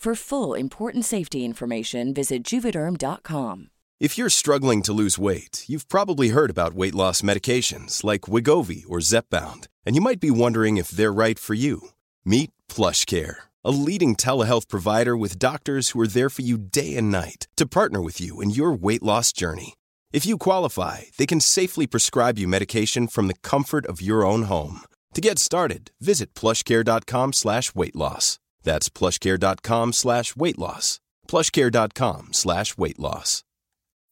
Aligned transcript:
For 0.00 0.14
full 0.14 0.54
important 0.54 1.04
safety 1.04 1.44
information, 1.44 2.14
visit 2.14 2.42
juvederm.com. 2.42 3.68
If 4.00 4.16
you're 4.16 4.30
struggling 4.30 4.80
to 4.84 4.94
lose 4.94 5.18
weight, 5.18 5.64
you've 5.66 5.90
probably 5.90 6.30
heard 6.30 6.48
about 6.48 6.72
weight 6.72 6.94
loss 6.94 7.20
medications 7.20 8.02
like 8.02 8.22
Wigovi 8.22 8.84
or 8.88 9.00
Zepbound, 9.02 9.66
and 9.84 9.94
you 9.94 10.00
might 10.00 10.18
be 10.18 10.30
wondering 10.30 10.78
if 10.78 10.88
they're 10.88 11.12
right 11.12 11.38
for 11.38 11.52
you. 11.52 11.90
Meet 12.24 12.50
PlushCare, 12.66 13.34
a 13.62 13.70
leading 13.70 14.16
telehealth 14.16 14.68
provider 14.68 15.18
with 15.18 15.38
doctors 15.38 15.90
who 15.90 16.00
are 16.00 16.06
there 16.06 16.30
for 16.30 16.40
you 16.40 16.56
day 16.56 16.96
and 16.96 17.10
night 17.10 17.46
to 17.58 17.66
partner 17.66 18.00
with 18.00 18.22
you 18.22 18.40
in 18.40 18.48
your 18.48 18.72
weight 18.72 19.02
loss 19.02 19.34
journey. 19.34 19.74
If 20.14 20.24
you 20.24 20.38
qualify, 20.38 21.02
they 21.18 21.26
can 21.26 21.40
safely 21.40 21.86
prescribe 21.86 22.38
you 22.38 22.48
medication 22.48 23.06
from 23.06 23.28
the 23.28 23.40
comfort 23.42 23.84
of 23.84 24.00
your 24.00 24.24
own 24.24 24.44
home. 24.44 24.80
To 25.12 25.20
get 25.20 25.38
started, 25.38 25.90
visit 26.00 26.32
plushcare.com 26.32 27.34
slash 27.34 27.74
weight 27.74 27.94
loss. 27.94 28.38
That's 28.62 28.88
plushcare.com 28.88 29.92
slash 29.92 30.36
weight 30.36 30.58
loss. 30.58 31.00
Plushcare.com 31.28 32.32
slash 32.32 32.76
weight 32.76 32.98
loss. 32.98 33.44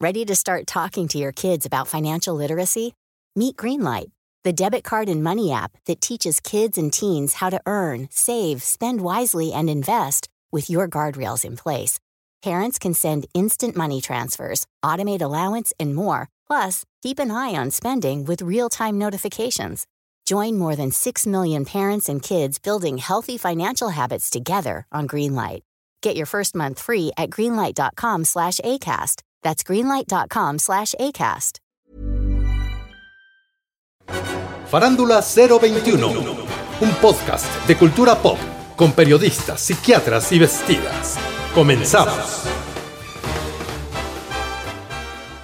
Ready 0.00 0.24
to 0.26 0.36
start 0.36 0.66
talking 0.68 1.08
to 1.08 1.18
your 1.18 1.32
kids 1.32 1.66
about 1.66 1.88
financial 1.88 2.34
literacy? 2.36 2.94
Meet 3.34 3.56
Greenlight, 3.56 4.12
the 4.44 4.52
debit 4.52 4.84
card 4.84 5.08
and 5.08 5.24
money 5.24 5.50
app 5.50 5.72
that 5.86 6.00
teaches 6.00 6.38
kids 6.38 6.78
and 6.78 6.92
teens 6.92 7.34
how 7.34 7.50
to 7.50 7.60
earn, 7.66 8.08
save, 8.10 8.62
spend 8.62 9.00
wisely, 9.00 9.52
and 9.52 9.68
invest 9.68 10.28
with 10.52 10.70
your 10.70 10.88
guardrails 10.88 11.44
in 11.44 11.56
place. 11.56 11.98
Parents 12.42 12.78
can 12.78 12.94
send 12.94 13.26
instant 13.34 13.76
money 13.76 14.00
transfers, 14.00 14.66
automate 14.84 15.20
allowance, 15.20 15.72
and 15.80 15.94
more. 15.94 16.28
Plus, 16.46 16.84
keep 17.02 17.18
an 17.18 17.32
eye 17.32 17.56
on 17.56 17.70
spending 17.72 18.24
with 18.24 18.40
real 18.40 18.68
time 18.68 18.98
notifications. 18.98 19.86
Join 20.28 20.58
more 20.58 20.76
than 20.76 20.90
6 20.90 21.26
million 21.26 21.64
parents 21.64 22.06
and 22.06 22.22
kids 22.22 22.58
building 22.58 22.98
healthy 22.98 23.38
financial 23.38 23.88
habits 23.88 24.28
together 24.28 24.86
on 24.92 25.08
Greenlight. 25.08 25.60
Get 26.02 26.16
your 26.16 26.26
first 26.26 26.54
month 26.54 26.78
free 26.78 27.12
at 27.16 27.30
greenlight.com 27.30 28.24
slash 28.24 28.60
ACAST. 28.62 29.22
That's 29.42 29.62
greenlight.com 29.62 30.58
slash 30.58 30.94
ACAST. 31.00 31.60
Farándula 34.70 35.22
021, 35.22 36.12
un 36.82 36.90
podcast 37.00 37.66
de 37.66 37.74
cultura 37.78 38.14
pop 38.16 38.38
con 38.76 38.92
periodistas, 38.92 39.62
psiquiatras 39.62 40.30
y 40.32 40.38
vestidas. 40.38 41.16
Comenzamos. 41.54 42.67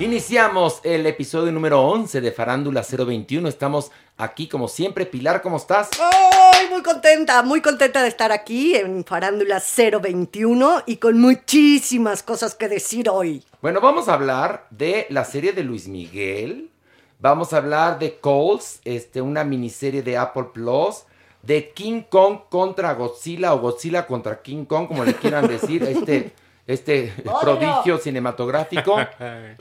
Iniciamos 0.01 0.81
el 0.83 1.07
episodio 1.07 1.53
número 1.53 1.81
11 1.81 2.21
de 2.21 2.33
Farándula 2.33 2.83
021. 2.83 3.49
Estamos 3.49 3.93
aquí 4.17 4.49
como 4.49 4.67
siempre. 4.67 5.07
Pilar, 5.07 5.41
¿cómo 5.41 5.57
estás? 5.57 5.89
¡Ay! 6.01 6.67
Muy 6.69 6.83
contenta, 6.83 7.45
muy 7.45 7.61
contenta 7.61 8.03
de 8.03 8.09
estar 8.09 8.33
aquí 8.33 8.75
en 8.75 9.05
Farándula 9.05 9.63
021 9.63 10.83
y 10.87 10.97
con 10.97 11.21
muchísimas 11.21 12.25
cosas 12.25 12.57
que 12.57 12.69
decir 12.69 13.09
hoy. 13.09 13.45
Bueno, 13.63 13.81
vamos 13.81 14.09
a 14.09 14.15
hablar 14.15 14.67
de 14.71 15.07
la 15.11 15.25
serie 15.25 15.53
de 15.53 15.63
Luis 15.63 15.87
Miguel. 15.87 16.73
Vamos 17.21 17.53
a 17.53 17.59
hablar 17.59 18.01
de 18.01 18.19
Coles, 18.19 18.81
este, 18.85 19.23
una 19.23 19.45
miniserie 19.45 20.03
de 20.03 20.19
Apple 20.19 20.47
Plus. 20.53 21.05
De 21.43 21.71
King 21.73 22.03
Kong 22.09 22.39
contra 22.49 22.95
Godzilla 22.95 23.55
o 23.55 23.61
Godzilla 23.61 24.09
contra 24.09 24.43
King 24.43 24.65
Kong, 24.65 24.89
como 24.89 25.05
le 25.05 25.15
quieran 25.15 25.47
decir. 25.47 25.85
Este, 25.85 26.33
este 26.67 27.13
prodigio 27.41 27.99
cinematográfico. 27.99 28.97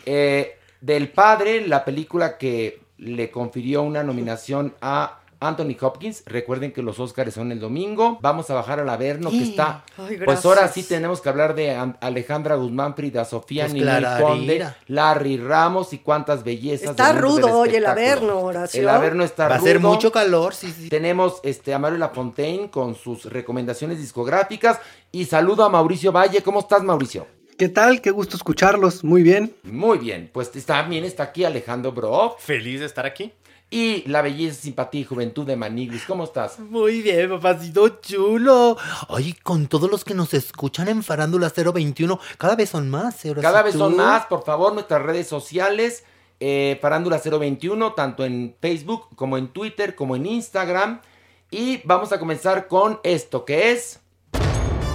Eh, 0.06 0.58
del 0.82 1.10
Padre, 1.10 1.66
la 1.66 1.86
película 1.86 2.38
que 2.38 2.82
le 2.98 3.32
confirió 3.32 3.84
una 3.84 4.04
nominación 4.04 4.74
a 4.82 5.22
Anthony 5.48 5.76
Hopkins. 5.82 6.24
Recuerden 6.26 6.72
que 6.74 6.82
los 6.82 7.00
Oscars 7.00 7.34
son 7.34 7.52
el 7.52 7.60
domingo. 7.60 8.18
Vamos 8.22 8.50
a 8.50 8.54
bajar 8.56 8.80
al 8.80 8.90
Averno 8.90 9.30
que 9.30 9.44
está. 9.44 9.84
Ay, 9.98 10.18
pues 10.24 10.46
ahora 10.46 10.68
sí 10.68 10.84
tenemos 10.84 11.22
que 11.22 11.30
hablar 11.30 11.56
de 11.56 11.72
An- 11.72 11.98
Alejandra 12.02 12.56
Guzmán, 12.56 12.96
Frida 12.96 13.26
Sofía, 13.26 13.64
Pues 13.66 13.74
Ninel. 13.74 14.06
Conde, 14.22 14.66
Larry 14.88 15.38
Ramos 15.38 15.94
y 15.94 16.00
cuántas 16.00 16.44
bellezas. 16.44 16.92
Está 16.92 17.14
rudo 17.14 17.58
hoy 17.60 17.76
el. 17.76 17.86
Averno, 17.86 18.40
Horacio. 18.40 18.82
El 18.82 18.90
Averno 18.90 19.24
está 19.24 19.48
Va 19.48 19.56
a 19.56 19.58
rudo. 19.58 19.68
ser 19.68 19.80
mucho 19.80 20.12
calor, 20.12 20.54
sí, 20.56 20.72
sí. 20.72 20.90
Tenemos 20.90 21.40
este, 21.44 21.74
a 21.74 21.80
Mario 21.80 21.98
Lafontaine 22.00 22.70
con 22.70 22.96
sus 22.96 23.26
recomendaciones 23.26 23.98
discográficas. 24.00 24.80
Y 25.12 25.26
saludo 25.26 25.64
a 25.64 25.70
Mauricio 25.70 26.12
Valle. 26.12 26.42
¿Cómo 26.42 26.60
estás, 26.62 26.82
Mauricio? 26.84 27.28
¿Qué 27.58 27.70
tal? 27.70 28.02
Qué 28.02 28.10
gusto 28.10 28.36
escucharlos. 28.36 29.04
Muy 29.04 29.22
bien. 29.22 29.54
Muy 29.64 30.00
bien. 30.00 30.30
Pues 30.34 30.52
también 30.66 31.04
está 31.04 31.24
aquí 31.24 31.44
Alejandro 31.46 31.92
Bro. 31.92 32.36
Feliz 32.40 32.80
de 32.80 32.88
estar 32.88 33.06
aquí. 33.06 33.32
Y 33.74 34.04
la 34.08 34.22
belleza, 34.22 34.62
simpatía 34.62 35.02
y 35.02 35.04
juventud 35.04 35.48
de 35.48 35.56
Maniglis. 35.56 36.04
¿Cómo 36.06 36.26
estás? 36.26 36.60
Muy 36.60 37.02
bien, 37.02 37.28
papacito 37.28 37.88
chulo. 38.04 38.78
Ay, 39.10 39.34
con 39.42 39.66
todos 39.66 39.90
los 39.90 40.04
que 40.06 40.14
nos 40.14 40.36
escuchan 40.36 40.90
en 40.90 41.02
Farándula 41.02 41.52
021, 41.56 42.20
cada 42.38 42.56
vez 42.56 42.70
son 42.70 42.88
más. 42.92 43.26
¿eh, 43.26 43.34
Cada 43.42 43.64
vez 43.64 43.74
son 43.74 43.98
más, 43.98 44.28
por 44.28 44.44
favor, 44.44 44.74
nuestras 44.74 45.02
redes 45.02 45.28
sociales. 45.28 46.04
eh, 46.40 46.78
Farándula 46.84 47.18
021, 47.20 47.94
tanto 47.94 48.24
en 48.26 48.56
Facebook 48.62 49.08
como 49.16 49.40
en 49.40 49.48
Twitter, 49.48 49.96
como 49.96 50.16
en 50.16 50.28
Instagram. 50.28 51.02
Y 51.50 51.82
vamos 51.84 52.12
a 52.12 52.20
comenzar 52.20 52.68
con 52.68 53.00
esto, 53.04 53.44
que 53.44 53.72
es... 53.72 54.00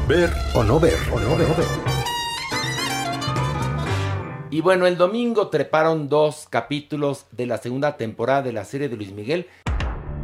Ver 0.07 0.33
o 0.55 0.63
no 0.63 0.79
ver, 0.79 0.97
o 1.13 1.19
no 1.19 1.37
ver. 1.37 1.98
Y 4.51 4.63
bueno, 4.63 4.87
el 4.87 4.97
domingo 4.97 5.49
treparon 5.49 6.09
dos 6.09 6.47
capítulos 6.49 7.27
de 7.33 7.45
la 7.45 7.59
segunda 7.59 7.99
temporada 7.99 8.41
de 8.41 8.55
la 8.55 8.65
serie 8.65 8.89
de 8.89 8.97
Luis 8.97 9.13
Miguel. 9.13 9.47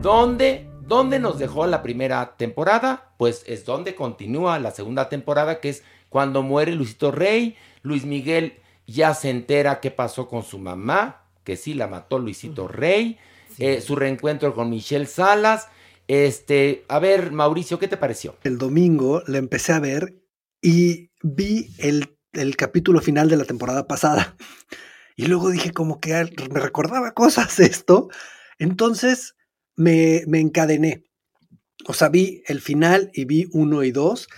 ¿Dónde, 0.01 0.67
dónde 0.81 1.19
nos 1.19 1.39
dejó 1.39 1.67
la 1.67 1.83
primera 1.83 2.35
temporada? 2.39 3.13
Pues 3.19 3.45
es 3.47 3.67
donde 3.67 3.95
continúa 3.95 4.59
la 4.59 4.71
segunda 4.71 5.11
temporada, 5.11 5.61
que 5.61 5.69
es 5.69 5.83
cuando 6.09 6.43
muere 6.43 6.73
Luisito 6.73 7.11
Rey. 7.11 7.57
Luis 7.83 8.07
Miguel 8.07 8.55
ya 8.87 9.13
se 9.13 9.29
entera 9.29 9.81
qué 9.81 9.91
pasó 9.91 10.27
con 10.27 10.43
su 10.43 10.59
mamá, 10.59 11.27
que 11.45 11.57
sí 11.57 11.75
la 11.75 11.87
mató 11.87 12.19
Luisito 12.19 12.67
Rey. 12.67 13.19
Eh, 13.59 13.83
su 13.83 13.95
reencuentro 13.95 14.55
con 14.55 14.71
Michelle 14.71 15.07
Salas. 15.07 15.69
Este, 16.09 16.85
a 16.89 16.99
ver, 16.99 17.31
Mauricio, 17.31 17.79
¿qué 17.79 17.89
te 17.89 17.99
pareció? 17.99 18.37
El 18.43 18.57
domingo 18.57 19.23
la 19.27 19.37
empecé 19.37 19.75
a 19.75 19.81
ver 19.81 20.15
y 20.63 21.11
vi 21.23 21.75
el, 21.79 22.14
el 22.35 22.57
capítulo 22.57 23.01
final 23.01 23.29
de 23.29 23.37
la 23.37 23.45
temporada 23.45 23.87
pasada. 23.87 24.37
Y 25.17 25.27
luego 25.27 25.51
dije 25.51 25.73
como 25.73 26.01
que 26.01 26.13
me 26.53 26.61
recordaba 26.61 27.13
cosas 27.13 27.61
esto. 27.61 28.09
Entonces 28.59 29.37
me, 29.77 30.25
me 30.27 30.41
encadené. 30.41 31.05
O 31.87 31.95
sea, 31.95 32.09
vi 32.09 32.43
el 32.47 32.61
final 32.61 33.11
y 33.15 33.25
vi 33.25 33.49
uno 33.53 33.83
y 33.85 33.93
dos. 33.93 34.29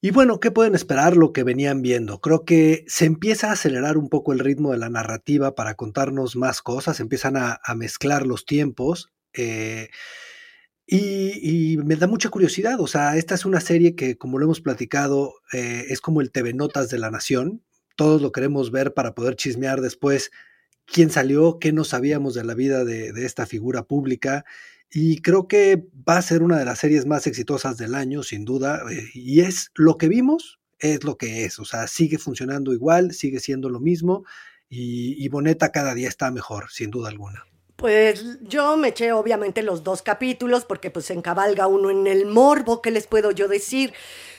Y 0.00 0.12
bueno, 0.12 0.38
¿qué 0.38 0.50
pueden 0.52 0.76
esperar 0.76 1.16
lo 1.16 1.32
que 1.32 1.42
venían 1.42 1.82
viendo? 1.82 2.20
Creo 2.20 2.44
que 2.44 2.84
se 2.86 3.04
empieza 3.04 3.48
a 3.48 3.52
acelerar 3.52 3.98
un 3.98 4.08
poco 4.08 4.32
el 4.32 4.38
ritmo 4.38 4.70
de 4.70 4.78
la 4.78 4.88
narrativa 4.88 5.56
para 5.56 5.74
contarnos 5.74 6.36
más 6.36 6.62
cosas, 6.62 7.00
empiezan 7.00 7.36
a, 7.36 7.60
a 7.64 7.74
mezclar 7.74 8.26
los 8.26 8.44
tiempos. 8.46 9.10
eh, 9.32 9.88
y, 10.90 11.74
y 11.74 11.76
me 11.76 11.96
da 11.96 12.06
mucha 12.06 12.30
curiosidad, 12.30 12.80
o 12.80 12.86
sea, 12.86 13.18
esta 13.18 13.34
es 13.34 13.44
una 13.44 13.60
serie 13.60 13.94
que, 13.94 14.16
como 14.16 14.38
lo 14.38 14.46
hemos 14.46 14.62
platicado, 14.62 15.34
eh, 15.52 15.84
es 15.90 16.00
como 16.00 16.22
el 16.22 16.32
TV 16.32 16.54
Notas 16.54 16.88
de 16.88 16.98
la 16.98 17.10
Nación. 17.10 17.62
Todos 17.94 18.22
lo 18.22 18.32
queremos 18.32 18.70
ver 18.70 18.94
para 18.94 19.14
poder 19.14 19.36
chismear 19.36 19.82
después 19.82 20.30
quién 20.86 21.10
salió, 21.10 21.58
qué 21.58 21.72
no 21.72 21.84
sabíamos 21.84 22.32
de 22.32 22.44
la 22.44 22.54
vida 22.54 22.86
de, 22.86 23.10
esta 23.26 23.44
figura 23.44 23.82
pública 23.82 24.46
y 24.90 25.20
creo 25.20 25.46
que 25.46 25.84
va 26.08 26.16
a 26.16 26.22
ser 26.22 26.42
una 26.42 26.58
de 26.58 26.64
las 26.64 26.78
series 26.78 27.04
más 27.04 27.26
exitosas 27.26 27.76
del 27.76 27.94
año, 27.94 28.22
sin 28.22 28.46
duda, 28.46 28.80
eh, 28.90 29.10
y 29.12 29.40
es 29.40 29.70
lo 29.74 29.98
que 29.98 30.08
vimos, 30.08 30.58
es 30.78 31.04
lo 31.04 31.18
que 31.18 31.44
es, 31.44 31.58
o 31.58 31.66
sea, 31.66 31.86
sigue 31.86 32.16
funcionando 32.16 32.72
igual, 32.72 33.12
sigue 33.12 33.40
siendo 33.40 33.68
lo 33.68 33.80
mismo, 33.80 34.24
y 34.70 35.28
Boneta 35.28 35.70
cada 35.70 35.94
día 35.94 36.08
está 36.08 36.30
mejor, 36.30 36.70
sin 36.70 36.90
duda 36.90 37.10
alguna. 37.10 37.44
Pues 37.78 38.24
yo 38.40 38.76
me 38.76 38.88
eché 38.88 39.12
obviamente 39.12 39.62
los 39.62 39.84
dos 39.84 40.02
capítulos 40.02 40.64
porque 40.64 40.90
pues 40.90 41.06
se 41.06 41.12
encabalga 41.12 41.68
uno 41.68 41.90
en 41.90 42.08
el 42.08 42.26
morbo, 42.26 42.82
¿qué 42.82 42.90
les 42.90 43.06
puedo 43.06 43.30
yo 43.30 43.46
decir? 43.46 43.94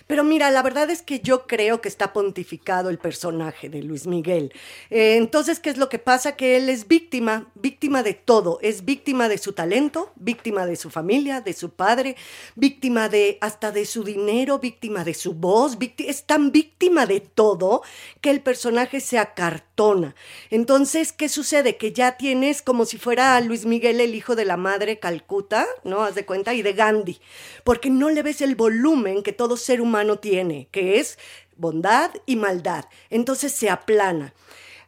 Pero 0.09 0.23
mira, 0.23 0.49
la 0.49 0.63
verdad 0.63 0.89
es 0.89 1.03
que 1.03 1.19
yo 1.19 1.45
creo 1.45 1.81
que 1.81 1.87
está 1.87 2.13
pontificado 2.13 2.89
el 2.89 2.97
personaje 2.97 3.69
de 3.69 3.83
Luis 3.83 4.07
Miguel. 4.07 4.51
Eh, 4.89 5.17
entonces, 5.17 5.59
¿qué 5.59 5.69
es 5.69 5.77
lo 5.77 5.87
que 5.87 5.99
pasa? 5.99 6.35
Que 6.35 6.57
él 6.57 6.67
es 6.67 6.87
víctima, 6.87 7.51
víctima 7.53 8.01
de 8.01 8.15
todo. 8.15 8.57
Es 8.63 8.85
víctima 8.85 9.29
de 9.29 9.37
su 9.37 9.53
talento, 9.53 10.11
víctima 10.15 10.65
de 10.65 10.77
su 10.77 10.89
familia, 10.89 11.41
de 11.41 11.53
su 11.53 11.69
padre, 11.69 12.15
víctima 12.55 13.07
de 13.07 13.37
hasta 13.39 13.71
de 13.71 13.85
su 13.85 14.03
dinero, 14.03 14.57
víctima 14.57 15.03
de 15.03 15.13
su 15.13 15.35
voz. 15.35 15.77
Es 15.99 16.23
tan 16.23 16.51
víctima 16.51 17.05
de 17.05 17.19
todo 17.19 17.83
que 18.19 18.31
el 18.31 18.41
personaje 18.41 19.01
se 19.01 19.19
acartona. 19.19 20.15
Entonces, 20.49 21.13
¿qué 21.13 21.29
sucede? 21.29 21.77
Que 21.77 21.93
ya 21.93 22.17
tienes 22.17 22.63
como 22.63 22.85
si 22.85 22.97
fuera 22.97 23.39
Luis 23.41 23.67
Miguel 23.67 24.01
el 24.01 24.15
hijo 24.15 24.35
de 24.35 24.45
la 24.45 24.57
madre 24.57 24.97
Calcuta, 24.97 25.67
¿no? 25.83 26.01
Haz 26.01 26.15
de 26.15 26.25
cuenta, 26.25 26.55
y 26.55 26.63
de 26.63 26.73
Gandhi. 26.73 27.19
Porque 27.63 27.91
no 27.91 28.09
le 28.09 28.23
ves 28.23 28.41
el 28.41 28.55
volumen 28.55 29.21
que 29.21 29.33
todo 29.33 29.55
ser 29.55 29.81
humano 29.81 29.98
no 30.03 30.19
tiene, 30.19 30.67
que 30.71 30.99
es 30.99 31.17
bondad 31.55 32.11
y 32.25 32.35
maldad. 32.35 32.85
Entonces 33.09 33.51
se 33.51 33.69
aplana. 33.69 34.33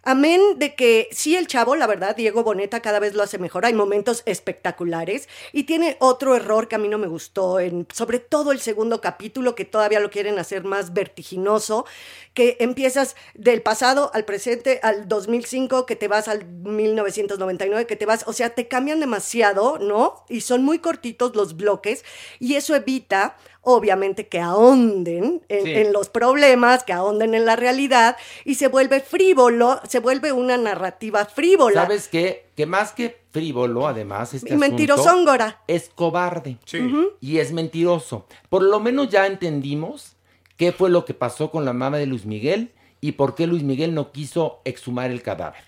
Amén 0.03 0.41
de 0.57 0.73
que 0.73 1.09
sí, 1.11 1.35
el 1.35 1.45
chavo, 1.45 1.75
la 1.75 1.85
verdad, 1.85 2.15
Diego 2.15 2.43
Boneta 2.43 2.79
cada 2.79 2.99
vez 2.99 3.13
lo 3.13 3.21
hace 3.21 3.37
mejor, 3.37 3.67
hay 3.67 3.73
momentos 3.75 4.23
espectaculares 4.25 5.29
y 5.53 5.65
tiene 5.65 5.95
otro 5.99 6.35
error 6.35 6.67
que 6.67 6.73
a 6.73 6.79
mí 6.79 6.87
no 6.87 6.97
me 6.97 7.05
gustó, 7.05 7.57
sobre 7.93 8.17
todo 8.17 8.51
el 8.51 8.59
segundo 8.59 8.99
capítulo, 8.99 9.53
que 9.53 9.63
todavía 9.63 9.99
lo 9.99 10.09
quieren 10.09 10.39
hacer 10.39 10.63
más 10.63 10.93
vertiginoso, 10.93 11.85
que 12.33 12.57
empiezas 12.61 13.15
del 13.35 13.61
pasado 13.61 14.09
al 14.15 14.25
presente, 14.25 14.79
al 14.81 15.07
2005, 15.07 15.85
que 15.85 15.95
te 15.95 16.07
vas 16.07 16.27
al 16.27 16.45
1999, 16.47 17.85
que 17.85 17.95
te 17.95 18.07
vas, 18.07 18.23
o 18.25 18.33
sea, 18.33 18.49
te 18.49 18.67
cambian 18.67 18.99
demasiado, 18.99 19.77
¿no? 19.77 20.25
Y 20.29 20.41
son 20.41 20.63
muy 20.63 20.79
cortitos 20.79 21.35
los 21.35 21.55
bloques 21.55 22.03
y 22.39 22.55
eso 22.55 22.73
evita 22.73 23.37
obviamente 23.63 24.27
que 24.27 24.39
ahonden 24.39 25.41
en, 25.47 25.63
Sí. 25.65 25.71
en 25.73 25.93
los 25.93 26.09
problemas, 26.09 26.83
que 26.83 26.93
ahonden 26.93 27.35
en 27.35 27.45
la 27.45 27.55
realidad 27.55 28.17
y 28.43 28.55
se 28.55 28.67
vuelve 28.67 29.01
frívolo, 29.01 29.79
se 29.87 29.99
vuelve 29.99 30.31
una 30.31 30.57
narrativa 30.57 31.25
frívola. 31.25 31.83
¿Sabes 31.83 32.07
qué? 32.07 32.47
Que 32.55 32.65
más 32.65 32.91
que 32.91 33.21
frívolo, 33.31 33.87
además, 33.87 34.33
este 34.33 34.53
Y 34.53 34.57
mentirosóngora. 34.57 35.61
es 35.67 35.89
cobarde. 35.93 36.57
Sí. 36.65 36.79
Y 37.21 37.37
es 37.37 37.51
mentiroso. 37.53 38.25
Por 38.49 38.63
lo 38.63 38.79
menos 38.79 39.09
ya 39.09 39.27
entendimos 39.27 40.15
qué 40.57 40.71
fue 40.71 40.89
lo 40.89 41.05
que 41.05 41.13
pasó 41.13 41.51
con 41.51 41.63
la 41.65 41.73
mamá 41.73 41.97
de 41.97 42.05
Luis 42.07 42.25
Miguel 42.25 42.71
y 42.99 43.13
por 43.13 43.35
qué 43.35 43.47
Luis 43.47 43.63
Miguel 43.63 43.93
no 43.93 44.11
quiso 44.11 44.61
exhumar 44.65 45.11
el 45.11 45.21
cadáver. 45.21 45.63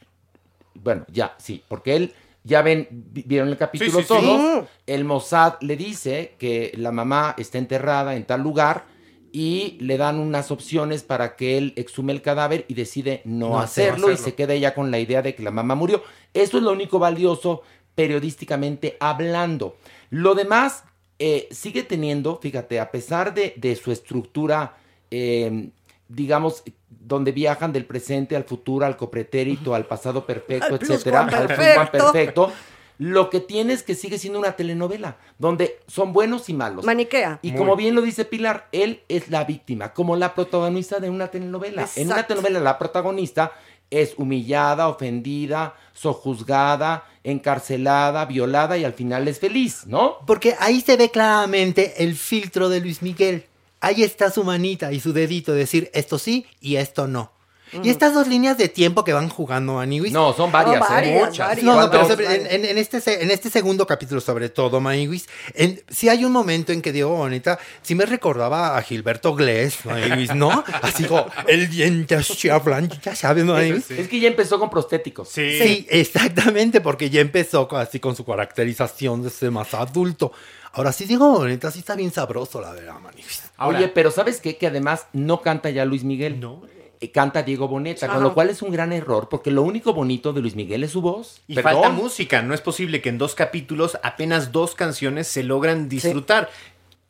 Bueno, 0.75 1.05
ya, 1.09 1.35
sí, 1.37 1.63
porque 1.67 1.95
él, 1.95 2.13
ya 2.43 2.61
ven, 2.61 2.87
vi- 2.91 3.23
vieron 3.25 3.49
el 3.49 3.57
capítulo 3.57 3.91
Sí, 3.91 3.97
sí, 3.97 4.03
sí. 4.03 4.07
todos, 4.07 4.65
el 4.85 5.05
Mossad 5.05 5.55
le 5.61 5.75
dice 5.77 6.35
que 6.37 6.71
la 6.75 6.91
mamá 6.91 7.35
está 7.37 7.57
enterrada 7.57 8.15
en 8.15 8.25
tal 8.25 8.41
lugar 8.41 8.85
y 9.31 9.77
le 9.79 9.97
dan 9.97 10.19
unas 10.19 10.51
opciones 10.51 11.01
para 11.03 11.35
que 11.35 11.57
él 11.57 11.73
exhume 11.75 12.13
el 12.13 12.21
cadáver 12.21 12.65
y 12.67 12.73
decide 12.75 13.21
no, 13.25 13.49
No 13.51 13.59
hacerlo, 13.59 14.09
y 14.09 14.13
hacerlo. 14.13 14.25
se 14.25 14.35
queda 14.35 14.55
ya 14.55 14.75
con 14.75 14.91
la 14.91 14.99
idea 14.99 15.21
de 15.21 15.33
que 15.35 15.41
la 15.41 15.51
mamá 15.51 15.73
murió. 15.73 16.03
Eso 16.33 16.57
es 16.57 16.63
lo 16.63 16.71
único 16.71 16.99
valioso 16.99 17.63
periodísticamente 17.95 18.97
hablando. 18.99 19.77
Lo 20.09 20.35
demás 20.35 20.83
eh, 21.19 21.47
sigue 21.51 21.83
teniendo, 21.83 22.37
fíjate, 22.41 22.79
a 22.79 22.91
pesar 22.91 23.33
de, 23.33 23.53
de 23.57 23.75
su 23.75 23.91
estructura, 23.91 24.77
eh, 25.09 25.69
digamos, 26.09 26.63
donde 27.05 27.31
viajan 27.31 27.73
del 27.73 27.85
presente 27.85 28.35
al 28.35 28.43
futuro, 28.43 28.85
al 28.85 28.97
copretérito, 28.97 29.75
al 29.75 29.85
pasado 29.85 30.25
perfecto, 30.25 30.75
Al 30.75 30.81
etcétera, 30.81 31.21
al 31.21 31.27
pluscuamperfecto. 31.27 31.91
pluscuamperfecto, 31.95 32.51
lo 32.99 33.29
que 33.29 33.39
tiene 33.39 33.73
es 33.73 33.83
que 33.83 33.95
sigue 33.95 34.17
siendo 34.17 34.39
una 34.39 34.55
telenovela, 34.55 35.17
donde 35.37 35.79
son 35.87 36.13
buenos 36.13 36.47
y 36.49 36.53
malos. 36.53 36.85
Maniquea. 36.85 37.39
Y 37.41 37.51
Muy. 37.51 37.57
como 37.57 37.75
bien 37.75 37.95
lo 37.95 38.01
dice 38.01 38.23
Pilar, 38.23 38.67
él 38.71 39.01
es 39.09 39.29
la 39.29 39.43
víctima, 39.43 39.93
como 39.93 40.15
la 40.15 40.35
protagonista 40.35 40.99
de 40.99 41.09
una 41.09 41.27
telenovela. 41.27 41.87
En 41.95 42.07
una 42.07 42.25
telenovela 42.25 42.59
la 42.59 42.77
protagonista 42.77 43.51
es 43.89 44.13
humillada, 44.17 44.87
ofendida, 44.87 45.75
sojuzgada, 45.93 47.05
encarcelada, 47.23 48.25
violada 48.25 48.77
y 48.77 48.83
al 48.83 48.93
final 48.93 49.27
es 49.27 49.39
feliz, 49.39 49.85
¿no? 49.85 50.17
Porque 50.25 50.55
ahí 50.59 50.81
se 50.81 50.97
ve 50.97 51.09
claramente 51.09 52.03
el 52.03 52.15
filtro 52.15 52.69
de 52.69 52.79
Luis 52.79 53.01
Miguel. 53.01 53.45
Ahí 53.83 54.01
está 54.01 54.31
su 54.31 54.45
manita 54.45 54.93
y 54.93 55.01
su 55.01 55.11
dedito, 55.11 55.53
decir 55.53 55.91
esto 55.93 56.17
sí 56.17 56.45
y 56.61 56.77
esto 56.77 57.05
no. 57.05 57.33
Y 57.81 57.89
estas 57.89 58.13
dos 58.13 58.27
líneas 58.27 58.57
de 58.57 58.67
tiempo 58.69 59.03
que 59.03 59.13
van 59.13 59.29
jugando 59.29 59.73
Maniwis. 59.75 60.11
No, 60.11 60.33
son 60.33 60.51
varias, 60.51 60.79
No, 60.79 60.99
¿eh? 60.99 61.19
Muchas. 61.25 61.47
varias. 61.47 61.65
No, 61.65 61.81
no, 61.81 61.89
pero 61.89 62.07
sobre- 62.07 62.35
en, 62.35 62.47
en- 62.47 62.65
en 62.65 62.77
este, 62.77 63.23
en 63.23 63.31
este 63.31 63.49
segundo 63.49 63.87
capítulo, 63.87 64.21
sobre 64.21 64.49
todo, 64.49 64.79
Maniwis, 64.79 65.27
en, 65.55 65.81
sí 65.89 66.09
hay 66.09 66.25
un 66.25 66.31
momento 66.31 66.71
en 66.71 66.81
que 66.81 66.91
Diego 66.91 67.15
Boneta 67.15 67.57
sí 67.81 67.95
me 67.95 68.05
recordaba 68.05 68.77
a 68.77 68.81
Gilberto 68.83 69.33
Glés, 69.35 69.85
Maniwis, 69.85 70.35
¿no? 70.35 70.63
Así 70.81 71.05
como 71.05 71.25
el 71.47 71.69
diente 71.69 72.15
así 72.15 72.49
hablando, 72.49 72.95
ya 73.01 73.15
sabes, 73.15 73.45
¿no, 73.45 73.53
Maniwis? 73.53 73.85
sí. 73.85 73.95
Es 73.97 74.07
que 74.07 74.19
ya 74.19 74.27
empezó 74.27 74.59
con 74.59 74.69
prostéticos. 74.69 75.29
Sí. 75.29 75.57
Sí, 75.59 75.87
exactamente, 75.89 76.81
porque 76.81 77.09
ya 77.09 77.21
empezó 77.21 77.67
con- 77.67 77.79
así 77.79 77.99
con 77.99 78.15
su 78.15 78.25
caracterización 78.25 79.23
de 79.23 79.29
ser 79.29 79.51
más 79.51 79.73
adulto. 79.73 80.31
Ahora 80.73 80.91
sí, 80.91 81.05
Diego 81.05 81.29
Boneta 81.31 81.69
sí 81.71 81.79
está 81.79 81.95
bien 81.95 82.11
sabroso, 82.11 82.59
la 82.59 82.71
verdad, 82.71 82.99
Maniwis. 82.99 83.43
Oye, 83.59 83.87
pero 83.89 84.09
¿sabes 84.11 84.39
qué? 84.41 84.57
Que 84.57 84.67
además 84.67 85.05
no 85.13 85.41
canta 85.41 85.69
ya 85.69 85.85
Luis 85.85 86.03
Miguel. 86.03 86.39
No. 86.39 86.61
Eh, 87.03 87.11
Canta 87.11 87.43
Diego 87.43 87.67
Boneta, 87.67 88.05
Ajá. 88.05 88.15
con 88.15 88.23
lo 88.23 88.33
cual 88.33 88.49
es 88.49 88.61
un 88.61 88.71
gran 88.71 88.93
error, 88.93 89.27
porque 89.29 89.51
lo 89.51 89.61
único 89.63 89.93
bonito 89.93 90.31
de 90.33 90.41
Luis 90.41 90.55
Miguel 90.55 90.83
es 90.83 90.91
su 90.91 91.01
voz. 91.01 91.41
Y 91.47 91.55
Perdón. 91.55 91.73
falta 91.73 91.89
música. 91.89 92.41
No 92.41 92.53
es 92.53 92.61
posible 92.61 93.01
que 93.01 93.09
en 93.09 93.17
dos 93.17 93.35
capítulos 93.35 93.97
apenas 94.03 94.51
dos 94.51 94.73
canciones 94.75 95.27
se 95.27 95.43
logran 95.43 95.89
disfrutar. 95.89 96.49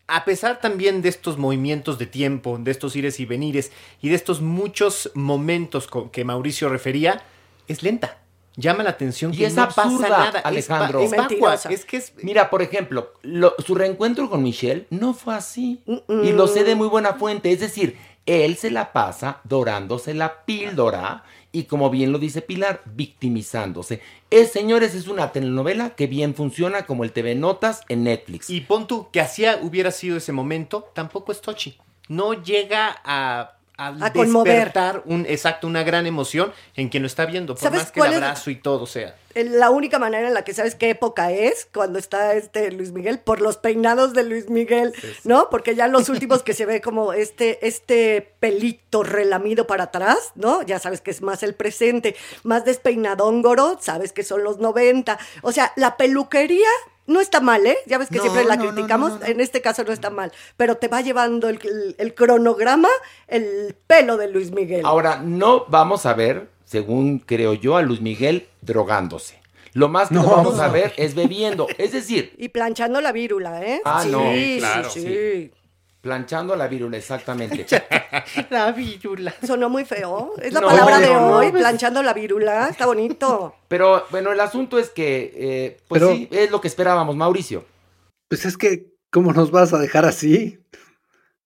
A 0.07 0.25
pesar 0.25 0.59
también 0.59 1.01
de 1.01 1.09
estos 1.09 1.37
movimientos 1.37 1.97
de 1.97 2.07
tiempo, 2.07 2.57
de 2.59 2.71
estos 2.71 2.95
ires 2.95 3.19
y 3.19 3.25
venires 3.25 3.71
y 4.01 4.09
de 4.09 4.15
estos 4.15 4.41
muchos 4.41 5.11
momentos 5.13 5.87
que 6.11 6.25
Mauricio 6.25 6.69
refería, 6.69 7.21
es 7.67 7.83
lenta. 7.83 8.17
Llama 8.55 8.83
la 8.83 8.91
atención 8.91 9.33
Y 9.33 9.37
que 9.37 9.45
es 9.47 9.55
no 9.55 9.65
pasa 9.65 9.83
absurda, 9.83 10.09
nada. 10.09 10.39
Es 10.39 10.45
Alejandro. 10.45 10.99
Es, 11.01 11.09
mentirosa. 11.11 11.69
Es 11.71 11.85
que 11.85 11.97
es 11.97 12.13
Mira, 12.21 12.49
por 12.51 12.61
ejemplo, 12.61 13.13
lo- 13.23 13.55
su 13.65 13.73
reencuentro 13.73 14.29
con 14.29 14.43
Michelle 14.43 14.85
no 14.91 15.13
fue 15.15 15.33
así. 15.35 15.81
Y 15.87 16.33
lo 16.33 16.47
sé 16.47 16.63
de 16.63 16.75
muy 16.75 16.87
buena 16.87 17.13
fuente. 17.15 17.51
Es 17.51 17.61
decir, 17.61 17.97
él 18.25 18.55
se 18.55 18.71
la 18.71 18.93
pasa 18.93 19.41
dorándose 19.43 20.13
la 20.13 20.45
píldora 20.45 21.23
y, 21.51 21.65
como 21.65 21.89
bien 21.89 22.11
lo 22.11 22.19
dice 22.19 22.41
Pilar, 22.41 22.81
victimizándose. 22.85 24.01
Es, 24.31 24.51
señores, 24.51 24.95
es 24.95 25.07
una 25.07 25.31
telenovela 25.31 25.91
que 25.91 26.07
bien 26.07 26.33
funciona 26.33 26.85
como 26.85 27.03
el 27.03 27.11
TV 27.11 27.35
Notas 27.35 27.81
en 27.89 28.03
Netflix. 28.03 28.49
Y 28.49 28.61
pon 28.61 28.87
tú, 28.87 29.09
que 29.11 29.21
así 29.21 29.45
hubiera 29.61 29.91
sido 29.91 30.17
ese 30.17 30.31
momento, 30.31 30.89
tampoco 30.95 31.31
es 31.31 31.41
Tochi. 31.41 31.77
No 32.07 32.33
llega 32.33 32.95
a, 33.05 33.57
a, 33.77 33.87
A 33.87 34.09
despertar 34.11 35.01
un, 35.05 35.25
exacto, 35.27 35.67
una 35.67 35.83
gran 35.83 36.05
emoción 36.05 36.53
en 36.75 36.89
quien 36.89 37.03
lo 37.03 37.07
está 37.07 37.25
viendo, 37.25 37.55
por 37.55 37.63
¿Sabes 37.63 37.81
más 37.81 37.91
que 37.91 37.99
el 38.01 38.07
es? 38.07 38.13
abrazo 38.15 38.51
y 38.51 38.55
todo 38.55 38.85
sea. 38.85 39.15
La 39.35 39.71
única 39.71 39.97
manera 39.97 40.27
en 40.27 40.35
la 40.35 40.43
que 40.43 40.53
sabes 40.53 40.75
qué 40.75 40.91
época 40.91 41.31
es 41.31 41.67
cuando 41.73 41.97
está 41.97 42.35
este 42.35 42.71
Luis 42.71 42.91
Miguel, 42.91 43.19
por 43.19 43.41
los 43.41 43.57
peinados 43.57 44.13
de 44.13 44.23
Luis 44.23 44.47
Miguel, 44.49 44.93
¿no? 45.23 45.49
Porque 45.49 45.75
ya 45.75 45.87
los 45.87 46.07
últimos 46.09 46.43
que 46.43 46.53
se 46.53 46.67
ve 46.67 46.81
como 46.81 47.13
este, 47.13 47.65
este 47.65 48.33
pelito 48.39 49.01
relamido 49.01 49.65
para 49.65 49.85
atrás, 49.85 50.33
¿no? 50.35 50.61
Ya 50.61 50.77
sabes 50.77 51.01
que 51.01 51.09
es 51.09 51.23
más 51.23 51.41
el 51.41 51.55
presente, 51.55 52.15
más 52.43 52.63
despeinadóngoro, 52.65 53.79
sabes 53.81 54.13
que 54.13 54.23
son 54.23 54.43
los 54.43 54.59
90. 54.59 55.17
O 55.41 55.51
sea, 55.51 55.73
la 55.77 55.97
peluquería 55.97 56.69
no 57.07 57.19
está 57.19 57.39
mal, 57.41 57.65
¿eh? 57.65 57.77
Ya 57.85 57.97
ves 57.97 58.09
que 58.09 58.17
No, 58.17 58.23
siempre 58.23 58.45
la 58.45 58.55
no, 58.55 58.63
criticamos, 58.69 59.09
no, 59.11 59.15
no, 59.19 59.21
no. 59.25 59.31
en 59.31 59.39
este 59.41 59.61
caso 59.61 59.83
no 59.83 59.91
está 59.91 60.09
mal, 60.09 60.31
pero 60.57 60.75
te 60.77 60.87
va 60.87 61.01
llevando 61.01 61.49
el, 61.49 61.59
el- 61.63 61.95
el 61.97 62.13
cronograma, 62.13 62.89
el 63.27 63.75
pelo 63.87 64.17
de 64.17 64.29
Luis 64.29 64.51
Miguel. 64.51 64.85
Ahora, 64.85 65.17
no 65.23 65.65
vamos 65.67 66.05
a 66.05 66.13
ver, 66.13 66.49
según 66.65 67.19
creo 67.19 67.53
yo, 67.53 67.75
a 67.77 67.81
Luis 67.81 68.01
Miguel 68.01 68.47
drogándose. 68.61 69.41
Lo 69.73 69.89
más 69.89 70.09
que 70.09 70.15
vamos 70.15 70.59
a 70.59 70.67
ver 70.67 70.93
es 70.97 71.15
bebiendo. 71.15 71.67
Es 71.79 71.91
decir, 71.93 72.33
Y 72.37 72.49
planchando 72.49 73.01
la 73.01 73.11
vírula, 73.11 73.63
¿eh? 73.65 73.81
Ah, 73.83 74.03
sí, 74.03 74.09
no, 74.11 74.19
sí, 74.31 74.55
claro. 74.59 74.89
sí. 74.91 75.51
Planchando 76.03 76.55
la 76.57 76.67
vírula, 76.67 76.97
exactamente. 76.97 77.65
La 78.49 78.71
virula. 78.73 79.33
Sonó 79.41 79.69
muy 79.69 79.85
feo. 79.85 80.33
Es 80.41 80.53
la 80.53 80.59
No, 80.59 80.67
palabra 80.67 80.99
de 80.99 81.07
no, 81.07 81.27
hoy, 81.37 81.49
pues- 81.49 81.61
planchando 81.63 82.03
la 82.03 82.13
virula. 82.13 82.67
Está 82.69 82.85
bonito. 82.85 83.55
Pero 83.69 84.05
bueno, 84.11 84.31
el 84.33 84.39
asunto 84.41 84.77
es 84.77 84.89
que, 84.89 85.31
eh, 85.35 85.77
pues 85.87 86.01
Pero- 86.01 86.13
sí, 86.13 86.27
es 86.29 86.51
lo 86.51 86.59
que 86.61 86.67
esperábamos, 86.67 87.15
Mauricio. 87.15 87.63
Pues 88.27 88.45
es 88.45 88.57
que, 88.57 88.91
¿cómo 89.11 89.31
nos 89.33 89.49
vas 89.49 89.73
a 89.73 89.79
dejar 89.79 90.05
así? 90.05 90.59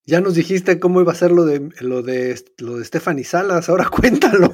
Ya 0.06 0.22
nos 0.22 0.34
dijiste 0.36 0.80
cómo 0.80 1.02
iba 1.02 1.12
a 1.12 1.16
ser 1.16 1.32
lo 1.32 1.46
de 1.46 1.70
lo 1.80 2.02
de 2.02 2.42
lo 2.58 2.78
de 2.78 2.86
Stephanie 2.86 3.26
Salas, 3.26 3.70
ahora 3.70 3.88
cuéntalo. 3.90 4.52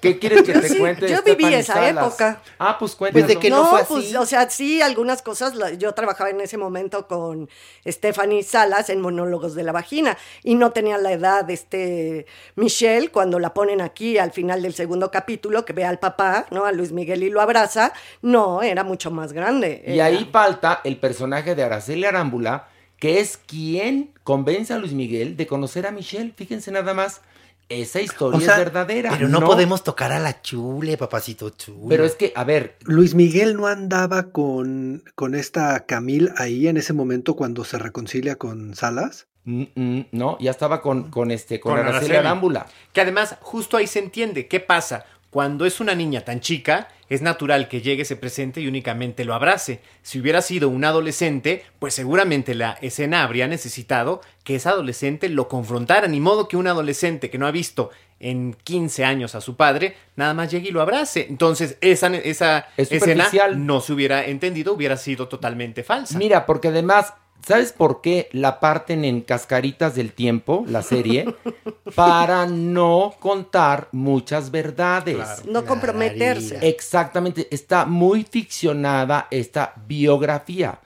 ¿Qué 0.00 0.18
quieres 0.18 0.42
que 0.42 0.52
Yo 0.54 0.60
te 0.60 0.68
sí, 0.68 0.78
cuente? 0.78 1.08
yo 1.08 1.22
viví 1.22 1.34
Stephanie 1.44 1.58
esa 1.58 1.74
Salas? 1.74 2.06
época. 2.06 2.42
Ah, 2.58 2.76
pues 2.78 2.94
cuéntanos. 2.94 3.26
Pues 3.26 3.34
de 3.36 3.40
que 3.40 3.50
no 3.50 3.66
fue 3.66 3.80
así. 3.80 3.86
pues, 3.92 4.14
o 4.16 4.26
sea, 4.26 4.48
sí, 4.50 4.80
algunas 4.82 5.22
cosas. 5.22 5.54
la- 5.54 5.72
Yo 5.74 5.92
trabajaba 5.94 6.30
en 6.30 6.40
ese 6.40 6.56
momento 6.58 7.06
con 7.08 7.48
Stephanie 7.86 8.42
Salas 8.42 8.90
en 8.90 9.00
Monólogos 9.00 9.54
de 9.54 9.62
la 9.62 9.72
Vagina 9.72 10.16
y 10.44 10.54
no 10.54 10.70
tenía 10.72 10.98
la 10.98 11.12
edad 11.12 11.44
de 11.44 11.54
este 11.54 12.26
Michelle 12.56 13.10
cuando 13.10 13.38
la 13.38 13.54
ponen 13.54 13.80
aquí 13.80 14.18
al 14.18 14.32
final 14.32 14.62
del 14.62 14.74
segundo 14.74 15.10
capítulo, 15.10 15.64
que 15.64 15.72
ve 15.72 15.84
al 15.84 15.98
papá, 15.98 16.46
¿no? 16.50 16.64
A 16.64 16.72
Luis 16.72 16.92
Miguel 16.92 17.22
y 17.22 17.30
lo 17.30 17.40
abraza. 17.40 17.92
No, 18.22 18.62
era 18.62 18.84
mucho 18.84 19.10
más 19.10 19.32
grande. 19.32 19.82
Y 19.86 19.94
Era- 19.94 20.06
ahí 20.06 20.28
falta 20.30 20.80
el 20.84 20.96
personaje 20.98 21.54
de 21.54 21.62
Araceli 21.64 22.04
Arámbula, 22.04 22.68
que 22.98 23.20
es 23.20 23.36
quien 23.36 24.12
convence 24.24 24.72
a 24.72 24.78
Luis 24.78 24.92
Miguel 24.92 25.36
de 25.36 25.46
conocer 25.46 25.86
a 25.86 25.90
Michelle. 25.92 26.32
Fíjense 26.36 26.70
nada 26.72 26.94
más, 26.94 27.20
esa 27.68 28.00
historia 28.00 28.38
O 28.38 28.40
sea, 28.40 28.54
es 28.54 28.58
verdadera. 28.58 29.10
Pero 29.10 29.28
no, 29.28 29.40
podemos 29.40 29.84
tocar 29.84 30.12
a 30.12 30.18
la 30.18 30.40
chule, 30.40 30.96
papacito 30.96 31.50
chulo. 31.50 31.88
Pero 31.88 32.04
es 32.04 32.14
que, 32.14 32.32
a 32.34 32.44
ver, 32.44 32.76
Luis 32.82 33.14
Miguel 33.14 33.56
no 33.56 33.66
andaba 33.66 34.30
con, 34.30 35.04
con 35.14 35.34
esta 35.34 35.86
Camil 35.86 36.30
ahí 36.36 36.68
en 36.68 36.76
ese 36.76 36.92
momento 36.92 37.36
cuando 37.36 37.64
se 37.64 37.78
reconcilia 37.78 38.36
con 38.36 38.74
Salas. 38.74 39.28
mm, 39.44 39.64
mm, 39.74 40.06
no, 40.12 40.38
ya 40.40 40.50
estaba 40.50 40.80
con, 40.80 41.10
con 41.10 41.30
este, 41.30 41.60
con, 41.60 41.72
Con 41.72 41.80
Araceli 41.80 41.96
Araceli. 41.96 42.16
Arámbula. 42.16 42.66
Que 42.92 43.02
además, 43.02 43.36
justo 43.40 43.76
ahí 43.76 43.86
se 43.86 43.98
entiende. 43.98 44.48
¿Qué 44.48 44.60
pasa? 44.60 45.04
Cuando 45.30 45.66
es 45.66 45.80
una 45.80 45.94
niña 45.94 46.22
tan 46.22 46.40
chica, 46.40 46.88
es 47.08 47.22
natural 47.22 47.68
que 47.68 47.80
llegue, 47.80 48.04
se 48.04 48.16
presente 48.16 48.60
y 48.60 48.66
únicamente 48.66 49.24
lo 49.24 49.34
abrace. 49.34 49.80
Si 50.02 50.18
hubiera 50.20 50.40
sido 50.42 50.68
un 50.68 50.84
adolescente, 50.84 51.64
pues 51.78 51.94
seguramente 51.94 52.54
la 52.54 52.78
escena 52.80 53.22
habría 53.22 53.46
necesitado 53.46 54.20
que 54.44 54.56
ese 54.56 54.68
adolescente 54.68 55.28
lo 55.28 55.48
confrontara. 55.48 56.08
Ni 56.08 56.20
modo 56.20 56.48
que 56.48 56.56
un 56.56 56.66
adolescente 56.66 57.30
que 57.30 57.38
no 57.38 57.46
ha 57.46 57.50
visto 57.50 57.90
en 58.20 58.54
15 58.64 59.04
años 59.04 59.34
a 59.34 59.40
su 59.40 59.56
padre, 59.56 59.96
nada 60.16 60.34
más 60.34 60.50
llegue 60.50 60.68
y 60.68 60.72
lo 60.72 60.80
abrace. 60.80 61.26
Entonces, 61.28 61.76
esa, 61.80 62.08
esa 62.14 62.68
Es 62.76 62.90
escena 62.90 63.28
no 63.54 63.80
se 63.80 63.92
hubiera 63.92 64.24
entendido, 64.24 64.72
hubiera 64.72 64.96
sido 64.96 65.28
totalmente 65.28 65.84
falsa. 65.84 66.18
Mira, 66.18 66.46
porque 66.46 66.68
además, 66.68 67.14
¿sabes 67.46 67.72
por 67.72 68.00
qué 68.00 68.28
la 68.32 68.60
parten 68.60 69.04
en 69.04 69.20
cascaritas 69.20 69.94
del 69.94 70.12
tiempo, 70.12 70.64
la 70.68 70.82
serie? 70.82 71.34
Para 71.94 72.46
no 72.46 73.14
contar 73.18 73.88
muchas 73.92 74.50
verdades. 74.50 75.44
no 75.46 75.64
comprometerse. 75.64 76.58
Exactamente, 76.66 77.48
está 77.50 77.84
muy 77.84 78.24
ficcionada 78.24 79.28
esta 79.30 79.74
biografía, 79.86 80.80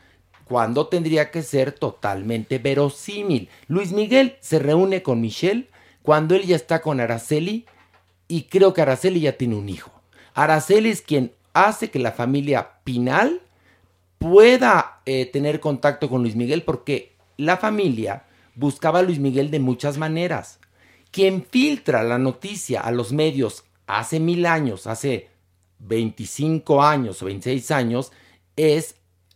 cuando 0.45 0.87
tendría 0.87 1.31
que 1.31 1.43
ser 1.43 1.73
totalmente 1.73 2.59
verosímil. 2.59 3.49
Luis 3.69 3.93
Miguel 3.93 4.37
se 4.41 4.59
reúne 4.59 5.03
con 5.03 5.21
Michelle 5.21 5.69
cuando 6.03 6.35
él 6.35 6.43
ya 6.43 6.57
está 6.57 6.83
con 6.83 7.01
Araceli 7.01 7.67
y 8.29 8.43
creo 8.45 8.75
que 8.75 8.83
Araceli 8.83 9.21
ya 9.21 9.37
tiene 9.37 9.57
un 9.57 9.69
hijo. 9.69 9.91
Araceli 10.35 10.91
es 10.91 11.03
quien 11.03 11.33
hace 11.53 11.91
que 11.91 11.99
la 11.99 12.13
familia 12.13 12.71
Pinal 12.85 13.41
pueda 14.23 15.01
eh, 15.05 15.27
tener 15.27 15.59
contacto 15.59 16.09
con 16.09 16.23
Luis 16.23 16.37
Miguel 16.37 16.63
porque 16.63 17.17
la 17.37 17.57
familia 17.57 18.25
buscaba 18.55 19.01
a 19.01 19.03
Luis 19.03 19.19
Miguel 19.19 19.51
de 19.51 19.59
muchas 19.59 19.99
maneras. 19.99 20.61
Quien 21.11 21.45
filtra 21.45 22.05
la 22.05 22.19
noticia 22.19 22.81
a 22.81 22.93
los 22.93 23.13
medios 23.13 23.65
hace 23.89 24.21
mil 24.21 24.47
años, 24.47 24.87
hace 24.87 25.29
25 25.81 26.83
años 26.85 27.21
o 27.21 27.27
26 27.27 27.71
años, 27.73 28.13
es 28.55 28.95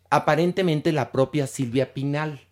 aparentemente 0.09 0.93
la 0.93 1.11
propia 1.11 1.49
Silvia 1.49 1.93
Pinal. 1.93 2.43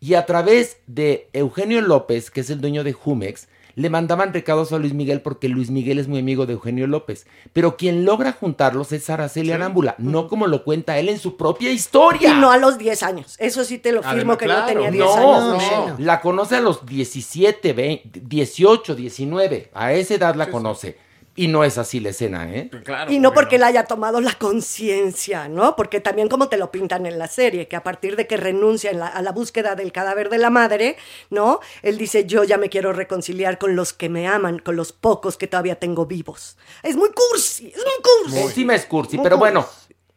Y 0.00 0.14
a 0.14 0.26
través 0.26 0.78
de 0.88 1.30
Eugenio 1.32 1.80
López, 1.82 2.32
que 2.32 2.40
es 2.40 2.50
el 2.50 2.60
dueño 2.60 2.82
de 2.82 2.94
Jumex, 2.94 3.48
le 3.76 3.90
mandaban 3.90 4.32
recados 4.32 4.72
a 4.72 4.78
Luis 4.78 4.94
Miguel 4.94 5.20
porque 5.20 5.48
Luis 5.48 5.70
Miguel 5.70 5.98
es 5.98 6.08
muy 6.08 6.18
amigo 6.18 6.46
de 6.46 6.54
Eugenio 6.54 6.86
López. 6.86 7.26
Pero 7.52 7.76
quien 7.76 8.04
logra 8.04 8.32
juntarlos 8.32 8.90
es 8.90 9.08
Araceli 9.10 9.52
Arámbula, 9.52 9.94
no 9.98 10.26
como 10.28 10.46
lo 10.48 10.64
cuenta 10.64 10.98
él 10.98 11.08
en 11.10 11.18
su 11.18 11.36
propia 11.36 11.70
historia. 11.70 12.30
Y 12.30 12.40
no 12.40 12.50
a 12.50 12.56
los 12.56 12.78
10 12.78 13.02
años. 13.04 13.36
Eso 13.38 13.64
sí 13.64 13.78
te 13.78 13.92
lo 13.92 14.00
firmo 14.02 14.14
Además, 14.14 14.36
que 14.38 14.44
claro. 14.46 14.60
no 14.62 14.66
tenía 14.66 14.90
10 14.90 15.04
No, 15.04 15.34
años. 15.52 15.62
no, 15.90 15.96
la 15.98 16.20
conoce 16.20 16.56
a 16.56 16.60
los 16.60 16.84
17, 16.86 17.72
20, 17.74 18.20
18, 18.24 18.94
19. 18.94 19.70
A 19.74 19.92
esa 19.92 20.14
edad 20.14 20.34
la 20.34 20.50
conoce. 20.50 20.96
Y 21.36 21.48
no 21.48 21.64
es 21.64 21.76
así 21.76 22.00
la 22.00 22.08
escena, 22.08 22.50
¿eh? 22.50 22.70
Claro, 22.82 23.12
Y 23.12 23.18
no 23.18 23.28
porque 23.30 23.44
porque 23.46 23.56
él 23.56 23.64
haya 23.64 23.84
tomado 23.84 24.20
la 24.22 24.32
conciencia, 24.34 25.48
¿no? 25.48 25.76
Porque 25.76 26.00
también 26.00 26.28
como 26.28 26.48
te 26.48 26.56
lo 26.56 26.70
pintan 26.70 27.04
en 27.04 27.18
la 27.18 27.28
serie, 27.28 27.68
que 27.68 27.76
a 27.76 27.82
partir 27.82 28.16
de 28.16 28.26
que 28.26 28.36
renuncia 28.38 28.90
en 28.90 28.98
la- 29.00 29.08
a 29.08 29.20
la 29.22 29.32
búsqueda 29.32 29.74
del 29.74 29.92
cadáver 29.92 30.30
de 30.30 30.38
la 30.38 30.48
madre, 30.50 30.96
¿no? 31.30 31.60
Él 31.82 31.98
dice, 31.98 32.24
yo 32.24 32.42
ya 32.44 32.56
me 32.56 32.70
quiero 32.70 32.92
reconciliar 32.94 33.58
con 33.58 33.76
los 33.76 33.92
que 33.92 34.08
me 34.08 34.26
aman, 34.26 34.58
con 34.58 34.76
los 34.76 34.92
pocos 34.92 35.36
que 35.36 35.46
todavía 35.46 35.78
tengo 35.78 36.06
vivos. 36.06 36.56
Es 36.82 36.96
muy 36.96 37.10
cursi, 37.10 37.68
es 37.68 37.76
muy 37.84 38.02
cursi. 38.02 38.54
Sí 38.54 38.64
me 38.64 38.74
es 38.74 38.86
cursi, 38.86 39.16
Muy 39.18 39.24
pero 39.24 39.36
cursi. 39.38 39.52
bueno, 39.52 39.68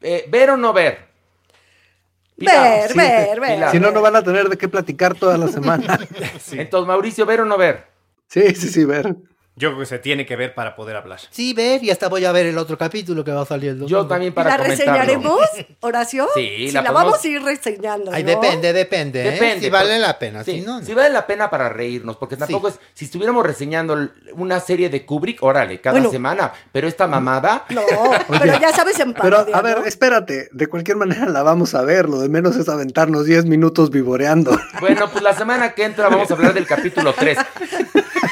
eh, 0.02 0.26
ver 0.30 0.52
o 0.52 0.58
no 0.58 0.72
ver. 0.74 1.10
Ver, 2.38 2.90
sí. 2.92 2.98
ver, 2.98 3.40
ver. 3.42 3.70
Si 3.70 3.80
no, 3.82 3.92
no 3.92 4.02
van 4.02 4.16
a 4.16 4.24
tener 4.24 4.48
de 4.48 4.58
qué 4.58 4.70
platicar 4.70 5.14
toda 5.20 5.38
la 5.38 5.50
semana. 5.50 6.00
Entonces, 6.54 6.88
Mauricio, 6.88 7.26
ver 7.26 7.42
o 7.42 7.46
no 7.46 7.58
ver. 7.58 7.86
sí, 8.28 8.56
sí, 8.56 8.70
sí, 8.70 8.86
ver. 8.86 9.14
Yo 9.60 9.70
creo 9.72 9.80
que 9.82 9.86
se 9.88 10.00
tiene 10.00 10.26
que 10.26 10.38
ver 10.38 10.54
para 10.56 10.74
poder 10.74 10.96
hablar. 10.96 11.20
Sí, 11.32 11.54
ver, 11.54 11.84
y 11.84 11.92
hasta 11.92 12.08
voy 12.08 12.24
a 12.24 12.32
ver 12.32 12.46
el 12.46 12.58
otro 12.58 12.78
capítulo 12.78 13.26
que 13.26 13.32
va 13.34 13.42
a 13.42 13.46
salir 13.46 13.72
el 13.72 13.86
Yo 13.88 14.08
también 14.08 14.32
¿Y 14.32 14.34
para 14.34 14.52
la 14.52 14.58
comentarlo. 14.64 14.94
reseñaremos, 14.94 15.40
Horacio? 15.82 16.28
Sí, 16.34 16.68
Si 16.68 16.72
la 16.72 16.82
la, 16.82 16.92
podemos- 16.94 17.12
vamos 17.12 17.26
a 17.26 17.28
ir 17.28 17.42
reseñando, 17.44 18.12
Ay, 18.14 18.24
¿no? 18.24 18.30
depende, 18.30 18.72
depende. 18.72 19.28
¿eh? 19.28 19.32
Depende. 19.32 19.66
Si 19.66 19.70
vale 19.70 19.90
porque- 19.90 20.00
la 20.00 20.18
pena, 20.18 20.44
Sí, 20.46 20.52
si 20.54 20.62
no, 20.62 20.80
no. 20.80 20.86
sí 20.86 20.94
vale 20.94 21.10
la 21.10 21.28
pena 21.28 21.50
para 21.50 21.68
reírnos, 21.68 22.16
porque 22.16 22.38
tampoco 22.38 22.70
es. 22.70 22.80
Si 22.94 23.04
estuviéramos 23.04 23.46
reseñando 23.46 23.98
una 24.36 24.62
serie 24.62 24.90
de 24.90 25.06
Kubrick, 25.06 25.44
órale, 25.44 25.82
cada 25.82 25.96
Bueno. 25.98 26.10
semana. 26.10 26.54
Pero 26.72 26.88
esta 26.88 27.06
mamada. 27.08 27.66
No, 27.70 27.82
pero 28.30 28.46
ya 28.60 28.72
sabes 28.72 28.98
en 29.02 29.14
Pero, 29.14 29.46
a 29.54 29.62
ver, 29.62 29.80
¿no? 29.80 29.86
espérate. 29.86 30.48
De 30.54 30.68
cualquier 30.68 30.96
manera 30.96 31.26
la 31.28 31.44
vamos 31.44 31.76
a 31.76 31.82
ver. 31.82 32.08
Lo 32.08 32.20
de 32.20 32.30
menos 32.30 32.56
es 32.56 32.70
aventarnos 32.70 33.26
10 33.26 33.44
minutos 33.46 33.90
vivoreando. 33.92 34.58
Bueno, 34.80 35.10
pues 35.12 35.22
la 35.22 35.34
semana 35.34 35.74
que 35.74 35.84
entra 35.84 36.08
vamos 36.08 36.32
a 36.32 36.34
hablar 36.36 36.54
del 36.54 36.66
capítulo 36.66 37.12
3. 37.14 37.38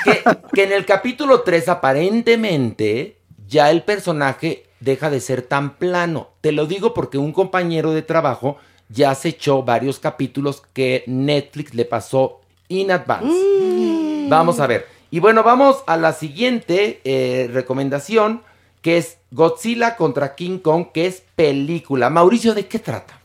Que, 0.03 0.23
que 0.53 0.63
en 0.63 0.71
el 0.71 0.85
capítulo 0.85 1.16
3 1.17 1.69
aparentemente 1.69 3.17
ya 3.47 3.71
el 3.71 3.83
personaje 3.83 4.65
deja 4.79 5.09
de 5.09 5.19
ser 5.19 5.41
tan 5.41 5.77
plano. 5.77 6.29
Te 6.41 6.51
lo 6.51 6.65
digo 6.65 6.93
porque 6.93 7.17
un 7.17 7.33
compañero 7.33 7.91
de 7.91 8.01
trabajo 8.01 8.57
ya 8.89 9.13
se 9.15 9.29
echó 9.29 9.63
varios 9.63 9.99
capítulos 9.99 10.63
que 10.73 11.03
Netflix 11.07 11.73
le 11.73 11.85
pasó 11.85 12.41
in 12.67 12.91
advance. 12.91 14.27
Vamos 14.29 14.59
a 14.59 14.67
ver. 14.67 14.85
Y 15.09 15.19
bueno, 15.19 15.43
vamos 15.43 15.83
a 15.87 15.97
la 15.97 16.13
siguiente 16.13 17.01
eh, 17.03 17.49
recomendación, 17.51 18.41
que 18.81 18.97
es 18.97 19.17
Godzilla 19.31 19.95
contra 19.95 20.35
King 20.35 20.59
Kong, 20.59 20.87
que 20.93 21.07
es 21.07 21.23
película. 21.35 22.09
Mauricio, 22.09 22.53
¿de 22.53 22.67
qué 22.67 22.79
trata? 22.79 23.19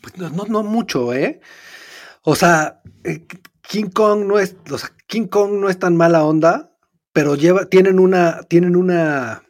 Pues 0.00 0.16
no, 0.16 0.30
no, 0.30 0.44
no 0.44 0.62
mucho, 0.62 1.12
¿eh? 1.12 1.40
O 2.22 2.36
sea, 2.36 2.80
eh, 3.02 3.26
King 3.62 3.90
Kong 3.92 4.26
no 4.26 4.38
es, 4.38 4.56
o 4.70 4.78
sea, 4.78 4.90
King 5.06 5.26
Kong 5.26 5.54
no 5.54 5.68
es 5.68 5.78
tan 5.78 5.96
mala 5.96 6.24
onda, 6.24 6.70
pero 7.14 7.36
lleva, 7.36 7.66
tienen 7.66 8.00
una, 8.00 8.42
tienen 8.42 8.74
una, 8.74 9.44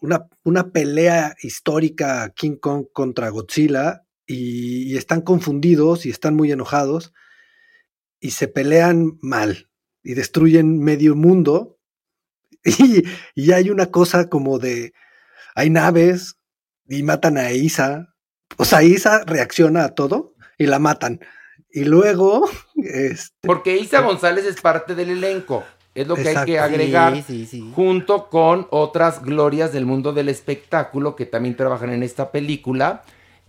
una, 0.00 0.28
una 0.42 0.70
pelea 0.72 1.36
histórica 1.40 2.30
King 2.34 2.56
Kong 2.56 2.86
contra 2.92 3.28
Godzilla 3.28 4.04
y, 4.26 4.92
y 4.92 4.96
están 4.96 5.22
confundidos 5.22 6.04
y 6.04 6.10
están 6.10 6.34
muy 6.34 6.50
enojados 6.50 7.14
y 8.18 8.32
se 8.32 8.48
pelean 8.48 9.16
mal 9.22 9.70
y 10.02 10.14
destruyen 10.14 10.80
medio 10.80 11.14
mundo 11.14 11.78
y, 12.64 13.04
y 13.36 13.52
hay 13.52 13.70
una 13.70 13.86
cosa 13.86 14.28
como 14.28 14.58
de, 14.58 14.92
hay 15.54 15.70
naves 15.70 16.36
y 16.88 17.04
matan 17.04 17.38
a 17.38 17.52
Isa. 17.52 18.12
O 18.56 18.64
sea, 18.64 18.82
Isa 18.82 19.22
reacciona 19.24 19.84
a 19.84 19.94
todo 19.94 20.34
y 20.58 20.66
la 20.66 20.80
matan. 20.80 21.20
Y 21.70 21.84
luego, 21.84 22.50
este, 22.74 23.46
Porque 23.46 23.76
Isa 23.76 24.00
González 24.00 24.44
es 24.46 24.60
parte 24.60 24.96
del 24.96 25.10
elenco. 25.10 25.64
Es 25.94 26.06
lo 26.06 26.14
que 26.14 26.28
hay 26.28 26.44
que 26.44 26.58
agregar 26.58 27.16
Sí, 27.16 27.22
sí, 27.26 27.46
sí. 27.46 27.72
junto 27.74 28.28
con 28.28 28.66
otras 28.70 29.22
glorias 29.22 29.72
del 29.72 29.84
mundo 29.86 30.12
del 30.12 30.28
espectáculo 30.28 31.16
que 31.16 31.26
también 31.26 31.56
trabajan 31.56 31.90
en 31.90 32.02
esta 32.02 32.30
película. 32.30 33.02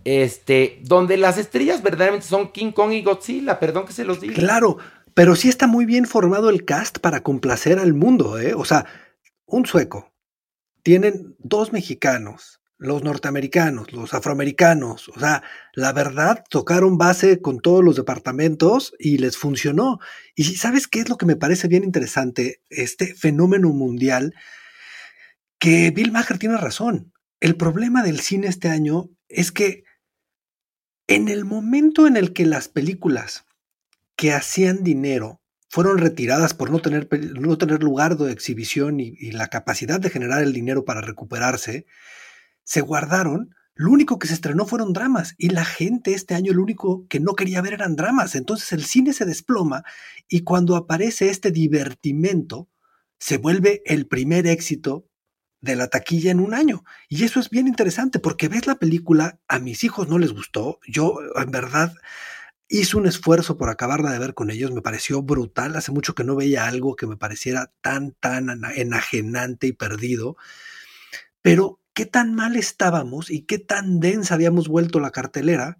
Este, 0.04 0.80
donde 0.82 1.18
las 1.18 1.36
estrellas 1.36 1.82
verdaderamente 1.82 2.26
son 2.26 2.52
King 2.52 2.72
Kong 2.72 2.92
y 2.92 3.02
Godzilla, 3.02 3.60
perdón 3.60 3.84
que 3.86 3.92
se 3.92 4.04
los 4.04 4.20
diga. 4.20 4.34
claro, 4.34 4.78
pero 5.12 5.36
sí 5.36 5.48
está 5.50 5.66
muy 5.66 5.84
bien 5.84 6.06
formado 6.06 6.48
el 6.48 6.64
cast 6.64 6.98
para 7.00 7.20
complacer 7.22 7.78
al 7.78 7.92
mundo, 7.92 8.38
¿eh? 8.38 8.54
O 8.54 8.64
sea, 8.64 8.86
un 9.44 9.66
sueco, 9.66 10.10
tienen 10.82 11.36
dos 11.38 11.72
mexicanos, 11.74 12.59
los 12.80 13.04
norteamericanos, 13.04 13.92
los 13.92 14.14
afroamericanos, 14.14 15.10
o 15.10 15.20
sea, 15.20 15.42
la 15.74 15.92
verdad 15.92 16.42
tocaron 16.48 16.96
base 16.96 17.42
con 17.42 17.60
todos 17.60 17.84
los 17.84 17.94
departamentos 17.94 18.94
y 18.98 19.18
les 19.18 19.36
funcionó. 19.36 20.00
Y 20.34 20.44
¿sabes 20.44 20.88
qué 20.88 21.00
es 21.00 21.10
lo 21.10 21.18
que 21.18 21.26
me 21.26 21.36
parece 21.36 21.68
bien 21.68 21.84
interesante? 21.84 22.62
Este 22.70 23.14
fenómeno 23.14 23.68
mundial 23.68 24.34
que 25.58 25.90
Bill 25.90 26.10
Maher 26.10 26.38
tiene 26.38 26.56
razón. 26.56 27.12
El 27.38 27.54
problema 27.56 28.02
del 28.02 28.20
cine 28.20 28.46
este 28.46 28.68
año 28.68 29.10
es 29.28 29.52
que 29.52 29.84
en 31.06 31.28
el 31.28 31.44
momento 31.44 32.06
en 32.06 32.16
el 32.16 32.32
que 32.32 32.46
las 32.46 32.68
películas 32.68 33.44
que 34.16 34.32
hacían 34.32 34.82
dinero 34.82 35.42
fueron 35.68 35.98
retiradas 35.98 36.54
por 36.54 36.70
no 36.70 36.80
tener, 36.80 37.08
no 37.38 37.58
tener 37.58 37.82
lugar 37.82 38.16
de 38.16 38.32
exhibición 38.32 39.00
y 39.00 39.32
la 39.32 39.48
capacidad 39.48 40.00
de 40.00 40.08
generar 40.08 40.42
el 40.42 40.54
dinero 40.54 40.86
para 40.86 41.02
recuperarse, 41.02 41.84
se 42.70 42.82
guardaron. 42.82 43.52
Lo 43.74 43.90
único 43.90 44.20
que 44.20 44.28
se 44.28 44.34
estrenó 44.34 44.64
fueron 44.64 44.92
dramas 44.92 45.34
y 45.38 45.48
la 45.48 45.64
gente 45.64 46.14
este 46.14 46.36
año 46.36 46.52
lo 46.52 46.62
único 46.62 47.04
que 47.08 47.18
no 47.18 47.34
quería 47.34 47.60
ver 47.62 47.72
eran 47.72 47.96
dramas. 47.96 48.36
Entonces 48.36 48.70
el 48.72 48.84
cine 48.84 49.12
se 49.12 49.24
desploma 49.24 49.82
y 50.28 50.42
cuando 50.44 50.76
aparece 50.76 51.30
este 51.30 51.50
divertimento, 51.50 52.68
se 53.18 53.38
vuelve 53.38 53.82
el 53.86 54.06
primer 54.06 54.46
éxito 54.46 55.04
de 55.60 55.74
la 55.74 55.88
taquilla 55.88 56.30
en 56.30 56.38
un 56.38 56.54
año. 56.54 56.84
Y 57.08 57.24
eso 57.24 57.40
es 57.40 57.50
bien 57.50 57.66
interesante 57.66 58.20
porque 58.20 58.46
ves 58.46 58.68
la 58.68 58.76
película, 58.76 59.40
a 59.48 59.58
mis 59.58 59.82
hijos 59.82 60.08
no 60.08 60.20
les 60.20 60.32
gustó, 60.32 60.78
yo 60.86 61.18
en 61.34 61.50
verdad 61.50 61.92
hice 62.68 62.96
un 62.96 63.08
esfuerzo 63.08 63.58
por 63.58 63.68
acabarla 63.68 64.12
de 64.12 64.20
ver 64.20 64.34
con 64.34 64.48
ellos, 64.48 64.70
me 64.70 64.80
pareció 64.80 65.22
brutal, 65.22 65.74
hace 65.74 65.90
mucho 65.90 66.14
que 66.14 66.22
no 66.22 66.36
veía 66.36 66.68
algo 66.68 66.94
que 66.94 67.08
me 67.08 67.16
pareciera 67.16 67.72
tan, 67.80 68.12
tan 68.12 68.48
enajenante 68.76 69.66
y 69.66 69.72
perdido, 69.72 70.36
pero 71.42 71.79
qué 71.94 72.06
tan 72.06 72.34
mal 72.34 72.56
estábamos 72.56 73.30
y 73.30 73.42
qué 73.42 73.58
tan 73.58 74.00
densa 74.00 74.34
habíamos 74.34 74.68
vuelto 74.68 75.00
la 75.00 75.10
cartelera 75.10 75.78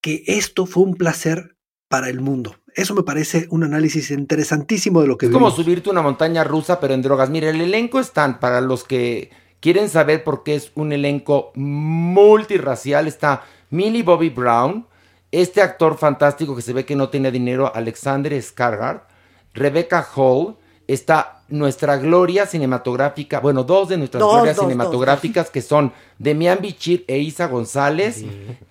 que 0.00 0.24
esto 0.26 0.66
fue 0.66 0.84
un 0.84 0.94
placer 0.94 1.56
para 1.88 2.08
el 2.08 2.20
mundo. 2.20 2.56
Eso 2.74 2.94
me 2.94 3.02
parece 3.02 3.46
un 3.50 3.64
análisis 3.64 4.10
interesantísimo 4.10 5.00
de 5.00 5.08
lo 5.08 5.18
que 5.18 5.26
Es 5.26 5.32
como 5.32 5.50
subirte 5.50 5.90
una 5.90 6.02
montaña 6.02 6.44
rusa, 6.44 6.78
pero 6.80 6.94
en 6.94 7.02
drogas. 7.02 7.30
Mire, 7.30 7.50
el 7.50 7.60
elenco 7.60 7.98
están, 7.98 8.38
para 8.38 8.60
los 8.60 8.84
que 8.84 9.30
quieren 9.60 9.88
saber 9.88 10.22
por 10.22 10.44
qué 10.44 10.54
es 10.54 10.70
un 10.74 10.92
elenco 10.92 11.50
multirracial, 11.54 13.08
está 13.08 13.42
Millie 13.70 14.02
Bobby 14.02 14.28
Brown, 14.28 14.86
este 15.32 15.60
actor 15.60 15.98
fantástico 15.98 16.54
que 16.54 16.62
se 16.62 16.72
ve 16.72 16.84
que 16.84 16.96
no 16.96 17.08
tiene 17.08 17.30
dinero, 17.30 17.74
Alexander 17.74 18.32
Skarsgård, 18.32 19.02
Rebecca 19.54 20.06
Hall, 20.14 20.56
está 20.86 21.37
nuestra 21.48 21.96
gloria 21.96 22.46
cinematográfica, 22.46 23.40
bueno, 23.40 23.64
dos 23.64 23.88
de 23.88 23.96
nuestras 23.96 24.20
Dos, 24.20 24.34
glorias 24.34 24.56
dos, 24.56 24.66
cinematográficas 24.66 25.50
que 25.50 25.62
son 25.62 25.92
Demian 26.18 26.58
Bichir 26.60 27.04
e 27.06 27.18
Isa 27.18 27.46
González. 27.46 28.24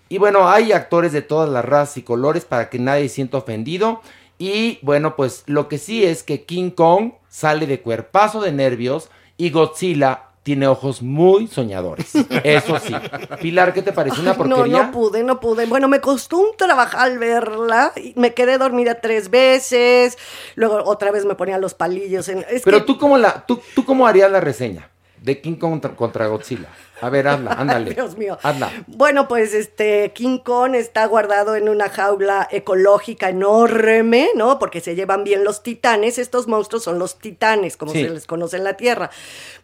Y 0.09 0.17
bueno, 0.17 0.47
hay 0.47 0.71
actores 0.71 1.11
de 1.11 1.21
todas 1.21 1.49
las 1.49 1.65
razas 1.65 1.97
y 1.97 2.01
colores 2.03 2.45
para 2.45 2.69
que 2.69 2.79
nadie 2.79 3.09
sienta 3.09 3.37
ofendido. 3.37 4.01
Y 4.39 4.79
bueno, 4.83 5.15
pues 5.15 5.43
lo 5.47 5.67
que 5.67 5.77
sí 5.77 6.03
es 6.03 6.23
que 6.23 6.43
King 6.43 6.69
Kong 6.69 7.13
sale 7.29 7.65
de 7.65 7.81
cuerpazo 7.81 8.41
de 8.41 8.51
nervios 8.51 9.09
y 9.37 9.49
Godzilla 9.49 10.26
tiene 10.47 10.65
ojos 10.65 11.01
muy 11.01 11.45
soñadores. 11.47 12.13
Eso 12.41 12.79
sí. 12.79 12.95
Pilar, 13.41 13.73
¿qué 13.73 13.81
te 13.81 13.91
parece? 13.91 14.21
¿Una 14.21 14.31
No, 14.31 14.37
porquería? 14.37 14.83
no 14.83 14.91
pude, 14.93 15.21
no 15.21 15.41
pude. 15.41 15.65
Bueno, 15.65 15.89
me 15.89 15.99
costó 15.99 16.37
un 16.37 16.55
trabajar 16.55 17.19
verla. 17.19 17.91
y 17.97 18.13
Me 18.15 18.33
quedé 18.33 18.57
dormida 18.57 19.01
tres 19.01 19.29
veces. 19.29 20.17
Luego 20.55 20.81
otra 20.85 21.11
vez 21.11 21.25
me 21.25 21.35
ponía 21.35 21.57
los 21.57 21.73
palillos. 21.73 22.29
En, 22.29 22.45
es 22.49 22.61
Pero 22.63 22.77
que- 22.79 22.85
tú 22.85 22.97
cómo 22.97 23.17
la, 23.17 23.45
tú, 23.45 23.59
tú 23.75 23.83
cómo 23.83 24.07
harías 24.07 24.31
la 24.31 24.39
reseña 24.39 24.89
de 25.21 25.41
King 25.41 25.55
Kong 25.55 25.71
contra, 25.71 25.95
contra 25.97 26.27
Godzilla. 26.27 26.69
A 27.01 27.09
ver, 27.09 27.27
hazla, 27.27 27.51
ándale. 27.57 27.93
Dios 27.93 28.17
mío. 28.17 28.37
Hazla. 28.41 28.71
Bueno, 28.87 29.27
pues 29.27 29.53
este 29.53 30.11
King 30.13 30.39
Kong 30.39 30.75
está 30.75 31.05
guardado 31.05 31.55
en 31.55 31.69
una 31.69 31.89
jaula 31.89 32.47
ecológica 32.51 33.29
enorme, 33.29 34.29
¿no? 34.35 34.57
Porque 34.59 34.81
se 34.81 34.95
llevan 34.95 35.23
bien 35.23 35.43
los 35.43 35.61
titanes. 35.63 36.17
Estos 36.17 36.47
monstruos 36.47 36.83
son 36.83 36.97
los 36.99 37.19
titanes, 37.19 37.77
como 37.77 37.91
Sí. 37.91 38.03
se 38.03 38.09
les 38.09 38.25
conoce 38.25 38.57
en 38.57 38.63
la 38.63 38.73
Tierra. 38.75 39.09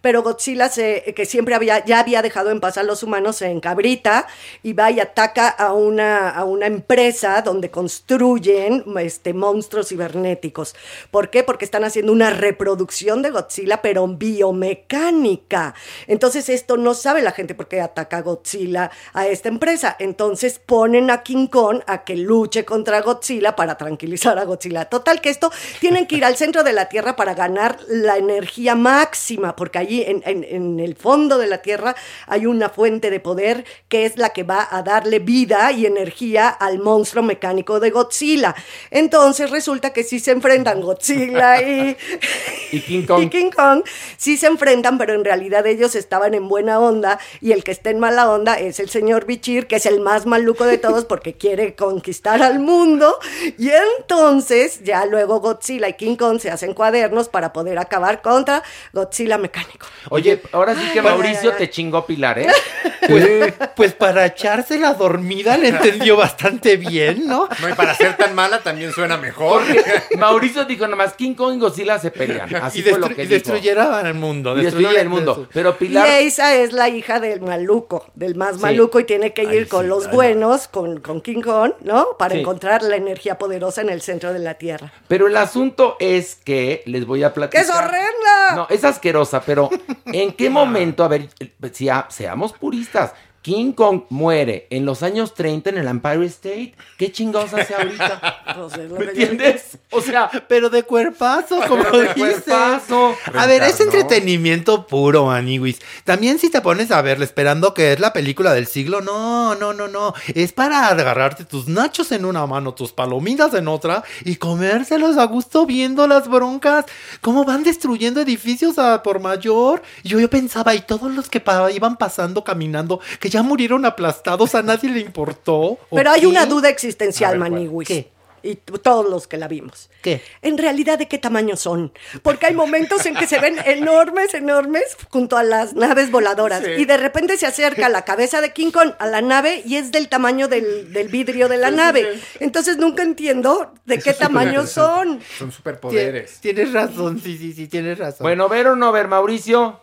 Pero 0.01 0.21
Godzilla, 0.21 0.69
se, 0.69 1.13
que 1.15 1.25
siempre 1.25 1.55
había, 1.55 1.83
ya 1.85 1.99
había 1.99 2.21
dejado 2.21 2.51
en 2.51 2.59
paz 2.59 2.77
a 2.77 2.83
los 2.83 3.03
humanos, 3.03 3.37
se 3.37 3.47
encabrita 3.49 4.27
y 4.61 4.73
va 4.73 4.91
y 4.91 4.99
ataca 4.99 5.47
a 5.47 5.73
una, 5.73 6.29
a 6.29 6.43
una 6.43 6.67
empresa 6.67 7.41
donde 7.41 7.71
construyen 7.71 8.83
este, 8.99 9.33
monstruos 9.33 9.87
cibernéticos. 9.89 10.75
¿Por 11.09 11.29
qué? 11.29 11.43
Porque 11.43 11.65
están 11.65 11.83
haciendo 11.83 12.11
una 12.11 12.29
reproducción 12.29 13.21
de 13.21 13.31
Godzilla, 13.31 13.81
pero 13.81 14.07
biomecánica. 14.07 15.73
Entonces 16.07 16.49
esto 16.49 16.77
no 16.77 16.93
sabe 16.93 17.22
la 17.23 17.31
gente 17.31 17.55
por 17.55 17.67
qué 17.67 17.81
ataca 17.81 18.17
a 18.17 18.21
Godzilla 18.21 18.91
a 19.13 19.27
esta 19.27 19.49
empresa. 19.49 19.95
Entonces 19.99 20.59
ponen 20.59 21.09
a 21.09 21.23
King 21.23 21.47
Kong 21.47 21.81
a 21.87 22.03
que 22.03 22.15
luche 22.15 22.65
contra 22.65 23.01
Godzilla 23.01 23.55
para 23.55 23.77
tranquilizar 23.77 24.37
a 24.37 24.43
Godzilla. 24.45 24.85
Total 24.85 25.21
que 25.21 25.29
esto 25.29 25.51
tienen 25.79 26.05
que 26.07 26.15
ir 26.17 26.25
al 26.25 26.35
centro 26.37 26.63
de 26.63 26.73
la 26.73 26.89
Tierra 26.89 27.15
para 27.15 27.33
ganar 27.33 27.77
la 27.87 28.17
energía 28.17 28.75
máxima, 28.75 29.55
porque 29.55 29.79
allí 29.79 30.03
en, 30.05 30.21
en- 30.25 30.43
en 30.43 30.79
el 30.79 30.95
fondo 30.95 31.37
de 31.37 31.47
la 31.47 31.59
Tierra 31.61 31.95
hay 32.27 32.45
una 32.45 32.69
fuente 32.69 33.09
de 33.09 33.19
poder 33.19 33.65
que 33.87 34.05
es 34.05 34.17
la 34.17 34.29
que 34.29 34.43
va 34.43 34.67
a 34.69 34.83
darle 34.83 35.19
vida 35.19 35.71
y 35.71 35.85
energía 35.85 36.49
al 36.49 36.79
monstruo 36.79 37.23
mecánico 37.23 37.79
de 37.79 37.89
Godzilla. 37.91 38.53
Entonces 38.91 39.49
resulta 39.49 39.91
que 39.93 40.03
sí 40.03 40.19
se 40.19 40.31
enfrentan 40.31 40.81
Godzilla 40.81 41.61
y, 41.61 41.95
Y 42.71 42.79
King 42.81 43.05
Kong. 43.05 43.23
y 43.23 43.29
King 43.29 43.51
Kong 43.55 43.83
sí 44.17 44.37
se 44.37 44.47
enfrentan, 44.47 44.97
pero 44.97 45.13
en 45.13 45.23
realidad 45.23 45.65
ellos 45.67 45.95
estaban 45.95 46.33
en 46.33 46.47
buena 46.47 46.79
onda 46.79 47.12
y 47.41 47.51
el 47.51 47.63
que 47.63 47.71
está 47.71 47.89
en 47.89 47.99
mala 47.99 48.29
onda 48.29 48.55
es 48.59 48.79
el 48.79 48.89
señor 48.89 49.25
Bichir, 49.25 49.67
que 49.67 49.77
es 49.77 49.85
el 49.85 49.99
más 49.99 50.25
maluco 50.25 50.65
de 50.65 50.77
todos 50.77 51.05
porque 51.05 51.33
quiere 51.37 51.75
conquistar 51.75 52.41
al 52.41 52.59
mundo. 52.59 53.17
Y 53.57 53.69
entonces 53.69 54.83
ya 54.83 55.05
luego 55.05 55.39
Godzilla 55.39 55.89
y 55.89 55.93
King 55.93 56.15
Kong 56.15 56.39
se 56.39 56.51
hacen 56.51 56.73
cuadernos 56.73 57.29
para 57.29 57.53
poder 57.53 57.77
acabar 57.79 58.21
contra 58.21 58.63
Godzilla 58.93 59.37
mecánico. 59.37 59.87
Oye, 60.09 60.41
ahora 60.51 60.75
sí 60.75 60.81
que 60.93 60.99
Ay, 60.99 61.05
Mauricio 61.05 61.49
ay, 61.49 61.55
ay. 61.59 61.65
te 61.65 61.69
chingó 61.69 62.05
Pilar, 62.05 62.39
¿eh? 62.39 62.47
Pues, 63.05 63.53
pues 63.75 63.93
para 63.93 64.25
echarse 64.25 64.79
la 64.79 64.93
dormida 64.93 65.57
le 65.57 65.67
entendió 65.67 66.15
bastante 66.15 66.77
bien, 66.77 67.27
¿no? 67.27 67.49
No, 67.61 67.69
y 67.69 67.73
para 67.73 67.93
ser 67.95 68.15
tan 68.15 68.33
mala 68.33 68.59
también 68.59 68.93
suena 68.93 69.17
mejor. 69.17 69.61
Porque 69.65 69.83
Mauricio 70.17 70.63
dijo 70.63 70.87
nomás, 70.87 71.11
King 71.11 71.33
Kong 71.33 71.55
y 71.55 71.59
Godzilla 71.59 71.99
se 71.99 72.11
pelean. 72.11 72.55
Así 72.63 72.79
y 72.79 72.83
fue 72.83 72.99
lo 72.99 73.09
que 73.09 73.23
y 73.23 73.25
dijo. 73.25 73.33
destruyeran 73.33 74.05
el 74.05 74.13
mundo. 74.13 74.57
Y 74.57 74.63
destruyen 74.63 75.01
el 75.01 75.09
mundo. 75.09 75.49
Pero 75.51 75.71
Y 75.71 75.73
Pilar, 75.85 76.07
esa 76.21 76.55
es 76.55 76.71
la 76.71 76.87
hija 76.87 77.02
del 77.19 77.41
maluco, 77.41 78.05
del 78.15 78.35
más 78.35 78.55
Sí. 78.55 78.61
maluco, 78.61 78.99
y 78.99 79.03
tiene 79.03 79.33
que 79.33 79.43
ir 79.43 79.49
Ay, 79.49 79.65
con 79.65 79.81
sí, 79.83 79.87
los 79.87 80.09
buenos, 80.11 80.67
con, 80.67 80.99
con 81.01 81.21
King 81.21 81.41
Kong, 81.41 81.73
¿no? 81.81 82.15
Para 82.17 82.33
Sí. 82.35 82.39
encontrar 82.41 82.81
la 82.83 82.95
energía 82.95 83.37
poderosa 83.37 83.81
en 83.81 83.89
el 83.89 84.01
centro 84.01 84.33
de 84.33 84.39
la 84.39 84.53
Tierra. 84.55 84.91
pero 85.07 85.27
el 85.27 85.35
asunto 85.37 85.95
es 85.99 86.35
que 86.35 86.81
les 86.85 87.05
voy 87.05 87.23
a 87.23 87.29
¡Que 87.29 87.35
platicar. 87.35 87.63
es 87.63 87.69
horrenda! 87.69 88.55
No, 88.55 88.67
es 88.69 88.83
asquerosa, 88.83 89.41
pero 89.45 89.69
¿en 90.05 90.31
qué 90.33 90.49
momento, 90.49 91.03
a 91.03 91.07
ver, 91.09 91.29
si 91.73 91.89
a- 91.89 92.07
seamos 92.09 92.53
puristas, 92.53 93.13
King 93.43 93.73
Kong 93.73 94.03
muere 94.09 94.65
en 94.71 94.85
los 94.85 95.03
años 95.03 95.35
30 95.35 95.69
en 95.69 95.77
el 95.77 95.87
Empire 95.87 96.25
State? 96.25 96.73
¿Qué 96.97 97.11
chingados 97.11 97.53
hace 97.53 97.75
ahorita? 97.75 98.39
Pues 98.53 98.77
¿Me 98.91 99.05
entiendes? 99.05 99.77
O 99.89 99.99
sea, 100.01 100.29
Pero 100.47 100.69
de 100.69 100.83
cuerpazo, 100.83 101.59
como 101.67 101.83
Pero 101.83 101.97
de 101.99 102.07
dice. 102.13 102.19
cuerpazo. 102.19 103.15
A 103.33 103.45
ver, 103.47 103.63
es 103.63 103.79
entretenimiento 103.79 104.85
puro, 104.87 105.25
Maniwis. 105.25 105.79
También 106.03 106.37
si 106.39 106.49
te 106.51 106.61
pones 106.61 106.91
a 106.91 107.01
verla 107.01 107.25
esperando 107.25 107.73
que 107.73 107.93
es 107.93 107.99
la 107.99 108.13
película 108.13 108.53
del 108.53 108.67
siglo, 108.67 109.01
no, 109.01 109.55
no, 109.55 109.73
no, 109.73 109.87
no. 109.87 110.13
Es 110.35 110.53
para 110.53 110.87
agarrarte 110.87 111.45
tus 111.45 111.67
nachos 111.67 112.11
en 112.11 112.25
una 112.25 112.45
mano, 112.45 112.73
tus 112.73 112.91
palomitas 112.91 113.53
en 113.55 113.67
otra 113.67 114.03
y 114.23 114.35
comérselos 114.35 115.17
a 115.17 115.25
gusto 115.25 115.65
viendo 115.65 116.05
las 116.07 116.27
broncas. 116.29 116.85
Cómo 117.21 117.43
van 117.45 117.63
destruyendo 117.63 118.21
edificios 118.21 118.77
a 118.77 119.01
por 119.03 119.19
mayor. 119.19 119.81
Yo, 120.03 120.19
yo 120.19 120.29
pensaba, 120.29 120.75
y 120.75 120.81
todos 120.81 121.11
los 121.11 121.29
que 121.29 121.39
pa- 121.39 121.71
iban 121.71 121.97
pasando, 121.97 122.43
caminando, 122.43 122.99
que 123.19 123.29
ya 123.33 123.43
murieron 123.43 123.85
aplastados, 123.85 124.55
a 124.55 124.61
nadie 124.63 124.89
le 124.89 124.99
importó. 125.01 125.55
¿o 125.59 125.79
Pero 125.95 126.11
hay 126.11 126.21
qué? 126.21 126.27
una 126.27 126.45
duda 126.45 126.69
existencial. 126.69 127.37
Maniwis. 127.37 127.87
¿Qué? 127.87 128.13
Y 128.45 128.55
todos 128.55 129.09
los 129.09 129.25
que 129.25 129.37
la 129.37 129.47
vimos. 129.47 129.89
¿Qué? 130.01 130.21
En 130.41 130.57
realidad, 130.57 130.97
¿de 130.99 131.07
qué 131.07 131.17
tamaño 131.17 131.55
son? 131.55 131.93
Porque 132.23 132.47
hay 132.47 132.53
momentos 132.53 133.05
en 133.05 133.15
que 133.15 133.25
se 133.25 133.39
ven 133.39 133.55
enormes, 133.65 134.33
enormes, 134.33 134.83
junto 135.09 135.37
a 135.37 135.43
las 135.43 135.75
naves 135.75 136.11
voladoras. 136.11 136.61
Sí. 136.61 136.71
Y 136.71 136.83
de 136.83 136.97
repente 136.97 137.37
se 137.37 137.45
acerca 137.45 137.87
la 137.87 138.03
cabeza 138.03 138.41
de 138.41 138.51
King 138.51 138.71
Kong 138.71 138.91
a 138.99 139.05
la 139.07 139.21
nave 139.21 139.63
y 139.65 139.77
es 139.77 139.93
del 139.93 140.09
tamaño 140.09 140.49
del, 140.49 140.91
del 140.91 141.07
vidrio 141.07 141.47
de 141.47 141.55
la 141.55 141.71
nave. 141.71 142.19
Entonces 142.41 142.75
nunca 142.75 143.01
entiendo 143.03 143.73
de 143.85 143.99
qué 143.99 144.11
tamaño 144.13 144.67
son. 144.67 145.21
Son 145.39 145.49
superpoderes. 145.53 146.39
Tienes 146.41 146.73
razón, 146.73 147.21
sí, 147.23 147.37
sí, 147.37 147.53
sí, 147.53 147.67
tienes 147.69 147.97
razón. 147.97 148.25
bueno, 148.25 148.49
ver 148.49 148.67
o 148.67 148.75
no 148.75 148.91
ver, 148.91 149.07
Mauricio. 149.07 149.79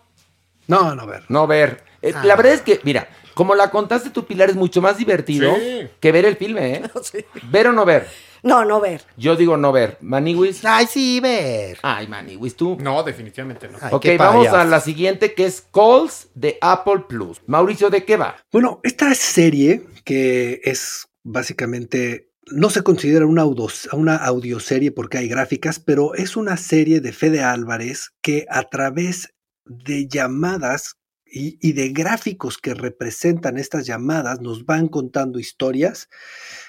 No, 0.67 0.95
no, 0.95 1.07
ver. 1.07 1.23
No 1.31 1.47
ver. 1.47 1.83
Eh, 2.03 2.13
La 2.25 2.37
verdad 2.37 2.53
es 2.53 2.61
que, 2.61 2.79
mira, 2.83 3.09
como 3.35 3.55
la 3.55 3.71
contaste 3.71 4.11
tu 4.11 4.25
Pilar, 4.27 4.51
es 4.51 4.57
mucho 4.57 4.81
más 4.83 4.99
divertido 4.99 5.55
Sí. 5.57 5.89
que 6.01 6.13
ver 6.13 6.25
el 6.25 6.37
filme, 6.37 6.75
¿eh? 6.75 6.83
Sí. 7.03 7.19
¿Ver 7.51 7.69
o 7.69 7.73
no 7.73 7.85
ver? 7.85 8.07
No, 8.43 8.65
no 8.65 8.81
ver. 8.81 9.03
Yo 9.19 9.37
digo 9.37 9.57
no 9.59 9.71
ver. 9.71 9.99
Maniwis. 10.01 10.65
Ay, 10.65 10.87
sí, 10.87 11.21
ver. 11.21 11.79
Ay, 11.83 12.07
Maniwis, 12.09 12.57
tú. 12.57 12.79
No, 12.81 13.03
definitivamente 13.03 13.69
no. 13.69 13.77
Ay, 13.81 13.91
ok, 13.93 14.03
qué 14.03 14.17
vamos 14.17 14.49
a 14.49 14.65
la 14.65 14.81
siguiente 14.81 15.35
que 15.35 15.45
es 15.45 15.61
Calls 15.73 16.29
de 16.35 16.57
Apple 16.63 17.05
Plus. 17.09 17.41
Mauricio, 17.47 17.91
¿de 17.91 18.05
qué 18.05 18.17
va? 18.17 18.37
Bueno, 18.51 18.81
esta 18.83 19.15
serie 19.15 19.85
que 20.05 20.61
es 20.65 21.07
básicamente 21.23 22.31
no 22.47 22.71
se 22.71 22.83
considera 22.83 23.27
una, 23.27 23.45
una 23.93 24.17
audioserie 24.17 24.91
porque 24.91 25.19
hay 25.19 25.29
gráficas, 25.29 25.79
pero 25.79 26.15
es 26.15 26.37
una 26.37 26.57
serie 26.57 27.01
de 27.01 27.13
Fede 27.13 27.43
Álvarez 27.43 28.11
que 28.23 28.47
a 28.49 28.63
través 28.65 29.35
de 29.67 30.09
llamadas 30.09 30.97
y, 31.31 31.73
de 31.73 31.89
gráficos 31.91 32.59
que 32.59 32.75
representan 32.75 33.57
estas 33.57 33.87
llamadas 33.87 34.41
nos 34.41 34.65
van 34.67 34.89
contando 34.89 35.39
historias 35.39 36.09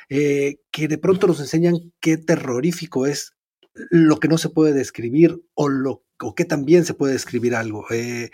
eh, 0.10 0.60
que 0.72 0.88
de 0.88 0.98
pronto 0.98 1.28
nos 1.28 1.40
enseñan 1.40 1.76
qué 2.00 2.18
terrorífico 2.18 3.06
es 3.06 3.34
lo 3.74 4.20
que 4.20 4.28
no 4.28 4.38
se 4.38 4.50
puede 4.50 4.74
describir 4.74 5.42
o, 5.54 5.70
lo, 5.70 6.04
o 6.20 6.36
que 6.36 6.46
también 6.46 6.86
se 6.86 6.94
puede 6.94 7.14
describir 7.14 7.56
algo. 7.56 7.86
Eh, 7.90 8.30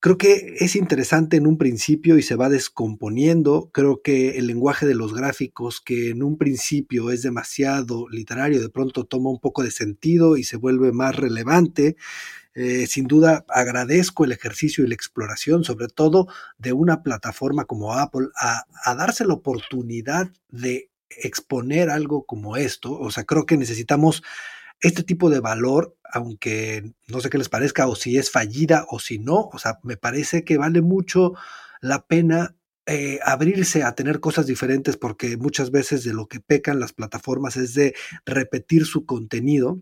creo 0.00 0.18
que 0.18 0.56
es 0.58 0.76
interesante 0.76 1.36
en 1.36 1.46
un 1.46 1.56
principio 1.56 2.18
y 2.18 2.22
se 2.22 2.36
va 2.36 2.48
descomponiendo. 2.50 3.70
Creo 3.72 4.02
que 4.02 4.36
el 4.36 4.46
lenguaje 4.46 4.86
de 4.86 4.94
los 4.94 5.14
gráficos, 5.14 5.80
que 5.80 6.10
en 6.10 6.22
un 6.22 6.36
principio 6.36 7.10
es 7.10 7.22
demasiado 7.22 8.06
literario, 8.10 8.60
de 8.60 8.68
pronto 8.68 9.04
toma 9.04 9.30
un 9.30 9.40
poco 9.40 9.62
de 9.62 9.70
sentido 9.70 10.36
y 10.36 10.44
se 10.44 10.56
vuelve 10.56 10.92
más 10.92 11.16
relevante. 11.16 11.96
Eh, 12.54 12.86
sin 12.86 13.06
duda 13.06 13.44
agradezco 13.48 14.24
el 14.24 14.32
ejercicio 14.32 14.84
y 14.84 14.88
la 14.88 14.94
exploración, 14.94 15.64
sobre 15.64 15.88
todo 15.88 16.28
de 16.58 16.72
una 16.72 17.02
plataforma 17.02 17.64
como 17.64 17.94
Apple, 17.94 18.28
a, 18.36 18.64
a 18.84 18.94
darse 18.94 19.24
la 19.24 19.34
oportunidad 19.34 20.30
de 20.48 20.90
exponer 21.08 21.90
algo 21.90 22.24
como 22.24 22.56
esto. 22.56 22.92
O 22.98 23.10
sea, 23.10 23.24
creo 23.24 23.46
que 23.46 23.56
necesitamos 23.56 24.22
este 24.80 25.02
tipo 25.02 25.30
de 25.30 25.40
valor, 25.40 25.96
aunque 26.12 26.92
no 27.08 27.20
sé 27.20 27.30
qué 27.30 27.38
les 27.38 27.48
parezca, 27.48 27.88
o 27.88 27.96
si 27.96 28.18
es 28.18 28.30
fallida 28.30 28.86
o 28.88 28.98
si 28.98 29.18
no, 29.18 29.48
o 29.52 29.58
sea, 29.58 29.78
me 29.82 29.96
parece 29.96 30.44
que 30.44 30.58
vale 30.58 30.82
mucho 30.82 31.34
la 31.80 32.06
pena 32.06 32.54
eh, 32.86 33.18
abrirse 33.24 33.82
a 33.82 33.94
tener 33.94 34.20
cosas 34.20 34.46
diferentes 34.46 34.98
porque 34.98 35.38
muchas 35.38 35.70
veces 35.70 36.04
de 36.04 36.12
lo 36.12 36.26
que 36.26 36.40
pecan 36.40 36.80
las 36.80 36.92
plataformas 36.92 37.56
es 37.56 37.72
de 37.72 37.94
repetir 38.26 38.84
su 38.84 39.06
contenido. 39.06 39.80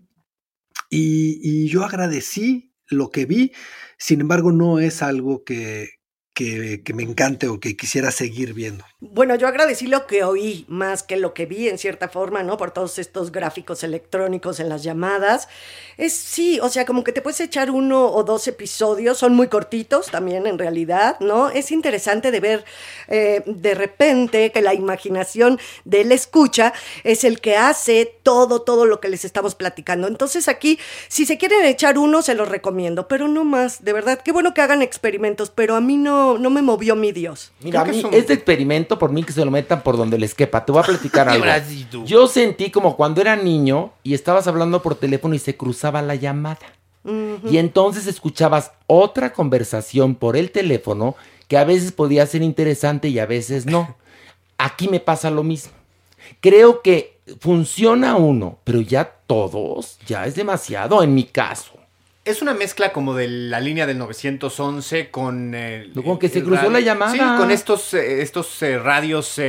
Y, 0.95 1.41
y 1.43 1.69
yo 1.69 1.85
agradecí 1.85 2.75
lo 2.87 3.09
que 3.09 3.25
vi, 3.25 3.53
sin 3.97 4.21
embargo 4.21 4.53
no 4.53 4.79
es 4.79 5.03
algo 5.03 5.43
que, 5.43 5.89
que, 6.35 6.83
que, 6.83 6.95
me 6.95 7.03
encante 7.03 7.49
o 7.49 7.61
que 7.61 7.77
quisiera 7.77 8.11
seguir 8.11 8.55
viendo. 8.55 8.85
Bueno, 9.01 9.35
yo 9.35 9.49
agradecí 9.49 9.87
lo 9.87 10.07
que 10.07 10.25
oí 10.25 10.65
más 10.69 11.03
que 11.03 11.17
lo 11.17 11.35
que 11.35 11.45
vi 11.45 11.69
en 11.69 11.77
cierta 11.77 12.09
forma, 12.09 12.43
¿no? 12.43 12.57
Por 12.57 12.71
todos 12.71 12.99
estos 12.99 13.33
gráficos 13.33 13.83
electrónicos 13.85 14.59
en 14.61 14.69
las 14.69 14.83
llamadas. 14.83 15.49
Es 15.99 16.15
sí, 16.15 16.59
o 16.61 16.69
sea, 16.69 16.87
como 16.87 17.05
que 17.05 17.13
te 17.13 17.21
puedes 17.21 17.41
echar 17.41 17.71
uno 17.71 18.07
o 18.07 18.25
dos 18.25 18.49
episodios, 18.49 19.19
son 19.19 19.35
muy 19.35 19.49
cortitos 19.49 20.11
también 20.11 20.47
en 20.47 20.59
realidad, 20.59 21.19
¿no? 21.21 21.51
Es 21.51 21.71
interesante 21.71 22.31
de 22.31 22.41
ver 22.41 22.65
eh, 23.09 23.43
de 23.45 23.75
repente 23.75 24.53
que 24.53 24.63
la 24.63 24.73
imaginación 24.73 25.59
del 25.85 26.13
escucha 26.13 26.73
es 27.05 27.25
el 27.25 27.41
que 27.41 27.57
hace 27.57 28.07
todo, 28.23 28.63
todo 28.63 28.87
lo 28.87 29.01
que 29.01 29.09
les 29.09 29.25
estamos 29.25 29.55
platicando. 29.55 30.09
Entonces 30.09 30.49
aquí, 30.49 30.79
si 31.09 31.27
se 31.27 31.37
quieren 31.37 31.65
echar 31.65 31.99
uno, 31.99 32.23
se 32.23 32.35
los 32.35 32.49
recomiendo, 32.49 33.09
pero 33.09 33.29
no 33.29 33.45
más, 33.45 33.85
de 33.85 33.93
verdad, 33.93 34.21
qué 34.25 34.33
bueno 34.33 34.55
que 34.55 34.63
hagan 34.63 34.81
experimentos, 34.81 35.51
pero 35.51 35.77
a 35.77 35.81
mí 35.81 35.97
no 35.97 36.22
no, 36.39 36.51
me 36.51 36.63
movió 36.63 36.97
mi 36.97 37.13
Dios. 37.13 37.53
Mira, 37.61 37.83
a 37.83 37.85
mí 37.85 38.03
este 38.13 38.33
experimento, 38.33 38.99
por 38.99 39.11
mí 39.13 39.23
que 39.23 39.33
se 39.33 39.45
lo 39.45 39.51
metan 39.51 39.83
por 39.83 39.97
donde 39.97 40.19
les 40.19 40.35
quepa. 40.35 40.65
Te 40.65 40.73
voy 40.73 40.83
a 40.83 40.85
platicar 40.85 41.29
algo. 41.29 41.47
Yo 42.05 42.27
sentí 42.27 42.71
como 42.71 42.97
cuando 42.97 43.21
era 43.21 43.37
niño 43.37 43.93
y 44.03 44.15
estabas 44.15 44.47
hablando 44.47 44.83
por 44.83 44.95
teléfono 44.95 45.35
y 45.35 45.39
se 45.39 45.57
cruzaba 45.57 46.03
la 46.03 46.15
llamada. 46.15 46.59
Y 47.05 47.59
entonces 47.59 48.07
escuchabas 48.07 48.73
otra 48.87 49.33
conversación 49.33 50.15
por 50.15 50.37
el 50.37 50.53
teléfono 50.53 51.17
que 51.49 51.59
a 51.59 51.65
veces 51.65 51.91
podía 51.91 52.25
ser 52.27 52.43
interesante 52.43 53.09
y 53.09 53.19
a 53.19 53.27
veces 53.27 53.67
no. 53.67 53.97
Aquí 54.59 54.89
me 54.89 55.01
pasa 55.01 55.31
lo 55.31 55.43
mismo. 55.43 55.73
Creo 56.41 56.81
que 56.83 57.19
funciona 57.41 58.17
uno, 58.17 58.59
pero 58.63 58.81
ya 58.81 59.05
todos, 59.27 59.99
ya 60.07 60.27
es 60.27 60.37
demasiado 60.37 61.03
en 61.03 61.15
mi 61.15 61.25
caso. 61.25 61.73
Es 62.25 62.41
una 62.41 62.55
mezcla 62.55 62.93
como 62.93 63.15
de 63.15 63.27
la 63.27 63.59
línea 63.59 63.85
del 63.85 63.99
911 63.99 65.11
con... 65.11 65.55
Eh, 65.57 65.91
como 65.93 66.21
que 66.21 66.29
se 66.29 66.45
cruzó 66.45 66.71
la 66.71 66.79
llamada. 66.79 67.11
Sí, 67.11 67.19
con 67.19 67.51
estos, 67.51 67.95
eh, 67.95 68.23
estos 68.23 68.63
eh, 68.63 68.79
radios 68.79 69.41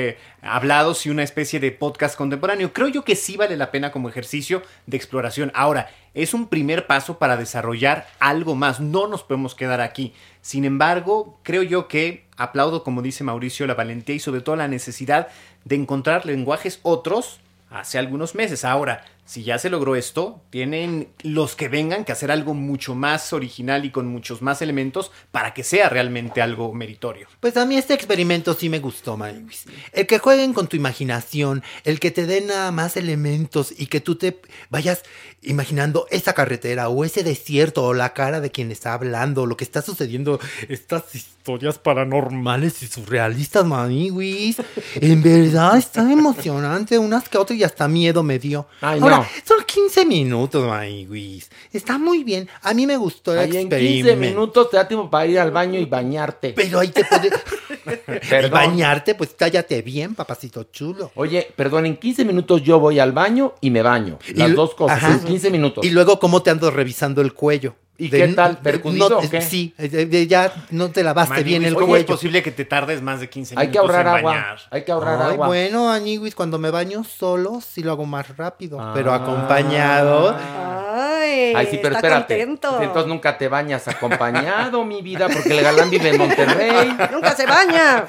hablados 0.41 1.05
y 1.05 1.12
una 1.12 1.21
especie 1.21 1.59
de 1.59 1.71
podcast 1.71 2.17
contemporáneo. 2.17 2.73
Creo 2.73 2.88
yo 2.88 3.03
que 3.03 3.15
sí 3.15 3.38
vale 3.38 3.57
la 3.57 3.69
pena 3.69 3.91
como 3.91 4.09
ejercicio 4.09 4.63
de 4.88 4.97
exploración. 4.97 5.51
Ahora, 5.53 5.91
es 6.15 6.33
un 6.33 6.47
primer 6.47 6.88
paso 6.88 7.19
para 7.19 7.38
desarrollar 7.38 8.07
algo 8.19 8.55
más. 8.55 8.79
No 8.79 9.07
nos 9.07 9.21
podemos 9.21 9.53
quedar 9.53 9.79
aquí. 9.79 10.15
Sin 10.41 10.65
embargo, 10.65 11.38
creo 11.43 11.62
yo 11.62 11.88
que 11.88 12.25
aplaudo, 12.38 12.83
como 12.83 13.03
dice 13.03 13.23
Mauricio, 13.23 13.67
la 13.67 13.75
valentía 13.75 14.15
y 14.15 14.19
sobre 14.19 14.41
todo 14.41 14.55
la 14.55 14.67
necesidad 14.67 15.27
de 15.63 15.75
encontrar 15.75 16.25
lenguajes 16.25 16.79
otros 16.81 17.39
hace 17.69 17.99
algunos 17.99 18.33
meses. 18.33 18.65
Ahora, 18.65 19.05
si 19.25 19.43
ya 19.43 19.57
se 19.57 19.69
logró 19.69 19.95
esto, 19.95 20.41
tienen 20.49 21.07
los 21.21 21.55
que 21.55 21.69
vengan 21.69 22.03
que 22.03 22.12
hacer 22.12 22.29
algo 22.29 22.53
mucho 22.53 22.93
más 22.93 23.31
original 23.31 23.86
y 23.86 23.91
con 23.91 24.07
muchos 24.07 24.41
más 24.41 24.62
elementos 24.62 25.12
para 25.31 25.53
que 25.53 25.63
sea 25.63 25.89
realmente 25.89 26.41
algo 26.41 26.73
meritorio. 26.73 27.27
Pues 27.39 27.55
a 27.55 27.65
mí 27.65 27.77
este 27.77 27.93
experimento 27.93 28.53
sí 28.53 28.69
me 28.69 28.79
gustó, 28.79 29.15
Maywis. 29.15 29.65
El 29.93 30.07
que 30.07 30.19
jueguen 30.19 30.53
con 30.53 30.67
tu 30.67 30.75
imaginación, 30.75 31.63
el 31.86 31.99
que 31.99 32.12
te 32.12 32.25
den 32.25 32.47
nada 32.47 32.71
más 32.71 32.97
elementos 32.97 33.73
y 33.77 33.88
que 33.88 34.01
tú 34.01 34.15
te 34.15 34.41
vayas 34.69 35.03
imaginando 35.41 36.05
esa 36.09 36.33
carretera 36.33 36.89
o 36.89 37.05
ese 37.05 37.23
desierto 37.23 37.83
o 37.83 37.93
la 37.93 38.13
cara 38.13 38.41
de 38.41 38.51
quien 38.51 38.71
está 38.71 38.93
hablando, 38.93 39.45
lo 39.45 39.57
que 39.57 39.63
está 39.63 39.81
sucediendo, 39.81 40.39
estas 40.67 41.15
historias 41.15 41.77
paranormales 41.77 42.83
y 42.83 42.88
surrealistas, 42.88 43.65
Maywis. 43.65 44.57
En 44.95 45.21
verdad 45.23 45.77
está 45.77 46.09
emocionante, 46.12 46.97
unas 46.97 47.29
que 47.29 47.38
otras 47.38 47.57
y 47.59 47.63
hasta 47.63 47.88
miedo 47.88 48.23
me 48.23 48.39
dio. 48.39 48.67
Ay, 48.81 48.99
Ahora, 49.15 49.30
son 49.45 49.63
15 49.65 50.06
minutos, 50.06 50.67
Maywis. 50.67 51.49
Está 51.71 51.97
muy 51.97 52.23
bien. 52.23 52.47
A 52.62 52.73
mí 52.73 52.86
me 52.88 52.97
gustó 52.97 53.34
el 53.34 53.39
Ahí 53.39 53.58
en 53.58 53.69
15 53.69 53.76
experimento. 53.78 54.19
minutos 54.19 54.69
te 54.69 54.78
da 54.78 54.88
tiempo 54.88 55.10
para 55.10 55.26
ir 55.26 55.39
al 55.39 55.52
baño 55.52 55.80
y 55.80 55.86
bañarte. 55.86 56.54
Pero 56.54 56.80
ahí 56.80 56.89
te 56.89 57.04
puedes... 57.06 57.34
y 58.45 58.49
bañarte, 58.49 59.15
pues 59.15 59.36
cállate 59.38 59.82
bien, 59.82 60.15
papacito 60.15 60.63
chulo. 60.65 61.12
Oye, 61.15 61.47
perdón, 61.56 61.86
en 61.86 61.97
15 61.97 62.26
minutos 62.26 62.62
yo 62.63 62.80
voy 62.80 62.99
al 62.99 63.12
baño 63.12 63.54
y 63.62 63.69
me 63.69 63.82
baño. 63.82 64.19
Las 64.36 64.49
Y- 64.49 64.54
dos 64.54 64.76
cosas, 64.76 64.97
ajá. 65.04 65.13
en 65.13 65.19
15 65.23 65.49
minutos. 65.49 65.86
Y 65.86 65.89
luego, 65.89 66.19
¿cómo 66.19 66.41
te 66.41 66.49
ando 66.49 66.71
revisando 66.71 67.21
el 67.21 67.34
cuello? 67.34 67.76
¿Y 67.95 68.10
qué 68.10 68.27
tal? 68.29 68.58
¿Percudido 68.58 69.08
no, 69.08 69.17
o 69.19 69.29
qué? 69.29 69.39
Sí, 69.41 69.73
eh, 69.77 70.25
ya 70.27 70.51
no 70.71 70.89
te 70.89 71.03
lavaste 71.03 71.43
bien 71.43 71.63
el 71.63 71.75
¿Cómo 71.75 71.95
es 71.95 72.03
cuello. 72.03 72.08
posible 72.08 72.41
que 72.41 72.51
te 72.51 72.65
tardes 72.65 73.01
más 73.03 73.19
de 73.19 73.29
15 73.29 73.53
Hay 73.56 73.67
minutos 73.67 73.71
que 73.71 73.77
ahorrar 73.79 74.01
en 74.08 74.17
agua. 74.19 74.32
bañar? 74.32 74.60
Hay 74.71 74.84
que 74.84 74.91
ahorrar 74.91 75.21
Ay, 75.21 75.34
agua. 75.34 75.47
bueno, 75.47 75.91
Añiguis, 75.91 76.34
cuando 76.34 76.58
me 76.58 76.71
baño 76.71 77.03
solo, 77.03 77.62
sí 77.62 77.84
lo 77.84 77.91
hago 77.91 78.06
más 78.06 78.36
rápido. 78.36 78.79
Ah. 78.82 78.93
Pero 78.95 79.13
acompañado. 79.13 80.36
Ay, 80.36 81.53
Ay, 81.56 81.67
sí, 81.69 81.79
pero 81.82 81.95
está 81.95 82.08
espérate. 82.08 82.38
contento. 82.39 82.82
Entonces 82.82 83.08
nunca 83.08 83.38
te 83.38 83.47
bañas 83.47 83.88
acompañado, 83.88 84.84
mi 84.86 85.01
vida, 85.03 85.27
porque 85.29 85.58
el 85.58 85.63
galán 85.63 85.89
vive 85.91 86.10
en 86.10 86.17
Monterrey. 86.17 86.97
Nunca 87.12 87.36
se 87.36 87.45
baña. 87.45 88.06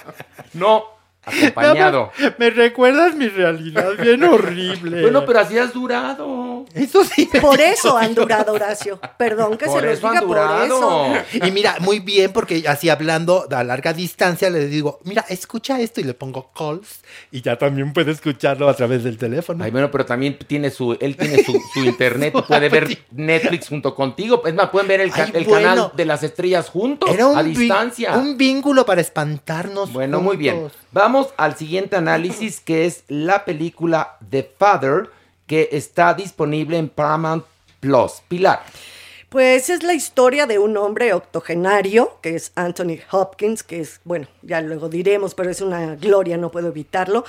No, 0.55 0.85
acompañado. 1.27 2.11
Me 2.39 2.51
recuerdas 2.51 3.15
mi 3.15 3.29
realidad 3.29 3.91
bien 4.01 4.23
horrible. 4.25 5.03
Bueno, 5.03 5.25
pero 5.25 5.41
así 5.41 5.59
has 5.59 5.73
durado. 5.73 6.65
Eso 6.75 7.05
sí. 7.05 7.29
Por 7.41 7.61
eso 7.61 7.97
han 7.97 8.15
durado, 8.15 8.53
Horacio. 8.53 9.01
Perdón 9.19 9.57
que 9.57 9.67
Por 9.67 9.81
se 9.81 9.87
los 9.87 9.99
diga 10.01 10.21
por 10.23 10.39
eso. 10.65 11.13
Y 11.33 11.51
mira, 11.51 11.77
muy 11.81 12.01
bien, 12.01 12.33
porque 12.33 12.65
así 12.67 12.89
hablando 12.89 13.47
a 13.51 13.65
larga 13.65 13.93
distancia 13.93 14.51
le 14.51 14.67
digo, 14.67 15.01
mira, 15.05 15.25
escucha 15.29 15.81
esto 15.81 16.01
y 16.01 16.05
le 16.05 16.15
pongo 16.15 16.51
calls 16.53 17.01
y 17.31 17.43
ya 17.43 17.57
también 17.57 17.93
puede 17.93 18.13
escucharlo 18.13 18.69
a 18.69 18.75
través 18.75 19.05
del 19.05 19.19
teléfono. 19.19 19.63
Ay, 19.65 19.71
bueno, 19.71 19.91
pero 19.91 20.05
también 20.05 20.39
tiene 20.47 20.71
su, 20.71 20.97
él 21.01 21.17
tiene 21.17 21.43
su, 21.45 21.53
su 21.73 21.81
internet 21.85 22.35
y 22.37 22.43
puede 22.43 22.69
ver 22.69 22.99
Netflix 23.13 23.69
junto 23.69 23.95
contigo. 23.95 24.43
Es 24.47 24.55
más, 24.55 24.71
pueden 24.71 24.89
ver 24.89 25.01
el, 25.01 25.11
ca- 25.11 25.25
Ay, 25.25 25.31
el 25.35 25.45
bueno. 25.45 25.69
canal 25.69 25.93
de 25.95 26.05
las 26.05 26.23
estrellas 26.23 26.69
juntos, 26.69 27.11
Era 27.13 27.27
un, 27.27 27.37
a 27.39 27.43
distancia. 27.43 28.15
un 28.17 28.37
vínculo 28.37 28.85
para 28.87 29.01
espantarnos. 29.01 29.93
Bueno, 29.93 30.21
muy 30.21 30.37
bien. 30.37 30.57
juntos. 30.57 30.79
Vamos 31.15 31.33
al 31.37 31.55
siguiente 31.55 31.95
análisis, 31.95 32.59
que 32.59 32.87
es 32.87 33.05
la 33.07 33.45
película 33.45 34.17
The 34.29 34.51
Father, 34.59 35.11
que 35.47 35.69
está 35.71 36.13
disponible 36.13 36.77
en 36.77 36.89
Paramount 36.89 37.45
Plus. 37.79 38.15
Pilar. 38.27 38.65
Pues 39.35 39.69
es 39.69 39.83
la 39.83 39.95
historia 39.95 40.47
de 40.47 40.61
un 40.61 40.77
hombre 40.77 41.13
octogenario, 41.13 42.19
que 42.23 42.37
es 42.37 42.53
Anthony 42.55 42.99
Hopkins, 43.11 43.65
que 43.65 43.81
es, 43.81 44.01
bueno, 44.05 44.29
ya 44.43 44.61
luego 44.61 44.89
diremos, 44.89 45.35
pero 45.35 45.51
es 45.51 45.61
una 45.61 45.97
gloria, 45.97 46.37
no 46.37 46.53
puedo 46.53 46.69
evitarlo, 46.69 47.25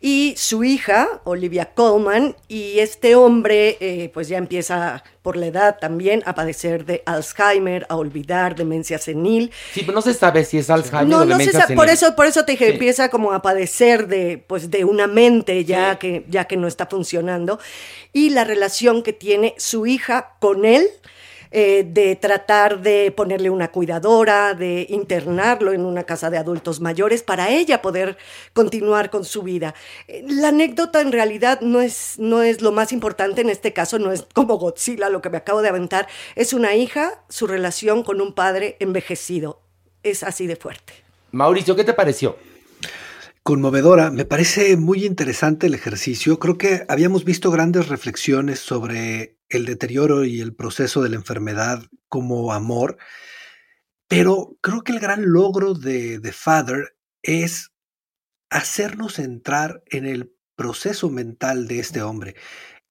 y 0.00 0.34
su 0.36 0.64
hija, 0.64 1.20
Olivia 1.22 1.66
Colman, 1.72 2.34
y 2.48 2.80
este 2.80 3.14
hombre, 3.14 3.76
eh, 3.78 4.10
pues 4.12 4.26
ya 4.26 4.38
empieza 4.38 5.04
por 5.22 5.36
la 5.36 5.46
edad 5.46 5.78
también 5.78 6.24
a 6.26 6.34
padecer 6.34 6.86
de 6.86 7.04
Alzheimer, 7.06 7.86
a 7.88 7.94
olvidar, 7.94 8.56
demencia 8.56 8.98
senil. 8.98 9.52
Sí, 9.74 9.82
pero 9.82 9.92
no 9.92 10.02
se 10.02 10.12
sabe 10.12 10.44
si 10.44 10.58
es 10.58 10.68
Alzheimer 10.70 11.06
No, 11.06 11.18
o 11.18 11.24
no 11.24 11.36
se 11.36 11.38
demencia 11.38 11.60
sa- 11.60 11.66
senil. 11.68 11.76
por 11.78 11.88
eso, 11.88 12.16
por 12.16 12.26
eso 12.26 12.44
te 12.44 12.50
dije, 12.52 12.66
Sí. 12.66 12.72
empieza 12.72 13.10
como 13.10 13.30
a 13.32 13.42
padecer 13.42 14.08
de, 14.08 14.38
pues, 14.44 14.72
de 14.72 14.84
una 14.84 15.06
mente 15.06 15.64
ya 15.64 16.00
que, 16.00 16.24
ya 16.28 16.46
que 16.46 16.56
no 16.56 16.66
está 16.66 16.86
funcionando. 16.86 17.60
Y 18.12 18.30
la 18.30 18.42
relación 18.42 19.04
que 19.04 19.12
tiene 19.12 19.54
su 19.56 19.86
hija 19.86 20.32
con 20.40 20.64
él, 20.64 20.88
eh, 21.56 21.86
de 21.88 22.16
tratar 22.16 22.82
de 22.82 23.12
ponerle 23.12 23.48
una 23.48 23.70
cuidadora, 23.70 24.54
de 24.54 24.88
internarlo 24.90 25.72
en 25.72 25.84
una 25.84 26.02
casa 26.02 26.28
de 26.28 26.36
adultos 26.36 26.80
mayores 26.80 27.22
para 27.22 27.48
ella 27.48 27.80
poder 27.80 28.16
continuar 28.52 29.08
con 29.08 29.24
su 29.24 29.44
vida. 29.44 29.72
Eh, 30.08 30.24
La 30.26 30.48
anécdota 30.48 31.00
en 31.00 31.12
realidad 31.12 31.60
no 31.60 31.80
es, 31.80 32.16
no 32.18 32.42
es 32.42 32.60
lo 32.60 32.72
más 32.72 32.90
importante 32.90 33.40
en 33.42 33.50
este 33.50 33.72
caso, 33.72 34.00
no 34.00 34.10
es 34.10 34.26
como 34.34 34.58
Godzilla 34.58 35.08
lo 35.10 35.22
que 35.22 35.30
me 35.30 35.36
acabo 35.36 35.62
de 35.62 35.68
aventar, 35.68 36.08
es 36.34 36.54
una 36.54 36.74
hija, 36.74 37.22
su 37.28 37.46
relación 37.46 38.02
con 38.02 38.20
un 38.20 38.32
padre 38.32 38.76
envejecido. 38.80 39.60
Es 40.02 40.24
así 40.24 40.48
de 40.48 40.56
fuerte. 40.56 40.92
Mauricio, 41.30 41.76
¿qué 41.76 41.84
te 41.84 41.94
pareció? 41.94 42.36
Conmovedora. 43.44 44.10
Me 44.10 44.24
parece 44.24 44.76
muy 44.78 45.04
interesante 45.04 45.66
el 45.66 45.74
ejercicio. 45.74 46.38
Creo 46.38 46.56
que 46.56 46.86
habíamos 46.88 47.24
visto 47.24 47.50
grandes 47.50 47.88
reflexiones 47.88 48.58
sobre 48.58 49.38
el 49.50 49.66
deterioro 49.66 50.24
y 50.24 50.40
el 50.40 50.54
proceso 50.54 51.02
de 51.02 51.10
la 51.10 51.16
enfermedad 51.16 51.84
como 52.08 52.54
amor, 52.54 52.96
pero 54.08 54.56
creo 54.62 54.82
que 54.82 54.92
el 54.92 54.98
gran 54.98 55.30
logro 55.30 55.74
de 55.74 56.18
The 56.20 56.32
Father 56.32 56.96
es 57.22 57.70
hacernos 58.48 59.18
entrar 59.18 59.82
en 59.90 60.06
el 60.06 60.34
proceso 60.56 61.10
mental 61.10 61.68
de 61.68 61.80
este 61.80 62.00
hombre. 62.00 62.36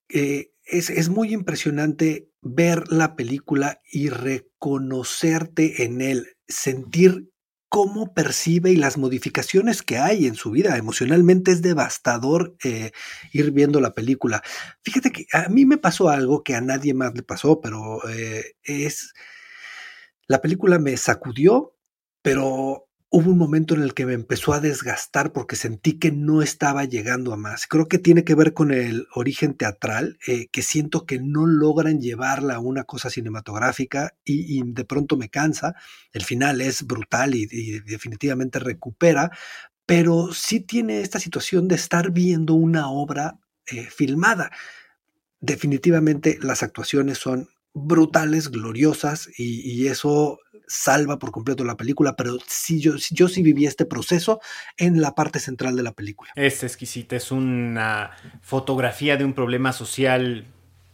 Eh, 0.08 0.52
es, 0.66 0.92
es, 0.92 1.10
muy 1.10 1.34
impresionante 1.34 2.30
ver 2.42 2.92
la 2.92 3.16
película 3.16 3.82
y 3.92 4.10
reconocerte 4.10 5.84
en 5.84 6.02
él, 6.02 6.28
sentir 6.48 7.33
cómo 7.74 8.14
percibe 8.14 8.70
y 8.70 8.76
las 8.76 9.00
modificaciones 9.00 9.82
que 9.82 9.98
hay 9.98 10.28
en 10.28 10.36
su 10.36 10.52
vida. 10.52 10.78
Emocionalmente 10.78 11.50
es 11.50 11.64
devastador 11.64 12.56
eh, 12.64 12.92
ir 13.32 13.50
viendo 13.50 13.82
la 13.82 13.96
película. 13.96 14.44
Fíjate 14.84 15.12
que 15.12 15.26
a 15.34 15.50
mí 15.50 15.66
me 15.66 15.80
pasó 15.80 16.10
algo 16.10 16.44
que 16.44 16.54
a 16.54 16.62
nadie 16.62 16.94
más 16.94 17.16
le 17.16 17.24
pasó, 17.24 17.62
pero 17.62 18.08
eh, 18.08 18.44
es... 18.62 19.16
La 20.28 20.40
película 20.40 20.78
me 20.78 20.96
sacudió, 20.98 21.76
pero 22.22 22.90
hubo 23.14 23.30
un 23.30 23.38
momento 23.38 23.76
en 23.76 23.84
el 23.84 23.94
que 23.94 24.08
me 24.08 24.14
empezó 24.14 24.54
a 24.54 24.60
desgastar 24.60 25.34
porque 25.34 25.56
sentí 25.56 26.00
que 26.00 26.12
no 26.12 26.42
estaba 26.42 26.84
llegando 26.84 27.32
a 27.32 27.38
más. 27.38 27.68
Creo 27.68 27.88
que 27.88 28.00
tiene 28.00 28.24
que 28.24 28.34
ver 28.34 28.56
con 28.56 28.72
el 28.72 29.06
origen 29.14 29.54
teatral, 29.54 30.18
eh, 30.28 30.48
que 30.48 30.64
siento 30.64 31.06
que 31.06 31.20
no 31.20 31.46
logran 31.46 32.02
llevarla 32.02 32.56
a 32.56 32.60
una 32.60 32.86
cosa 32.86 33.12
cinematográfica 33.12 34.16
y, 34.26 34.64
de 34.66 34.84
pronto 34.84 35.16
me 35.16 35.30
cansa. 35.30 35.76
El 36.12 36.24
final 36.24 36.60
es 36.60 36.88
brutal 36.88 37.36
y, 37.36 37.48
y, 37.52 37.82
definitivamente 37.82 38.58
recupera, 38.58 39.30
pero 39.86 40.34
sí 40.34 40.62
tiene 40.62 41.02
esta 41.02 41.20
situación 41.20 41.68
de 41.68 41.76
estar 41.76 42.10
viendo 42.10 42.56
una 42.56 42.90
obra 42.90 43.40
eh, 43.68 43.84
filmada. 43.92 44.52
Definitivamente 45.40 46.40
las 46.42 46.64
actuaciones 46.64 47.20
son 47.20 47.48
brutales, 47.74 48.50
gloriosas, 48.50 49.30
y, 49.38 49.62
y, 49.62 49.88
eso 49.88 50.40
salva 50.68 51.20
por 51.20 51.32
completo 51.32 51.64
la 51.64 51.76
película, 51.76 52.16
pero 52.16 52.38
sí, 52.48 52.80
yo, 52.80 52.94
yo 53.12 53.28
sí 53.28 53.44
viví 53.44 53.66
este 53.66 53.86
proceso 53.86 54.40
en 54.78 55.02
la 55.02 55.16
parte 55.16 55.40
central 55.40 55.76
de 55.76 55.84
la 55.84 55.92
película. 55.92 56.32
Es 56.36 56.64
exquisita, 56.64 57.16
es 57.16 57.32
una 57.32 58.12
fotografía 58.42 59.18
de 59.18 59.26
un 59.26 59.34
problema 59.34 59.74
social 59.74 60.46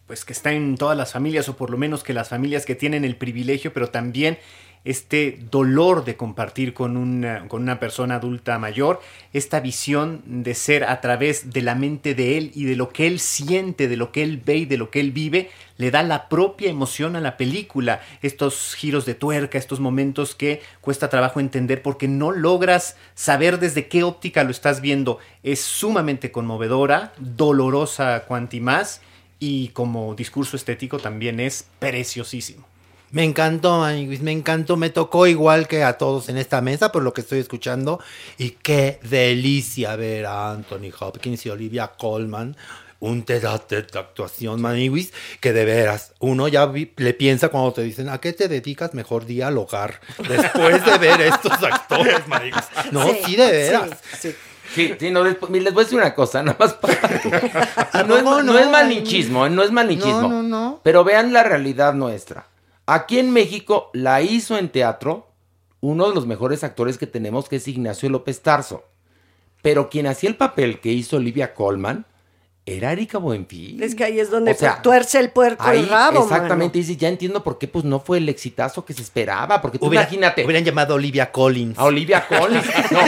pues 0.10 0.26
que 0.26 0.34
está 0.34 0.52
en 0.54 0.76
todas 0.76 0.98
las 0.98 1.12
familias, 1.12 1.50
o 1.50 1.56
por 1.56 1.70
lo 1.70 1.78
menos 1.78 2.04
que 2.04 2.14
las 2.14 2.30
familias 2.30 2.66
que 2.66 2.74
tienen 2.74 3.06
el 3.06 3.16
privilegio, 3.16 3.72
pero 3.74 3.92
también 3.92 4.40
este 4.86 5.40
dolor 5.52 6.06
de 6.06 6.16
compartir 6.16 6.74
con 6.74 6.98
una, 6.98 7.48
con 7.48 7.62
una 7.62 7.80
persona 7.80 8.16
adulta 8.16 8.58
mayor, 8.60 9.02
esta 9.34 9.60
visión 9.60 10.22
de 10.26 10.56
ser 10.56 10.84
a 10.86 11.02
través 11.02 11.52
de 11.52 11.62
la 11.62 11.76
mente 11.76 12.16
de 12.16 12.38
él 12.38 12.52
y 12.56 12.66
de 12.66 12.76
lo 12.76 12.90
que 12.90 13.08
él 13.08 13.20
siente, 13.20 13.88
de 13.88 13.98
lo 13.98 14.12
que 14.12 14.24
él 14.24 14.42
ve 14.44 14.58
y 14.58 14.66
de 14.66 14.78
lo 14.78 14.90
que 14.90 15.00
él 15.00 15.12
vive, 15.12 15.50
le 15.78 15.92
da 15.92 16.04
la 16.04 16.28
propia 16.30 16.70
emoción 16.70 17.16
a 17.16 17.22
la 17.22 17.38
película, 17.38 18.02
estos 18.22 18.76
giros 18.76 19.06
de 19.06 19.16
tuerca, 19.16 19.58
estos 19.58 19.80
momentos 19.80 20.36
que 20.36 20.62
cuesta 20.82 21.10
trabajo 21.10 21.40
entender 21.40 21.82
porque 21.82 22.08
no 22.08 22.32
logras 22.32 22.98
saber 23.16 23.60
desde 23.60 23.88
qué 23.88 24.04
óptica 24.04 24.44
lo 24.44 24.52
estás 24.52 24.82
viendo. 24.82 25.20
Es 25.44 25.62
sumamente 25.62 26.32
conmovedora, 26.32 27.14
dolorosa 27.18 28.26
cuanti 28.28 28.60
más 28.60 29.02
y 29.40 29.70
como 29.70 30.16
discurso 30.16 30.58
estético 30.58 31.00
también 31.00 31.40
es 31.40 31.68
preciosísimo. 31.80 32.66
Me 33.12 33.24
encantó, 33.24 33.82
me 33.82 34.32
encantó, 34.32 34.78
me 34.78 34.90
tocó 34.90 35.26
igual 35.26 35.68
que 35.68 35.84
a 35.84 35.98
todos 35.98 36.30
en 36.30 36.38
esta 36.38 36.62
mesa 36.62 36.92
por 36.92 37.04
lo 37.04 37.14
que 37.14 37.22
estoy 37.22 37.40
escuchando 37.40 38.00
y 38.38 38.52
qué 38.52 39.00
delicia 39.04 39.96
ver 39.96 40.28
a 40.28 40.52
Anthony 40.52 40.92
Hopkins 41.00 41.46
y 41.46 41.50
Olivia 41.50 41.92
Colman 41.98 42.56
un 43.02 43.24
terate 43.24 43.82
de 43.82 44.00
actuación, 44.00 44.62
Maniwis, 44.62 45.14
que 45.40 45.54
de 45.54 45.66
veras, 45.66 46.14
uno 46.20 46.48
ya 46.48 46.66
vi, 46.66 46.92
le 46.98 47.14
piensa 47.14 47.50
cuando 47.50 47.72
te 47.72 47.82
dicen, 47.82 48.10
¿a 48.10 48.18
qué 48.20 48.34
te 48.34 48.48
dedicas? 48.48 48.94
Mejor 48.94 49.26
día 49.26 49.48
al 49.48 49.58
hogar. 49.58 50.02
Después 50.18 50.86
de 50.86 50.98
ver 50.98 51.22
estos 51.22 51.64
actores, 51.64 52.28
Maniwis. 52.28 52.66
No, 52.92 53.08
sí, 53.08 53.20
sí 53.26 53.36
de 53.36 53.52
veras. 53.52 53.90
Sí, 54.20 54.32
sí. 54.32 54.36
Sí, 54.76 54.94
sí, 55.00 55.10
no, 55.10 55.24
les, 55.24 55.36
les, 55.50 55.74
voy 55.74 55.82
a 55.82 55.84
decir 55.84 55.98
una 55.98 56.14
cosa, 56.14 56.44
nada 56.44 56.56
más 56.60 56.74
para... 56.74 56.94
no, 58.08 58.18
es, 58.18 58.24
no, 58.24 58.44
no, 58.44 58.60
es 58.60 58.70
malinchismo, 58.70 59.50
no 59.50 59.64
es 59.64 59.72
malinchismo. 59.72 60.22
No, 60.22 60.30
no, 60.30 60.44
no. 60.44 60.80
Pero 60.84 61.04
vean 61.04 61.34
la 61.34 61.42
realidad 61.42 61.96
nuestra. 61.96 62.46
Aquí 62.94 63.20
en 63.20 63.32
México 63.32 63.92
la 63.94 64.22
hizo 64.22 64.58
en 64.58 64.70
teatro 64.70 65.28
uno 65.80 66.10
de 66.10 66.16
los 66.16 66.26
mejores 66.26 66.64
actores 66.64 66.98
que 66.98 67.06
tenemos, 67.08 67.48
que 67.48 67.58
es 67.58 67.68
Ignacio 67.68 68.10
López 68.10 68.42
Tarso. 68.42 68.84
Pero 69.62 69.90
quien 69.90 70.08
hacía 70.08 70.30
el 70.30 70.38
papel 70.38 70.80
que 70.80 70.92
hizo 70.92 71.18
Olivia 71.18 71.54
Colman 71.54 72.06
era 72.66 72.92
Erika 72.92 73.18
Buenfil. 73.18 73.82
Es 73.82 73.96
que 73.96 74.04
ahí 74.04 74.20
es 74.20 74.30
donde 74.30 74.52
o 74.52 74.56
sea, 74.56 74.82
tuerce 74.82 75.20
el 75.20 75.32
puerco 75.32 75.64
ahí, 75.64 75.80
el 75.80 75.90
rabo. 75.90 76.24
Exactamente, 76.24 76.78
dice, 76.78 76.96
ya 76.96 77.10
entiendo 77.10 77.44
por 77.44 77.58
qué 77.58 77.68
pues 77.68 77.86
no 77.86 78.00
fue 78.00 78.18
el 78.18 78.30
exitazo 78.30 78.86
que 78.86 78.94
se 78.94 79.02
esperaba. 79.02 79.62
Porque 79.62 79.80
tú 79.80 79.88
Hubiera, 79.88 80.04
imagínate. 80.04 80.44
Hubieran 80.44 80.64
llamado 80.64 80.94
a 80.94 80.98
Olivia 80.98 81.32
Collins. 81.32 81.78
A 81.78 81.86
Olivia 81.86 82.28
Collins. 82.30 82.66
No, 82.92 83.00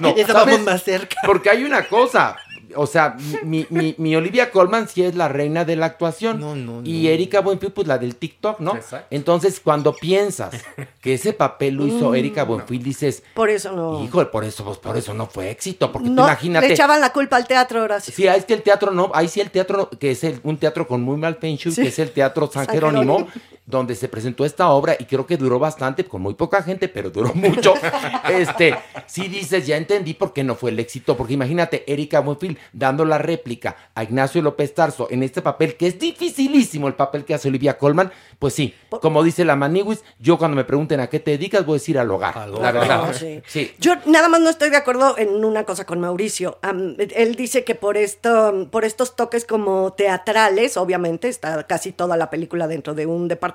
no. 0.00 0.16
Estábamos 0.16 0.60
más 0.60 0.82
cerca. 0.82 1.16
Porque 1.24 1.50
hay 1.50 1.64
una 1.64 1.86
cosa. 1.88 2.36
O 2.76 2.86
sea, 2.86 3.16
mi, 3.42 3.66
mi, 3.70 3.94
mi, 3.98 4.16
Olivia 4.16 4.50
Colman 4.50 4.88
sí 4.88 5.02
es 5.02 5.14
la 5.14 5.28
reina 5.28 5.64
de 5.64 5.76
la 5.76 5.86
actuación. 5.86 6.40
No, 6.40 6.54
no, 6.56 6.80
no. 6.80 6.86
Y 6.88 7.08
Erika 7.08 7.40
Buenfil, 7.40 7.72
pues 7.72 7.86
la 7.86 7.98
del 7.98 8.16
TikTok, 8.16 8.60
¿no? 8.60 8.76
Exacto. 8.76 9.06
Entonces, 9.10 9.60
cuando 9.60 9.94
piensas 9.94 10.54
que 11.00 11.14
ese 11.14 11.32
papel 11.32 11.74
lo 11.74 11.86
hizo 11.86 12.10
Mm, 12.10 12.14
Erika 12.16 12.44
Buenfil, 12.44 12.82
dices, 12.82 13.22
Por 13.34 13.50
eso 13.50 13.72
no. 13.72 14.02
híjole, 14.04 14.26
por 14.26 14.44
eso, 14.44 14.64
pues 14.64 14.78
por 14.78 14.96
eso 14.96 15.14
no 15.14 15.26
fue 15.26 15.50
éxito. 15.50 15.90
Porque 15.92 16.08
tú 16.08 16.14
imagínate. 16.14 16.68
le 16.68 16.74
echaban 16.74 17.00
la 17.00 17.12
culpa 17.12 17.36
al 17.36 17.46
teatro, 17.46 17.82
Horacio. 17.82 18.12
Sí, 18.14 18.26
ahí 18.28 18.38
es 18.38 18.44
que 18.44 18.54
el 18.54 18.62
teatro 18.62 18.90
no, 18.90 19.10
ahí 19.14 19.28
sí 19.28 19.40
el 19.40 19.50
teatro, 19.50 19.90
que 19.98 20.10
es 20.12 20.24
el- 20.24 20.40
un 20.42 20.56
teatro 20.58 20.86
con 20.86 21.02
muy 21.02 21.16
mal 21.16 21.36
feng 21.36 21.56
shui, 21.56 21.72
Sí. 21.72 21.82
que 21.82 21.88
es 21.88 21.98
el 21.98 22.10
Teatro 22.10 22.50
San, 22.52 22.66
San 22.66 22.74
Jerónimo, 22.74 23.18
Jerónimo. 23.18 23.53
Donde 23.66 23.94
se 23.94 24.08
presentó 24.08 24.44
esta 24.44 24.68
obra 24.68 24.94
y 24.98 25.04
creo 25.06 25.26
que 25.26 25.36
duró 25.38 25.58
bastante, 25.58 26.04
con 26.04 26.20
muy 26.20 26.34
poca 26.34 26.62
gente, 26.62 26.88
pero 26.88 27.10
duró 27.10 27.32
mucho. 27.34 27.72
este, 28.30 28.76
sí 29.06 29.28
dices, 29.28 29.66
ya 29.66 29.76
entendí 29.76 30.12
por 30.14 30.32
qué 30.32 30.44
no 30.44 30.54
fue 30.54 30.70
el 30.70 30.78
éxito, 30.78 31.16
porque 31.16 31.32
imagínate, 31.34 31.82
Erika 31.90 32.20
Buenfil 32.20 32.58
dando 32.72 33.04
la 33.04 33.16
réplica 33.18 33.76
a 33.94 34.02
Ignacio 34.04 34.42
López 34.42 34.74
Tarso 34.74 35.08
en 35.10 35.22
este 35.22 35.40
papel, 35.40 35.76
que 35.76 35.86
es 35.86 35.98
dificilísimo 35.98 36.88
el 36.88 36.94
papel 36.94 37.24
que 37.24 37.34
hace 37.34 37.48
Olivia 37.48 37.78
Colman, 37.78 38.12
pues 38.38 38.52
sí, 38.52 38.74
como 38.90 39.22
dice 39.22 39.44
la 39.46 39.56
Maniwis, 39.56 40.04
yo 40.18 40.36
cuando 40.36 40.56
me 40.56 40.64
pregunten 40.64 41.00
a 41.00 41.06
qué 41.08 41.20
te 41.20 41.30
dedicas, 41.30 41.64
voy 41.64 41.76
a 41.76 41.78
decir 41.80 41.98
al 41.98 42.10
hogar, 42.10 42.36
Al 42.36 42.52
la 42.52 42.58
hogar. 42.58 42.74
verdad. 42.74 43.06
No, 43.06 43.14
sí. 43.14 43.40
sí. 43.46 43.72
Yo 43.78 43.94
nada 44.04 44.28
más 44.28 44.40
no 44.40 44.50
estoy 44.50 44.68
de 44.70 44.76
acuerdo 44.76 45.16
en 45.16 45.42
una 45.44 45.64
cosa 45.64 45.86
con 45.86 46.00
Mauricio. 46.00 46.58
Am, 46.60 46.96
él 46.98 47.34
dice 47.34 47.64
que 47.64 47.74
por 47.74 47.96
esto, 47.96 48.68
por 48.70 48.84
estos 48.84 49.16
toques 49.16 49.46
como 49.46 49.92
teatrales, 49.94 50.76
obviamente, 50.76 51.28
está 51.28 51.66
casi 51.66 51.92
toda 51.92 52.16
la 52.18 52.28
película 52.28 52.66
dentro 52.68 52.94
de 52.94 53.06
un 53.06 53.26
departamento. 53.28 53.53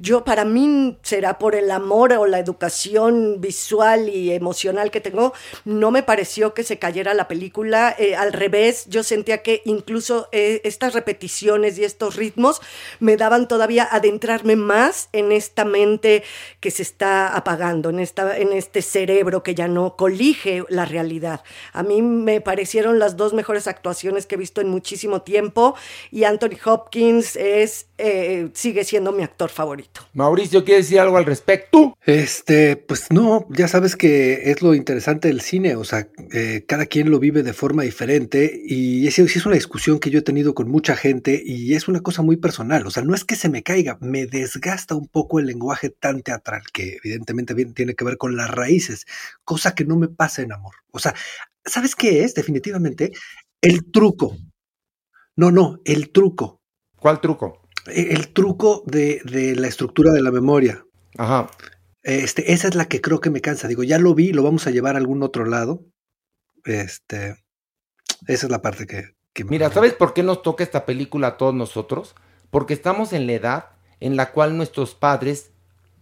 Yo, 0.00 0.24
para 0.24 0.44
mí, 0.44 0.98
será 1.02 1.38
por 1.38 1.54
el 1.54 1.70
amor 1.70 2.12
o 2.12 2.26
la 2.26 2.38
educación 2.38 3.40
visual 3.40 4.08
y 4.08 4.32
emocional 4.32 4.90
que 4.90 5.00
tengo, 5.00 5.32
no 5.64 5.90
me 5.90 6.02
pareció 6.02 6.54
que 6.54 6.64
se 6.64 6.78
cayera 6.78 7.14
la 7.14 7.28
película. 7.28 7.94
Eh, 7.98 8.16
al 8.16 8.32
revés, 8.32 8.86
yo 8.88 9.02
sentía 9.02 9.42
que 9.42 9.62
incluso 9.64 10.28
eh, 10.32 10.60
estas 10.64 10.94
repeticiones 10.94 11.78
y 11.78 11.84
estos 11.84 12.16
ritmos 12.16 12.60
me 12.98 13.16
daban 13.16 13.48
todavía 13.48 13.88
adentrarme 13.90 14.56
más 14.56 15.08
en 15.12 15.32
esta 15.32 15.64
mente 15.64 16.22
que 16.60 16.70
se 16.70 16.82
está 16.82 17.34
apagando, 17.36 17.90
en, 17.90 18.00
esta, 18.00 18.36
en 18.36 18.52
este 18.52 18.82
cerebro 18.82 19.42
que 19.42 19.54
ya 19.54 19.68
no 19.68 19.96
colige 19.96 20.64
la 20.68 20.84
realidad. 20.84 21.42
A 21.72 21.82
mí 21.82 22.02
me 22.02 22.40
parecieron 22.40 22.98
las 22.98 23.16
dos 23.16 23.32
mejores 23.32 23.66
actuaciones 23.66 24.26
que 24.26 24.34
he 24.34 24.38
visto 24.38 24.60
en 24.60 24.68
muchísimo 24.68 25.22
tiempo 25.22 25.74
y 26.10 26.24
Anthony 26.24 26.58
Hopkins 26.64 27.36
es, 27.36 27.86
eh, 28.00 28.50
sigue 28.54 28.84
siendo 28.84 29.12
mi 29.12 29.22
actor 29.22 29.50
favorito. 29.50 30.02
Mauricio, 30.14 30.64
¿quieres 30.64 30.86
decir 30.86 31.00
algo 31.00 31.16
al 31.16 31.24
respecto? 31.24 31.96
Este, 32.04 32.76
pues 32.76 33.10
no, 33.10 33.46
ya 33.50 33.68
sabes 33.68 33.96
que 33.96 34.50
es 34.50 34.62
lo 34.62 34.74
interesante 34.74 35.28
del 35.28 35.40
cine, 35.40 35.76
o 35.76 35.84
sea, 35.84 36.08
eh, 36.32 36.64
cada 36.66 36.86
quien 36.86 37.10
lo 37.10 37.18
vive 37.18 37.42
de 37.42 37.52
forma 37.52 37.82
diferente 37.82 38.60
y 38.64 39.06
es, 39.06 39.18
es 39.18 39.46
una 39.46 39.54
discusión 39.54 39.98
que 39.98 40.10
yo 40.10 40.20
he 40.20 40.22
tenido 40.22 40.54
con 40.54 40.70
mucha 40.70 40.96
gente 40.96 41.42
y 41.44 41.74
es 41.74 41.88
una 41.88 42.00
cosa 42.00 42.22
muy 42.22 42.36
personal, 42.36 42.86
o 42.86 42.90
sea, 42.90 43.02
no 43.02 43.14
es 43.14 43.24
que 43.24 43.36
se 43.36 43.48
me 43.48 43.62
caiga, 43.62 43.98
me 44.00 44.26
desgasta 44.26 44.94
un 44.94 45.06
poco 45.06 45.38
el 45.38 45.46
lenguaje 45.46 45.90
tan 45.90 46.22
teatral 46.22 46.62
que 46.72 46.98
evidentemente 47.02 47.54
bien 47.54 47.74
tiene 47.74 47.94
que 47.94 48.04
ver 48.04 48.16
con 48.16 48.36
las 48.36 48.50
raíces, 48.50 49.06
cosa 49.44 49.74
que 49.74 49.84
no 49.84 49.96
me 49.96 50.08
pasa 50.08 50.42
en 50.42 50.52
amor. 50.52 50.74
O 50.92 50.98
sea, 50.98 51.14
¿sabes 51.64 51.94
qué 51.94 52.24
es? 52.24 52.34
Definitivamente 52.34 53.12
el 53.60 53.90
truco. 53.90 54.36
No, 55.36 55.50
no, 55.50 55.80
el 55.84 56.10
truco. 56.10 56.60
¿Cuál 56.96 57.20
truco? 57.20 57.59
E- 57.86 58.12
El 58.14 58.28
truco 58.32 58.82
de, 58.86 59.20
de 59.24 59.54
la 59.56 59.68
estructura 59.68 60.12
de 60.12 60.22
la 60.22 60.30
memoria. 60.30 60.84
Ajá. 61.18 61.48
Este, 62.02 62.52
esa 62.52 62.68
es 62.68 62.74
la 62.74 62.86
que 62.86 63.00
creo 63.00 63.20
que 63.20 63.30
me 63.30 63.40
cansa. 63.40 63.68
Digo, 63.68 63.82
ya 63.82 63.98
lo 63.98 64.14
vi, 64.14 64.32
lo 64.32 64.42
vamos 64.42 64.66
a 64.66 64.70
llevar 64.70 64.94
a 64.94 64.98
algún 64.98 65.22
otro 65.22 65.44
lado. 65.44 65.84
Este, 66.64 67.36
esa 68.26 68.46
es 68.46 68.50
la 68.50 68.62
parte 68.62 68.86
que, 68.86 69.14
que 69.32 69.44
me- 69.44 69.50
Mira, 69.50 69.70
¿sabes 69.70 69.94
por 69.94 70.14
qué 70.14 70.22
nos 70.22 70.42
toca 70.42 70.64
esta 70.64 70.86
película 70.86 71.28
a 71.28 71.36
todos 71.36 71.54
nosotros? 71.54 72.14
Porque 72.50 72.74
estamos 72.74 73.12
en 73.12 73.26
la 73.26 73.32
edad 73.34 73.64
en 74.00 74.16
la 74.16 74.32
cual 74.32 74.56
nuestros 74.56 74.94
padres, 74.94 75.50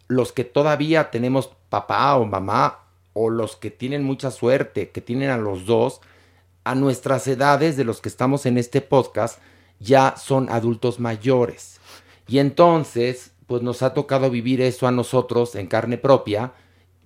los 0.06 0.32
que 0.32 0.44
todavía 0.44 1.10
tenemos 1.10 1.50
papá 1.68 2.14
o 2.16 2.24
mamá 2.24 2.84
o 3.12 3.30
los 3.30 3.56
que 3.56 3.70
tienen 3.70 4.04
mucha 4.04 4.30
suerte, 4.30 4.90
que 4.90 5.00
tienen 5.00 5.30
a 5.30 5.36
los 5.38 5.66
dos, 5.66 6.00
a 6.64 6.74
nuestras 6.76 7.26
edades 7.26 7.76
de 7.76 7.84
los 7.84 8.00
que 8.00 8.08
estamos 8.08 8.46
en 8.46 8.56
este 8.58 8.80
podcast, 8.80 9.40
ya 9.80 10.14
son 10.16 10.50
adultos 10.50 11.00
mayores. 11.00 11.80
Y 12.26 12.38
entonces, 12.38 13.32
pues 13.46 13.62
nos 13.62 13.82
ha 13.82 13.94
tocado 13.94 14.30
vivir 14.30 14.60
eso 14.60 14.86
a 14.86 14.92
nosotros 14.92 15.54
en 15.54 15.66
carne 15.66 15.98
propia. 15.98 16.52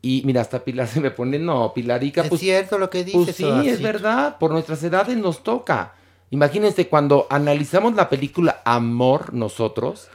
Y 0.00 0.22
mira, 0.24 0.40
hasta 0.40 0.64
Pilar 0.64 0.88
se 0.88 1.00
me 1.00 1.10
pone, 1.10 1.38
no, 1.38 1.72
Pilarica, 1.74 2.22
Es 2.22 2.28
pues 2.28 2.40
cierto 2.40 2.78
lo 2.78 2.90
que 2.90 3.04
dices. 3.04 3.22
pues 3.24 3.36
sí, 3.36 3.68
es 3.68 3.80
verdad, 3.80 4.38
por 4.38 4.50
nuestras 4.50 4.82
edades 4.82 5.16
nos 5.16 5.42
toca. 5.42 5.94
Imagínense 6.30 6.88
cuando 6.88 7.26
analizamos 7.30 7.94
la 7.94 8.08
película 8.08 8.62
Amor 8.64 9.34
nosotros, 9.34 10.08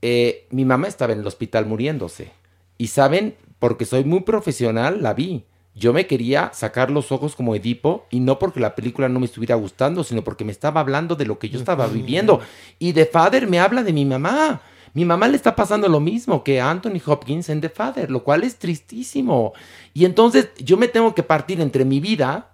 eh, 0.00 0.46
mi 0.50 0.64
mamá 0.64 0.86
estaba 0.88 1.12
en 1.12 1.20
el 1.20 1.26
hospital 1.26 1.66
muriéndose. 1.66 2.30
Y 2.78 2.86
saben, 2.86 3.36
porque 3.58 3.84
soy 3.84 4.04
muy 4.04 4.20
profesional, 4.20 5.02
la 5.02 5.12
vi. 5.12 5.44
Yo 5.74 5.92
me 5.92 6.06
quería 6.06 6.50
sacar 6.52 6.90
los 6.90 7.12
ojos 7.12 7.36
como 7.36 7.54
Edipo 7.54 8.06
y 8.10 8.20
no 8.20 8.38
porque 8.38 8.60
la 8.60 8.74
película 8.74 9.08
no 9.08 9.20
me 9.20 9.26
estuviera 9.26 9.54
gustando, 9.54 10.02
sino 10.02 10.22
porque 10.24 10.44
me 10.44 10.52
estaba 10.52 10.80
hablando 10.80 11.14
de 11.14 11.26
lo 11.26 11.38
que 11.38 11.48
yo 11.48 11.58
estaba 11.58 11.86
viviendo. 11.86 12.40
Y 12.78 12.92
The 12.92 13.06
Father 13.06 13.46
me 13.46 13.60
habla 13.60 13.82
de 13.82 13.92
mi 13.92 14.04
mamá. 14.04 14.60
Mi 14.92 15.04
mamá 15.04 15.28
le 15.28 15.36
está 15.36 15.54
pasando 15.54 15.88
lo 15.88 16.00
mismo 16.00 16.42
que 16.42 16.60
a 16.60 16.70
Anthony 16.70 17.00
Hopkins 17.06 17.48
en 17.48 17.60
The 17.60 17.68
Father, 17.68 18.10
lo 18.10 18.24
cual 18.24 18.42
es 18.42 18.56
tristísimo. 18.56 19.52
Y 19.94 20.04
entonces 20.04 20.50
yo 20.58 20.76
me 20.76 20.88
tengo 20.88 21.14
que 21.14 21.22
partir 21.22 21.60
entre 21.60 21.84
mi 21.84 22.00
vida 22.00 22.50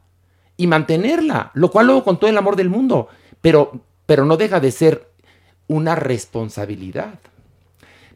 y 0.59 0.67
mantenerla, 0.67 1.51
lo 1.55 1.71
cual 1.71 1.87
lo 1.87 1.95
hago 1.95 2.05
con 2.05 2.19
todo 2.19 2.29
el 2.29 2.37
amor 2.37 2.57
del 2.57 2.69
mundo, 2.69 3.09
pero, 3.41 3.81
pero 4.05 4.27
no 4.27 4.37
deja 4.37 4.61
de 4.61 4.71
ser 4.71 5.11
una 5.67 5.95
responsabilidad. 5.95 7.19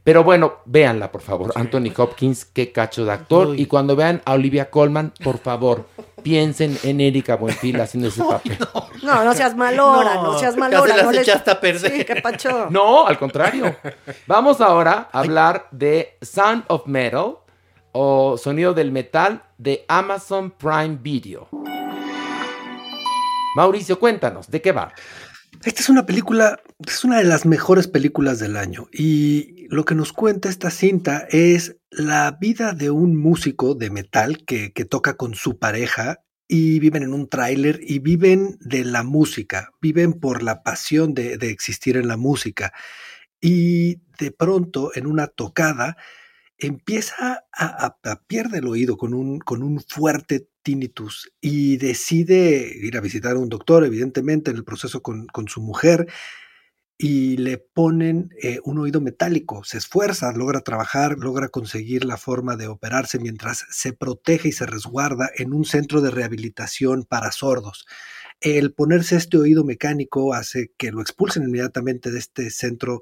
Pero 0.02 0.24
bueno, 0.24 0.54
véanla, 0.64 1.12
por 1.12 1.20
favor. 1.20 1.52
Anthony 1.54 1.92
Hopkins, 1.96 2.44
qué 2.46 2.72
cacho 2.72 3.04
de 3.04 3.12
actor. 3.12 3.48
Uy. 3.48 3.60
Y 3.62 3.66
cuando 3.66 3.94
vean 3.96 4.22
a 4.24 4.32
Olivia 4.32 4.70
Colman, 4.70 5.12
por 5.22 5.38
favor, 5.38 5.86
piensen 6.22 6.78
en 6.84 7.00
Erika 7.02 7.36
Buenfil 7.36 7.78
haciendo 7.80 8.08
ese 8.08 8.22
papel. 8.28 8.58
No, 9.02 9.22
no 9.24 9.34
seas 9.34 9.54
malora, 9.56 10.14
no, 10.14 10.32
No, 10.32 10.38
seas 10.38 10.54
ya 10.54 10.60
malora. 10.60 10.82
se 10.92 10.96
las 10.96 11.04
no 11.06 11.12
les- 11.12 11.22
echaste 11.28 11.50
a 11.50 11.60
perder. 11.60 11.92
Sí, 11.92 12.04
qué 12.04 12.16
pacho. 12.16 12.66
No, 12.70 13.06
al 13.06 13.18
contrario. 13.18 13.76
Vamos 14.26 14.60
ahora 14.60 15.08
a 15.12 15.18
hablar 15.20 15.68
de 15.70 16.16
Sound 16.22 16.64
of 16.68 16.86
Metal 16.86 17.36
o 17.92 18.38
Sonido 18.38 18.72
del 18.72 18.92
Metal 18.92 19.42
de 19.58 19.84
Amazon 19.88 20.50
Prime 20.52 20.98
Video. 21.02 21.48
Mauricio, 23.56 23.98
cuéntanos, 23.98 24.48
¿de 24.48 24.62
qué 24.62 24.72
va? 24.72 24.92
Esta 25.64 25.80
es 25.82 25.88
una 25.88 26.06
película, 26.06 26.58
es 26.86 27.04
una 27.04 27.18
de 27.18 27.24
las 27.24 27.46
mejores 27.46 27.88
películas 27.88 28.38
del 28.38 28.56
año 28.56 28.88
y 28.92 29.66
lo 29.68 29.84
que 29.84 29.94
nos 29.94 30.12
cuenta 30.12 30.48
esta 30.48 30.70
cinta 30.70 31.26
es 31.30 31.76
la 31.90 32.38
vida 32.40 32.72
de 32.72 32.90
un 32.90 33.16
músico 33.16 33.74
de 33.74 33.90
metal 33.90 34.44
que, 34.44 34.70
toca 34.88 35.16
con 35.16 35.34
su 35.34 35.58
pareja 35.58 36.22
y 36.48 36.80
viven 36.80 37.02
en 37.02 37.12
un 37.12 37.28
tráiler 37.28 37.80
y 37.82 37.98
viven 37.98 38.56
de 38.60 38.84
la 38.84 39.02
música, 39.02 39.70
viven 39.80 40.14
por 40.14 40.42
la 40.42 40.62
pasión 40.62 41.14
de, 41.14 41.34
existir 41.42 41.96
en 41.96 42.08
la 42.08 42.16
música. 42.16 42.72
Y 43.40 44.00
de 44.18 44.32
pronto 44.32 44.90
en 44.94 45.06
una 45.06 45.28
tocada 45.28 45.96
empieza 46.58 47.44
a, 47.52 47.86
a- 47.86 47.98
a 48.10 48.22
pierde 48.26 48.58
el 48.58 48.66
oído 48.66 48.96
con 48.96 49.14
un, 49.14 49.38
con 49.38 49.62
un 49.62 49.80
fuerte 49.86 50.48
tinnitus 50.62 51.32
y 51.40 51.76
decide 51.78 52.70
ir 52.82 52.96
a 52.96 53.00
visitar 53.00 53.36
a 53.36 53.38
un 53.38 53.48
doctor, 53.48 53.84
evidentemente, 53.84 54.50
en 54.50 54.56
el 54.56 54.64
proceso 54.64 55.02
con, 55.02 55.26
con 55.28 55.48
su 55.48 55.62
mujer, 55.62 56.06
y 57.02 57.38
le 57.38 57.56
ponen 57.56 58.28
eh, 58.42 58.58
un 58.62 58.76
oído 58.76 59.00
metálico. 59.00 59.64
Se 59.64 59.78
esfuerza, 59.78 60.32
logra 60.32 60.60
trabajar, 60.60 61.16
logra 61.18 61.48
conseguir 61.48 62.04
la 62.04 62.18
forma 62.18 62.58
de 62.58 62.66
operarse 62.66 63.18
mientras 63.18 63.64
se 63.70 63.94
protege 63.94 64.48
y 64.48 64.52
se 64.52 64.66
resguarda 64.66 65.30
en 65.34 65.54
un 65.54 65.64
centro 65.64 66.02
de 66.02 66.10
rehabilitación 66.10 67.04
para 67.04 67.32
sordos. 67.32 67.86
El 68.42 68.74
ponerse 68.74 69.16
este 69.16 69.38
oído 69.38 69.64
mecánico 69.64 70.34
hace 70.34 70.72
que 70.76 70.92
lo 70.92 71.00
expulsen 71.00 71.44
inmediatamente 71.44 72.10
de 72.10 72.18
este 72.18 72.50
centro 72.50 73.00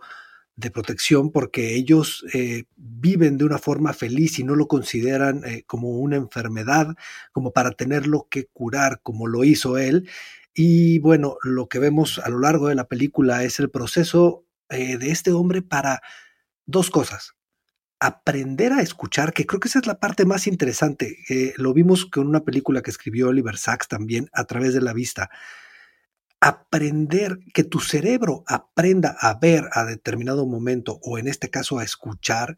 de 0.55 0.71
protección 0.71 1.33
porque 1.33 1.75
ellos 1.75 2.25
eh, 2.33 2.67
viven 2.77 3.37
de 3.37 3.47
una 3.47 3.59
forma 3.59 3.95
feliz 3.95 4.39
y 4.39 4.45
no 4.45 4.55
lo 4.55 4.69
consideran 4.69 5.43
eh, 5.45 5.65
como 5.67 5.91
una 5.91 6.15
enfermedad, 6.15 6.95
como 7.33 7.51
para 7.51 7.73
tenerlo 7.73 8.29
que 8.31 8.47
curar, 8.47 9.01
como 9.03 9.27
lo 9.27 9.43
hizo 9.43 9.77
él. 9.77 10.09
Y 10.61 10.99
bueno, 10.99 11.37
lo 11.45 11.69
que 11.69 11.79
vemos 11.79 12.19
a 12.19 12.29
lo 12.31 12.41
largo 12.41 12.67
de 12.67 12.75
la 12.75 12.89
película 12.89 13.45
es 13.45 13.61
el 13.61 13.71
proceso 13.71 14.45
eh, 14.71 14.99
de 14.99 15.13
este 15.13 15.31
hombre 15.31 15.63
para 15.63 16.03
dos 16.67 16.91
cosas. 16.91 17.37
Aprender 18.01 18.73
a 18.73 18.83
escuchar, 18.83 19.33
que 19.33 19.47
creo 19.47 19.61
que 19.61 19.69
esa 19.69 19.79
es 19.79 19.87
la 19.87 20.01
parte 20.01 20.25
más 20.25 20.49
interesante. 20.49 21.19
Eh, 21.29 21.55
lo 21.59 21.73
vimos 21.75 22.07
con 22.07 22.27
una 22.27 22.45
película 22.45 22.83
que 22.83 22.91
escribió 22.91 23.29
Oliver 23.29 23.57
Sacks 23.57 23.87
también, 23.87 24.31
a 24.33 24.47
través 24.47 24.75
de 24.75 24.81
la 24.81 24.93
vista 24.93 25.31
aprender, 26.41 27.39
que 27.55 27.63
tu 27.63 27.79
cerebro 27.79 28.43
aprenda 28.49 29.17
a 29.21 29.39
ver 29.39 29.69
a 29.73 29.85
determinado 29.85 30.45
momento, 30.45 30.99
o 31.03 31.19
en 31.19 31.29
este 31.29 31.51
caso 31.51 31.79
a 31.79 31.85
escuchar, 31.85 32.57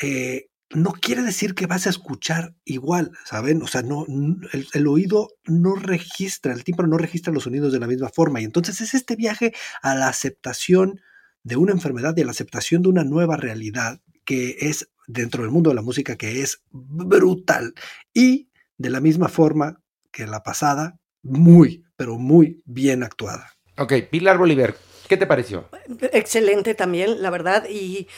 eh, 0.00 0.48
no 0.74 0.92
quiere 0.92 1.22
decir 1.22 1.54
que 1.54 1.66
vas 1.66 1.86
a 1.86 1.90
escuchar 1.90 2.54
igual, 2.64 3.12
¿saben? 3.24 3.62
O 3.62 3.66
sea, 3.66 3.82
no, 3.82 4.06
el 4.08 4.86
oído 4.86 5.30
no 5.44 5.74
registra, 5.74 6.52
el 6.52 6.64
tímpano 6.64 6.88
no 6.88 6.98
registra 6.98 7.32
los 7.32 7.44
sonidos 7.44 7.72
de 7.72 7.80
la 7.80 7.86
misma 7.86 8.08
forma. 8.08 8.40
Y 8.40 8.44
entonces 8.44 8.80
es 8.80 8.94
este 8.94 9.16
viaje 9.16 9.52
a 9.82 9.94
la 9.94 10.08
aceptación 10.08 11.00
de 11.42 11.56
una 11.56 11.72
enfermedad 11.72 12.16
y 12.16 12.22
a 12.22 12.24
la 12.24 12.30
aceptación 12.30 12.82
de 12.82 12.88
una 12.88 13.04
nueva 13.04 13.36
realidad 13.36 14.00
que 14.24 14.56
es 14.60 14.90
dentro 15.06 15.42
del 15.42 15.50
mundo 15.50 15.70
de 15.70 15.76
la 15.76 15.82
música 15.82 16.16
que 16.16 16.42
es 16.42 16.62
brutal. 16.70 17.74
Y 18.14 18.48
de 18.78 18.90
la 18.90 19.00
misma 19.00 19.28
forma 19.28 19.82
que 20.10 20.26
la 20.26 20.42
pasada, 20.42 20.98
muy, 21.22 21.84
pero 21.96 22.18
muy 22.18 22.62
bien 22.64 23.02
actuada. 23.02 23.52
Ok, 23.78 23.94
Pilar 24.10 24.38
Bolívar, 24.38 24.76
¿qué 25.08 25.16
te 25.16 25.26
pareció? 25.26 25.68
Excelente 26.12 26.74
también, 26.74 27.22
la 27.22 27.30
verdad, 27.30 27.66
y, 27.68 28.08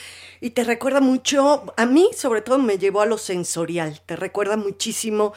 y 0.41 0.51
te 0.51 0.63
recuerda 0.63 1.01
mucho, 1.01 1.73
a 1.77 1.85
mí 1.85 2.09
sobre 2.15 2.41
todo 2.41 2.57
me 2.59 2.77
llevó 2.77 3.01
a 3.01 3.05
lo 3.05 3.17
sensorial, 3.17 4.01
te 4.05 4.15
recuerda 4.15 4.57
muchísimo 4.57 5.33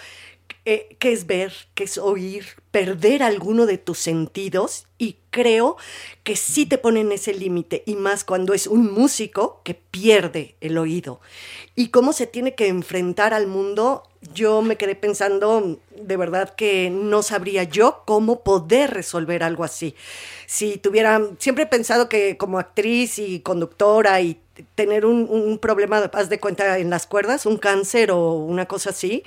eh, 0.70 0.96
qué 0.98 1.12
es 1.12 1.26
ver, 1.26 1.54
qué 1.74 1.84
es 1.84 1.96
oír, 1.96 2.44
perder 2.70 3.22
alguno 3.22 3.64
de 3.64 3.78
tus 3.78 3.98
sentidos 3.98 4.86
y 4.98 5.16
creo 5.30 5.78
que 6.24 6.36
sí 6.36 6.66
te 6.66 6.76
ponen 6.76 7.10
ese 7.10 7.32
límite 7.32 7.82
y 7.86 7.94
más 7.94 8.22
cuando 8.22 8.52
es 8.52 8.66
un 8.66 8.92
músico 8.92 9.62
que 9.64 9.72
pierde 9.72 10.56
el 10.60 10.76
oído 10.76 11.22
y 11.74 11.88
cómo 11.88 12.12
se 12.12 12.26
tiene 12.26 12.54
que 12.54 12.68
enfrentar 12.68 13.32
al 13.32 13.46
mundo. 13.46 14.02
Yo 14.34 14.60
me 14.60 14.76
quedé 14.76 14.94
pensando 14.94 15.78
de 15.96 16.16
verdad 16.18 16.54
que 16.54 16.90
no 16.90 17.22
sabría 17.22 17.62
yo 17.62 18.02
cómo 18.04 18.42
poder 18.42 18.90
resolver 18.90 19.42
algo 19.42 19.64
así. 19.64 19.94
Si 20.46 20.76
tuviera, 20.76 21.18
siempre 21.38 21.64
he 21.64 21.68
pensado 21.68 22.10
que 22.10 22.36
como 22.36 22.58
actriz 22.58 23.18
y 23.18 23.40
conductora 23.40 24.20
y 24.20 24.38
tener 24.74 25.06
un, 25.06 25.28
un 25.28 25.58
problema, 25.58 25.98
haz 26.12 26.28
de 26.28 26.38
cuenta, 26.38 26.78
en 26.78 26.90
las 26.90 27.06
cuerdas, 27.06 27.46
un 27.46 27.56
cáncer 27.56 28.10
o 28.10 28.32
una 28.32 28.66
cosa 28.66 28.90
así, 28.90 29.22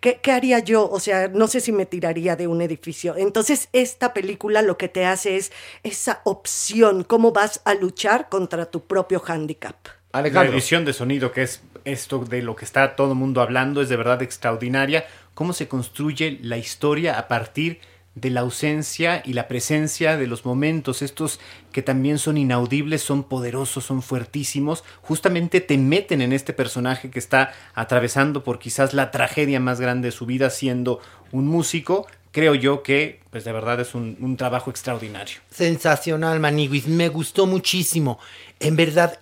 ¿qué, 0.00 0.20
¿qué 0.22 0.32
haría 0.32 0.58
yo? 0.58 0.88
O 0.88 1.00
sea, 1.00 1.28
no 1.28 1.46
sé 1.46 1.60
si 1.60 1.72
me 1.72 1.86
tiraría 1.86 2.36
de 2.36 2.46
un 2.46 2.62
edificio. 2.62 3.16
Entonces, 3.16 3.68
esta 3.72 4.12
película 4.12 4.62
lo 4.62 4.76
que 4.76 4.88
te 4.88 5.04
hace 5.04 5.36
es 5.36 5.52
esa 5.82 6.20
opción, 6.24 7.04
cómo 7.04 7.32
vas 7.32 7.60
a 7.64 7.74
luchar 7.74 8.28
contra 8.28 8.66
tu 8.66 8.84
propio 8.84 9.20
hándicap. 9.20 9.76
La 10.12 10.44
edición 10.44 10.84
de 10.84 10.92
sonido, 10.92 11.30
que 11.30 11.42
es 11.42 11.62
esto 11.84 12.18
de 12.18 12.42
lo 12.42 12.56
que 12.56 12.64
está 12.64 12.96
todo 12.96 13.12
el 13.12 13.18
mundo 13.18 13.40
hablando, 13.40 13.80
es 13.80 13.88
de 13.88 13.96
verdad 13.96 14.22
extraordinaria. 14.22 15.06
Cómo 15.34 15.52
se 15.52 15.68
construye 15.68 16.38
la 16.42 16.56
historia 16.56 17.16
a 17.18 17.28
partir 17.28 17.74
de 17.76 17.80
la 18.28 18.40
ausencia 18.40 19.22
y 19.24 19.32
la 19.32 19.48
presencia 19.48 20.18
de 20.18 20.26
los 20.26 20.44
momentos, 20.44 21.00
estos 21.00 21.40
que 21.72 21.80
también 21.80 22.18
son 22.18 22.36
inaudibles, 22.36 23.00
son 23.00 23.22
poderosos, 23.22 23.84
son 23.84 24.02
fuertísimos, 24.02 24.84
justamente 25.00 25.62
te 25.62 25.78
meten 25.78 26.20
en 26.20 26.34
este 26.34 26.52
personaje 26.52 27.10
que 27.10 27.18
está 27.18 27.54
atravesando 27.74 28.44
por 28.44 28.58
quizás 28.58 28.92
la 28.92 29.10
tragedia 29.10 29.60
más 29.60 29.80
grande 29.80 30.08
de 30.08 30.12
su 30.12 30.26
vida 30.26 30.50
siendo 30.50 31.00
un 31.32 31.46
músico. 31.46 32.06
Creo 32.32 32.54
yo 32.54 32.82
que, 32.82 33.20
pues 33.30 33.44
de 33.44 33.52
verdad 33.52 33.80
es 33.80 33.94
un, 33.94 34.36
trabajo 34.36 34.70
extraordinario. 34.70 35.40
Sensacional, 35.50 36.38
Maniguis. 36.38 36.86
Me 36.86 37.08
gustó 37.08 37.46
muchísimo. 37.46 38.20
En 38.60 38.76
verdad, 38.76 39.18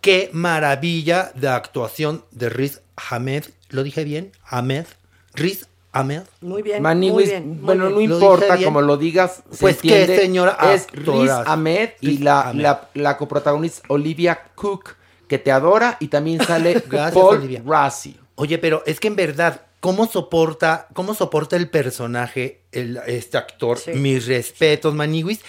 qué 0.00 0.28
maravilla 0.32 1.32
de 1.34 1.48
actuación 1.48 2.24
de 2.32 2.50
Riz 2.50 2.82
Ahmed. 2.96 3.44
¿Lo 3.70 3.82
dije 3.82 4.04
bien? 4.04 4.32
Ahmed. 4.44 4.86
Riz 5.32 5.69
Ahmed. 5.92 6.22
Muy 6.40 6.62
bien, 6.62 6.76
muy 6.76 6.82
Maniwis, 6.82 7.30
bien. 7.30 7.48
muy 7.48 7.56
bueno, 7.58 7.84
bien. 7.88 7.94
no 7.94 8.06
¿Lo 8.08 8.14
importa 8.14 8.56
como 8.62 8.80
lo 8.80 8.96
digas, 8.96 9.42
se 9.50 9.58
Pues 9.58 9.78
qué, 9.78 10.00
entiende. 10.02 10.22
señora 10.22 10.56
Es 10.72 10.86
Riz. 10.92 11.30
Ahmed 11.30 11.90
y 12.00 12.06
Riz 12.08 12.20
la, 12.20 12.40
Ahmed. 12.50 12.62
la, 12.62 12.88
la 12.94 13.16
coprotagonista 13.16 13.82
Olivia 13.88 14.40
Cook, 14.54 14.96
que 15.26 15.38
te 15.38 15.50
adora, 15.50 15.96
y 16.00 16.08
también 16.08 16.40
sale 16.44 16.74
Gracias, 16.88 17.12
Paul 17.14 17.38
Olivia. 17.38 17.62
Rassi. 17.66 18.16
Oye, 18.36 18.58
pero 18.58 18.82
es 18.86 19.00
que 19.00 19.08
en 19.08 19.16
verdad, 19.16 19.62
¿cómo 19.80 20.06
soporta, 20.06 20.86
cómo 20.94 21.12
soporta 21.14 21.56
el 21.56 21.68
personaje, 21.68 22.62
el, 22.72 22.98
este 23.06 23.36
actor? 23.36 23.76
Sí. 23.78 23.90
Mis 23.92 24.26
respetos, 24.26 24.94
Maniguis. 24.94 25.40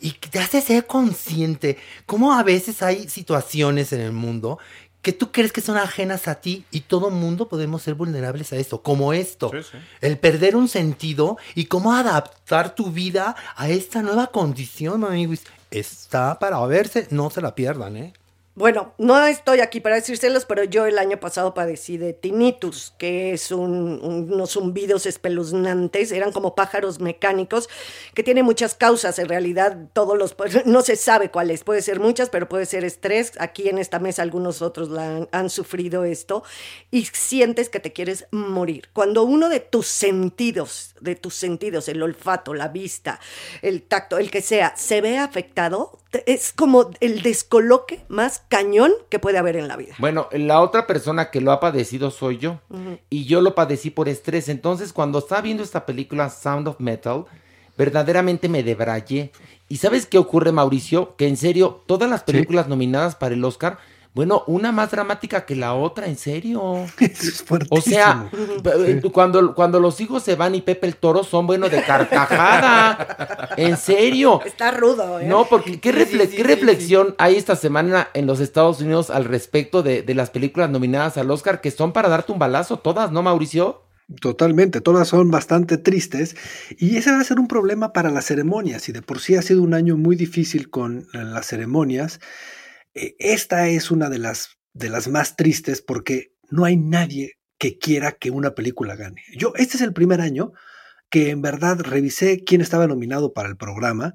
Y 0.00 0.12
te 0.12 0.38
hace 0.38 0.60
ser 0.62 0.86
consciente 0.86 1.76
cómo 2.06 2.32
a 2.34 2.42
veces 2.42 2.82
hay 2.82 3.08
situaciones 3.08 3.92
en 3.92 4.00
el 4.00 4.12
mundo 4.12 4.58
que 5.02 5.12
tú 5.12 5.32
crees 5.32 5.52
que 5.52 5.60
son 5.60 5.76
ajenas 5.76 6.28
a 6.28 6.36
ti 6.36 6.64
y 6.70 6.80
todo 6.80 7.10
mundo 7.10 7.48
podemos 7.48 7.82
ser 7.82 7.94
vulnerables 7.94 8.52
a 8.52 8.56
esto, 8.56 8.82
como 8.82 9.12
esto. 9.12 9.50
Sí, 9.52 9.62
sí. 9.62 9.78
El 10.00 10.18
perder 10.18 10.56
un 10.56 10.68
sentido 10.68 11.38
y 11.54 11.66
cómo 11.66 11.92
adaptar 11.92 12.74
tu 12.74 12.90
vida 12.90 13.36
a 13.56 13.68
esta 13.68 14.02
nueva 14.02 14.28
condición, 14.28 15.04
amigos. 15.04 15.40
Está 15.70 16.38
para 16.38 16.64
verse, 16.66 17.06
no 17.10 17.30
se 17.30 17.40
la 17.40 17.54
pierdan, 17.54 17.96
¿eh? 17.96 18.12
Bueno, 18.56 18.94
no 18.98 19.24
estoy 19.26 19.60
aquí 19.60 19.80
para 19.80 19.94
decírselos, 19.94 20.44
pero 20.44 20.64
yo 20.64 20.84
el 20.84 20.98
año 20.98 21.18
pasado 21.20 21.54
padecí 21.54 21.96
de 21.96 22.12
tinnitus, 22.12 22.92
que 22.98 23.32
es 23.32 23.52
un- 23.52 24.00
unos 24.02 24.50
zumbidos 24.50 25.06
espeluznantes, 25.06 26.10
eran 26.10 26.32
como 26.32 26.54
pájaros 26.56 26.98
mecánicos, 27.00 27.68
que 28.12 28.24
tiene 28.24 28.42
muchas 28.42 28.74
causas. 28.74 29.18
En 29.20 29.28
realidad, 29.28 29.78
todos 29.92 30.18
los 30.18 30.34
no 30.66 30.82
se 30.82 30.96
sabe 30.96 31.30
cuáles, 31.30 31.62
puede 31.62 31.80
ser 31.80 32.00
muchas, 32.00 32.28
pero 32.28 32.48
puede 32.48 32.66
ser 32.66 32.84
estrés. 32.84 33.32
Aquí 33.38 33.68
en 33.68 33.78
esta 33.78 34.00
mesa 34.00 34.22
algunos 34.22 34.62
otros 34.62 34.90
han, 34.98 35.28
han 35.30 35.48
sufrido 35.48 36.04
esto 36.04 36.42
y 36.90 37.04
sientes 37.06 37.68
que 37.68 37.78
te 37.80 37.92
quieres 37.92 38.26
morir. 38.32 38.88
Cuando 38.92 39.22
uno 39.22 39.48
de 39.48 39.60
tus 39.60 39.86
sentidos, 39.86 40.96
de 41.00 41.14
tus 41.14 41.34
sentidos, 41.34 41.88
el 41.88 42.02
olfato, 42.02 42.52
la 42.52 42.68
vista, 42.68 43.20
el 43.62 43.82
tacto, 43.82 44.18
el 44.18 44.30
que 44.30 44.42
sea, 44.42 44.74
se 44.76 45.00
ve 45.00 45.18
afectado, 45.18 46.00
es 46.26 46.52
como 46.52 46.90
el 47.00 47.22
descoloque 47.22 48.00
más 48.08 48.42
cañón 48.48 48.92
que 49.08 49.18
puede 49.18 49.38
haber 49.38 49.56
en 49.56 49.68
la 49.68 49.76
vida. 49.76 49.94
Bueno, 49.98 50.28
la 50.32 50.60
otra 50.60 50.86
persona 50.86 51.30
que 51.30 51.40
lo 51.40 51.52
ha 51.52 51.60
padecido 51.60 52.10
soy 52.10 52.38
yo. 52.38 52.60
Y 53.08 53.26
yo 53.26 53.40
lo 53.40 53.54
padecí 53.54 53.90
por 53.90 54.08
estrés. 54.08 54.48
Entonces, 54.48 54.92
cuando 54.92 55.20
estaba 55.20 55.40
viendo 55.40 55.62
esta 55.62 55.86
película 55.86 56.30
Sound 56.30 56.68
of 56.68 56.80
Metal, 56.80 57.24
verdaderamente 57.76 58.48
me 58.48 58.62
debrayé. 58.62 59.32
¿Y 59.68 59.76
sabes 59.76 60.06
qué 60.06 60.18
ocurre, 60.18 60.52
Mauricio? 60.52 61.14
Que 61.16 61.28
en 61.28 61.36
serio, 61.36 61.82
todas 61.86 62.10
las 62.10 62.24
películas 62.24 62.66
nominadas 62.66 63.14
para 63.14 63.34
el 63.34 63.44
Oscar, 63.44 63.78
bueno, 64.12 64.42
una 64.48 64.72
más 64.72 64.90
dramática 64.90 65.46
que 65.46 65.54
la 65.54 65.74
otra, 65.74 66.06
en 66.06 66.16
serio. 66.16 66.84
Es 66.98 67.44
O 67.70 67.80
sea, 67.80 68.28
eh, 68.86 69.00
cuando, 69.12 69.54
cuando 69.54 69.78
los 69.80 70.00
hijos 70.00 70.22
se 70.22 70.34
van 70.34 70.54
y 70.54 70.62
Pepe 70.62 70.86
el 70.86 70.96
Toro 70.96 71.22
son 71.24 71.46
buenos 71.46 71.70
de 71.70 71.82
carcajada. 71.82 73.50
En 73.56 73.76
serio. 73.76 74.40
Está 74.44 74.70
rudo, 74.70 75.20
¿eh? 75.20 75.26
No, 75.26 75.46
porque 75.48 75.80
¿qué, 75.80 75.92
Sí, 75.92 75.98
refle- 75.98 76.22
sí, 76.28 76.36
qué 76.36 76.36
sí, 76.36 76.42
reflexión 76.42 77.14
hay 77.18 77.36
esta 77.36 77.56
semana 77.56 78.08
en 78.14 78.26
los 78.26 78.40
Estados 78.40 78.80
Unidos 78.80 79.10
al 79.10 79.24
respecto 79.24 79.82
de, 79.82 80.02
de 80.02 80.14
las 80.14 80.30
películas 80.30 80.70
nominadas 80.70 81.16
al 81.16 81.30
Oscar 81.30 81.60
que 81.60 81.70
son 81.70 81.92
para 81.92 82.08
darte 82.08 82.32
un 82.32 82.38
balazo 82.38 82.78
todas, 82.78 83.12
¿no, 83.12 83.22
Mauricio? 83.22 83.82
Totalmente, 84.20 84.80
todas 84.80 85.06
son 85.06 85.30
bastante 85.30 85.78
tristes 85.78 86.36
y 86.78 86.96
ese 86.96 87.12
va 87.12 87.20
a 87.20 87.24
ser 87.24 87.38
un 87.38 87.46
problema 87.46 87.92
para 87.92 88.10
las 88.10 88.24
ceremonias 88.24 88.88
y 88.88 88.92
de 88.92 89.02
por 89.02 89.20
sí 89.20 89.36
ha 89.36 89.42
sido 89.42 89.62
un 89.62 89.72
año 89.72 89.96
muy 89.96 90.16
difícil 90.16 90.68
con 90.68 91.06
las 91.12 91.46
ceremonias. 91.46 92.18
Eh, 92.94 93.16
Esta 93.18 93.68
es 93.68 93.90
una 93.90 94.08
de 94.08 94.18
las, 94.18 94.58
de 94.72 94.88
las 94.88 95.08
más 95.08 95.36
tristes 95.36 95.82
porque 95.82 96.32
no 96.50 96.64
hay 96.64 96.76
nadie 96.76 97.34
que 97.58 97.78
quiera 97.78 98.12
que 98.12 98.30
una 98.30 98.54
película 98.54 98.96
gane. 98.96 99.22
Yo, 99.36 99.52
este 99.56 99.76
es 99.76 99.82
el 99.82 99.92
primer 99.92 100.20
año 100.20 100.52
que 101.10 101.30
en 101.30 101.42
verdad 101.42 101.80
revisé 101.80 102.44
quién 102.44 102.60
estaba 102.60 102.86
nominado 102.86 103.32
para 103.32 103.48
el 103.48 103.56
programa, 103.56 104.14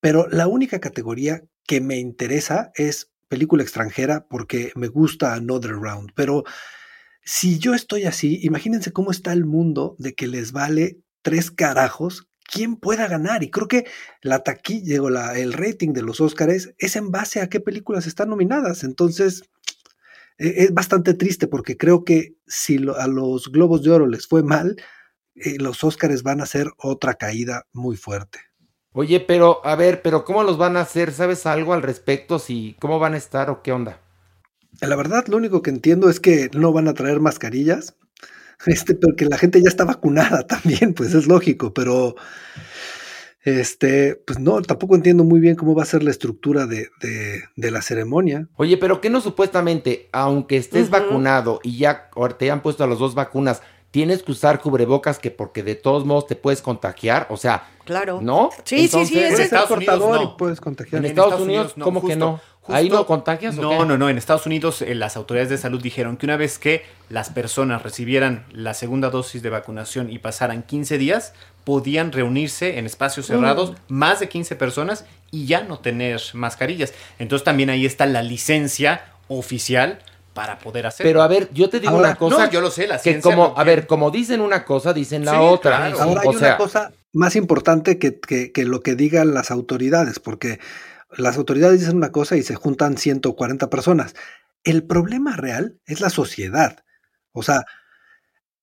pero 0.00 0.28
la 0.28 0.46
única 0.46 0.78
categoría 0.78 1.42
que 1.66 1.80
me 1.80 1.98
interesa 1.98 2.70
es 2.74 3.10
película 3.28 3.62
extranjera 3.62 4.26
porque 4.28 4.72
me 4.74 4.88
gusta 4.88 5.34
Another 5.34 5.72
Round, 5.72 6.12
pero 6.14 6.44
si 7.22 7.58
yo 7.58 7.74
estoy 7.74 8.04
así, 8.04 8.38
imagínense 8.42 8.92
cómo 8.92 9.10
está 9.10 9.32
el 9.32 9.44
mundo 9.44 9.96
de 9.98 10.14
que 10.14 10.26
les 10.26 10.52
vale 10.52 10.98
tres 11.22 11.50
carajos 11.50 12.28
quién 12.50 12.76
pueda 12.76 13.06
ganar. 13.06 13.42
Y 13.42 13.50
creo 13.50 13.68
que 13.68 13.86
la 14.22 14.40
taquilla, 14.42 15.00
la, 15.10 15.38
el 15.38 15.52
rating 15.52 15.92
de 15.92 16.02
los 16.02 16.20
Óscares 16.20 16.74
es 16.78 16.96
en 16.96 17.10
base 17.10 17.40
a 17.40 17.48
qué 17.48 17.60
películas 17.60 18.06
están 18.06 18.30
nominadas. 18.30 18.82
Entonces, 18.84 19.42
eh, 20.38 20.54
es 20.64 20.74
bastante 20.74 21.14
triste 21.14 21.46
porque 21.46 21.76
creo 21.76 22.04
que 22.04 22.34
si 22.46 22.78
lo- 22.78 22.96
a 22.98 23.06
los 23.06 23.50
Globos 23.52 23.82
de 23.82 23.90
Oro 23.90 24.06
les 24.06 24.26
fue 24.26 24.42
mal, 24.42 24.76
eh, 25.34 25.56
los 25.58 25.84
Óscares 25.84 26.22
van 26.22 26.40
a 26.40 26.46
ser 26.46 26.68
otra 26.78 27.14
caída 27.14 27.66
muy 27.72 27.96
fuerte. 27.96 28.40
Oye, 28.92 29.20
pero, 29.20 29.64
a 29.64 29.76
ver, 29.76 30.02
pero 30.02 30.24
¿cómo 30.24 30.42
los 30.42 30.56
van 30.58 30.76
a 30.76 30.80
hacer? 30.80 31.12
¿Sabes 31.12 31.46
algo 31.46 31.72
al 31.74 31.82
respecto? 31.82 32.38
Si, 32.38 32.74
¿Cómo 32.80 32.98
van 32.98 33.14
a 33.14 33.18
estar 33.18 33.50
o 33.50 33.62
qué 33.62 33.70
onda? 33.70 34.00
La 34.80 34.96
verdad, 34.96 35.26
lo 35.28 35.36
único 35.36 35.62
que 35.62 35.70
entiendo 35.70 36.08
es 36.08 36.20
que 36.20 36.50
no 36.54 36.72
van 36.72 36.88
a 36.88 36.94
traer 36.94 37.20
mascarillas, 37.20 37.96
este, 38.66 38.94
porque 38.94 39.24
la 39.26 39.38
gente 39.38 39.60
ya 39.62 39.68
está 39.68 39.84
vacunada 39.84 40.46
también, 40.46 40.94
pues 40.94 41.14
es 41.14 41.26
lógico, 41.26 41.72
pero 41.74 42.14
este, 43.44 44.16
pues 44.26 44.38
no, 44.38 44.60
tampoco 44.62 44.94
entiendo 44.94 45.24
muy 45.24 45.40
bien 45.40 45.54
cómo 45.54 45.74
va 45.74 45.82
a 45.82 45.86
ser 45.86 46.02
la 46.02 46.10
estructura 46.10 46.66
de, 46.66 46.88
de- 47.00 47.42
de 47.56 47.70
la 47.70 47.82
ceremonia. 47.82 48.48
Oye, 48.56 48.76
pero 48.76 49.00
que 49.00 49.10
no 49.10 49.20
supuestamente, 49.20 50.08
aunque 50.12 50.56
estés 50.56 50.90
vacunado 50.90 51.60
y 51.62 51.78
ya 51.78 52.10
te 52.38 52.50
han 52.50 52.62
puesto 52.62 52.84
a 52.84 52.86
las 52.86 52.98
dos 52.98 53.14
vacunas, 53.14 53.62
tienes 53.90 54.22
que 54.22 54.32
usar 54.32 54.60
cubrebocas 54.60 55.18
que 55.18 55.30
porque 55.30 55.62
de 55.62 55.74
todos 55.76 56.04
modos 56.04 56.26
te 56.26 56.36
puedes 56.36 56.60
contagiar? 56.60 57.26
O 57.30 57.36
sea, 57.38 57.68
Claro. 57.84 58.20
¿no? 58.20 58.50
Sí, 58.64 58.86
sí, 58.86 58.88
sí, 58.88 58.96
Entonces, 58.98 59.10
ese 59.10 59.18
Puedes 59.18 59.30
es- 59.30 59.36
ser 59.36 59.44
Estados 59.46 59.70
Unidos, 59.70 59.94
portador 59.98 60.16
no. 60.26 60.32
y 60.34 60.36
puedes 60.36 60.60
contagiar. 60.60 60.98
En 61.04 61.10
Estados 61.10 61.40
Unidos, 61.40 61.74
¿cómo 61.80 62.06
que 62.06 62.16
no? 62.16 62.40
¿Ahí 62.68 62.88
no 62.90 63.06
contagias 63.06 63.56
o 63.58 63.62
No, 63.62 63.70
qué? 63.70 63.76
no, 63.86 63.98
no. 63.98 64.08
En 64.08 64.18
Estados 64.18 64.46
Unidos 64.46 64.82
eh, 64.82 64.94
las 64.94 65.16
autoridades 65.16 65.50
de 65.50 65.58
salud 65.58 65.82
dijeron 65.82 66.16
que 66.16 66.26
una 66.26 66.36
vez 66.36 66.58
que 66.58 66.84
las 67.08 67.30
personas 67.30 67.82
recibieran 67.82 68.44
la 68.52 68.74
segunda 68.74 69.10
dosis 69.10 69.42
de 69.42 69.50
vacunación 69.50 70.10
y 70.10 70.18
pasaran 70.18 70.62
15 70.62 70.98
días, 70.98 71.32
podían 71.64 72.12
reunirse 72.12 72.78
en 72.78 72.86
espacios 72.86 73.26
cerrados 73.26 73.74
más 73.88 74.20
de 74.20 74.28
15 74.28 74.56
personas 74.56 75.04
y 75.30 75.46
ya 75.46 75.62
no 75.64 75.78
tener 75.80 76.20
mascarillas. 76.34 76.92
Entonces 77.18 77.44
también 77.44 77.70
ahí 77.70 77.84
está 77.86 78.06
la 78.06 78.22
licencia 78.22 79.02
oficial 79.28 79.98
para 80.34 80.58
poder 80.58 80.86
hacer. 80.86 81.04
Pero 81.04 81.20
a 81.22 81.28
ver, 81.28 81.48
yo 81.52 81.68
te 81.68 81.80
digo 81.80 81.92
Ahora, 81.94 82.10
una 82.10 82.16
cosa. 82.16 82.46
no, 82.46 82.50
yo 82.52 82.60
lo 82.60 82.70
sé, 82.70 82.86
la 82.86 82.96
que 82.96 83.02
ciencia 83.02 83.22
como, 83.34 83.54
a 83.58 83.64
ver, 83.64 83.86
como 83.86 84.10
dicen 84.10 84.40
una 84.40 84.64
cosa, 84.64 84.92
dicen 84.92 85.24
la 85.24 85.32
Sí, 85.32 85.36
otra. 85.40 85.76
claro. 85.78 86.00
Ahora 86.00 86.20
hay 86.22 86.28
o 86.28 86.30
una 86.30 86.56
cosa 86.56 86.92
más 87.12 87.34
importante 87.36 87.98
que, 87.98 88.20
que- 88.20 88.52
que 88.52 88.64
lo 88.64 88.80
que 88.82 88.94
digan 88.94 89.34
las 89.34 89.50
autoridades, 89.50 90.20
porque 90.20 90.60
las 91.16 91.36
autoridades 91.36 91.80
dicen 91.80 91.96
una 91.96 92.12
cosa 92.12 92.36
y 92.36 92.42
se 92.42 92.54
juntan 92.54 92.96
140 92.98 93.70
personas. 93.70 94.14
El 94.64 94.84
problema 94.84 95.36
real 95.36 95.78
es 95.86 96.00
la 96.00 96.10
sociedad. 96.10 96.84
O 97.32 97.42
sea, 97.42 97.64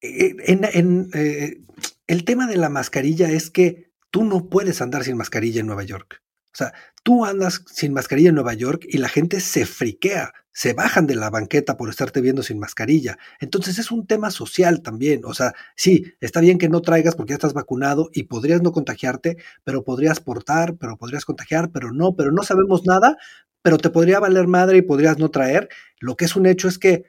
eh, 0.01 0.35
en- 0.45 0.65
en, 0.73 1.09
eh, 1.13 1.61
el 2.07 2.25
tema 2.25 2.47
de 2.47 2.57
la 2.57 2.69
mascarilla 2.69 3.29
es 3.31 3.49
que 3.49 3.91
tú 4.11 4.23
no 4.23 4.49
puedes 4.49 4.81
andar 4.81 5.03
sin 5.03 5.17
mascarilla 5.17 5.61
en 5.61 5.67
Nueva 5.67 5.83
York. 5.83 6.21
O 6.53 6.57
sea, 6.57 6.73
tú 7.03 7.25
andas 7.25 7.63
sin 7.67 7.93
mascarilla 7.93 8.29
en 8.29 8.35
Nueva 8.35 8.53
York 8.53 8.85
y 8.87 8.97
la 8.99 9.09
gente 9.09 9.41
se 9.41 9.65
friquea, 9.65 10.33
se 10.55 10.71
bajan 10.71 11.05
de 11.05 11.15
la 11.15 11.29
banqueta 11.29 11.75
por 11.75 11.89
estarte 11.89 12.21
viendo 12.21 12.41
sin 12.41 12.59
mascarilla. 12.59 13.17
Entonces 13.41 13.77
es 13.77 13.91
un 13.91 14.07
tema 14.07 14.31
social 14.31 14.81
también. 14.81 15.25
O 15.25 15.33
sea, 15.33 15.53
sí, 15.75 16.13
está 16.21 16.39
bien 16.39 16.57
que 16.57 16.69
no 16.69 16.81
traigas 16.81 17.13
porque 17.13 17.31
ya 17.31 17.35
estás 17.35 17.51
vacunado 17.51 18.09
y 18.13 18.23
podrías 18.23 18.61
no 18.61 18.71
contagiarte, 18.71 19.35
pero 19.65 19.83
podrías 19.83 20.21
portar, 20.21 20.77
pero 20.77 20.95
podrías 20.95 21.25
contagiar, 21.25 21.71
pero 21.71 21.91
no, 21.91 22.15
pero 22.15 22.31
no 22.31 22.41
sabemos 22.43 22.85
nada, 22.85 23.17
pero 23.61 23.77
te 23.77 23.89
podría 23.89 24.21
valer 24.21 24.47
madre 24.47 24.77
y 24.77 24.81
podrías 24.81 25.17
no 25.17 25.29
traer. 25.29 25.67
Lo 25.99 26.15
que 26.15 26.23
es 26.23 26.37
un 26.37 26.45
hecho 26.45 26.69
es 26.69 26.79
que, 26.79 27.03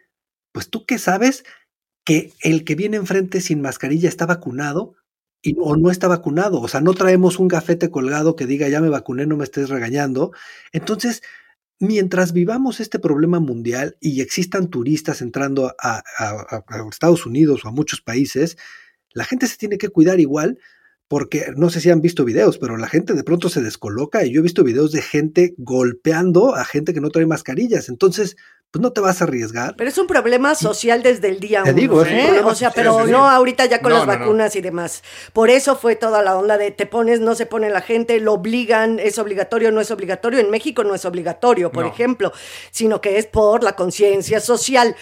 pues 0.51 0.69
tú 0.69 0.85
qué 0.85 0.99
sabes 0.99 1.45
que 2.05 2.33
el 2.43 2.65
que 2.65 2.75
viene 2.75 2.97
enfrente 2.97 3.41
sin 3.41 3.61
mascarilla 3.61 4.09
está 4.09 4.27
vacunado 4.27 4.95
y, 5.41 5.55
o 5.61 5.77
no 5.77 5.93
está 5.93 6.09
vacunado. 6.09 6.61
O 6.61 6.67
sea, 6.67 6.81
no 6.81 6.95
traemos 6.95 7.39
un 7.39 7.47
gafete 7.47 7.93
colgado 7.93 8.35
que 8.35 8.47
diga 8.47 8.69
ya 8.69 8.81
me 8.81 8.89
vacuné, 8.89 9.25
no 9.25 9.37
me 9.37 9.45
estés 9.45 9.69
regañando. 9.69 10.33
Entonces, 10.73 11.23
mientras 11.79 12.33
vivamos 12.33 12.81
este 12.81 12.99
problema 12.99 13.41
mundial 13.41 13.97
y 14.01 14.21
existan 14.21 14.69
turistas 14.69 15.21
entrando 15.21 15.75
a, 15.79 16.03
Estados 16.91 17.27
Unidos 17.27 17.65
o 17.65 17.69
a 17.69 17.73
muchos 17.73 18.01
países, 18.01 18.57
la 19.13 19.25
gente 19.25 19.47
se 19.47 19.57
tiene 19.57 19.79
que 19.79 19.89
cuidar 19.89 20.21
igual 20.21 20.59
porque 21.09 21.53
no 21.57 21.71
sé 21.71 21.81
si 21.81 21.91
han 21.91 22.01
visto 22.01 22.25
videos, 22.25 22.59
pero 22.59 22.77
la 22.77 22.89
gente 22.89 23.15
de 23.15 23.23
pronto 23.23 23.49
se 23.49 23.63
descoloca 23.63 24.25
y 24.25 24.33
yo 24.33 24.41
he 24.41 24.43
visto 24.43 24.65
videos 24.65 24.91
de 24.93 25.03
gente 25.03 25.55
golpeando 25.57 26.55
a 26.55 26.65
gente 26.65 26.93
que 26.93 27.01
no 27.01 27.11
trae 27.11 27.27
mascarillas. 27.27 27.89
Entonces, 27.89 28.37
pues 28.71 28.83
no 28.83 28.93
te 28.93 29.01
vas 29.01 29.21
a 29.21 29.25
arriesgar. 29.25 29.75
Pero 29.77 29.89
es 29.89 29.97
un 29.97 30.07
problema 30.07 30.55
social 30.55 31.03
desde 31.03 31.29
el 31.29 31.41
día 31.41 31.63
Te 31.63 31.71
uno. 31.71 31.81
digo, 31.81 32.05
¿eh? 32.05 32.41
O 32.45 32.55
sea, 32.55 32.71
pero 32.73 32.99
sí, 33.01 33.07
sí. 33.07 33.13
no 33.13 33.27
ahorita 33.29 33.65
ya 33.67 33.81
con 33.81 33.91
No, 33.93 33.99
las 33.99 34.07
no, 34.07 34.13
no. 34.13 34.19
vacunas 34.19 34.55
y 34.57 34.61
demás. 34.61 35.03
Por 35.33 35.49
eso 35.49 35.77
fue 35.77 35.97
toda 35.97 36.23
la 36.23 36.37
onda 36.37 36.59
de 36.59 36.73
te 36.73 36.85
pones, 36.85 37.21
no 37.21 37.35
se 37.35 37.47
pone 37.47 37.71
la 37.71 37.81
gente, 37.81 38.21
lo 38.21 38.35
obligan, 38.35 38.99
es 38.99 39.19
obligatorio, 39.19 39.73
no 39.73 39.81
es 39.81 39.91
obligatorio. 39.91 40.41
En 40.41 40.51
México 40.51 40.85
no 40.85 40.95
es 40.95 41.05
obligatorio, 41.07 41.73
por 41.73 41.87
ejemplo, 41.87 42.33
sino 42.71 43.01
que 43.01 43.19
es 43.19 43.27
por 43.27 43.63
la 43.65 43.77
conciencia 43.77 44.41
social. 44.41 44.95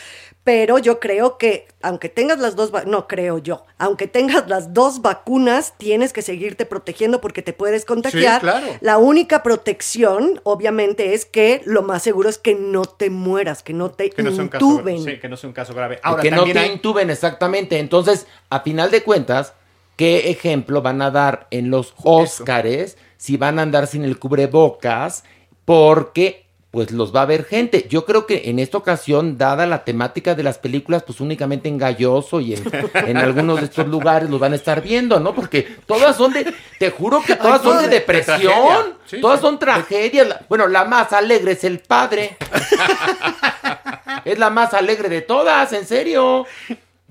Pero 0.44 0.78
yo 0.78 1.00
creo 1.00 1.38
que, 1.38 1.66
aunque 1.80 2.10
tengas 2.10 2.38
las 2.38 2.54
dos, 2.54 2.70
no 2.86 3.08
creo 3.08 3.38
yo, 3.38 3.64
aunque 3.78 4.06
tengas 4.06 4.46
las 4.46 4.74
dos 4.74 5.00
vacunas, 5.00 5.72
tienes 5.78 6.12
que 6.12 6.20
seguirte 6.20 6.66
protegiendo 6.66 7.22
porque 7.22 7.40
te 7.40 7.54
puedes 7.54 7.86
contagiar. 7.86 8.42
claro. 8.42 8.66
La 8.82 8.98
única 8.98 9.42
protección, 9.42 10.42
obviamente, 10.44 11.14
es 11.14 11.24
que 11.24 11.62
lo 11.64 11.82
más 11.82 12.02
seguro 12.02 12.28
es 12.28 12.36
que 12.36 12.54
no 12.54 12.82
te 12.84 13.08
mueras, 13.08 13.62
que 13.62 13.72
no 13.72 13.90
te 13.90 14.10
que 14.10 14.22
no 14.22 14.32
sea 14.32 14.42
un 14.42 14.48
caso, 14.48 14.66
intuben. 14.66 15.02
sí, 15.02 15.18
que 15.18 15.28
no 15.30 15.38
sea 15.38 15.48
un 15.48 15.54
caso 15.54 15.72
grave. 15.72 15.98
Ahora 16.02 16.22
que 16.22 16.30
no 16.30 16.44
te 16.44 16.58
hay- 16.58 16.72
intuben 16.72 17.08
exactamente. 17.08 17.78
Entonces, 17.78 18.26
a 18.50 18.60
final 18.60 18.90
de 18.90 19.02
cuentas, 19.02 19.54
¿qué 19.96 20.28
ejemplo 20.28 20.82
van 20.82 21.00
a 21.00 21.10
dar 21.10 21.46
en 21.52 21.70
los 21.70 21.94
Óscares 22.02 22.98
si 23.16 23.38
van 23.38 23.58
a 23.58 23.62
andar 23.62 23.86
sin 23.86 24.04
el 24.04 24.18
cubrebocas? 24.18 25.24
Porque 25.64 26.43
pues 26.74 26.90
los 26.90 27.14
va 27.14 27.22
a 27.22 27.26
ver 27.26 27.44
gente. 27.44 27.86
Yo 27.88 28.04
creo 28.04 28.26
que 28.26 28.50
en 28.50 28.58
esta 28.58 28.78
ocasión, 28.78 29.38
dada 29.38 29.64
la 29.64 29.84
temática 29.84 30.34
de 30.34 30.42
las 30.42 30.58
películas, 30.58 31.04
pues 31.04 31.20
únicamente 31.20 31.68
en 31.68 31.78
Galloso 31.78 32.40
y 32.40 32.54
en, 32.54 32.64
en 32.94 33.16
algunos 33.16 33.60
de 33.60 33.66
estos 33.66 33.86
lugares 33.86 34.28
los 34.28 34.40
van 34.40 34.54
a 34.54 34.56
estar 34.56 34.82
viendo, 34.82 35.20
¿no? 35.20 35.36
Porque 35.36 35.62
todas 35.86 36.16
son 36.16 36.32
de, 36.32 36.52
te 36.80 36.90
juro 36.90 37.22
que 37.22 37.36
todas 37.36 37.62
son 37.62 37.80
de 37.80 37.86
depresión. 37.86 38.96
Sí, 39.06 39.20
todas 39.20 39.38
sí. 39.38 39.46
son 39.46 39.60
tragedias. 39.60 40.26
Bueno, 40.48 40.66
la 40.66 40.84
más 40.84 41.12
alegre 41.12 41.52
es 41.52 41.62
el 41.62 41.78
padre. 41.78 42.36
es 44.24 44.36
la 44.36 44.50
más 44.50 44.74
alegre 44.74 45.08
de 45.08 45.22
todas, 45.22 45.72
en 45.72 45.86
serio. 45.86 46.44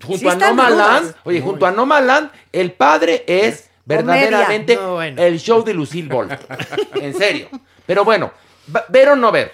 Junto 0.04 0.18
Sí 0.20 0.28
a 0.28 0.36
Nomaland, 0.36 1.16
oye, 1.24 1.40
junto 1.40 1.66
a 1.66 1.72
Nomaland, 1.72 2.32
el 2.52 2.74
padre 2.74 3.24
es 3.28 3.70
verdaderamente 3.86 4.76
No, 4.76 4.96
bueno. 4.96 5.22
el 5.24 5.40
show 5.40 5.64
de 5.64 5.74
Lucille 5.74 6.10
Ball. 6.10 6.38
En 6.96 7.14
serio. 7.14 7.48
Pero 7.86 8.04
bueno, 8.04 8.32
ver 8.90 9.10
o 9.10 9.16
no 9.16 9.32
ver. 9.32 9.52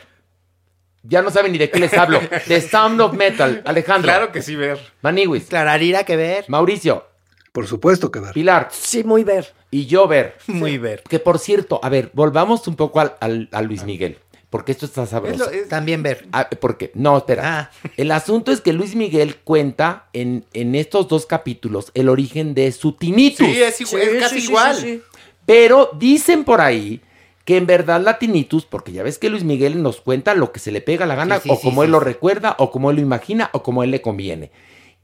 Ya 1.04 1.22
no 1.22 1.32
saben 1.32 1.52
ni 1.54 1.58
de 1.58 1.70
qué 1.70 1.80
les 1.80 1.94
hablo. 1.94 2.20
The 2.48 2.62
Sound 2.62 3.00
of 3.02 3.14
Metal. 3.14 3.62
Alejandro. 3.66 4.04
Claro 4.12 4.32
que 4.32 4.42
sí, 4.42 4.56
ver. 4.56 4.80
Maniwis. 5.02 5.46
Clararira 5.46 6.04
que 6.04 6.16
ver. 6.18 6.46
Mauricio. 6.50 7.06
Por 7.54 7.68
supuesto 7.68 8.12
que 8.12 8.20
ver. 8.20 8.34
Pilar. 8.34 8.68
Sí, 8.72 9.04
muy 9.04 9.24
ver. 9.24 9.54
Y 9.72 9.86
yo 9.86 10.08
ver. 10.08 10.38
Muy 10.48 10.78
ver. 10.78 11.02
Que 11.08 11.20
por 11.20 11.40
cierto, 11.40 11.80
a 11.84 11.90
ver, 11.90 12.12
volvamos 12.14 12.68
un 12.68 12.76
poco 12.76 13.00
al, 13.00 13.16
al- 13.22 13.50
a 13.52 13.62
Luis 13.62 13.84
Miguel. 13.86 14.18
Porque 14.50 14.72
esto 14.72 14.86
está 14.88 15.06
sabroso. 15.06 15.50
También 15.70 16.02
ver. 16.04 16.28
Ah, 16.32 16.50
porque, 16.60 16.92
no, 16.96 17.18
espera. 17.18 17.44
Ah. 17.60 17.90
El 17.98 18.12
asunto 18.12 18.52
es 18.52 18.62
que 18.62 18.74
Luis 18.74 18.96
Miguel 18.96 19.38
cuenta 19.38 20.08
en, 20.12 20.46
en 20.54 20.74
estos 20.76 21.08
dos 21.08 21.26
capítulos 21.28 21.92
el 21.94 22.10
origen 22.10 22.54
de 22.56 22.72
su 22.72 22.94
tinnitus. 22.94 23.48
Sí, 23.48 23.62
es, 23.62 23.80
igual- 23.82 24.02
es 24.02 24.22
casi 24.24 24.36
sí, 24.36 24.42
sí, 24.42 24.48
igual. 24.48 24.76
sí, 24.76 24.82
sí. 24.82 25.02
Pero 25.46 25.92
dicen 25.98 26.44
por 26.44 26.62
ahí 26.62 27.02
que 27.50 27.58
en 27.58 27.66
verdad 27.66 28.00
la 28.00 28.20
tinnitus, 28.20 28.68
porque 28.68 28.92
ya 28.92 29.02
ves 29.02 29.18
que 29.18 29.28
Luis 29.28 29.44
Miguel 29.44 29.82
nos 29.82 30.02
cuenta 30.02 30.36
lo 30.36 30.52
que 30.52 30.60
se 30.60 30.72
le 30.72 30.82
pega 30.82 31.08
la 31.08 31.16
gana, 31.16 31.38
Sí, 31.38 31.46
sí, 31.46 31.50
o 31.50 31.56
sí, 31.56 31.64
como 31.64 31.84
él 31.84 31.90
lo 31.90 32.00
recuerda, 32.00 32.56
o 32.60 32.70
como 32.70 32.92
él 32.92 32.98
lo 32.98 33.02
imagina, 33.02 33.50
o 33.54 33.64
como 33.64 33.84
él 33.84 33.90
le 33.90 34.04
conviene. 34.04 34.52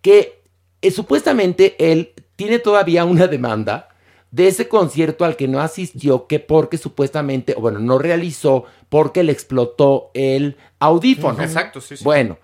Que 0.03 0.43
eh, 0.83 0.91
supuestamente 0.91 1.75
él 1.79 2.13
tiene 2.35 2.59
todavía 2.59 3.03
una 3.03 3.25
demanda 3.25 3.89
de 4.29 4.47
ese 4.47 4.67
concierto 4.67 5.25
al 5.25 5.37
que 5.37 5.47
no 5.47 5.59
asistió, 5.59 6.27
que 6.27 6.39
porque 6.39 6.77
supuestamente, 6.77 7.55
o 7.57 7.61
bueno, 7.61 7.79
no 7.79 7.97
realizó 7.97 8.65
porque 8.89 9.23
le 9.23 9.31
explotó 9.31 10.11
el 10.13 10.55
audífono. 10.77 11.41
Exacto, 11.41 11.81
sí, 11.81 11.97
sí. 11.97 12.03
Bueno, 12.03 12.37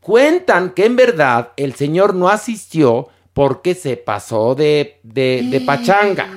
cuentan 0.00 0.70
que 0.70 0.86
en 0.86 0.96
verdad 0.96 1.52
el 1.58 1.74
señor 1.74 2.14
no 2.14 2.30
asistió 2.30 3.08
porque 3.34 3.74
se 3.74 3.98
pasó 3.98 4.54
de, 4.54 4.98
de, 5.02 5.46
de 5.50 5.60
pachanga. 5.60 6.30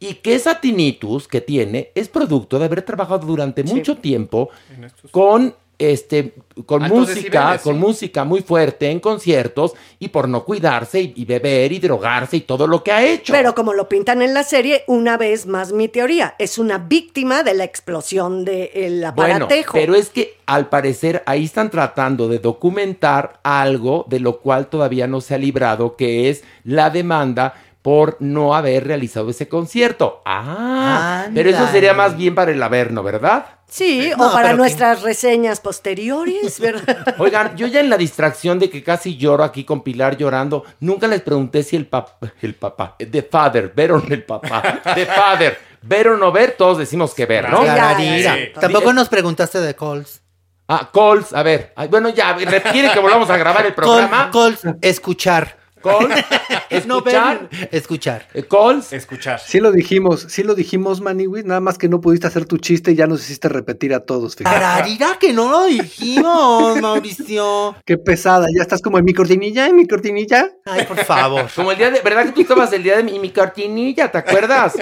Y 0.00 0.14
que 0.14 0.34
esa 0.34 0.60
tinnitus 0.60 1.28
que 1.28 1.40
tiene 1.42 1.90
es 1.94 2.08
producto 2.08 2.58
de 2.58 2.64
haber 2.64 2.82
trabajado 2.82 3.26
durante 3.26 3.62
mucho 3.62 3.96
tiempo 3.98 4.48
con 5.10 5.54
este 5.78 6.34
con 6.66 6.82
Altos 6.82 6.98
música, 6.98 7.20
decibeles, 7.22 7.62
con 7.62 7.78
música 7.78 8.24
muy 8.24 8.42
fuerte 8.42 8.90
en 8.90 9.00
conciertos 9.00 9.72
y 9.98 10.08
por 10.08 10.28
no 10.28 10.44
cuidarse 10.44 11.00
y, 11.00 11.14
y 11.16 11.24
beber 11.24 11.72
y 11.72 11.78
drogarse 11.78 12.36
y 12.36 12.40
todo 12.42 12.66
lo 12.66 12.84
que 12.84 12.92
ha 12.92 13.02
hecho. 13.02 13.32
Pero 13.32 13.54
como 13.54 13.72
lo 13.72 13.88
pintan 13.88 14.20
en 14.20 14.34
la 14.34 14.42
serie, 14.42 14.84
una 14.86 15.16
vez 15.16 15.46
más 15.46 15.72
mi 15.72 15.88
teoría, 15.88 16.34
es 16.38 16.58
una 16.58 16.76
víctima 16.76 17.42
de 17.42 17.54
la 17.54 17.64
explosión 17.64 18.44
del 18.44 19.06
Bueno, 19.14 19.46
aparatejo. 19.46 19.72
pero 19.72 19.94
es 19.94 20.10
que 20.10 20.34
al 20.44 20.68
parecer 20.68 21.22
ahí 21.24 21.46
están 21.46 21.70
tratando 21.70 22.28
de 22.28 22.40
documentar 22.40 23.40
algo 23.42 24.04
de 24.08 24.20
lo 24.20 24.40
cual 24.40 24.68
todavía 24.68 25.06
no 25.06 25.22
se 25.22 25.34
ha 25.34 25.38
librado, 25.38 25.96
que 25.96 26.28
es 26.28 26.44
la 26.62 26.90
demanda 26.90 27.54
por 27.82 28.16
no 28.20 28.54
haber 28.54 28.86
realizado 28.86 29.30
ese 29.30 29.48
concierto. 29.48 30.20
Ah, 30.26 31.26
pero 31.34 31.50
eso 31.50 31.66
sería 31.68 31.94
más 31.94 32.16
bien 32.16 32.34
para 32.34 32.50
el 32.50 32.62
Averno, 32.62 33.02
¿verdad? 33.02 33.46
Sí, 33.68 34.10
No, 34.18 34.28
o 34.28 34.32
para 34.32 34.52
nuestras 34.52 35.02
reseñas 35.02 35.60
posteriores, 35.60 36.60
¿verdad? 36.60 37.14
Oigan, 37.18 37.56
yo 37.56 37.66
ya 37.68 37.80
en 37.80 37.88
la 37.88 37.96
distracción 37.96 38.58
de 38.58 38.68
que 38.68 38.82
casi 38.82 39.16
lloro 39.16 39.44
aquí 39.44 39.64
con 39.64 39.82
Pilar 39.82 40.16
llorando, 40.16 40.64
nunca 40.80 41.06
les 41.06 41.22
pregunté 41.22 41.62
si 41.62 41.76
el 41.76 41.86
papá, 41.86 42.18
el 42.42 42.54
papá, 42.54 42.96
the 42.98 43.22
father, 43.22 43.72
ver 43.74 43.92
o 43.92 43.98
no 43.98 44.12
el 44.12 44.24
papá, 44.24 44.80
the 44.94 45.06
father, 45.06 45.58
ver 45.82 46.08
o 46.08 46.16
no 46.16 46.32
ver, 46.32 46.56
todos 46.58 46.78
decimos 46.78 47.14
que 47.14 47.26
ver, 47.26 47.48
¿no? 47.48 47.62
Sí. 47.62 48.24
Tampoco 48.60 48.92
nos 48.92 49.08
preguntaste 49.08 49.60
de 49.60 49.74
Coles. 49.74 50.20
Ah, 50.68 50.88
calls, 50.92 51.32
a 51.32 51.42
ver, 51.42 51.72
ay, 51.74 51.88
bueno, 51.88 52.10
ya, 52.10 52.36
¿quieren 52.36 52.92
que 52.92 53.00
volvamos 53.00 53.28
a 53.30 53.36
grabar 53.36 53.66
el 53.66 53.74
programa? 53.74 54.30
Coles, 54.30 54.60
escuchar. 54.82 55.59
Calls, 55.82 56.08
No 56.86 56.98
escuchar, 56.98 57.48
ver, 57.50 57.68
escuchar. 57.72 58.26
eh, 58.34 58.44
calls, 58.48 58.92
Escuchar. 58.92 59.40
Sí 59.40 59.58
lo 59.60 59.72
dijimos, 59.72 60.26
sí 60.28 60.42
lo 60.42 60.54
dijimos, 60.54 61.00
Maniwis, 61.00 61.44
nada 61.44 61.60
más 61.60 61.78
que 61.78 61.88
no 61.88 62.00
pudiste 62.00 62.26
hacer 62.26 62.44
tu 62.44 62.58
chiste 62.58 62.92
y 62.92 62.94
ya 62.94 63.06
nos 63.06 63.20
hiciste 63.22 63.48
repetir 63.48 63.92
a 63.94 64.00
todos, 64.00 64.36
fíjate. 64.36 64.56
Clararira 64.56 65.16
que 65.20 65.32
no 65.32 65.50
lo 65.50 65.66
dijimos, 65.66 66.80
Mauricio. 66.80 67.76
Qué 67.84 67.96
pesada, 67.98 68.46
ya 68.56 68.62
estás 68.62 68.80
como 68.82 68.98
en 68.98 69.04
mi 69.04 69.14
cortinilla, 69.14 69.66
en 69.66 69.76
mi 69.76 69.86
cortinilla. 69.86 70.48
Ay, 70.64 70.84
por 70.86 70.98
favor. 71.04 71.46
como 71.54 71.72
el 71.72 71.78
día 71.78 71.90
de, 71.90 72.00
¿verdad 72.00 72.26
que 72.26 72.32
tú 72.32 72.40
estabas 72.42 72.72
el 72.72 72.82
día 72.82 72.96
de 72.96 73.02
mi, 73.02 73.18
mi 73.18 73.30
cortinilla, 73.30 74.10
¿te 74.10 74.18
acuerdas? 74.18 74.74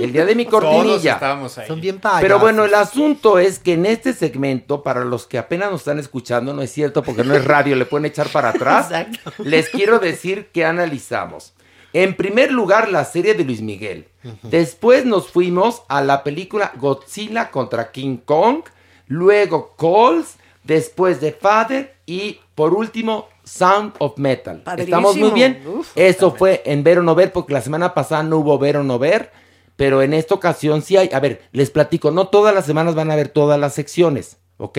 El 0.00 0.12
día 0.12 0.24
de 0.24 0.34
mi 0.34 0.44
Todos 0.46 0.64
cortinilla. 0.64 1.14
estábamos 1.14 1.56
ahí. 1.58 1.66
Son 1.68 1.80
bien 1.80 1.98
payasos. 1.98 2.22
Pero 2.22 2.38
bueno, 2.38 2.64
el 2.64 2.74
asunto 2.74 3.38
es 3.38 3.58
que 3.58 3.74
en 3.74 3.86
este 3.86 4.12
segmento, 4.12 4.82
para 4.82 5.04
los 5.04 5.26
que 5.26 5.38
apenas 5.38 5.70
nos 5.70 5.80
están 5.82 5.98
escuchando, 5.98 6.52
no 6.54 6.62
es 6.62 6.70
cierto 6.72 7.02
porque 7.02 7.24
no 7.24 7.34
es 7.34 7.44
radio, 7.44 7.76
le 7.76 7.86
pueden 7.86 8.06
echar 8.06 8.28
para 8.28 8.50
atrás. 8.50 8.86
Exacto. 8.90 9.32
Les 9.42 9.68
quiero 9.68 9.98
decir 9.98 10.45
que 10.52 10.64
analizamos. 10.64 11.54
En 11.92 12.14
primer 12.14 12.52
lugar, 12.52 12.90
la 12.90 13.04
serie 13.04 13.34
de 13.34 13.44
Luis 13.44 13.62
Miguel. 13.62 14.08
Después 14.42 15.04
nos 15.06 15.30
fuimos 15.30 15.82
a 15.88 16.02
la 16.02 16.24
película 16.24 16.72
Godzilla 16.76 17.50
contra 17.50 17.90
King 17.90 18.18
Kong. 18.18 18.64
Luego 19.06 19.74
Calls. 19.78 20.36
Después 20.62 21.20
The 21.20 21.32
Father. 21.32 21.94
Y 22.04 22.40
por 22.54 22.74
último, 22.74 23.28
Sound 23.44 23.94
of 23.98 24.18
Metal. 24.18 24.60
Padrísimo. 24.62 24.96
¿Estamos 24.96 25.16
muy 25.16 25.30
bien? 25.30 25.62
Uf. 25.66 25.92
Eso 25.94 26.32
fue 26.32 26.62
en 26.66 26.84
ver 26.84 26.98
o 26.98 27.02
no 27.02 27.14
ver, 27.14 27.32
porque 27.32 27.54
la 27.54 27.62
semana 27.62 27.94
pasada 27.94 28.22
no 28.22 28.38
hubo 28.38 28.58
ver 28.58 28.76
o 28.76 28.82
no 28.82 28.98
ver. 28.98 29.30
Pero 29.76 30.02
en 30.02 30.12
esta 30.14 30.34
ocasión 30.34 30.82
sí 30.82 30.96
hay. 30.96 31.10
A 31.12 31.20
ver, 31.20 31.42
les 31.52 31.70
platico, 31.70 32.10
no 32.10 32.28
todas 32.28 32.54
las 32.54 32.66
semanas 32.66 32.94
van 32.94 33.10
a 33.10 33.16
ver 33.16 33.28
todas 33.28 33.58
las 33.60 33.74
secciones, 33.74 34.38
¿ok? 34.56 34.78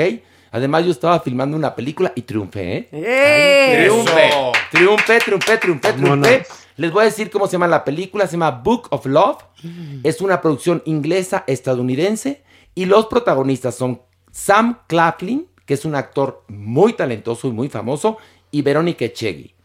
Además, 0.52 0.86
yo 0.86 0.92
estaba 0.92 1.20
filmando 1.20 1.58
una 1.58 1.76
película 1.76 2.14
y 2.16 2.22
triunfé, 2.22 2.78
¿eh? 2.78 2.90
¡Eh! 2.92 3.88
Triunfé, 3.88 4.30
triunfé, 4.72 5.20
triunfé, 5.20 5.58
triunfé, 5.58 5.94
triunfé. 5.94 6.46
Les 6.78 6.92
voy 6.92 7.02
a 7.02 7.06
decir 7.06 7.30
cómo 7.30 7.48
se 7.48 7.54
llama 7.54 7.68
la 7.68 7.84
película. 7.84 8.28
Se 8.28 8.34
llama 8.34 8.52
Book 8.52 8.88
of 8.92 9.06
Love. 9.06 9.38
Es 10.04 10.22
una 10.22 10.42
producción 10.42 10.82
inglesa 10.86 11.44
estadounidense. 11.48 12.44
Y 12.76 12.86
los 12.86 13.08
protagonistas 13.08 13.76
son 13.76 14.02
Sam 14.32 14.80
Claflin, 14.88 15.48
que 15.66 15.74
es 15.74 15.84
un 15.86 15.96
actor 15.96 16.44
muy 16.48 16.94
talentoso 16.94 17.48
y 17.48 17.52
muy 17.52 17.70
famoso, 17.70 18.18
y 18.52 18.62
Verónica 18.62 19.06
Echegui. 19.06 19.57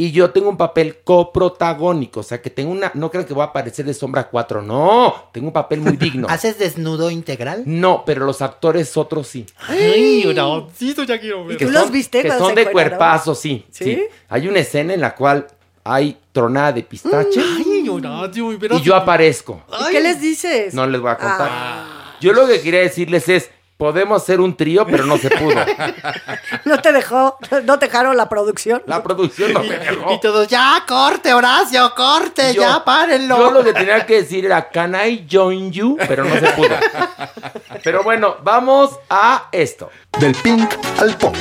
Y 0.00 0.12
yo 0.12 0.30
tengo 0.30 0.48
un 0.48 0.56
papel 0.56 0.98
coprotagónico, 1.02 2.20
o 2.20 2.22
sea 2.22 2.40
que 2.40 2.50
tengo 2.50 2.70
una, 2.70 2.92
no 2.94 3.10
creo 3.10 3.26
que 3.26 3.34
voy 3.34 3.42
a 3.42 3.46
aparecer 3.46 3.84
de 3.84 3.92
sombra 3.92 4.28
4, 4.28 4.62
no, 4.62 5.28
tengo 5.32 5.48
un 5.48 5.52
papel 5.52 5.80
muy 5.80 5.96
digno. 5.96 6.28
¿Haces 6.30 6.56
desnudo 6.56 7.10
integral? 7.10 7.64
No, 7.66 8.04
pero 8.06 8.24
los 8.24 8.40
actores 8.40 8.96
otros 8.96 9.26
sí. 9.26 9.44
Ay, 9.66 10.24
Horacio, 10.24 11.02
ya 11.02 11.18
quiero 11.18 11.44
ver. 11.44 11.56
Que 11.56 11.66
¿Tú 11.66 11.72
los 11.72 11.90
viste 11.90 12.22
Que 12.22 12.30
son 12.30 12.50
se 12.50 12.64
de 12.64 12.70
cuerpazo, 12.70 13.34
sí, 13.34 13.66
¿Sí? 13.72 13.84
¿Sí? 13.86 14.04
Hay 14.28 14.46
una 14.46 14.60
escena 14.60 14.94
en 14.94 15.00
la 15.00 15.16
cual 15.16 15.48
hay 15.82 16.16
tronada 16.30 16.70
de 16.70 16.84
pistache 16.84 17.40
Ay, 17.40 17.88
Horacio, 17.88 18.52
y 18.52 18.80
yo 18.80 18.94
aparezco. 18.94 19.64
¿Y 19.80 19.90
qué 19.90 20.00
les 20.00 20.20
dices? 20.20 20.74
No 20.74 20.86
les 20.86 21.00
voy 21.00 21.10
a 21.10 21.16
contar. 21.16 21.48
Ah. 21.50 22.14
Yo 22.20 22.32
lo 22.32 22.46
que 22.46 22.60
quería 22.60 22.82
decirles 22.82 23.28
es, 23.28 23.50
podemos 23.78 24.20
hacer 24.20 24.40
un 24.40 24.56
trío, 24.56 24.84
pero 24.84 25.06
no 25.06 25.16
se 25.16 25.30
pudo. 25.30 25.54
¿No 26.64 26.82
te 26.82 26.92
dejó? 26.92 27.38
¿No 27.64 27.78
te 27.78 27.86
dejaron 27.86 28.16
la 28.16 28.28
producción? 28.28 28.82
La 28.86 29.02
producción 29.02 29.52
no 29.54 29.60
me 29.60 29.78
dejó. 29.78 30.12
Y 30.12 30.20
todos, 30.20 30.48
ya, 30.48 30.84
corte, 30.86 31.32
Horacio, 31.32 31.94
corte, 31.94 32.52
Yo- 32.52 32.62
ya, 32.62 32.84
párenlo. 32.84 33.38
Yo 33.38 33.50
lo 33.52 33.64
que 33.64 33.72
tenía 33.72 34.04
que 34.04 34.22
decir 34.22 34.44
era, 34.44 34.68
can 34.68 34.94
I 34.94 35.26
join 35.30 35.70
you? 35.70 35.96
Pero 36.08 36.24
no 36.24 36.34
se 36.34 36.48
pudo. 36.48 36.74
Pero 37.84 38.02
bueno, 38.02 38.36
vamos 38.42 38.98
a 39.08 39.48
esto. 39.52 39.90
Del 40.18 40.34
pink 40.34 40.68
al 41.00 41.16
punk. 41.16 41.36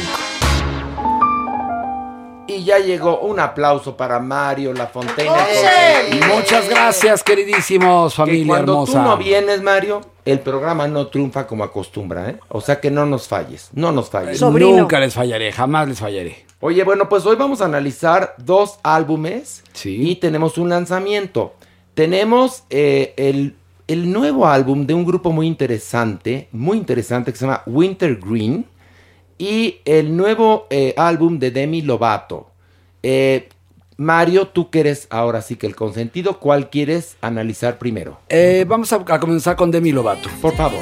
Y 2.50 2.64
ya 2.64 2.78
llegó 2.78 3.20
un 3.22 3.40
aplauso 3.42 3.98
para 3.98 4.20
Mario 4.20 4.74
La 4.74 4.88
Fontaine. 4.88 5.30
¡Oye! 5.32 6.20
Muchas 6.50 6.70
gracias, 6.70 7.24
queridísimos, 7.24 8.14
Que 8.14 8.18
familia 8.18 8.48
cuando 8.48 8.72
hermosa. 8.72 8.92
tú 8.94 9.00
no 9.00 9.18
vienes, 9.18 9.62
Mario, 9.62 10.00
el 10.24 10.40
programa 10.40 10.88
no 10.88 11.08
triunfa 11.08 11.46
como 11.46 11.66
acostumbra, 11.66 12.30
¿eh? 12.30 12.40
O 12.48 12.62
sea 12.62 12.80
que 12.80 12.90
no 12.90 13.06
nos 13.06 13.28
falles, 13.28 13.70
no 13.74 13.92
nos 13.92 14.10
falles. 14.10 14.40
Sobrino. 14.40 14.78
Nunca 14.78 14.98
les 15.02 15.14
fallaré, 15.14 15.52
jamás 15.52 15.90
les 15.90 16.00
fallaré. 16.00 16.46
Oye, 16.62 16.86
bueno, 16.86 17.10
pues 17.10 17.26
hoy 17.26 17.36
vamos 17.36 17.60
a 17.60 17.66
analizar 17.66 18.34
dos 18.38 18.80
álbumes 18.84 19.62
Sí. 19.74 20.10
y 20.10 20.16
tenemos 20.16 20.58
un 20.58 20.70
lanzamiento. 20.70 21.54
Tenemos 21.96 22.64
eh, 22.70 23.14
el, 23.18 23.58
el 23.90 24.10
nuevo 24.14 24.48
álbum 24.48 24.88
de 24.88 24.94
un 24.94 25.04
grupo 25.06 25.34
muy 25.34 25.48
interesante, 25.48 26.48
muy 26.54 26.78
interesante, 26.78 27.34
que 27.34 27.38
se 27.40 27.46
llama 27.46 27.64
Wintergreen, 27.66 28.66
y 29.38 29.80
el 29.84 30.16
nuevo 30.16 30.66
eh, 30.70 30.94
álbum 30.96 31.40
de 31.40 31.52
Demi 31.52 31.82
Lovato. 31.82 32.52
Eh, 33.04 33.50
Mario, 33.98 34.48
tú 34.48 34.70
que 34.70 34.80
eres 34.82 35.08
ahora 35.10 35.42
sí 35.42 35.56
que 35.56 35.68
el 35.68 35.76
consentido, 35.76 36.40
¿cuál 36.40 36.70
quieres 36.70 37.18
analizar 37.22 37.80
primero? 37.80 38.20
Eh, 38.30 38.66
vamos 38.68 38.94
a, 38.94 38.98
a 39.08 39.20
comenzar 39.20 39.56
con 39.56 39.72
Demi 39.72 39.92
Lovato. 39.92 40.30
Por 40.42 40.54
favor. 40.56 40.82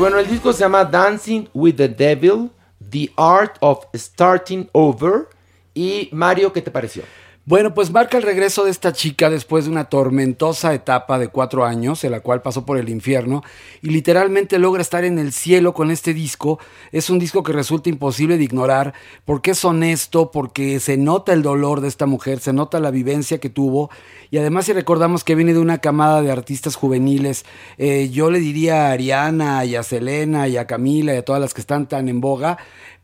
Bueno, 0.00 0.18
el 0.18 0.26
disco 0.26 0.50
se 0.54 0.60
llama 0.60 0.82
Dancing 0.82 1.44
with 1.52 1.74
the 1.74 1.86
Devil, 1.86 2.48
The 2.90 3.10
Art 3.16 3.58
of 3.60 3.84
Starting 3.92 4.66
Over. 4.72 5.28
Y 5.74 6.08
Mario, 6.10 6.54
¿qué 6.54 6.62
te 6.62 6.70
pareció? 6.70 7.02
Bueno, 7.50 7.74
pues 7.74 7.90
marca 7.90 8.16
el 8.16 8.22
regreso 8.22 8.64
de 8.64 8.70
esta 8.70 8.92
chica 8.92 9.28
después 9.28 9.64
de 9.64 9.72
una 9.72 9.86
tormentosa 9.86 10.72
etapa 10.72 11.18
de 11.18 11.26
cuatro 11.26 11.64
años, 11.64 12.04
en 12.04 12.12
la 12.12 12.20
cual 12.20 12.42
pasó 12.42 12.64
por 12.64 12.78
el 12.78 12.88
infierno, 12.88 13.42
y 13.82 13.90
literalmente 13.90 14.60
logra 14.60 14.80
estar 14.80 15.02
en 15.02 15.18
el 15.18 15.32
cielo 15.32 15.74
con 15.74 15.90
este 15.90 16.14
disco. 16.14 16.60
Es 16.92 17.10
un 17.10 17.18
disco 17.18 17.42
que 17.42 17.52
resulta 17.52 17.88
imposible 17.88 18.38
de 18.38 18.44
ignorar, 18.44 18.94
porque 19.24 19.50
es 19.50 19.64
honesto, 19.64 20.30
porque 20.30 20.78
se 20.78 20.96
nota 20.96 21.32
el 21.32 21.42
dolor 21.42 21.80
de 21.80 21.88
esta 21.88 22.06
mujer, 22.06 22.38
se 22.38 22.52
nota 22.52 22.78
la 22.78 22.92
vivencia 22.92 23.38
que 23.38 23.50
tuvo, 23.50 23.90
y 24.30 24.38
además 24.38 24.66
si 24.66 24.72
recordamos 24.72 25.24
que 25.24 25.34
viene 25.34 25.52
de 25.52 25.58
una 25.58 25.78
camada 25.78 26.22
de 26.22 26.30
artistas 26.30 26.76
juveniles, 26.76 27.44
eh, 27.78 28.10
yo 28.10 28.30
le 28.30 28.38
diría 28.38 28.86
a 28.86 28.92
Ariana, 28.92 29.64
y 29.64 29.74
a 29.74 29.82
Selena, 29.82 30.46
y 30.46 30.56
a 30.56 30.68
Camila, 30.68 31.14
y 31.14 31.16
a 31.16 31.24
todas 31.24 31.40
las 31.42 31.52
que 31.52 31.62
están 31.62 31.88
tan 31.88 32.08
en 32.08 32.20
boga, 32.20 32.58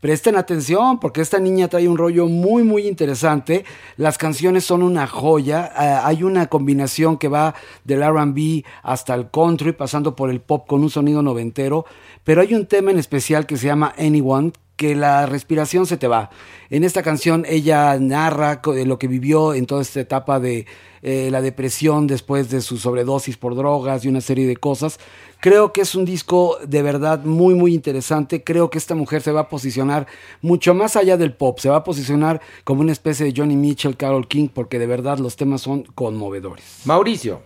Presten 0.07 0.37
atención 0.37 1.01
porque 1.01 1.21
esta 1.21 1.41
niña 1.41 1.67
trae 1.67 1.89
un 1.89 1.99
rollo 1.99 2.29
muy 2.29 2.63
muy 2.63 2.87
interesante. 2.87 3.65
Las 3.97 4.19
canciones 4.19 4.65
son 4.65 4.85
una 4.85 5.09
joya. 5.09 5.67
Eh, 5.67 6.01
hay 6.01 6.23
una 6.23 6.47
combinación 6.47 7.19
que 7.19 7.27
va 7.27 7.57
del 7.83 8.09
RB 8.09 8.63
hasta 8.85 9.17
el 9.17 9.29
country, 9.33 9.73
pasando 9.73 10.15
por 10.15 10.31
el 10.31 10.41
pop 10.41 10.65
con 10.69 10.83
un 10.83 10.91
sonido 10.91 11.23
noventero. 11.23 11.87
Pero 12.23 12.41
hay 12.41 12.55
un 12.55 12.67
tema 12.67 12.93
en 12.93 12.99
especial 12.99 13.47
que 13.47 13.57
se 13.57 13.67
llama 13.67 13.95
Anyone, 13.99 14.53
que 14.77 14.95
la 14.95 15.27
respiración 15.27 15.87
se 15.87 15.97
te 15.97 16.09
va. 16.09 16.31
En 16.71 16.85
esta 16.85 17.03
canción 17.03 17.45
ella 17.49 17.99
narra 17.99 18.61
de 18.65 18.87
lo 18.87 18.99
que 18.99 19.09
vivió 19.09 19.55
en 19.55 19.67
toda 19.67 19.83
esta 19.83 20.01
etapa 20.01 20.41
de 20.41 20.67
eh, 21.03 21.29
la 21.31 21.41
depresión 21.41 22.07
después 22.07 22.51
de 22.51 22.61
su 22.61 22.79
sobredosis 22.79 23.37
por 23.37 23.55
drogas 23.55 24.05
y 24.05 24.09
una 24.09 24.21
serie 24.21 24.47
de 24.47 24.57
cosas. 24.57 24.99
Creo 25.41 25.73
que 25.73 25.83
es 25.83 25.95
un 25.95 26.05
disco 26.05 26.59
de 26.67 26.83
verdad 26.83 27.25
muy 27.25 27.55
muy 27.55 27.75
interesante. 27.75 28.43
Creo 28.43 28.71
que 28.71 28.79
esta 28.79 28.95
mujer 28.95 29.23
se 29.23 29.33
va 29.33 29.43
a 29.43 29.49
posicionar 29.49 30.07
mucho 30.43 30.75
más 30.75 30.97
allá 30.97 31.17
del 31.17 31.33
pop. 31.33 31.59
Se 31.59 31.69
va 31.69 31.77
a 31.77 31.85
posicionar 31.85 32.41
como 32.65 32.81
una 32.81 32.93
especie 32.93 33.27
de 33.27 33.35
Johnny 33.37 33.57
Mitchell, 33.57 33.97
Carol 33.97 34.27
King, 34.27 34.49
porque 34.53 34.79
de 34.79 34.87
verdad 34.87 35.19
los 35.19 35.37
temas 35.37 35.61
son 35.63 35.85
conmovedores. 35.95 36.65
Mauricio. 36.85 37.43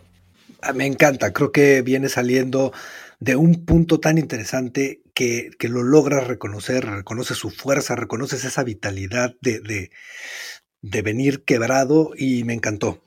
Ah, 0.62 0.72
Me 0.72 0.86
encanta, 0.86 1.32
creo 1.32 1.52
que 1.52 1.82
viene 1.82 2.08
saliendo 2.08 2.72
de 3.20 3.36
un 3.36 3.64
punto 3.66 4.00
tan 4.00 4.18
interesante 4.18 5.02
que, 5.14 5.50
que 5.58 5.68
lo 5.68 5.82
logras 5.82 6.26
reconocer, 6.26 6.86
reconoces 6.86 7.36
su 7.36 7.50
fuerza, 7.50 7.94
reconoces 7.94 8.44
esa 8.44 8.64
vitalidad 8.64 9.34
de, 9.42 9.60
de, 9.60 9.90
de 10.80 11.02
venir 11.02 11.44
quebrado 11.44 12.12
y 12.16 12.44
me 12.44 12.54
encantó. 12.54 13.04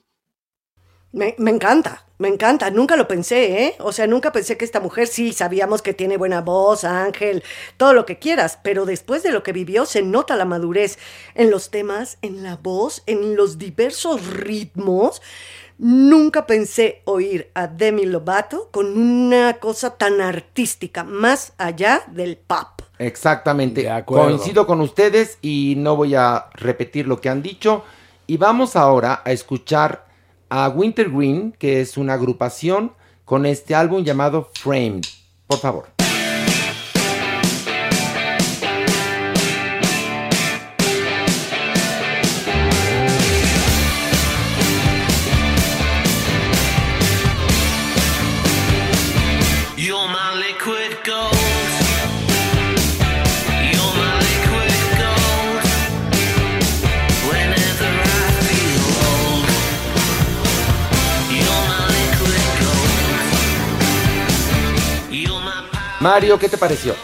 Me, 1.12 1.36
me 1.38 1.52
encanta, 1.52 2.08
me 2.18 2.28
encanta. 2.28 2.72
Nunca 2.72 2.96
lo 2.96 3.08
pensé, 3.08 3.66
¿eh? 3.66 3.76
O 3.80 3.92
sea, 3.92 4.08
nunca 4.08 4.32
pensé 4.32 4.58
que 4.58 4.66
esta 4.66 4.80
mujer 4.80 5.08
sí 5.08 5.32
sabíamos 5.32 5.84
que 5.84 5.94
tiene 5.94 6.18
buena 6.18 6.42
voz, 6.42 6.84
ángel, 6.86 7.44
todo 7.78 7.94
lo 7.94 8.06
que 8.08 8.18
quieras, 8.18 8.60
pero 8.64 8.86
después 8.86 9.22
de 9.22 9.32
lo 9.32 9.44
que 9.44 9.54
vivió 9.54 9.86
se 9.86 10.02
nota 10.02 10.36
la 10.36 10.46
madurez 10.46 10.98
en 11.36 11.52
los 11.52 11.70
temas, 11.70 12.18
en 12.24 12.42
la 12.42 12.58
voz, 12.58 13.04
en 13.06 13.36
los 13.36 13.60
diversos 13.60 14.26
ritmos. 14.26 15.22
Nunca 15.86 16.48
pensé 16.48 17.02
oír 17.04 17.52
a 17.56 17.68
Demi 17.68 18.06
Lovato 18.06 18.70
con 18.72 18.98
una 18.98 19.56
cosa 19.60 19.98
tan 19.98 20.22
artística, 20.22 21.04
más 21.04 21.52
allá 21.58 22.04
del 22.10 22.38
pop. 22.38 22.84
Exactamente. 23.00 23.82
De 23.82 23.90
acuerdo. 23.90 24.30
Coincido 24.30 24.66
con 24.66 24.80
ustedes 24.80 25.38
y 25.42 25.74
no 25.76 25.98
voy 25.98 26.16
a 26.16 26.46
repetir 26.54 27.06
lo 27.06 27.20
que 27.20 27.28
han 27.28 27.44
dicho. 27.44 27.84
Y 28.28 28.38
vamos 28.38 28.78
ahora 28.78 29.22
a 29.26 29.34
escuchar 29.34 30.06
a 30.48 30.70
Wintergreen, 30.70 31.52
que 31.60 31.82
es 31.82 31.98
una 31.98 32.14
agrupación 32.14 32.94
con 33.26 33.46
este 33.46 33.76
álbum 33.76 34.06
llamado 34.06 34.52
Framed. 34.54 35.04
Por 35.48 35.60
favor. 35.60 35.93
Mario, 66.04 66.38
¿qué 66.38 66.50
te 66.50 66.58
pareció? 66.58 66.96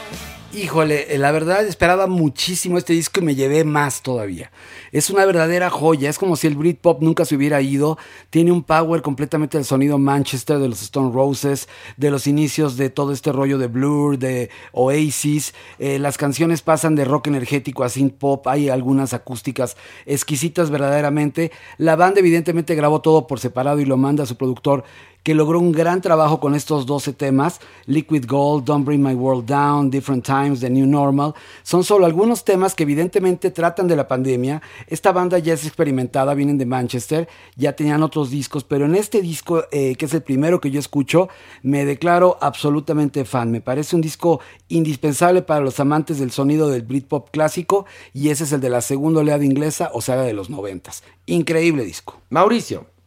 Híjole, 0.52 1.16
eh, 1.16 1.18
la 1.18 1.32
verdad 1.32 1.66
esperaba 1.66 2.06
muchísimo 2.08 2.78
este 2.78 2.92
disco 2.92 3.22
y 3.22 3.24
me 3.24 3.34
llevé 3.34 3.64
más 3.64 4.02
todavía. 4.02 4.52
Es 4.92 5.10
una 5.10 5.24
verdadera 5.24 5.70
joya, 5.70 6.10
es 6.10 6.20
como 6.20 6.36
si 6.36 6.48
el 6.48 6.56
Britpop 6.56 7.02
nunca 7.02 7.24
se 7.24 7.38
hubiera 7.38 7.62
ido. 7.62 7.98
Tiene 8.30 8.52
un 8.52 8.62
power 8.62 9.02
completamente 9.02 9.58
del 9.58 9.64
sonido 9.64 9.98
Manchester, 9.98 10.60
de 10.60 10.68
los 10.68 10.82
Stone 10.82 11.14
Roses, 11.14 11.70
de 11.96 12.12
los 12.12 12.28
inicios 12.28 12.76
de 12.76 12.90
todo 12.90 13.14
este 13.14 13.32
rollo 13.32 13.58
de 13.58 13.68
Blur, 13.68 14.20
de 14.20 14.50
Oasis. 14.74 15.54
Eh, 15.78 15.98
las 15.98 16.18
canciones 16.18 16.62
pasan 16.62 16.96
de 16.96 17.06
rock 17.06 17.28
energético 17.28 17.86
a 17.86 17.90
synth 17.90 18.16
pop, 18.16 18.46
hay 18.50 18.68
algunas 18.68 19.14
acústicas 19.14 19.78
exquisitas 20.06 20.72
verdaderamente. 20.72 21.54
La 21.78 21.96
banda 21.96 22.20
evidentemente 22.20 22.76
grabó 22.76 23.00
todo 23.00 23.28
por 23.28 23.40
separado 23.40 23.80
y 23.80 23.86
lo 23.86 23.96
manda 23.96 24.24
a 24.24 24.28
su 24.28 24.36
productor 24.36 24.84
que 25.24 25.36
logró 25.36 25.60
un 25.60 25.72
gran 25.72 26.02
trabajo 26.02 26.40
con 26.40 26.56
estos 26.56 26.86
12 26.86 27.14
temas, 27.14 27.60
Liquid 27.86 28.26
Gold, 28.28 28.66
Don't 28.66 28.86
Bring 28.86 29.04
My 29.04 29.14
World 29.14 29.46
Down, 29.46 29.90
Different 29.90 30.26
Times, 30.26 30.62
The 30.62 30.70
New 30.70 30.88
Normal. 30.88 31.34
Son 31.64 31.84
solo 31.84 32.06
algunos 32.06 32.44
temas 32.44 32.76
que 32.76 32.84
evidentemente 32.84 33.52
tratan 33.52 33.88
de 33.88 33.96
la 33.96 34.08
pandemia. 34.08 34.62
Esta 34.88 35.12
banda 35.12 35.40
ya 35.40 35.54
es 35.54 35.66
experimentada, 35.66 36.34
vienen 36.34 36.58
de 36.58 36.66
Manchester, 36.66 37.28
ya 37.56 37.74
tenían 37.74 38.04
otros 38.04 38.30
discos, 38.30 38.64
pero 38.64 38.86
en 38.86 38.96
este 38.96 39.22
disco, 39.22 39.66
eh, 39.72 39.96
que 39.96 40.06
es 40.06 40.14
el 40.14 40.24
primero 40.24 40.62
que 40.62 40.72
yo 40.72 40.80
escucho, 40.80 41.30
me 41.64 41.86
declaro 41.86 42.38
absolutamente 42.42 43.26
fan. 43.26 43.52
Me 43.52 43.62
parece 43.62 43.96
un 43.96 44.02
disco 44.02 44.40
indispensable 44.68 45.42
para 45.42 45.62
los 45.62 45.80
amantes 45.80 46.20
del 46.20 46.32
sonido 46.32 46.70
del 46.70 46.84
Britpop 46.84 47.30
clásico 47.32 47.86
y 48.14 48.30
ese 48.30 48.46
es 48.46 48.52
el 48.52 48.62
de 48.62 48.70
la 48.70 48.82
segunda 48.82 49.22
oleada 49.22 49.44
inglesa, 49.44 49.92
o 49.94 50.02
sea, 50.02 50.18
de 50.18 50.34
los 50.34 50.50
noventas. 50.50 51.04
Increíble 51.26 51.84
disco. 51.84 52.20
Mauricio. 52.30 52.99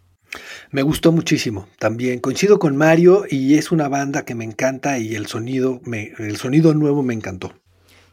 Me 0.71 0.83
gustó 0.83 1.13
muchísimo 1.13 1.69
también. 1.79 2.21
Coincido 2.21 2.59
con 2.59 2.77
Mario 2.77 3.25
y 3.29 3.55
es 3.55 3.71
una 3.71 3.89
banda 3.89 4.25
que 4.25 4.35
me 4.35 4.45
encanta 4.45 4.99
y 4.99 5.15
el 5.15 5.27
sonido, 5.27 5.81
el 5.87 6.37
sonido 6.37 6.75
nuevo 6.75 7.03
me 7.03 7.15
encantó. 7.15 7.53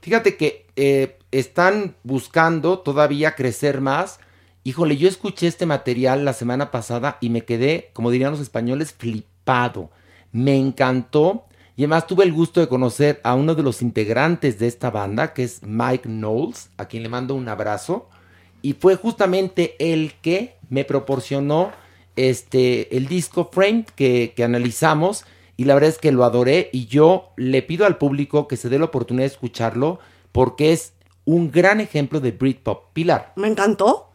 Fíjate 0.02 0.38
que 0.38 0.66
eh, 0.76 1.18
están 1.32 1.96
buscando 2.04 2.80
todavía 2.80 3.36
crecer 3.36 3.82
más. 3.82 4.20
Híjole, 4.64 4.98
yo 4.98 5.08
escuché 5.08 5.48
este 5.48 5.66
material 5.66 6.26
la 6.26 6.34
semana 6.34 6.72
pasada 6.72 7.18
y 7.22 7.30
me 7.30 7.46
quedé, 7.46 7.92
como 7.94 8.12
dirían 8.12 8.32
los 8.32 8.42
españoles, 8.42 8.94
flipado. 8.94 9.92
Me 10.32 10.58
encantó. 10.58 11.46
Y 11.76 11.84
además 11.84 12.08
tuve 12.08 12.26
el 12.26 12.34
gusto 12.34 12.60
de 12.60 12.68
conocer 12.68 13.22
a 13.24 13.36
uno 13.36 13.56
de 13.56 13.64
los 13.64 13.82
integrantes 13.82 14.60
de 14.60 14.68
esta 14.68 14.90
banda, 14.90 15.34
que 15.34 15.46
es 15.46 15.64
Mike 15.64 16.10
Knowles, 16.10 16.72
a 16.76 16.90
quien 16.90 17.04
le 17.04 17.10
mando 17.10 17.36
un 17.36 17.48
abrazo. 17.48 18.10
Y 18.62 18.74
fue 18.74 18.96
justamente 18.96 19.76
el 19.80 20.14
que 20.22 20.58
me 20.70 20.84
proporcionó 20.84 21.72
este, 22.28 22.96
el 22.98 23.08
disco 23.08 23.50
Framed 23.52 23.86
que, 23.96 24.34
que 24.36 24.44
analizamos. 24.44 25.26
Y 25.58 25.66
la 25.66 25.74
verdad 25.74 25.90
es 25.90 25.98
que 25.98 26.12
lo 26.12 26.24
adoré. 26.24 26.70
Y 26.74 26.88
yo 26.88 27.30
le 27.36 27.62
pido 27.62 27.86
al 27.86 27.98
público 27.98 28.48
que 28.48 28.58
se 28.58 28.70
dé 28.70 28.80
la 28.80 28.86
oportunidad 28.86 29.24
de 29.24 29.34
escucharlo 29.34 30.00
porque 30.32 30.72
es 30.74 30.94
un 31.26 31.52
gran 31.52 31.80
ejemplo 31.80 32.20
de 32.20 32.32
Britpop. 32.32 32.94
Pilar. 32.94 33.34
Me 33.36 33.48
encantó. 33.48 34.10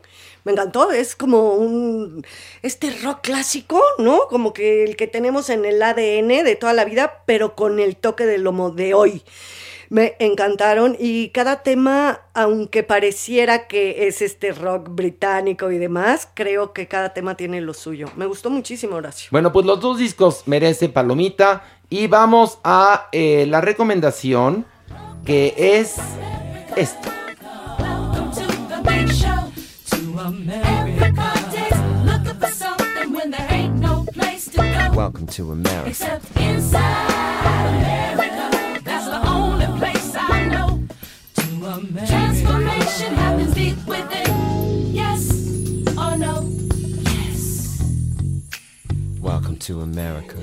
Me 0.44 0.52
encantó, 0.52 0.90
es 0.90 1.16
como 1.16 1.54
un 1.54 2.22
este 2.60 2.90
rock 3.02 3.22
clásico, 3.22 3.80
¿no? 3.98 4.28
Como 4.28 4.52
que 4.52 4.84
el 4.84 4.94
que 4.94 5.06
tenemos 5.06 5.48
en 5.48 5.64
el 5.64 5.82
ADN 5.82 6.44
de 6.44 6.56
toda 6.60 6.74
la 6.74 6.84
vida, 6.84 7.22
pero 7.24 7.56
con 7.56 7.80
el 7.80 7.96
toque 7.96 8.26
de 8.26 8.36
lomo 8.36 8.70
de 8.70 8.92
hoy. 8.92 9.22
Me 9.90 10.16
encantaron 10.18 10.96
y 10.98 11.28
cada 11.30 11.62
tema, 11.62 12.20
aunque 12.34 12.82
pareciera 12.82 13.66
que 13.66 14.06
es 14.06 14.22
este 14.22 14.52
rock 14.52 14.88
británico 14.90 15.70
y 15.70 15.78
demás, 15.78 16.28
creo 16.34 16.72
que 16.72 16.88
cada 16.88 17.12
tema 17.14 17.36
tiene 17.36 17.60
lo 17.60 17.74
suyo. 17.74 18.08
Me 18.16 18.26
gustó 18.26 18.50
muchísimo, 18.50 18.96
Horacio. 18.96 19.28
Bueno, 19.30 19.52
pues 19.52 19.66
los 19.66 19.80
dos 19.80 19.98
discos 19.98 20.42
merecen 20.46 20.92
palomita. 20.92 21.62
Y 21.90 22.06
vamos 22.06 22.58
a 22.64 23.08
eh, 23.12 23.46
la 23.46 23.60
recomendación 23.60 24.64
que 25.24 25.54
es 25.56 25.96
esta. 26.76 27.12
Welcome 34.94 35.26
to 35.26 35.52
America. 35.52 36.20
Transformation 41.64 43.14
happens 43.14 43.54
deep 43.54 43.78
within. 43.86 44.92
Yes 44.92 45.30
or 45.96 46.14
no? 46.18 46.44
Yes. 47.04 47.80
Welcome 49.18 49.56
to 49.60 49.80
America. 49.80 50.36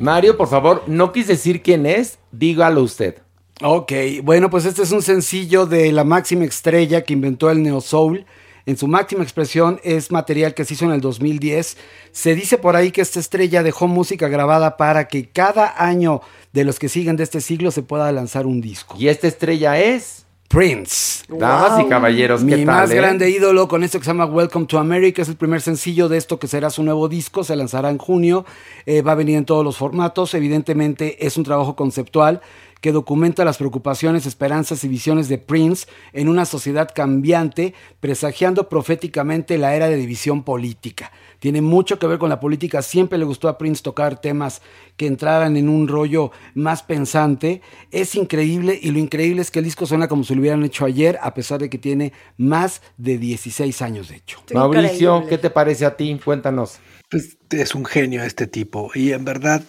Mario, 0.00 0.38
por 0.38 0.48
favor, 0.48 0.82
no 0.86 1.12
quise 1.12 1.32
decir 1.32 1.60
quién 1.60 1.84
es, 1.84 2.18
dígalo 2.32 2.82
usted. 2.82 3.16
Ok, 3.60 3.92
bueno, 4.22 4.48
pues 4.48 4.64
este 4.64 4.82
es 4.82 4.92
un 4.92 5.02
sencillo 5.02 5.66
de 5.66 5.92
la 5.92 6.04
máxima 6.04 6.46
estrella 6.46 7.04
que 7.04 7.12
inventó 7.12 7.50
el 7.50 7.62
Neo 7.62 7.82
Soul. 7.82 8.24
En 8.64 8.78
su 8.78 8.88
máxima 8.88 9.22
expresión 9.22 9.78
es 9.84 10.10
material 10.10 10.54
que 10.54 10.64
se 10.64 10.72
hizo 10.72 10.86
en 10.86 10.92
el 10.92 11.02
2010. 11.02 11.76
Se 12.12 12.34
dice 12.34 12.56
por 12.56 12.76
ahí 12.76 12.92
que 12.92 13.02
esta 13.02 13.20
estrella 13.20 13.62
dejó 13.62 13.88
música 13.88 14.28
grabada 14.28 14.78
para 14.78 15.06
que 15.06 15.28
cada 15.28 15.74
año 15.84 16.22
de 16.54 16.64
los 16.64 16.78
que 16.78 16.88
siguen 16.88 17.16
de 17.16 17.24
este 17.24 17.42
siglo 17.42 17.70
se 17.70 17.82
pueda 17.82 18.10
lanzar 18.10 18.46
un 18.46 18.62
disco. 18.62 18.96
Y 18.98 19.08
esta 19.08 19.28
estrella 19.28 19.78
es 19.78 20.24
Prince. 20.50 21.22
Damas 21.28 21.80
y 21.80 21.88
caballeros, 21.88 22.40
¿qué 22.40 22.56
Mi 22.56 22.64
tal, 22.64 22.66
más 22.66 22.90
eh? 22.90 22.96
grande 22.96 23.30
ídolo 23.30 23.68
con 23.68 23.84
esto 23.84 24.00
que 24.00 24.04
se 24.04 24.10
llama 24.10 24.24
Welcome 24.24 24.66
to 24.66 24.80
America. 24.80 25.22
Es 25.22 25.28
el 25.28 25.36
primer 25.36 25.60
sencillo 25.60 26.08
de 26.08 26.16
esto 26.16 26.40
que 26.40 26.48
será 26.48 26.70
su 26.70 26.82
nuevo 26.82 27.08
disco. 27.08 27.44
Se 27.44 27.54
lanzará 27.54 27.88
en 27.88 27.98
junio. 27.98 28.44
Eh, 28.84 29.00
va 29.02 29.12
a 29.12 29.14
venir 29.14 29.36
en 29.36 29.44
todos 29.44 29.64
los 29.64 29.76
formatos. 29.76 30.34
Evidentemente 30.34 31.24
es 31.24 31.36
un 31.36 31.44
trabajo 31.44 31.76
conceptual 31.76 32.40
que 32.80 32.90
documenta 32.90 33.44
las 33.44 33.58
preocupaciones, 33.58 34.26
esperanzas 34.26 34.82
y 34.82 34.88
visiones 34.88 35.28
de 35.28 35.38
Prince 35.38 35.86
en 36.12 36.28
una 36.28 36.44
sociedad 36.44 36.90
cambiante, 36.92 37.72
presagiando 38.00 38.68
proféticamente 38.68 39.56
la 39.56 39.76
era 39.76 39.88
de 39.88 39.96
división 39.96 40.42
política. 40.42 41.12
Tiene 41.40 41.62
mucho 41.62 41.98
que 41.98 42.06
ver 42.06 42.18
con 42.18 42.28
la 42.28 42.38
política. 42.38 42.82
Siempre 42.82 43.18
le 43.18 43.24
gustó 43.24 43.48
a 43.48 43.58
Prince 43.58 43.82
tocar 43.82 44.20
temas 44.20 44.62
que 44.96 45.06
entraran 45.06 45.56
en 45.56 45.68
un 45.68 45.88
rollo 45.88 46.30
más 46.54 46.82
pensante. 46.82 47.62
Es 47.90 48.14
increíble 48.14 48.78
y 48.80 48.90
lo 48.90 48.98
increíble 48.98 49.42
es 49.42 49.50
que 49.50 49.58
el 49.58 49.64
disco 49.64 49.86
suena 49.86 50.06
como 50.06 50.22
si 50.22 50.34
lo 50.34 50.42
hubieran 50.42 50.62
hecho 50.64 50.84
ayer, 50.84 51.18
a 51.22 51.34
pesar 51.34 51.60
de 51.60 51.70
que 51.70 51.78
tiene 51.78 52.12
más 52.36 52.82
de 52.98 53.18
16 53.18 53.82
años 53.82 54.08
de 54.08 54.16
hecho. 54.16 54.42
Mauricio, 54.52 55.26
¿qué 55.28 55.38
te 55.38 55.50
parece 55.50 55.86
a 55.86 55.96
ti? 55.96 56.20
Cuéntanos. 56.22 56.78
Pues 57.08 57.38
es 57.50 57.74
un 57.74 57.86
genio 57.86 58.22
este 58.22 58.46
tipo. 58.46 58.90
Y 58.94 59.12
en 59.12 59.24
verdad, 59.24 59.62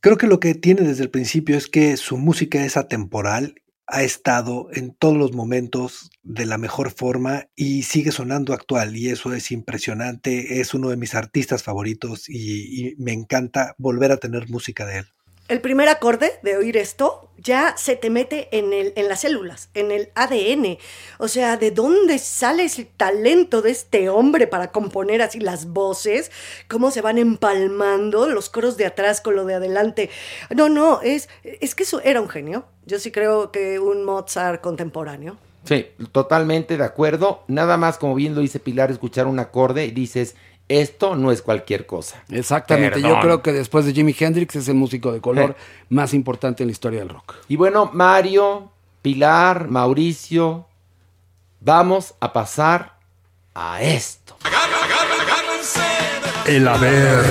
creo 0.00 0.16
que 0.16 0.28
lo 0.28 0.38
que 0.38 0.54
tiene 0.54 0.82
desde 0.82 1.02
el 1.02 1.10
principio 1.10 1.56
es 1.56 1.66
que 1.66 1.96
su 1.96 2.16
música 2.16 2.64
es 2.64 2.76
atemporal, 2.76 3.56
ha 3.88 4.02
estado 4.02 4.68
en 4.72 4.94
todos 4.94 5.16
los 5.16 5.32
momentos 5.32 6.10
de 6.22 6.44
la 6.44 6.58
mejor 6.58 6.90
forma 6.90 7.48
y 7.56 7.84
sigue 7.84 8.12
sonando 8.12 8.52
actual. 8.52 8.96
Y 8.96 9.08
eso 9.08 9.32
es 9.32 9.50
impresionante. 9.50 10.60
Es 10.60 10.74
uno 10.74 10.90
de 10.90 10.98
mis 10.98 11.14
artistas 11.14 11.62
favoritos 11.62 12.28
y, 12.28 12.94
me 12.98 13.12
encanta 13.12 13.74
volver 13.78 14.12
a 14.12 14.18
tener 14.18 14.48
música 14.50 14.84
de 14.84 14.98
él. 14.98 15.06
El 15.48 15.62
primer 15.62 15.88
acorde 15.88 16.32
de 16.42 16.58
oír 16.58 16.76
esto 16.76 17.30
ya 17.38 17.74
se 17.78 17.96
te 17.96 18.10
mete 18.10 18.48
en, 18.56 18.74
el, 18.74 18.92
en 18.96 19.08
las 19.08 19.20
células, 19.20 19.70
en 19.72 19.90
el 19.90 20.10
ADN. 20.14 20.76
O 21.18 21.26
sea, 21.26 21.56
¿de 21.56 21.70
dónde 21.70 22.18
sale 22.18 22.64
ese 22.64 22.84
talento 22.84 23.62
de 23.62 23.70
este 23.70 24.10
hombre 24.10 24.46
para 24.46 24.72
componer 24.72 25.22
así 25.22 25.40
las 25.40 25.66
voces? 25.68 26.30
¿Cómo 26.68 26.90
se 26.90 27.00
van 27.00 27.16
empalmando 27.16 28.28
los 28.28 28.50
coros 28.50 28.76
de 28.76 28.84
atrás 28.84 29.22
con 29.22 29.36
lo 29.36 29.46
de 29.46 29.54
adelante? 29.54 30.10
No, 30.54 30.68
no, 30.68 31.00
es, 31.00 31.30
es 31.42 31.74
que 31.74 31.84
eso 31.84 32.02
era 32.02 32.20
un 32.20 32.28
genio. 32.28 32.66
Yo 32.84 32.98
sí 32.98 33.10
creo 33.10 33.50
que 33.50 33.78
un 33.78 34.04
Mozart 34.04 34.60
contemporáneo. 34.60 35.38
Sí, 35.64 35.86
totalmente 36.12 36.76
de 36.76 36.84
acuerdo. 36.84 37.44
Nada 37.46 37.78
más, 37.78 37.96
como 37.96 38.14
bien 38.14 38.34
lo 38.34 38.42
dice 38.42 38.60
Pilar, 38.60 38.90
escuchar 38.90 39.26
un 39.26 39.38
acorde 39.38 39.86
y 39.86 39.92
dices, 39.92 40.34
esto 40.68 41.16
no 41.16 41.32
es 41.32 41.42
cualquier 41.42 41.86
cosa. 41.86 42.22
Exactamente, 42.30 43.00
yo 43.00 43.18
creo 43.20 43.42
que 43.42 43.52
después 43.52 43.86
de 43.86 43.92
Jimi 43.92 44.14
Hendrix 44.18 44.56
es 44.56 44.68
el 44.68 44.74
músico 44.74 45.12
de 45.12 45.20
color 45.20 45.56
más 45.88 46.14
importante 46.14 46.62
en 46.62 46.68
la 46.68 46.72
historia 46.72 47.00
del 47.00 47.08
rock. 47.08 47.34
Y 47.48 47.56
bueno, 47.56 47.90
Mario, 47.92 48.70
Pilar, 49.02 49.68
Mauricio, 49.68 50.66
vamos 51.60 52.14
a 52.20 52.32
pasar 52.32 52.98
a 53.54 53.82
esto. 53.82 54.36
El 56.46 56.66
haber. 56.66 57.24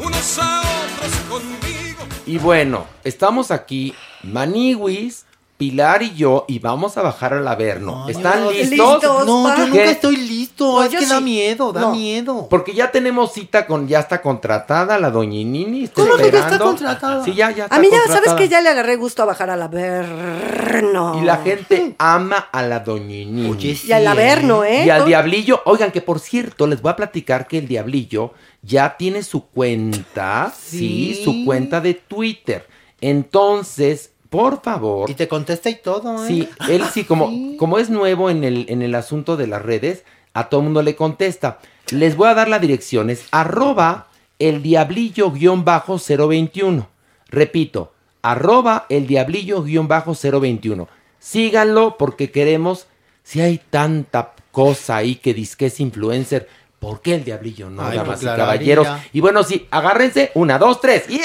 unos 0.00 0.38
a 0.38 0.60
otros 0.60 1.16
conmigo. 1.28 2.04
Y 2.26 2.38
bueno, 2.38 2.86
estamos 3.04 3.50
aquí, 3.50 3.94
Maniwis, 4.22 5.24
Pilar 5.58 6.04
y 6.04 6.14
yo, 6.14 6.44
y 6.46 6.60
vamos 6.60 6.96
a 6.96 7.02
bajar 7.02 7.34
al 7.34 7.48
Averno. 7.48 8.08
¿Están 8.08 8.44
no, 8.44 8.50
listos? 8.52 8.70
listos, 8.70 9.26
No, 9.26 9.56
yo 9.56 9.66
nunca 9.66 9.72
¿Qué? 9.82 9.90
estoy 9.90 10.16
listo. 10.16 10.64
No, 10.78 10.84
es 10.84 10.90
que 10.94 11.04
da 11.04 11.18
sí. 11.18 11.24
miedo, 11.24 11.72
da 11.72 11.80
No. 11.80 11.90
miedo. 11.92 12.46
Porque 12.48 12.72
ya 12.74 12.92
tenemos 12.92 13.32
cita 13.32 13.66
con, 13.66 13.88
ya 13.88 13.98
está 13.98 14.22
contratada 14.22 14.96
la 15.00 15.10
doñinini. 15.10 15.82
está 15.84 16.00
¿Cómo 16.02 16.16
que 16.16 16.30
ya 16.30 16.38
está 16.38 16.58
contratada? 16.60 17.24
Sí, 17.24 17.34
ya, 17.34 17.50
ya 17.50 17.64
está 17.64 17.74
A 17.74 17.80
mí 17.80 17.88
ya, 17.90 17.98
contratada. 17.98 18.24
¿sabes 18.26 18.40
que 18.40 18.48
Ya 18.48 18.60
le 18.60 18.68
agarré 18.68 18.94
gusto 18.94 19.24
a 19.24 19.26
bajar 19.26 19.50
al 19.50 19.60
Averno. 19.60 21.18
Y 21.20 21.24
la 21.24 21.38
gente 21.38 21.96
ama 21.98 22.36
a 22.52 22.62
la 22.62 22.78
doñinini. 22.78 23.50
Oye, 23.50 23.76
Y 23.84 23.90
al 23.90 24.06
Averno, 24.06 24.62
¿eh? 24.62 24.84
Y 24.86 24.90
al 24.90 25.06
Diablillo, 25.06 25.60
oigan, 25.64 25.90
que 25.90 26.00
por 26.02 26.20
cierto, 26.20 26.68
les 26.68 26.80
voy 26.80 26.92
a 26.92 26.96
platicar 26.96 27.48
que 27.48 27.58
el 27.58 27.66
Diablillo 27.66 28.32
ya 28.62 28.96
tiene 28.96 29.24
su 29.24 29.46
cuenta, 29.48 30.52
sí, 30.56 31.14
Sí. 31.16 31.24
su 31.24 31.44
cuenta 31.44 31.80
de 31.80 31.94
Twitter. 31.94 32.64
Entonces, 33.00 34.12
por 34.30 34.62
favor, 34.62 35.08
Y 35.10 35.14
te 35.14 35.28
contesta 35.28 35.70
y 35.70 35.76
todo, 35.76 36.24
¿eh? 36.24 36.28
sí, 36.28 36.48
él 36.68 36.82
sí, 36.92 37.04
como, 37.04 37.56
como 37.56 37.78
es 37.78 37.88
nuevo 37.90 38.30
en 38.30 38.44
el, 38.44 38.66
en 38.68 38.82
el 38.82 38.94
asunto 38.94 39.36
de 39.36 39.46
las 39.46 39.62
redes, 39.62 40.04
a 40.34 40.48
todo 40.48 40.62
mundo 40.62 40.82
le 40.82 40.94
contesta. 40.96 41.58
Les 41.90 42.16
voy 42.16 42.28
a 42.28 42.34
dar 42.34 42.48
la 42.48 42.58
dirección, 42.58 43.10
es 43.10 43.24
arroba 43.30 44.08
el 44.38 44.62
diablillo-021. 44.62 46.86
Repito, 47.30 47.92
arroba 48.22 48.86
el 48.88 49.06
diablillo-021. 49.06 50.86
Síganlo 51.18 51.96
porque 51.98 52.30
queremos, 52.30 52.86
si 53.24 53.40
hay 53.40 53.60
tanta 53.70 54.32
cosa 54.52 54.96
ahí 54.96 55.16
que 55.16 55.34
dice 55.34 55.56
que 55.56 55.66
es 55.66 55.80
influencer, 55.80 56.48
¿por 56.78 57.00
qué 57.00 57.16
el 57.16 57.24
diablillo 57.24 57.68
no, 57.70 57.82
Ay, 57.82 57.96
damas 57.96 58.22
y 58.22 58.26
caballeros? 58.26 58.86
Y 59.12 59.20
bueno, 59.20 59.42
sí, 59.42 59.66
agárrense, 59.70 60.30
una, 60.34 60.58
dos, 60.58 60.80
tres. 60.80 61.04
¡y- 61.08 61.20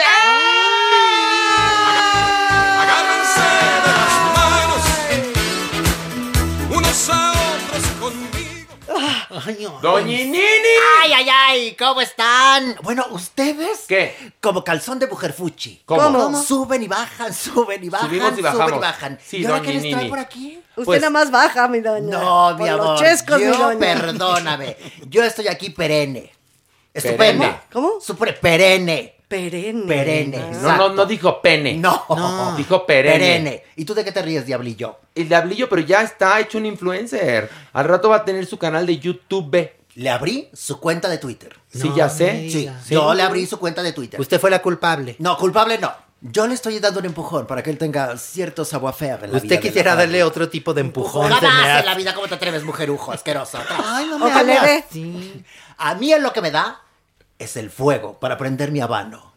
Ay. 9.33 9.67
Ay, 11.01 11.11
ay, 11.13 11.27
ay, 11.29 11.75
¿cómo 11.75 12.01
están? 12.01 12.75
Bueno, 12.83 13.05
¿ustedes? 13.11 13.85
¿Qué? 13.87 14.15
Como 14.39 14.63
calzón 14.63 14.99
de 14.99 15.07
mujerfuchi. 15.07 15.81
¿Cómo? 15.85 16.01
¿Cómo? 16.01 16.43
Suben 16.43 16.83
y 16.83 16.87
bajan, 16.87 17.33
suben 17.33 17.83
y 17.83 17.89
bajan, 17.89 18.09
Subimos 18.09 18.31
y 18.33 18.35
suben 18.35 18.43
bajamos. 18.53 18.77
y 18.77 18.79
bajan. 18.81 19.19
Sí, 19.25 19.37
¿Y 19.37 19.45
ahora 19.45 19.57
doña 19.57 19.67
qué 19.67 19.73
les 19.73 19.81
trae 19.83 19.95
Nini. 19.95 20.09
por 20.09 20.19
aquí? 20.19 20.59
Usted 20.75 20.83
Pues- 20.85 21.01
nada 21.01 21.09
más 21.11 21.31
baja, 21.31 21.67
mi 21.67 21.79
doña. 21.81 22.17
No, 22.19 22.51
mi 22.53 22.59
Por 22.59 22.69
amor. 22.69 22.85
los 22.85 22.99
chescos, 23.01 23.39
mi 23.39 23.45
yo, 23.45 23.57
doña. 23.57 23.79
perdóname. 23.79 24.77
Yo 25.07 25.23
estoy 25.23 25.47
aquí 25.47 25.69
perenne. 25.71 26.31
Estupendo. 26.93 27.59
¿Cómo? 27.71 27.99
Supre 28.01 28.33
perenne. 28.33 29.15
Perenne. 29.33 29.87
Perenne. 29.87 30.37
Ah. 30.37 30.59
No, 30.61 30.77
no, 30.77 30.89
no 30.89 31.05
dijo 31.07 31.41
pene. 31.41 31.73
No. 31.73 32.53
Dijo 32.55 32.85
perenne. 32.85 33.17
Perenne. 33.17 33.63
¿Y 33.75 33.83
tú 33.83 33.95
de 33.95 34.05
qué 34.05 34.11
te 34.11 34.21
ríes, 34.21 34.45
diablillo? 34.45 34.99
El 35.15 35.27
diablillo, 35.27 35.67
pero 35.67 35.81
ya 35.81 36.03
está 36.03 36.39
hecho 36.39 36.59
un 36.59 36.67
influencer. 36.67 37.49
Al 37.73 37.85
rato 37.85 38.09
va 38.09 38.17
a 38.17 38.25
tener 38.25 38.45
su 38.45 38.59
canal 38.59 38.85
de 38.85 38.99
YouTube. 38.99 39.71
Le 39.95 40.09
abrí 40.11 40.49
su 40.53 40.79
cuenta 40.79 41.09
de 41.09 41.17
Twitter. 41.17 41.55
Sí, 41.67 41.89
No 41.89 41.95
ya 41.95 42.09
sé. 42.09 42.47
Sí, 42.47 42.69
yo 42.91 43.11
le 43.15 43.23
abrí 43.23 43.47
su 43.47 43.57
cuenta 43.57 43.81
de 43.81 43.91
Twitter. 43.91 44.21
Usted 44.21 44.39
fue 44.39 44.51
la 44.51 44.61
culpable. 44.61 45.15
No, 45.17 45.35
culpable 45.35 45.79
no. 45.79 45.91
Yo 46.21 46.45
le 46.45 46.53
estoy 46.53 46.77
dando 46.79 46.99
un 46.99 47.07
empujón 47.07 47.47
para 47.47 47.63
que 47.63 47.71
él 47.71 47.79
tenga 47.79 48.15
cierto 48.17 48.63
savoir-faire 48.63 49.25
en 49.25 49.33
la 49.33 49.39
vida 49.39 49.55
Usted 49.55 49.59
quisiera 49.59 49.95
darle 49.95 50.23
otro 50.23 50.47
tipo 50.47 50.75
de 50.75 50.81
empujón. 50.81 51.29
Jamás 51.29 51.79
en 51.79 51.85
la 51.87 51.95
vida, 51.95 52.13
¿cómo 52.13 52.27
te 52.27 52.35
atreves, 52.35 52.63
mujerujo 52.63 53.11
asqueroso? 53.11 53.57
Ay, 53.83 54.05
no 54.05 54.19
me 54.19 54.27
Ojalá 54.27 54.61
así. 54.87 55.43
A 55.77 55.95
mí 55.95 56.13
en 56.13 56.21
lo 56.21 56.31
que 56.31 56.41
me 56.41 56.51
da 56.51 56.82
es 57.43 57.57
el 57.57 57.69
fuego 57.69 58.19
para 58.19 58.37
prender 58.37 58.71
mi 58.71 58.79
habano. 58.81 59.33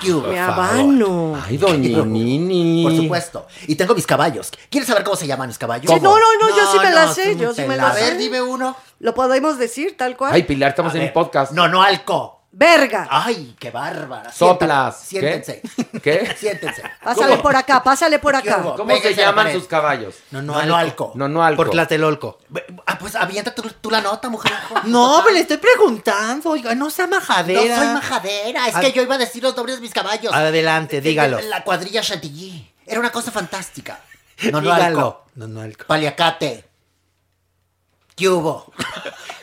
¿Qué 0.00 0.12
hubo? 0.12 0.28
Mi 0.28 0.38
habano. 0.38 1.36
Ay, 1.46 1.56
doñinini. 1.58 2.82
Por 2.82 2.96
supuesto. 2.96 3.46
Y 3.66 3.74
tengo 3.76 3.94
mis 3.94 4.06
caballos. 4.06 4.50
¿Quieres 4.70 4.88
saber 4.88 5.04
cómo 5.04 5.16
se 5.16 5.26
llaman 5.26 5.48
mis 5.48 5.58
caballos? 5.58 5.90
Sí, 5.92 6.00
no, 6.00 6.18
no, 6.18 6.26
no, 6.40 6.48
yo 6.56 6.72
sí 6.72 6.78
me 6.78 6.90
la 6.90 7.06
no, 7.06 7.12
sé, 7.14 7.32
tú 7.34 7.42
yo 7.42 7.54
sí 7.54 7.62
me 7.62 7.76
la 7.76 7.84
la 7.84 7.90
A 7.90 7.94
ver, 7.94 8.12
sé. 8.12 8.18
dime 8.18 8.40
uno. 8.40 8.76
¿Lo 9.00 9.14
podemos 9.14 9.58
decir 9.58 9.96
tal 9.96 10.16
cual? 10.16 10.32
Ay, 10.32 10.44
Pilar, 10.44 10.70
estamos 10.70 10.92
A 10.92 10.96
en 10.96 11.00
ver. 11.02 11.10
un 11.10 11.14
podcast. 11.14 11.52
No, 11.52 11.68
no, 11.68 11.82
alco. 11.82 12.43
Verga. 12.56 13.08
Ay, 13.10 13.56
qué 13.58 13.70
bárbara. 13.72 14.32
Soplas. 14.32 15.00
Siéntense. 15.00 15.60
¿Qué? 15.92 16.00
¿Qué? 16.00 16.36
Siéntense. 16.38 16.82
Pásale 17.02 17.30
¿Cómo? 17.32 17.42
por 17.42 17.56
acá, 17.56 17.82
pásale 17.82 18.18
por 18.20 18.40
¿Qué 18.40 18.48
acá. 18.50 18.62
¿Cómo 18.76 18.96
se 18.96 19.14
llaman 19.14 19.52
sus 19.52 19.66
caballos? 19.66 20.14
No, 20.30 20.40
no, 20.40 20.52
No, 20.52 20.58
alco. 20.58 20.68
no, 20.68 20.76
alco. 20.76 21.12
No, 21.16 21.28
no 21.28 21.42
algo. 21.44 21.56
Por 21.56 21.70
Tlatelolco. 21.70 22.38
Ah, 22.86 22.96
pues 22.96 23.16
avienta 23.16 23.52
tú, 23.54 23.62
tú 23.80 23.90
la 23.90 24.00
nota, 24.00 24.28
mujer. 24.28 24.52
No, 24.84 25.20
pero 25.24 25.34
le 25.34 25.40
estoy 25.40 25.56
preguntando. 25.56 26.50
Oiga, 26.50 26.74
no 26.76 26.90
sea 26.90 27.06
No 27.06 27.16
majadera. 27.18 27.76
soy 27.76 27.88
majadera, 27.88 28.68
es 28.68 28.76
que 28.76 28.92
yo 28.92 29.02
iba 29.02 29.16
a 29.16 29.18
decir 29.18 29.42
los 29.42 29.56
nombres 29.56 29.76
de 29.78 29.82
mis 29.82 29.92
caballos. 29.92 30.32
Adelante, 30.32 31.00
De- 31.00 31.08
dígalo. 31.08 31.40
La 31.40 31.64
cuadrilla 31.64 32.02
Chantilly. 32.02 32.72
Era 32.86 33.00
una 33.00 33.10
cosa 33.10 33.30
fantástica. 33.32 33.98
No, 34.52 34.60
no, 34.60 34.72
alco. 34.72 35.24
No, 35.36 35.46
no, 35.48 35.60
alco. 35.60 35.86
Paliacate. 35.86 36.64
¿Qué 38.16 38.28
hubo? 38.28 38.72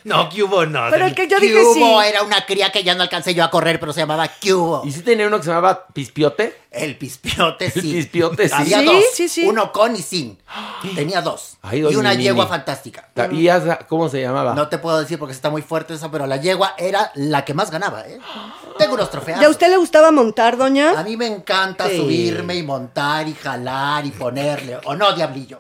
No, 0.06 0.30
que 0.30 0.42
hubo, 0.44 0.66
no. 0.66 0.88
Pero 0.90 1.06
el 1.06 1.14
que 1.14 1.28
yo 1.28 1.38
¿Qué 1.38 1.46
dije 1.48 1.60
sí. 1.74 1.80
hubo? 1.84 2.02
Era 2.02 2.24
una 2.24 2.46
cría 2.46 2.72
que 2.72 2.84
ya 2.84 2.96
no 2.96 3.04
alcancé 3.04 3.36
yo 3.36 3.44
a 3.44 3.52
correr, 3.52 3.80
pero 3.80 3.92
se 3.94 4.00
llamaba 4.00 4.28
¿Qué 4.30 4.54
hubo? 4.54 4.82
¿Y 4.86 4.92
si 4.94 5.02
tenía 5.02 5.28
uno 5.28 5.38
que 5.38 5.44
se 5.44 5.50
llamaba 5.50 5.86
Pispiote? 5.94 6.58
El 6.72 6.98
pispiote, 6.98 7.66
El 7.66 7.72
sí. 7.74 7.82
pispiote, 7.94 8.48
sí. 8.48 8.56
Había 8.56 8.80
Sí, 8.80 8.86
dos. 8.86 9.04
sí, 9.14 9.30
sí. 9.30 9.46
Uno 9.48 9.72
con 9.74 9.94
y 9.96 10.02
sin. 10.02 10.40
Tenía 10.96 11.22
dos. 11.22 11.58
Ay, 11.62 11.80
y 11.82 11.96
una 11.96 12.14
yegua 12.14 12.48
fantástica. 12.48 13.10
¿Y 13.32 13.48
esa- 13.50 13.80
cómo 13.90 14.08
se 14.10 14.22
llamaba? 14.22 14.56
No 14.56 14.70
te 14.70 14.78
puedo 14.78 14.98
decir 15.00 15.20
porque 15.20 15.34
está 15.34 15.50
muy 15.50 15.62
fuerte 15.62 15.94
eso, 15.96 16.10
pero 16.10 16.26
la 16.26 16.38
yegua 16.38 16.74
era 16.78 17.12
la 17.16 17.44
que 17.46 17.54
más 17.54 17.70
ganaba, 17.72 18.08
¿eh? 18.08 18.20
Tengo 18.80 18.94
unos 18.96 19.12
trofeos. 19.12 19.40
¿Y 19.42 19.44
a 19.44 19.50
usted 19.50 19.70
le 19.70 19.78
gustaba 19.78 20.12
montar, 20.12 20.56
doña? 20.58 20.98
A 20.98 21.04
mí 21.04 21.18
me 21.18 21.28
encanta 21.28 21.90
Sí. 21.90 21.98
subirme 21.98 22.56
y 22.56 22.64
montar 22.64 23.28
y 23.28 23.34
jalar 23.36 24.06
y 24.06 24.12
ponerle. 24.12 24.80
¿O 24.86 24.96
no, 24.96 25.12
diablillo? 25.14 25.60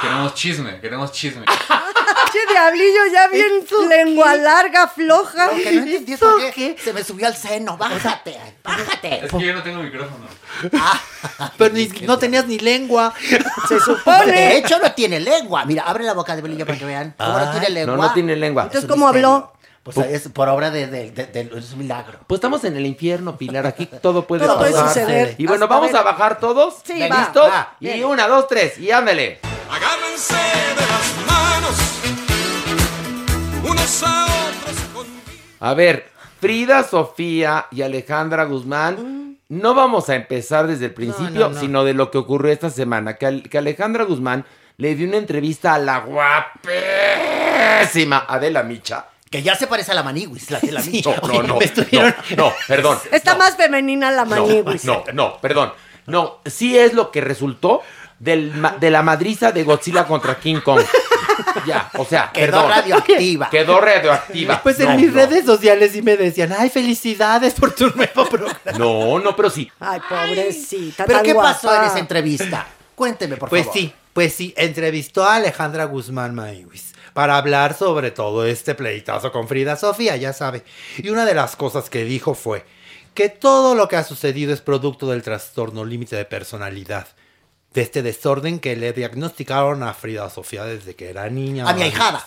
Queremos 0.00 0.34
chisme, 0.34 0.80
queremos 0.80 1.12
chisme. 1.12 1.44
Che, 2.32 2.38
diablillo, 2.50 3.00
ya 3.12 3.28
bien 3.28 3.52
lengua 3.88 4.34
larga, 4.36 4.88
floja. 4.88 5.46
Lo 5.46 5.52
que 5.62 5.72
no 5.72 5.82
entendí 5.82 6.12
es 6.14 6.20
por 6.20 6.50
qué 6.52 6.76
se 6.82 6.92
me 6.92 7.04
subió 7.04 7.26
al 7.26 7.36
seno. 7.36 7.76
Bájate, 7.76 8.36
bájate. 8.64 9.26
Es 9.26 9.30
que 9.32 9.44
yo 9.46 9.52
no 9.54 9.62
tengo 9.62 9.82
micrófono. 9.82 10.26
Pero 11.58 11.74
ni- 11.74 11.88
no 12.06 12.18
tenías 12.18 12.46
ni 12.46 12.58
lengua. 12.58 13.12
Se 13.68 13.74
De 13.74 13.80
supone. 13.80 14.56
hecho, 14.56 14.78
no 14.78 14.92
tiene 14.92 15.20
lengua. 15.20 15.64
Mira, 15.66 15.82
abre 15.84 16.04
la 16.04 16.14
boca 16.14 16.34
de 16.34 16.42
Belillo 16.42 16.64
para 16.64 16.78
que 16.78 16.84
vean. 16.86 17.14
¿Cómo 17.18 17.38
no 17.38 17.50
tiene 17.50 17.68
lengua? 17.70 17.96
No, 17.96 18.02
no 18.02 18.12
tiene 18.14 18.36
lengua. 18.36 18.62
Entonces, 18.64 18.84
Es 18.84 18.90
un 18.90 18.96
¿cómo 18.96 19.08
habló? 19.08 19.52
Pues 19.82 19.96
es 19.98 20.28
por 20.28 20.48
obra 20.48 20.70
de, 20.70 20.86
de, 20.86 21.10
de- 21.10 21.26
de- 21.26 21.58
es 21.58 21.72
un 21.72 21.80
milagro. 21.80 22.20
Pues 22.28 22.38
estamos 22.38 22.62
en 22.64 22.76
el 22.76 22.86
infierno, 22.86 23.36
Pilar. 23.36 23.66
Aquí 23.66 23.86
todo 23.86 24.26
puede 24.26 24.46
Todo 24.46 24.58
puede 24.58 24.72
pasar. 24.72 24.88
suceder. 24.88 25.34
Y 25.38 25.46
bueno, 25.46 25.64
Hasta 25.64 25.74
vamos 25.74 25.92
ver. 25.92 26.00
a 26.00 26.02
bajar 26.04 26.38
todos. 26.38 26.76
Sí, 26.84 26.94
¿Listos? 26.94 27.44
va, 27.44 27.48
va. 27.48 27.76
Y 27.80 27.86
Bien. 27.88 28.04
una, 28.04 28.28
dos, 28.28 28.46
tres. 28.46 28.78
Y 28.78 28.90
ándale. 28.92 29.40
Agárrense 29.68 30.34
de 30.34 30.86
las 30.86 31.26
manos 31.26 31.76
unos 33.64 34.02
a 34.02 34.24
otros 34.24 34.80
conmigo. 34.94 35.20
A 35.60 35.74
ver, 35.74 36.10
Frida, 36.40 36.82
Sofía 36.84 37.66
y 37.70 37.82
Alejandra 37.82 38.44
Guzmán, 38.44 39.38
no 39.48 39.74
vamos 39.74 40.08
a 40.08 40.14
empezar 40.16 40.66
desde 40.66 40.86
el 40.86 40.94
principio, 40.94 41.48
no, 41.48 41.54
no. 41.54 41.60
sino 41.60 41.84
de 41.84 41.94
lo 41.94 42.10
que 42.10 42.18
ocurrió 42.18 42.52
esta 42.52 42.70
semana. 42.70 43.14
Que, 43.16 43.26
al- 43.26 43.42
que 43.48 43.58
Alejandra 43.58 44.04
Guzmán 44.04 44.44
le 44.78 44.94
dio 44.94 45.06
una 45.06 45.18
entrevista 45.18 45.74
a 45.74 45.78
la 45.78 45.98
guapísima 46.00 46.64
Adela 48.28 48.62
Micha. 48.62 49.06
Que 49.30 49.42
ya 49.42 49.54
se 49.54 49.66
parece 49.66 49.92
a 49.92 49.94
la 49.94 50.02
Maniguis, 50.02 50.50
la 50.50 50.60
de 50.60 50.72
la 50.72 50.82
Micha. 50.82 51.16
No, 51.26 51.42
no, 51.42 51.58
estuvieron- 51.60 52.14
no, 52.36 52.46
no, 52.48 52.52
perdón. 52.66 52.98
Está 53.10 53.32
no, 53.32 53.38
más 53.38 53.56
femenina 53.56 54.10
la 54.10 54.24
no, 54.24 54.46
maniguis. 54.46 54.84
no, 54.84 55.04
no, 55.12 55.38
perdón. 55.40 55.72
No, 56.06 56.40
sí 56.46 56.76
es 56.76 56.94
lo 56.94 57.12
que 57.12 57.20
resultó 57.20 57.80
del 58.22 58.52
de 58.78 58.90
la 58.90 59.02
madriza 59.02 59.50
de 59.50 59.64
Godzilla 59.64 60.06
contra 60.06 60.38
King 60.38 60.60
Kong. 60.64 60.80
Ya, 61.66 61.90
o 61.98 62.04
sea, 62.04 62.30
Quedó 62.32 62.52
perdón. 62.52 62.70
radioactiva. 62.70 63.50
Quedó 63.50 63.80
radioactiva. 63.80 64.60
Pues 64.62 64.78
en 64.80 64.88
No, 64.90 64.96
mis 64.96 65.08
no. 65.08 65.14
redes 65.14 65.44
sociales 65.44 65.90
sí 65.92 66.02
me 66.02 66.16
decían, 66.16 66.54
ay, 66.56 66.68
felicidades 66.70 67.54
por 67.54 67.74
tu 67.74 67.88
nuevo 67.90 68.26
programa. 68.28 68.78
No, 68.78 69.18
no, 69.18 69.34
pero 69.34 69.50
sí. 69.50 69.70
Ay, 69.80 70.00
pobrecita. 70.08 71.04
¿Pero 71.04 71.22
qué 71.22 71.34
pasó 71.34 71.74
en 71.74 71.84
esa 71.84 71.98
entrevista? 71.98 72.66
Cuénteme, 72.94 73.36
por 73.36 73.48
Pues 73.48 73.64
favor. 73.64 73.78
sí, 73.78 73.92
pues 74.12 74.34
sí, 74.34 74.54
entrevistó 74.56 75.24
a 75.24 75.36
Alejandra 75.36 75.84
Guzmán 75.86 76.34
Maywis 76.34 76.92
para 77.14 77.36
hablar 77.36 77.74
sobre 77.74 78.10
todo 78.10 78.44
este 78.46 78.74
pleitazo 78.74 79.32
con 79.32 79.48
Frida 79.48 79.76
Sofía, 79.76 80.16
ya 80.16 80.32
sabe. 80.32 80.62
Y 80.98 81.08
una 81.08 81.24
de 81.24 81.34
las 81.34 81.56
cosas 81.56 81.90
que 81.90 82.04
dijo 82.04 82.34
fue 82.34 82.64
que 83.14 83.28
todo 83.30 83.74
lo 83.74 83.88
que 83.88 83.96
ha 83.96 84.04
sucedido 84.04 84.52
es 84.52 84.60
producto 84.60 85.08
del 85.10 85.22
trastorno 85.22 85.84
límite 85.84 86.14
de 86.16 86.24
personalidad. 86.24 87.08
De 87.74 87.80
este 87.80 88.02
desorden 88.02 88.58
que 88.58 88.76
le 88.76 88.92
diagnosticaron 88.92 89.82
a 89.82 89.94
Frida 89.94 90.28
Sofía 90.30 90.64
desde 90.64 90.94
que 90.94 91.08
era 91.10 91.28
niña. 91.30 91.68
A 91.68 91.72
mi 91.72 91.82
ahijada. 91.82 92.22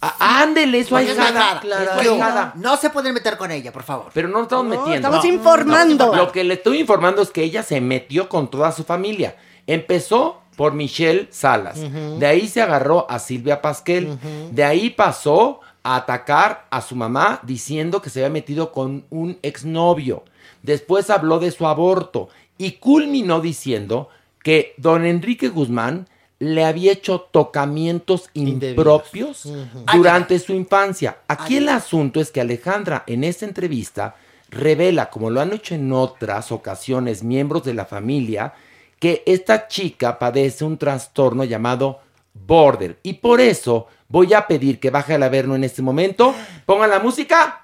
Ah, 0.00 0.42
ándele, 0.42 0.84
su 0.84 0.96
ahijada. 0.96 1.60
Claro. 1.60 2.52
No 2.56 2.76
se 2.76 2.90
pueden 2.90 3.14
meter 3.14 3.36
con 3.36 3.50
ella, 3.50 3.72
por 3.72 3.82
favor. 3.82 4.10
Pero 4.12 4.28
no 4.28 4.34
nos 4.34 4.42
estamos 4.44 4.64
No, 4.66 4.70
metiendo. 4.70 4.94
estamos 4.96 5.24
No. 5.24 5.30
informando. 5.32 6.14
Lo 6.14 6.30
que 6.30 6.44
le 6.44 6.54
estoy 6.54 6.78
informando 6.80 7.22
es 7.22 7.30
que 7.30 7.42
ella 7.42 7.62
se 7.62 7.80
metió 7.80 8.28
con 8.28 8.50
toda 8.50 8.70
su 8.72 8.84
familia. 8.84 9.36
Empezó 9.66 10.42
por 10.56 10.74
Michelle 10.74 11.26
Salas. 11.32 11.78
De 12.18 12.26
ahí 12.26 12.46
se 12.48 12.62
agarró 12.62 13.10
a 13.10 13.18
Silvia 13.18 13.62
Pasquel. 13.62 14.18
De 14.52 14.62
ahí 14.64 14.90
pasó 14.90 15.60
a 15.82 15.96
atacar 15.96 16.66
a 16.70 16.80
su 16.82 16.94
mamá 16.96 17.40
diciendo 17.42 18.00
que 18.00 18.10
se 18.10 18.20
había 18.20 18.30
metido 18.30 18.70
con 18.72 19.04
un 19.10 19.38
exnovio. 19.42 20.22
Después 20.62 21.10
habló 21.10 21.38
de 21.40 21.50
su 21.50 21.66
aborto 21.66 22.28
y 22.58 22.72
culminó 22.72 23.40
diciendo 23.40 24.08
que 24.44 24.74
don 24.76 25.06
Enrique 25.06 25.48
Guzmán 25.48 26.06
le 26.38 26.66
había 26.66 26.92
hecho 26.92 27.20
tocamientos 27.20 28.28
impropios 28.34 29.50
durante 29.92 30.38
su 30.38 30.52
infancia. 30.52 31.16
Aquí 31.26 31.56
el 31.56 31.68
asunto 31.70 32.20
es 32.20 32.30
que 32.30 32.42
Alejandra 32.42 33.04
en 33.06 33.24
esta 33.24 33.46
entrevista 33.46 34.16
revela, 34.50 35.08
como 35.08 35.30
lo 35.30 35.40
han 35.40 35.54
hecho 35.54 35.74
en 35.74 35.90
otras 35.92 36.52
ocasiones 36.52 37.22
miembros 37.22 37.64
de 37.64 37.72
la 37.72 37.86
familia, 37.86 38.52
que 38.98 39.22
esta 39.24 39.66
chica 39.66 40.18
padece 40.18 40.64
un 40.64 40.76
trastorno 40.76 41.44
llamado 41.44 42.00
border. 42.34 42.98
Y 43.02 43.14
por 43.14 43.40
eso 43.40 43.86
voy 44.08 44.34
a 44.34 44.46
pedir 44.46 44.78
que 44.78 44.90
baje 44.90 45.14
al 45.14 45.22
averno 45.22 45.56
en 45.56 45.64
este 45.64 45.80
momento, 45.80 46.34
pongan 46.66 46.90
la 46.90 46.98
música. 46.98 47.62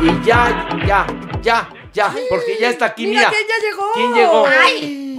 Y 0.00 0.26
ya, 0.26 0.68
ya, 0.86 1.06
ya, 1.42 1.83
ya, 1.94 2.14
porque 2.28 2.58
ya 2.60 2.68
está 2.70 2.86
aquí, 2.86 3.06
mira. 3.06 3.28
Mira 3.28 3.30
que 3.30 3.46
ya 3.48 3.70
llegó. 3.70 3.92
¿Quién 3.94 4.14
llegó? 4.14 4.46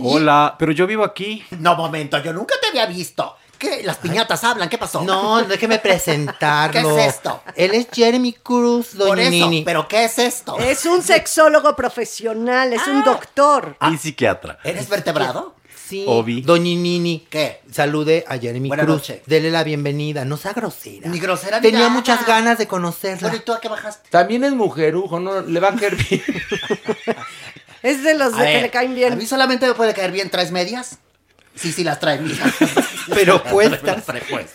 Hola, 0.07 0.55
pero 0.59 0.71
yo 0.71 0.85
vivo 0.85 1.03
aquí. 1.03 1.43
No, 1.51 1.75
momento, 1.75 2.17
yo 2.19 2.33
nunca 2.33 2.55
te 2.61 2.67
había 2.67 2.85
visto. 2.85 3.37
¿Qué? 3.57 3.83
Las 3.83 3.97
piñatas 3.97 4.43
hablan, 4.43 4.67
¿qué 4.67 4.77
pasó? 4.77 5.01
No, 5.01 5.41
déjeme 5.47 5.79
presentarlo. 5.79 6.95
¿Qué 6.95 7.05
es 7.05 7.15
esto? 7.15 7.41
Él 7.55 7.73
es 7.73 7.87
Jeremy 7.91 8.33
Cruz, 8.33 8.89
Por 8.89 9.07
doña 9.07 9.23
eso, 9.23 9.31
Nini. 9.31 9.63
¿pero 9.63 9.87
qué 9.87 10.05
es 10.05 10.19
esto? 10.19 10.57
Es 10.59 10.85
un 10.85 11.01
sexólogo 11.01 11.75
profesional, 11.75 12.73
es 12.73 12.85
un 12.87 13.03
doctor. 13.03 13.77
Y 13.91 13.97
psiquiatra. 13.97 14.59
¿Eres 14.63 14.89
vertebrado? 14.89 15.55
Sí, 15.87 16.03
Obi. 16.07 16.41
doña 16.41 16.63
Nini. 16.63 17.27
¿Qué? 17.29 17.61
Salude 17.71 18.23
a 18.27 18.37
Jeremy 18.39 18.69
Buenas 18.69 18.85
Cruz. 18.85 18.95
noches. 18.97 19.21
Dele 19.25 19.51
la 19.51 19.63
bienvenida. 19.63 20.25
No 20.25 20.35
sea 20.37 20.53
grosera. 20.53 21.09
Ni 21.09 21.19
grosera 21.19 21.59
ni 21.59 21.63
Tenía 21.63 21.81
nada. 21.81 21.91
muchas 21.91 22.25
ganas 22.25 22.57
de 22.57 22.65
conocerla. 22.67 23.19
Bueno, 23.27 23.35
¿y 23.37 23.45
tú 23.45 23.53
a 23.53 23.61
qué 23.61 23.67
bajaste? 23.67 24.09
También 24.09 24.43
es 24.43 24.53
mujerujo, 24.53 25.19
no 25.19 25.41
le 25.41 25.59
va 25.59 25.69
a 25.69 25.75
caer 25.75 25.95
bien. 25.95 26.23
Es 27.83 28.03
de 28.03 28.15
los 28.15 28.33
A 28.33 28.41
de 28.41 28.51
que 28.53 28.61
le 28.63 28.69
caen 28.71 28.87
¿A 28.91 28.93
mí 28.93 28.95
bien. 28.95 29.27
solamente 29.27 29.67
me 29.67 29.75
puede 29.75 29.93
caer 29.93 30.11
bien 30.11 30.31
tres 30.31 30.51
medias? 30.51 30.97
Sí, 31.53 31.71
sí, 31.71 31.83
las 31.83 31.99
trae. 31.99 32.19
mira. 32.19 32.43
Pero 33.13 33.43
puestas. 33.43 34.03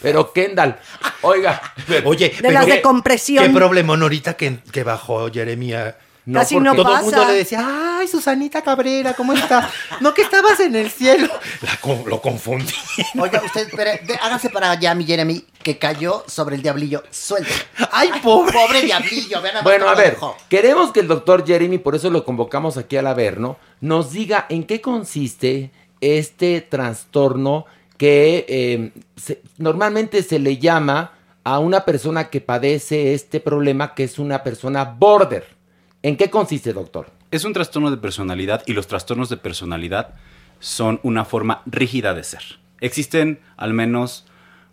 Pero 0.03 0.33
Kendall, 0.33 0.77
oiga, 1.23 1.63
Oye, 2.05 2.35
De 2.43 2.51
las 2.51 2.67
de 2.67 2.83
compresión. 2.83 3.45
qué 3.47 3.51
problemón 3.51 4.03
ahorita 4.03 4.35
que, 4.35 4.59
que 4.73 4.83
bajó 4.83 5.31
Jeremia. 5.31 5.97
Casi 6.33 6.55
porque 6.55 6.69
no 6.69 6.75
Todo 6.75 6.85
pasa. 6.85 6.99
el 6.99 7.05
mundo 7.07 7.25
le 7.27 7.33
decía, 7.35 7.67
ay, 7.99 8.07
Susanita 8.09 8.63
Cabrera, 8.63 9.15
¿cómo 9.15 9.33
estás? 9.33 9.71
no, 10.01 10.13
que 10.15 10.23
estabas 10.23 10.61
en 10.61 10.77
el 10.77 10.91
cielo. 10.91 11.29
La 11.63 11.77
con- 11.81 12.05
lo 12.07 12.21
confundí. 12.21 12.73
Oiga, 13.19 13.43
usted, 13.45 13.69
espere, 13.69 14.03
de- 14.07 14.15
hágase 14.17 14.51
para 14.51 14.71
allá, 14.71 14.95
mi 14.95 15.05
Jeremy, 15.05 15.45
que 15.63 15.79
cayó 15.79 16.23
sobre 16.27 16.57
el 16.57 16.63
diablillo. 16.63 17.03
Suelte. 17.11 17.51
Ay, 17.91 18.11
pobre. 18.23 18.53
Pobre 18.53 18.83
diablillo, 18.83 19.41
vean 19.43 19.55
más 19.57 19.65
Bueno, 19.65 19.89
a 19.89 19.95
ver, 19.95 20.13
dejó. 20.15 20.37
queremos 20.49 20.93
que 20.93 21.01
el 21.01 21.09
doctor 21.09 21.47
Jeremy, 21.47 21.79
por 21.79 21.95
eso 21.95 22.11
lo 22.11 22.25
convocamos 22.25 22.77
aquí 22.77 22.97
al 22.97 23.07
Averno, 23.07 23.57
nos 23.81 24.13
diga 24.13 24.47
en 24.51 24.65
qué 24.65 24.81
consiste 24.81 25.71
este 26.01 26.61
trastorno 26.61 27.67
que 27.97 28.47
eh, 28.49 28.93
se- 29.17 29.43
normalmente 29.59 30.23
se 30.23 30.39
le 30.39 30.59
llama 30.59 31.13
a 31.45 31.59
una 31.59 31.85
persona 31.85 32.29
que 32.31 32.41
padece 32.41 33.15
este 33.15 33.41
problema, 33.41 33.95
que 33.95 34.05
es 34.05 34.19
una 34.19 34.43
persona 34.43 34.85
border. 34.85 35.59
¿En 36.03 36.17
qué 36.17 36.31
consiste, 36.31 36.73
doctor? 36.73 37.11
Es 37.31 37.45
un 37.45 37.53
trastorno 37.53 37.91
de 37.91 37.99
personalidad 37.99 38.63
y 38.67 38.73
los 38.73 38.87
trastornos 38.87 39.29
de 39.29 39.37
personalidad 39.37 40.15
son 40.59 40.99
una 41.03 41.27
forma 41.27 41.63
rígida 41.67 42.15
de 42.15 42.25
ser. 42.25 42.43
Existen 42.81 43.41
al 43.59 43.75
menos 43.75 44.27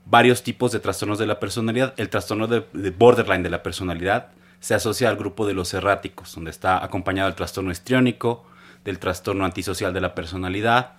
varios 0.06 0.42
tipos 0.44 0.72
de 0.72 0.80
trastornos 0.80 1.20
de 1.20 1.26
la 1.26 1.40
personalidad. 1.42 1.94
El 1.98 2.08
trastorno 2.08 2.48
de, 2.48 2.66
de 2.72 2.92
borderline 2.92 3.44
de 3.44 3.50
la 3.50 3.62
personalidad 3.62 4.30
se 4.62 4.74
asocia 4.74 5.10
al 5.10 5.18
grupo 5.18 5.46
de 5.46 5.54
los 5.54 5.74
erráticos, 5.74 6.34
donde 6.34 6.52
está 6.52 6.82
acompañado 6.82 7.28
el 7.28 7.36
trastorno 7.36 7.72
histriónico, 7.72 8.46
del 8.86 8.98
trastorno 8.98 9.44
antisocial 9.44 9.94
de 9.94 10.00
la 10.00 10.16
personalidad, 10.16 10.94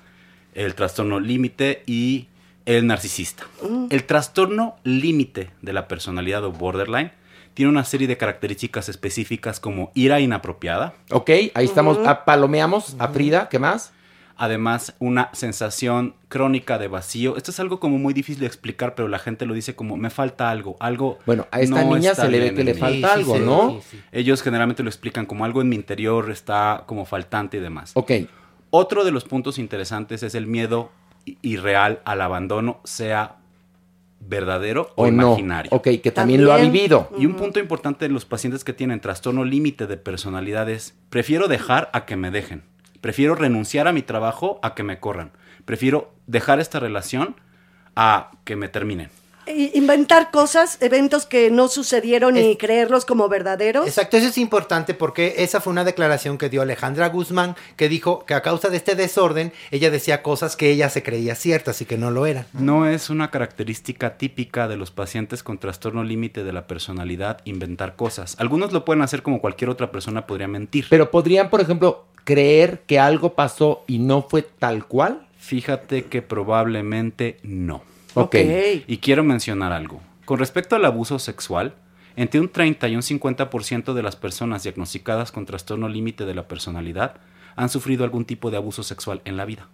el 0.52 0.74
trastorno 0.74 1.20
límite 1.20 1.84
y 1.86 2.28
el 2.66 2.86
narcisista. 2.86 3.44
El 3.88 4.04
trastorno 4.04 4.76
límite 4.84 5.50
de 5.62 5.72
la 5.72 5.88
personalidad 5.88 6.44
o 6.44 6.52
borderline 6.52 7.12
tiene 7.58 7.72
una 7.72 7.82
serie 7.82 8.06
de 8.06 8.16
características 8.16 8.88
específicas 8.88 9.58
como 9.58 9.90
ira 9.92 10.20
inapropiada, 10.20 10.94
Ok, 11.10 11.28
ahí 11.54 11.64
estamos, 11.64 11.98
ah, 12.06 12.24
palomeamos 12.24 12.94
a 13.00 13.08
Frida, 13.08 13.48
¿qué 13.48 13.58
más? 13.58 13.92
además 14.36 14.94
una 15.00 15.30
sensación 15.32 16.14
crónica 16.28 16.78
de 16.78 16.86
vacío. 16.86 17.36
Esto 17.36 17.50
es 17.50 17.58
algo 17.58 17.80
como 17.80 17.98
muy 17.98 18.14
difícil 18.14 18.38
de 18.38 18.46
explicar, 18.46 18.94
pero 18.94 19.08
la 19.08 19.18
gente 19.18 19.44
lo 19.44 19.54
dice 19.54 19.74
como 19.74 19.96
me 19.96 20.08
falta 20.10 20.50
algo, 20.50 20.76
algo. 20.78 21.18
Bueno, 21.26 21.48
a 21.50 21.60
esta 21.60 21.82
no 21.82 21.96
niña 21.96 22.14
se 22.14 22.28
le 22.28 22.38
ve 22.38 22.54
que 22.54 22.62
le 22.62 22.74
falta 22.74 23.14
algo, 23.14 23.34
sí, 23.34 23.42
¿no? 23.44 23.80
sí, 23.82 23.96
sí. 23.96 24.00
Ellos 24.12 24.40
generalmente 24.42 24.84
lo 24.84 24.88
explican 24.88 25.26
como 25.26 25.44
algo 25.44 25.60
en 25.60 25.68
mi 25.68 25.74
interior 25.74 26.30
está 26.30 26.84
como 26.86 27.06
faltante 27.06 27.56
y 27.56 27.60
demás. 27.60 27.90
Ok, 27.94 28.12
Otro 28.70 29.04
de 29.04 29.10
los 29.10 29.24
puntos 29.24 29.58
interesantes 29.58 30.22
es 30.22 30.36
el 30.36 30.46
miedo 30.46 30.92
irreal 31.42 32.02
al 32.04 32.20
abandono, 32.20 32.80
sea 32.84 33.38
verdadero 34.28 34.92
o, 34.94 35.04
o 35.04 35.10
no. 35.10 35.28
imaginario. 35.32 35.70
Ok, 35.72 35.88
que 36.02 36.12
también, 36.12 36.44
lo 36.44 36.52
ha 36.52 36.58
vivido. 36.58 37.10
Y 37.18 37.26
un 37.26 37.34
punto 37.34 37.58
importante 37.58 38.06
de 38.06 38.12
los 38.12 38.24
pacientes 38.24 38.62
que 38.62 38.72
tienen 38.72 39.00
trastorno 39.00 39.44
límite 39.44 39.86
de 39.86 39.96
personalidad 39.96 40.68
es, 40.68 40.94
prefiero 41.10 41.48
dejar 41.48 41.90
a 41.92 42.04
que 42.04 42.16
me 42.16 42.30
dejen. 42.30 42.62
Prefiero 43.00 43.34
renunciar 43.34 43.88
a 43.88 43.92
mi 43.92 44.02
trabajo 44.02 44.60
a 44.62 44.74
que 44.74 44.82
me 44.82 45.00
corran. 45.00 45.32
Prefiero 45.64 46.12
dejar 46.26 46.60
esta 46.60 46.80
relación 46.80 47.36
a 47.96 48.32
que 48.44 48.56
me 48.56 48.68
terminen. 48.68 49.08
Inventar 49.74 50.30
cosas, 50.30 50.78
eventos 50.80 51.26
que 51.26 51.50
no 51.50 51.68
sucedieron 51.68 52.36
y 52.36 52.56
creerlos 52.56 53.04
como 53.04 53.28
verdaderos. 53.28 53.86
Exacto, 53.86 54.16
eso 54.16 54.28
es 54.28 54.38
importante 54.38 54.94
porque 54.94 55.34
esa 55.38 55.60
fue 55.60 55.72
una 55.72 55.84
declaración 55.84 56.38
que 56.38 56.48
dio 56.48 56.62
Alejandra 56.62 57.08
Guzmán, 57.08 57.56
que 57.76 57.88
dijo 57.88 58.24
que 58.24 58.34
a 58.34 58.42
causa 58.42 58.68
de 58.68 58.76
este 58.76 58.94
desorden, 58.94 59.52
ella 59.70 59.90
decía 59.90 60.22
cosas 60.22 60.56
que 60.56 60.70
ella 60.70 60.90
se 60.90 61.02
creía 61.02 61.34
ciertas 61.34 61.80
y 61.80 61.84
que 61.84 61.98
no 61.98 62.10
lo 62.10 62.26
eran. 62.26 62.46
No 62.52 62.86
es 62.86 63.10
una 63.10 63.30
característica 63.30 64.16
típica 64.16 64.68
de 64.68 64.76
los 64.76 64.90
pacientes 64.90 65.42
con 65.42 65.58
trastorno 65.58 66.04
límite 66.04 66.44
de 66.44 66.52
la 66.52 66.66
personalidad 66.66 67.40
inventar 67.44 67.96
cosas. 67.96 68.36
Algunos 68.38 68.72
lo 68.72 68.84
pueden 68.84 69.02
hacer 69.02 69.22
como 69.22 69.40
cualquier 69.40 69.70
otra 69.70 69.90
persona 69.90 70.26
podría 70.26 70.48
mentir. 70.48 70.86
Pero 70.88 71.10
podrían, 71.10 71.50
por 71.50 71.60
ejemplo, 71.60 72.04
creer 72.24 72.82
que 72.86 72.98
algo 72.98 73.34
pasó 73.34 73.84
y 73.86 73.98
no 73.98 74.22
fue 74.22 74.42
tal 74.42 74.86
cual. 74.86 75.26
Fíjate 75.38 76.04
que 76.04 76.20
probablemente 76.20 77.38
no. 77.42 77.82
Ok. 78.22 78.36
Y 78.86 78.98
quiero 78.98 79.24
mencionar 79.24 79.72
algo. 79.72 80.00
Con 80.24 80.38
respecto 80.38 80.76
al 80.76 80.84
abuso 80.84 81.18
sexual, 81.18 81.74
entre 82.16 82.40
un 82.40 82.48
30 82.48 82.88
y 82.88 82.96
un 82.96 83.02
50% 83.02 83.94
de 83.94 84.02
las 84.02 84.16
personas 84.16 84.64
diagnosticadas 84.64 85.32
con 85.32 85.46
trastorno 85.46 85.88
límite 85.88 86.26
de 86.26 86.34
la 86.34 86.48
personalidad 86.48 87.14
han 87.54 87.68
sufrido 87.68 88.04
algún 88.04 88.24
tipo 88.24 88.50
de 88.50 88.56
abuso 88.56 88.82
sexual 88.82 89.20
en 89.24 89.36
la 89.36 89.44
vida. 89.44 89.68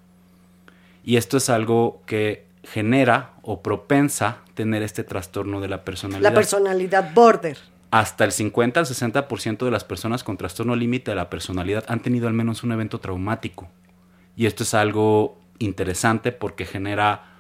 Y 1.05 1.17
esto 1.17 1.37
es 1.37 1.51
algo 1.51 2.03
que 2.07 2.47
genera 2.63 3.33
o 3.43 3.63
propensa 3.63 4.39
tener 4.55 4.83
este 4.83 5.05
trastorno 5.05 5.61
de 5.61 5.69
la 5.69 5.85
personalidad. 5.85 6.31
La 6.31 6.35
personalidad 6.35 7.13
border. 7.15 7.59
Hasta 7.91 8.25
el 8.25 8.33
50 8.33 8.81
al 8.81 8.87
60% 8.87 9.65
de 9.65 9.71
las 9.71 9.85
personas 9.85 10.25
con 10.25 10.37
trastorno 10.37 10.75
límite 10.75 11.13
de 11.13 11.17
la 11.17 11.31
personalidad 11.31 11.85
han 11.89 12.01
tenido 12.01 12.27
al 12.27 12.35
menos 12.35 12.63
un 12.63 12.73
evento 12.73 13.01
traumático. 13.01 13.69
Y 14.37 14.47
esto 14.47 14.65
es 14.65 14.75
algo 14.75 15.39
interesante 15.59 16.33
porque 16.33 16.67
genera 16.67 17.34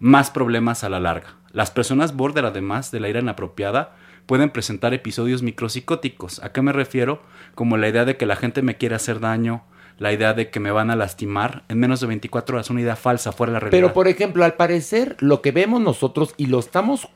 más 0.00 0.30
problemas 0.30 0.82
a 0.82 0.88
la 0.88 0.98
larga. 0.98 1.36
Las 1.52 1.70
personas 1.70 2.16
border, 2.16 2.44
además 2.44 2.90
de 2.90 3.00
la 3.00 3.08
ira 3.08 3.20
inapropiada, 3.20 3.94
pueden 4.26 4.50
presentar 4.50 4.94
episodios 4.94 5.42
micropsicóticos. 5.42 6.42
¿A 6.42 6.52
qué 6.52 6.62
me 6.62 6.72
refiero? 6.72 7.22
Como 7.54 7.76
la 7.76 7.88
idea 7.88 8.04
de 8.04 8.16
que 8.16 8.26
la 8.26 8.36
gente 8.36 8.62
me 8.62 8.76
quiere 8.76 8.94
hacer 8.94 9.20
daño, 9.20 9.64
la 9.98 10.12
idea 10.12 10.32
de 10.32 10.50
que 10.50 10.60
me 10.60 10.70
van 10.70 10.90
a 10.90 10.96
lastimar 10.96 11.64
en 11.68 11.78
menos 11.78 12.00
de 12.00 12.06
24 12.06 12.56
horas, 12.56 12.70
una 12.70 12.80
idea 12.80 12.96
falsa, 12.96 13.32
fuera 13.32 13.52
de 13.52 13.54
la 13.54 13.60
realidad. 13.60 13.78
Pero, 13.78 13.92
por 13.92 14.08
ejemplo, 14.08 14.44
al 14.44 14.54
parecer, 14.54 15.16
lo 15.20 15.42
que 15.42 15.52
vemos 15.52 15.80
nosotros 15.80 16.34
y 16.38 16.46
lo 16.46 16.58
estamos 16.58 17.08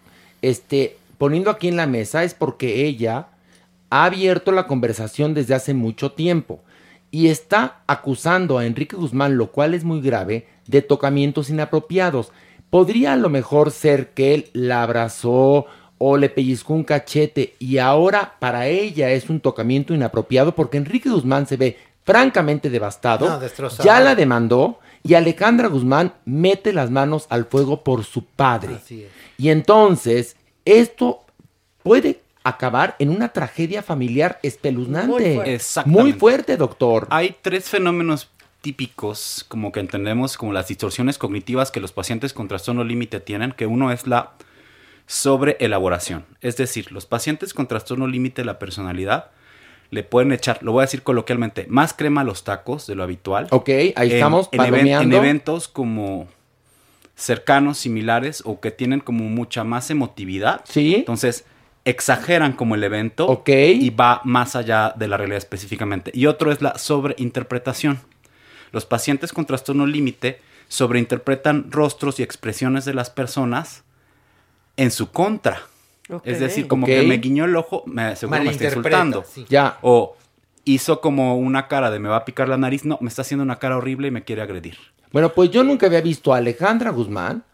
este, 0.43 0.99
poniendo 1.16 1.51
aquí 1.51 1.68
en 1.68 1.76
la 1.76 1.87
mesa 1.87 2.24
es 2.24 2.35
porque 2.35 2.85
ella 2.85 3.28
ha 3.89 4.05
abierto 4.05 4.53
la 4.53 4.66
conversación 4.66 5.32
desde 5.32 5.55
hace 5.55 5.72
mucho 5.72 6.12
tiempo 6.12 6.62
y 7.11 7.28
está 7.28 7.80
acusando 7.87 8.59
a 8.59 8.66
Enrique 8.66 8.97
Guzmán, 8.97 9.39
lo 9.39 9.53
cual 9.53 9.72
es 9.72 9.85
muy 9.85 10.01
grave, 10.01 10.49
de 10.66 10.82
tocamientos 10.82 11.49
inapropiados. 11.49 12.32
Podría 12.75 13.12
a 13.12 13.16
lo 13.16 13.29
mejor 13.29 13.70
ser 13.70 14.09
que 14.14 14.35
él 14.35 14.51
la 14.53 14.83
abrazó 14.83 15.66
o 15.99 16.16
le 16.16 16.29
pellizcó 16.29 16.75
un 16.75 16.83
cachete 16.83 17.55
y 17.61 17.79
ahora 17.79 18.35
para 18.41 18.66
ella 18.66 19.12
es 19.12 19.31
un 19.31 19.39
tocamiento 19.39 19.95
inapropiado 19.95 20.57
porque 20.57 20.79
Enrique 20.79 21.09
Guzmán 21.09 21.47
se 21.47 21.57
ve 21.57 21.79
francamente 22.03 22.70
devastado. 22.70 23.29
No, 23.29 23.39
destrozado. 23.39 23.85
ya 23.85 24.01
la 24.01 24.16
demandó 24.16 24.81
y 25.05 25.14
Alejandra 25.14 25.68
Guzmán 25.68 26.14
mete 26.25 26.72
las 26.72 26.91
manos 26.91 27.27
al 27.29 27.45
fuego 27.45 27.85
por 27.85 28.03
su 28.03 28.25
padre. 28.25 28.75
Así 28.75 29.05
es. 29.05 29.11
Y 29.39 29.51
entonces, 29.51 30.35
esto 30.64 31.20
puede 31.85 32.22
acabar 32.43 32.97
en 32.99 33.11
una 33.11 33.29
tragedia 33.29 33.83
familiar 33.83 34.41
espeluznante. 34.43 35.07
Muy 35.07 35.35
fuerte. 35.37 35.61
Muy 35.87 36.12
fuerte, 36.12 36.57
doctor. 36.57 37.07
Hay 37.11 37.37
tres 37.41 37.68
fenómenos 37.68 38.29
típicos, 38.65 39.45
como 39.47 39.73
que 39.73 39.81
entendemos 39.81 40.39
como 40.39 40.55
las 40.55 40.69
distorsiones 40.69 41.19
cognitivas 41.19 41.71
que 41.71 41.81
los 41.81 41.93
pacientes 41.93 42.33
con 42.33 42.49
trastorno 42.49 42.83
límite 42.83 43.21
tienen, 43.21 43.53
que 43.53 43.67
uno 43.67 43.93
es 43.93 44.07
la 44.07 44.33
sobreelaboración. 45.07 46.25
Es 46.41 46.57
decir, 46.57 46.91
los 46.91 47.05
pacientes 47.05 47.53
con 47.53 47.67
trastorno 47.67 48.07
límite 48.07 48.41
de 48.41 48.47
la 48.47 48.59
personalidad 48.59 49.31
le 49.91 50.03
pueden 50.03 50.33
echar, 50.33 50.61
lo 50.62 50.73
voy 50.73 50.81
a 50.81 50.87
decir 50.87 51.03
coloquialmente, 51.03 51.67
más 51.69 51.93
crema 51.93 52.23
a 52.23 52.25
los 52.25 52.43
tacos 52.43 52.87
de 52.87 52.95
lo 52.95 53.03
habitual. 53.03 53.49
Ok, 53.51 53.69
ahí 53.69 53.93
En- 53.97 54.12
estamos, 54.12 54.49
en, 54.51 54.62
en 54.89 55.12
eventos 55.12 55.69
como 55.69 56.27
cercanos, 57.17 57.77
similares 57.79 58.43
o 58.47 58.61
que 58.61 58.71
tienen 58.71 59.01
como 59.01 59.25
mucha 59.25 59.62
más 59.62 59.91
emotividad. 59.91 60.62
Sí. 60.65 60.95
Entonces, 60.97 61.45
exageran 61.85 62.55
como 62.55 62.75
el 62.77 62.83
evento 62.83 63.27
Ok. 63.27 63.51
y 63.51 63.91
va 63.91 64.23
más 64.25 64.57
allá 64.57 64.95
de 64.97 65.07
la 65.07 65.19
realidad 65.19 65.37
específicamente. 65.37 66.11
Y 66.15 66.27
otro 66.27 66.51
es 66.51 66.62
la 66.62 66.79
sobreinterpretación. 66.79 68.01
Los 68.75 68.85
pacientes 68.85 69.33
con 69.33 69.47
trastorno 69.47 69.87
límite 69.87 70.41
sobreinterpretan 70.68 71.70
rostros 71.70 72.18
y 72.20 72.22
expresiones 72.22 72.85
de 72.85 72.93
las 72.93 73.09
personas 73.09 73.85
en 74.77 74.91
su 74.91 75.11
contra. 75.11 75.62
Es 76.25 76.41
decir, 76.41 76.68
como 76.68 76.87
que 76.87 77.03
me 77.03 77.16
guiñó 77.16 77.47
el 77.47 77.57
ojo, 77.57 77.83
me, 77.87 78.14
seguro 78.16 78.43
me 78.43 78.51
está 78.51 78.64
insultando. 78.66 79.25
sí. 79.27 79.47
Ya. 79.49 79.79
O 79.81 80.16
hizo 80.64 81.01
como 81.01 81.37
una 81.39 81.68
cara 81.68 81.91
de 81.91 81.99
me 81.99 82.09
va 82.09 82.16
a 82.16 82.25
picar 82.25 82.49
la 82.49 82.59
nariz. 82.59 82.85
No, 82.85 82.99
me 83.01 83.09
está 83.09 83.22
haciendo 83.22 83.43
una 83.45 83.59
cara 83.59 83.77
horrible 83.79 84.09
y 84.09 84.11
me 84.11 84.22
quiere 84.25 84.43
agredir. 84.43 84.77
Bueno, 85.12 85.31
pues 85.33 85.51
yo 85.51 85.62
nunca 85.64 85.87
había 85.87 86.01
visto 86.01 86.35
a 86.35 86.39
Alejandra 86.39 86.91
Guzmán, 86.91 87.45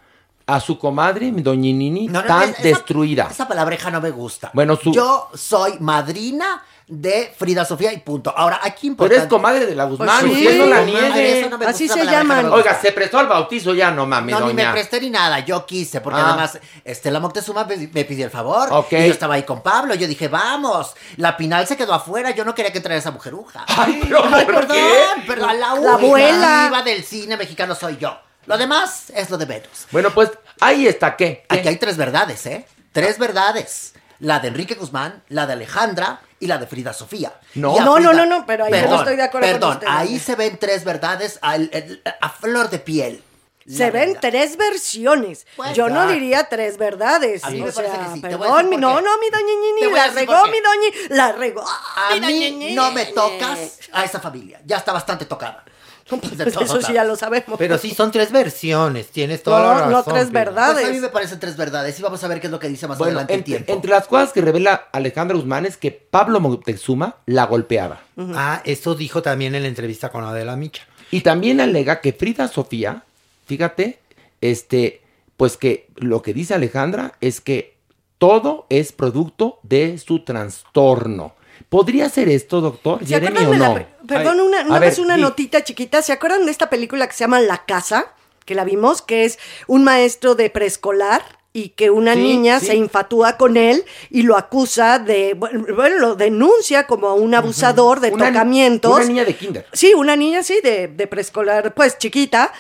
a 0.46 0.58
su 0.58 0.78
comadre, 0.78 1.30
mi 1.30 1.42
doña 1.42 1.60
Nini, 1.72 2.08
No, 2.08 2.22
no, 2.22 2.26
tan 2.26 2.48
es- 2.48 2.58
esa- 2.58 2.62
destruida. 2.68 3.28
Esa 3.30 3.46
palabreja 3.46 3.90
no 3.90 4.00
me 4.00 4.10
gusta. 4.10 4.50
Bueno, 4.54 4.74
su- 4.76 4.92
Yo 4.92 5.28
soy 5.34 5.74
madrina 5.78 6.62
de 6.92 7.32
Frida 7.38 7.64
Sofía 7.64 7.92
y 7.92 7.98
punto. 7.98 8.34
Ahora, 8.36 8.58
aquí 8.62 8.90
Pero 8.90 8.90
importante. 8.90 9.22
es 9.22 9.28
comadre 9.30 9.64
de 9.66 9.74
la 9.76 9.84
Guzmán, 9.84 10.26
Pues 10.26 10.32
sí. 10.38 10.44
usted 10.46 10.58
no 10.58 10.66
la 10.66 10.76
Ay, 10.78 10.86
niegue. 10.86 11.40
eso 11.40 11.50
no 11.50 11.58
me 11.58 11.66
Así 11.66 11.88
se 11.88 12.04
llaman. 12.04 12.52
Oiga, 12.52 12.78
se 12.80 12.90
prestó 12.90 13.18
al 13.20 13.28
bautizo 13.28 13.72
ya, 13.74 13.90
no 13.92 14.06
mami, 14.06 14.32
No, 14.32 14.46
ni 14.48 14.54
me 14.54 14.66
presté 14.72 15.00
ni 15.00 15.08
nada, 15.10 15.38
yo 15.40 15.64
quise, 15.64 16.00
porque 16.00 16.20
Ah. 16.20 16.30
además 16.30 16.58
Estela 16.84 17.20
Moctezuma 17.20 17.64
me, 17.64 17.76
me 17.92 18.04
pidió 18.04 18.24
el 18.24 18.30
favor. 18.30 18.68
Ok. 18.72 18.92
Y 18.92 18.96
yo 19.06 19.12
estaba 19.12 19.34
ahí 19.34 19.44
con 19.44 19.62
Pablo, 19.62 19.94
yo 19.94 20.08
dije, 20.08 20.26
vamos, 20.28 20.94
la 21.16 21.36
Pinal 21.36 21.66
se 21.66 21.76
quedó 21.76 21.94
afuera, 21.94 22.32
yo 22.32 22.44
no 22.44 22.54
quería 22.54 22.72
que 22.72 22.80
traiga 22.80 22.98
esa 22.98 23.12
mujeruja. 23.12 23.64
Ay, 23.68 24.00
pero 24.02 24.24
Ay, 24.24 24.44
¿por 24.44 24.54
perdón, 24.66 24.76
qué? 24.76 25.22
perdón, 25.28 25.60
la, 25.60 25.74
La 25.76 25.92
abuela. 25.94 26.64
diva 26.64 26.82
del 26.82 27.04
cine 27.04 27.36
mexicano 27.36 27.74
soy 27.76 27.96
yo. 27.98 28.18
Lo 28.46 28.58
demás 28.58 29.10
es 29.14 29.30
lo 29.30 29.38
de 29.38 29.44
Venus. 29.44 29.86
Bueno, 29.92 30.10
pues 30.10 30.30
ahí 30.60 30.86
está, 30.88 31.14
¿qué? 31.14 31.44
¿Qué? 31.48 31.58
Aquí 31.58 31.68
hay 31.68 31.76
tres 31.76 31.96
verdades, 31.96 32.44
¿eh? 32.46 32.66
Tres 32.90 33.18
verdades. 33.18 33.92
La 34.20 34.38
de 34.40 34.48
Enrique 34.48 34.74
Guzmán, 34.74 35.22
la 35.28 35.46
de 35.46 35.54
Alejandra 35.54 36.20
y 36.38 36.46
la 36.46 36.58
de 36.58 36.66
Frida 36.66 36.92
Sofía. 36.92 37.32
No. 37.54 37.78
No, 37.80 37.98
no, 37.98 38.12
no, 38.26 38.46
pero 38.46 38.64
ahí 38.66 38.72
no 38.72 38.96
estoy 38.98 39.16
de 39.16 39.22
acuerdo 39.22 39.46
con 39.48 39.52
Perdón, 39.54 39.72
usted. 39.74 39.86
ahí 39.88 40.18
se 40.18 40.34
ven 40.36 40.58
tres 40.58 40.84
verdades 40.84 41.38
a, 41.42 42.28
flor 42.30 42.70
de 42.70 42.78
piel. 42.78 43.22
Se 43.66 43.84
La 43.84 43.90
ven 43.90 44.06
verdad. 44.14 44.20
tres 44.20 44.56
versiones. 44.56 45.46
Pues, 45.54 45.74
Yo 45.74 45.88
no 45.88 46.08
diría 46.08 46.44
tres 46.48 46.76
verdades. 46.76 47.44
A 47.44 47.50
mí 47.50 47.60
o 47.60 47.66
me 47.66 47.72
parece 47.72 47.94
sea, 47.94 48.04
que 48.06 48.14
sí. 48.14 48.20
Te 48.20 48.34
voy 48.34 48.48
a 48.48 48.50
Perdón, 48.50 48.68
mi- 48.70 48.76
no, 48.76 49.00
no, 49.00 49.18
mi 49.18 49.30
doña 49.30 49.46
Te 49.46 49.56
Ñini, 49.56 49.90
voy 49.90 49.98
a 50.00 50.06
la 50.08 50.12
regó, 50.12 50.44
mi 50.46 50.60
doña, 50.60 50.96
la 51.10 51.32
regó. 51.32 51.64
A 51.96 52.16
mí 52.16 52.72
no 52.74 52.90
me 52.92 53.06
tocas 53.06 53.78
a 53.92 54.04
esa 54.04 54.18
familia. 54.18 54.60
Ya 54.64 54.78
está 54.78 54.92
bastante 54.92 55.24
tocada. 55.26 55.62
De 56.10 56.44
Pues 56.44 56.56
eso 56.56 56.80
sí 56.82 56.92
ya 56.92 57.04
lo 57.04 57.16
sabemos. 57.16 57.56
Pero 57.58 57.78
sí 57.78 57.90
son 57.94 58.10
tres 58.10 58.32
versiones, 58.32 59.08
tienes 59.08 59.42
toda 59.42 59.60
No, 59.60 59.68
la 59.68 59.74
razón. 59.74 59.92
no 59.92 60.02
tres 60.04 60.30
verdades. 60.30 60.74
Pues 60.74 60.86
a 60.86 60.90
mí 60.92 61.00
me 61.00 61.08
parecen 61.08 61.38
tres 61.40 61.56
verdades 61.56 61.98
y 61.98 62.02
vamos 62.02 62.22
a 62.24 62.28
ver 62.28 62.40
qué 62.40 62.46
es 62.46 62.50
lo 62.50 62.58
que 62.58 62.68
dice 62.68 62.86
más 62.88 62.98
Bueno, 62.98 63.12
adelante 63.20 63.34
el 63.34 63.38
entre, 63.40 63.54
tiempo. 63.56 63.72
entre 63.72 63.90
las 63.90 64.06
cosas 64.06 64.32
que 64.32 64.40
revela 64.40 64.88
Alejandra 64.92 65.36
Guzmán 65.36 65.66
es 65.66 65.76
que 65.76 65.90
Pablo 65.92 66.40
Moctezuma 66.40 67.16
la 67.26 67.46
golpeaba. 67.46 68.00
Ah, 68.34 68.62
eso 68.64 68.94
dijo 68.94 69.22
también 69.22 69.54
en 69.54 69.62
la 69.62 69.68
entrevista 69.68 70.10
con 70.10 70.24
Adela 70.24 70.56
Micha. 70.56 70.82
Y 71.10 71.22
también 71.22 71.60
alega 71.60 72.00
que 72.00 72.12
Frida 72.12 72.46
Sofía, 72.48 73.02
fíjate, 73.46 73.98
este, 74.40 75.02
pues 75.36 75.56
que 75.56 75.88
lo 75.96 76.22
que 76.22 76.34
dice 76.34 76.54
Alejandra 76.54 77.14
es 77.20 77.40
que 77.40 77.76
todo 78.18 78.66
es 78.68 78.92
producto 78.92 79.58
de 79.62 79.98
su 79.98 80.24
trastorno. 80.24 81.34
¿Podría 81.70 82.08
ser 82.10 82.28
esto, 82.28 82.60
doctor? 82.60 82.98
¿Se 83.00 83.06
Jeremy 83.06 83.38
acuerdan 83.38 83.70
o 83.70 83.74
la 83.78 83.86
Perdón, 84.06 84.40
una, 84.40 84.60
a 84.60 84.64
nada 84.64 84.78
ver, 84.80 84.90
más 84.90 84.98
una 84.98 85.16
notita 85.16 85.64
chiquita. 85.64 86.02
¿Se 86.02 86.12
acuerdan 86.12 86.44
de 86.44 86.50
esta 86.50 86.68
película 86.68 87.06
que 87.06 87.12
se 87.14 87.20
llama 87.20 87.40
La 87.40 87.64
Casa? 87.64 88.12
Que 88.44 88.54
la 88.54 88.64
vimos, 88.64 89.00
que 89.02 89.24
es 89.24 89.38
un 89.68 89.84
maestro 89.84 90.34
de 90.34 90.50
preescolar 90.50 91.22
y 91.52 91.70
que 91.70 91.90
una 91.90 92.14
Sí, 92.14 92.20
niña 92.22 92.58
sí. 92.60 92.66
se 92.66 92.74
infatúa 92.74 93.36
con 93.36 93.56
él 93.56 93.84
y 94.10 94.22
lo 94.22 94.36
acusa 94.36 94.98
de, 94.98 95.34
bueno, 95.34 95.64
bueno, 95.74 95.98
lo 95.98 96.14
denuncia 96.16 96.86
como 96.88 97.14
un 97.14 97.34
abusador 97.34 98.00
de 98.00 98.10
Una- 98.10 98.28
tocamientos. 98.28 98.96
Una 98.96 99.04
niña 99.06 99.24
de 99.24 99.34
kinder. 99.36 99.66
Sí, 99.72 99.94
una 99.94 100.16
niña, 100.16 100.42
sí, 100.42 100.58
de, 100.62 100.88
de 100.88 101.06
preescolar, 101.06 101.72
pues 101.74 101.98
chiquita. 101.98 102.52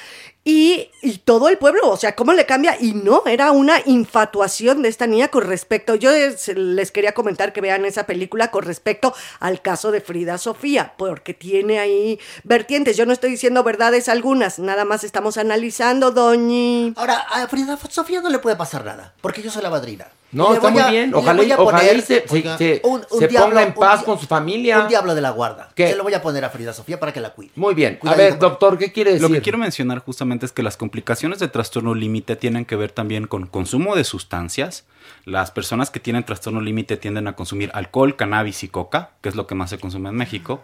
Y, 0.42 0.90
todo 1.24 1.48
el 1.50 1.58
pueblo, 1.58 1.90
o 1.90 1.96
sea, 1.98 2.16
¿cómo 2.16 2.32
le 2.32 2.46
cambia? 2.46 2.76
Y 2.80 2.94
no, 2.94 3.22
era 3.26 3.52
una 3.52 3.76
infatuación 3.84 4.80
de 4.82 4.88
esta 4.88 5.06
niña 5.06 5.28
con 5.28 5.44
respecto, 5.44 5.94
yo 5.94 6.10
es- 6.10 6.48
les 6.48 6.90
quería 6.90 7.12
comentar 7.12 7.52
que 7.52 7.60
vean 7.60 7.84
esa 7.84 8.06
película 8.06 8.50
con 8.50 8.64
respecto 8.64 9.14
al 9.38 9.60
caso 9.60 9.90
de 9.92 10.00
Frida 10.00 10.38
Sofía, 10.38 10.94
porque 10.96 11.34
tiene 11.34 11.78
ahí 11.78 12.18
vertientes. 12.42 12.96
Yo 12.96 13.04
no 13.06 13.12
estoy 13.12 13.30
diciendo 13.32 13.62
verdades 13.62 14.08
algunas, 14.08 14.58
nada 14.58 14.84
más 14.86 15.04
estamos 15.04 15.36
analizando, 15.36 16.10
doñi. 16.10 16.94
Ahora, 16.96 17.18
a 17.18 17.46
Frida 17.46 17.78
Sofía 17.88 18.22
no 18.22 18.30
le 18.30 18.38
puede 18.38 18.56
pasar 18.56 18.84
nada, 18.84 19.14
porque 19.20 19.42
yo 19.42 19.50
soy 19.50 19.62
la 19.62 19.70
madrina. 19.70 20.06
No, 20.32 20.54
está 20.54 20.70
muy 20.70 20.80
a- 20.80 20.90
bien. 20.90 21.12
Ojalá, 21.14 21.42
y- 21.42 21.52
ojalá 21.52 21.92
y 21.92 22.00
se, 22.00 22.26
se- 22.26 22.34
oiga, 22.34 22.56
se- 22.56 22.80
un- 22.84 23.04
un 23.10 23.18
se 23.18 23.26
diablo- 23.28 23.48
ponga 23.48 23.62
en 23.64 23.74
paz 23.74 24.02
con 24.04 24.18
su 24.18 24.26
familia. 24.26 24.80
Un 24.80 24.88
diablo 24.88 25.14
de 25.14 25.20
la 25.20 25.30
guarda. 25.30 25.70
¿Qué? 25.74 25.88
Se 25.88 25.96
lo 25.96 26.04
voy 26.04 26.14
a 26.14 26.22
poner 26.22 26.44
a 26.44 26.50
Frida 26.50 26.72
Sofía 26.72 27.00
para 27.00 27.12
que 27.12 27.20
la 27.20 27.30
cuide. 27.30 27.50
Muy 27.56 27.74
bien. 27.74 27.98
A 28.04 28.14
ver, 28.14 28.38
doctor, 28.38 28.78
¿qué 28.78 28.92
quiere 28.92 29.12
decir? 29.12 29.28
Lo 29.28 29.34
que 29.34 29.42
quiero 29.42 29.58
mencionar 29.58 29.98
justamente 29.98 30.46
es 30.46 30.52
que 30.52 30.62
las 30.62 30.76
complicaciones 30.76 31.38
de 31.40 31.48
trastorno 31.48 31.94
límite 31.94 32.36
tienen 32.36 32.64
que 32.64 32.76
ver 32.76 32.92
también 32.92 33.26
con 33.26 33.46
consumo 33.46 33.96
de 33.96 34.04
sustancias. 34.04 34.84
Las 35.24 35.50
personas 35.50 35.90
que 35.90 35.98
tienen 36.00 36.24
trastorno 36.24 36.60
límite 36.60 36.96
tienden 36.96 37.26
a 37.26 37.34
consumir 37.34 37.70
alcohol, 37.74 38.14
cannabis 38.16 38.62
y 38.62 38.68
coca, 38.68 39.10
que 39.22 39.28
es 39.28 39.34
lo 39.34 39.46
que 39.46 39.54
más 39.54 39.70
se 39.70 39.78
consume 39.78 40.10
en 40.10 40.16
México. 40.16 40.62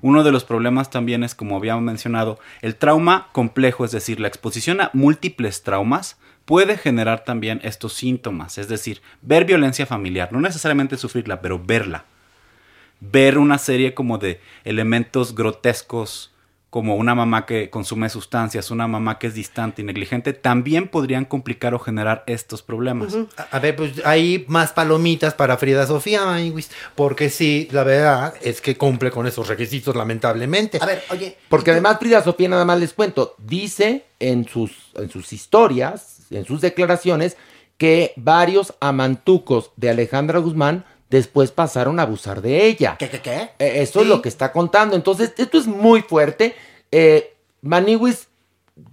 Uno 0.00 0.24
de 0.24 0.32
los 0.32 0.44
problemas 0.44 0.88
también 0.90 1.22
es, 1.22 1.34
como 1.34 1.56
habíamos 1.56 1.84
mencionado, 1.84 2.38
el 2.62 2.76
trauma 2.76 3.28
complejo, 3.32 3.84
es 3.84 3.90
decir, 3.92 4.18
la 4.20 4.26
exposición 4.28 4.80
a 4.80 4.90
múltiples 4.94 5.62
traumas 5.62 6.16
puede 6.44 6.76
generar 6.76 7.24
también 7.24 7.60
estos 7.62 7.92
síntomas, 7.92 8.58
es 8.58 8.68
decir, 8.68 9.02
ver 9.20 9.44
violencia 9.44 9.86
familiar, 9.86 10.32
no 10.32 10.40
necesariamente 10.40 10.96
sufrirla, 10.96 11.40
pero 11.40 11.58
verla 11.58 12.04
ver 13.02 13.38
una 13.38 13.58
serie 13.58 13.94
como 13.94 14.18
de 14.18 14.40
elementos 14.64 15.34
grotescos, 15.34 16.30
como 16.70 16.96
una 16.96 17.14
mamá 17.14 17.44
que 17.44 17.68
consume 17.68 18.08
sustancias, 18.08 18.70
una 18.70 18.86
mamá 18.86 19.18
que 19.18 19.26
es 19.26 19.34
distante 19.34 19.82
y 19.82 19.84
negligente, 19.84 20.32
también 20.32 20.88
podrían 20.88 21.26
complicar 21.26 21.74
o 21.74 21.78
generar 21.78 22.24
estos 22.26 22.62
problemas. 22.62 23.14
A, 23.36 23.42
a 23.56 23.58
ver, 23.58 23.76
pues 23.76 24.00
hay 24.06 24.46
más 24.48 24.72
palomitas 24.72 25.34
para 25.34 25.58
Frida 25.58 25.86
Sofía, 25.86 26.22
porque 26.94 27.28
sí, 27.28 27.68
la 27.72 27.84
verdad 27.84 28.34
es 28.40 28.62
que 28.62 28.76
cumple 28.78 29.10
con 29.10 29.26
esos 29.26 29.48
requisitos, 29.48 29.94
lamentablemente. 29.94 30.78
A 30.80 30.86
ver, 30.86 31.02
oye. 31.10 31.36
Porque 31.50 31.72
además 31.72 31.98
Frida 31.98 32.22
Sofía, 32.22 32.48
nada 32.48 32.64
más 32.64 32.80
les 32.80 32.94
cuento, 32.94 33.34
dice 33.36 34.06
en 34.18 34.48
sus, 34.48 34.92
en 34.94 35.10
sus 35.10 35.32
historias, 35.34 36.11
en 36.36 36.44
sus 36.44 36.60
declaraciones, 36.60 37.36
que 37.78 38.12
varios 38.16 38.74
amantucos 38.80 39.72
de 39.76 39.90
Alejandra 39.90 40.38
Guzmán 40.38 40.84
después 41.10 41.50
pasaron 41.50 42.00
a 42.00 42.02
abusar 42.02 42.40
de 42.40 42.66
ella. 42.66 42.96
¿Qué, 42.98 43.08
qué, 43.10 43.20
qué? 43.20 43.50
Eh, 43.58 43.82
eso 43.82 44.00
es 44.00 44.06
lo 44.06 44.22
que 44.22 44.28
está 44.28 44.52
contando. 44.52 44.96
Entonces, 44.96 45.34
esto 45.36 45.58
es 45.58 45.66
muy 45.66 46.02
fuerte. 46.02 46.54
Eh, 46.90 47.34
Maniwis, 47.60 48.28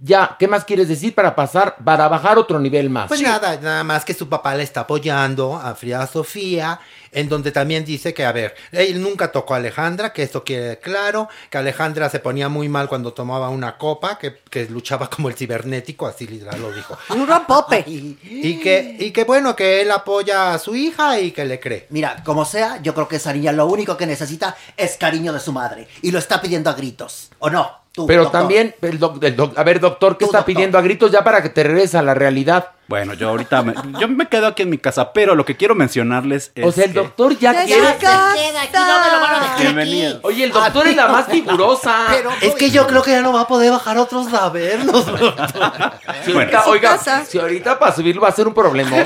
ya, 0.02 0.36
¿qué 0.38 0.46
más 0.46 0.64
quieres 0.64 0.88
decir 0.88 1.14
para 1.14 1.34
pasar, 1.34 1.76
para 1.82 2.06
bajar 2.08 2.38
otro 2.38 2.58
nivel 2.58 2.90
más? 2.90 3.08
Pues 3.08 3.22
nada, 3.22 3.58
nada 3.60 3.82
más 3.82 4.04
que 4.04 4.12
su 4.12 4.28
papá 4.28 4.54
le 4.54 4.62
está 4.62 4.80
apoyando 4.80 5.56
a 5.56 5.74
Frida 5.74 6.06
Sofía, 6.06 6.80
en 7.12 7.30
donde 7.30 7.50
también 7.50 7.84
dice 7.84 8.12
que, 8.12 8.26
a 8.26 8.32
ver, 8.32 8.54
él 8.72 9.00
nunca 9.00 9.32
tocó 9.32 9.54
a 9.54 9.56
Alejandra, 9.56 10.12
que 10.12 10.22
esto 10.22 10.44
quede 10.44 10.78
claro, 10.78 11.28
que 11.48 11.56
Alejandra 11.56 12.10
se 12.10 12.20
ponía 12.20 12.50
muy 12.50 12.68
mal 12.68 12.88
cuando 12.88 13.14
tomaba 13.14 13.48
una 13.48 13.78
copa, 13.78 14.18
que, 14.18 14.40
que 14.50 14.66
luchaba 14.66 15.08
como 15.08 15.30
el 15.30 15.34
cibernético, 15.34 16.06
así 16.06 16.26
literal 16.26 16.60
lo 16.60 16.72
dijo. 16.72 16.98
Un 17.08 17.26
rompope. 17.26 17.82
Y 17.86 18.60
que, 18.60 18.96
y 18.98 19.12
que 19.12 19.24
bueno, 19.24 19.56
que 19.56 19.80
él 19.80 19.90
apoya 19.90 20.52
a 20.52 20.58
su 20.58 20.76
hija 20.76 21.18
y 21.18 21.32
que 21.32 21.46
le 21.46 21.58
cree. 21.58 21.86
Mira, 21.88 22.22
como 22.22 22.44
sea, 22.44 22.82
yo 22.82 22.92
creo 22.92 23.08
que 23.08 23.16
esa 23.16 23.32
niña 23.32 23.52
lo 23.52 23.66
único 23.66 23.96
que 23.96 24.06
necesita 24.06 24.56
es 24.76 24.98
cariño 24.98 25.32
de 25.32 25.40
su 25.40 25.52
madre. 25.52 25.88
Y 26.02 26.10
lo 26.10 26.18
está 26.18 26.40
pidiendo 26.40 26.68
a 26.68 26.74
gritos. 26.74 27.30
¿O 27.38 27.48
no? 27.48 27.79
Tú, 27.92 28.06
Pero 28.06 28.22
doctor. 28.22 28.40
también, 28.42 28.72
el 28.82 29.00
doc- 29.00 29.22
el 29.24 29.34
doc- 29.34 29.58
a 29.58 29.64
ver, 29.64 29.80
doctor, 29.80 30.16
¿qué 30.16 30.24
está 30.24 30.44
pidiendo 30.44 30.78
a 30.78 30.80
gritos 30.80 31.10
ya 31.10 31.24
para 31.24 31.42
que 31.42 31.48
te 31.48 31.64
regreses 31.64 31.96
a 31.96 32.02
la 32.02 32.14
realidad? 32.14 32.68
Bueno, 32.86 33.14
yo 33.14 33.28
ahorita 33.30 33.62
me, 33.62 33.74
yo 34.00 34.06
me 34.08 34.28
quedo 34.28 34.46
aquí 34.46 34.62
en 34.62 34.70
mi 34.70 34.78
casa, 34.78 35.12
pero 35.12 35.34
lo 35.34 35.44
que 35.44 35.56
quiero 35.56 35.74
mencionarles 35.74 36.52
es 36.54 36.64
O 36.64 36.70
sea, 36.70 36.84
el 36.84 36.92
que- 36.92 36.98
doctor 37.00 37.36
ya 37.36 37.52
Ya 37.52 37.64
quiere... 37.64 37.86
se 37.88 37.96
queda 37.98 38.32
aquí, 38.62 38.72
no 38.74 39.00
me 39.00 39.10
lo 39.12 39.20
van 39.20 39.34
a 39.34 39.40
dejar 39.40 39.60
Bienvenido. 39.60 40.20
Oye, 40.22 40.44
el 40.44 40.52
doctor 40.52 40.86
es 40.86 40.94
la 40.96 41.08
más 41.08 41.26
figurosa. 41.26 42.06
Pero, 42.10 42.30
Es 42.40 42.54
que 42.54 42.70
yo 42.70 42.86
creo 42.86 43.02
que 43.02 43.10
ya 43.10 43.22
no 43.22 43.32
va 43.32 43.40
a 43.42 43.48
poder 43.48 43.72
bajar 43.72 43.98
otros 43.98 44.32
a 44.34 44.48
vernos. 44.50 45.04
Si 46.24 46.32
Bueno. 46.32 46.40
ahorita, 46.50 46.62
Su 46.64 46.70
oiga, 46.70 46.90
casa. 46.90 47.24
si 47.24 47.38
ahorita 47.38 47.78
para 47.78 47.92
subirlo 47.94 48.22
va 48.22 48.28
a 48.28 48.32
ser 48.32 48.46
un 48.46 48.54
problema. 48.54 48.96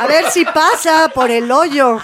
A 0.00 0.06
ver 0.06 0.30
si 0.30 0.44
pasa 0.44 1.08
por 1.14 1.30
el 1.30 1.50
hoyo. 1.50 1.98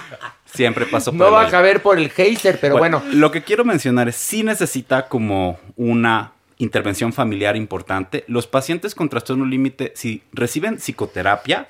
Siempre 0.53 0.85
paso 0.85 1.11
por 1.11 1.19
No 1.19 1.27
el 1.27 1.33
va 1.33 1.47
a 1.47 1.49
caber 1.49 1.81
por 1.81 1.97
el 1.97 2.09
geyser, 2.09 2.59
pero 2.59 2.77
bueno. 2.77 3.01
Lo 3.11 3.31
que 3.31 3.43
quiero 3.43 3.65
mencionar 3.65 4.09
es 4.09 4.15
si 4.15 4.43
necesita 4.43 5.07
como 5.07 5.59
una 5.75 6.33
intervención 6.57 7.13
familiar 7.13 7.55
importante. 7.55 8.23
Los 8.27 8.47
pacientes 8.47 8.95
con 8.95 9.09
trastorno 9.09 9.45
límite, 9.45 9.93
si 9.95 10.23
reciben 10.31 10.77
psicoterapia, 10.77 11.67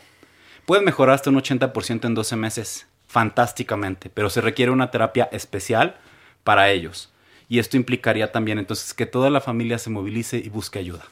pueden 0.66 0.86
mejorar 0.86 1.16
hasta 1.16 1.30
un 1.30 1.38
80% 1.38 2.06
en 2.06 2.14
12 2.14 2.36
meses, 2.36 2.88
fantásticamente, 3.08 4.10
pero 4.10 4.30
se 4.30 4.42
requiere 4.42 4.72
una 4.72 4.92
terapia 4.92 5.30
especial 5.32 5.98
para 6.44 6.70
ellos. 6.70 7.12
Y 7.50 7.60
esto 7.60 7.78
implicaría 7.78 8.32
también 8.32 8.60
entonces 8.60 8.94
que 8.94 9.06
toda 9.06 9.30
la 9.30 9.42
familia 9.42 9.78
se 9.78 9.90
movilice 9.90 10.38
y 10.38 10.50
busque 10.50 10.80
ayuda. 10.80 11.06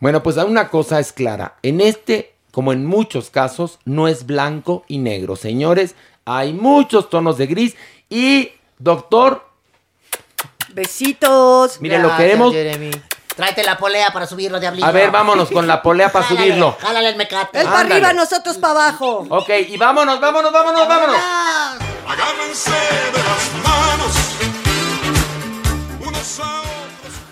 Bueno, 0.00 0.22
pues 0.22 0.36
una 0.36 0.68
cosa 0.68 0.98
es 0.98 1.12
clara. 1.12 1.56
En 1.62 1.80
este, 1.80 2.34
como 2.50 2.72
en 2.72 2.84
muchos 2.84 3.30
casos, 3.30 3.78
no 3.84 4.08
es 4.08 4.26
blanco 4.26 4.84
y 4.88 4.98
negro. 4.98 5.36
Señores, 5.36 5.94
hay 6.24 6.52
muchos 6.52 7.10
tonos 7.10 7.38
de 7.38 7.46
gris. 7.46 7.76
Y, 8.08 8.50
doctor, 8.78 9.48
Besitos. 10.72 11.80
mire, 11.80 11.98
lo 11.98 12.16
queremos... 12.16 12.52
Jeremy. 12.52 12.90
Tráete 13.36 13.64
la 13.64 13.76
polea 13.76 14.12
para 14.12 14.26
subirlo, 14.26 14.60
diablito. 14.60 14.86
A 14.86 14.92
ver, 14.92 15.10
vámonos 15.10 15.50
con 15.50 15.66
la 15.66 15.82
polea 15.82 16.12
para 16.12 16.24
Jálale, 16.28 16.46
subirlo. 16.46 16.76
Jálale 16.80 17.08
el 17.08 17.16
mecate. 17.16 17.60
Él 17.60 17.66
para 17.66 17.80
arriba, 17.80 18.12
nosotros 18.12 18.58
para 18.58 18.88
abajo. 18.88 19.26
Ok, 19.28 19.50
y 19.68 19.76
vámonos, 19.76 20.20
vámonos, 20.20 20.52
vámonos, 20.52 20.86
vámonos. 20.86 21.16
Agárrense 22.06 22.70
de 22.70 23.18
las 23.18 23.52
manos. 23.64 24.16
Unos 26.06 26.40
a 26.40 26.62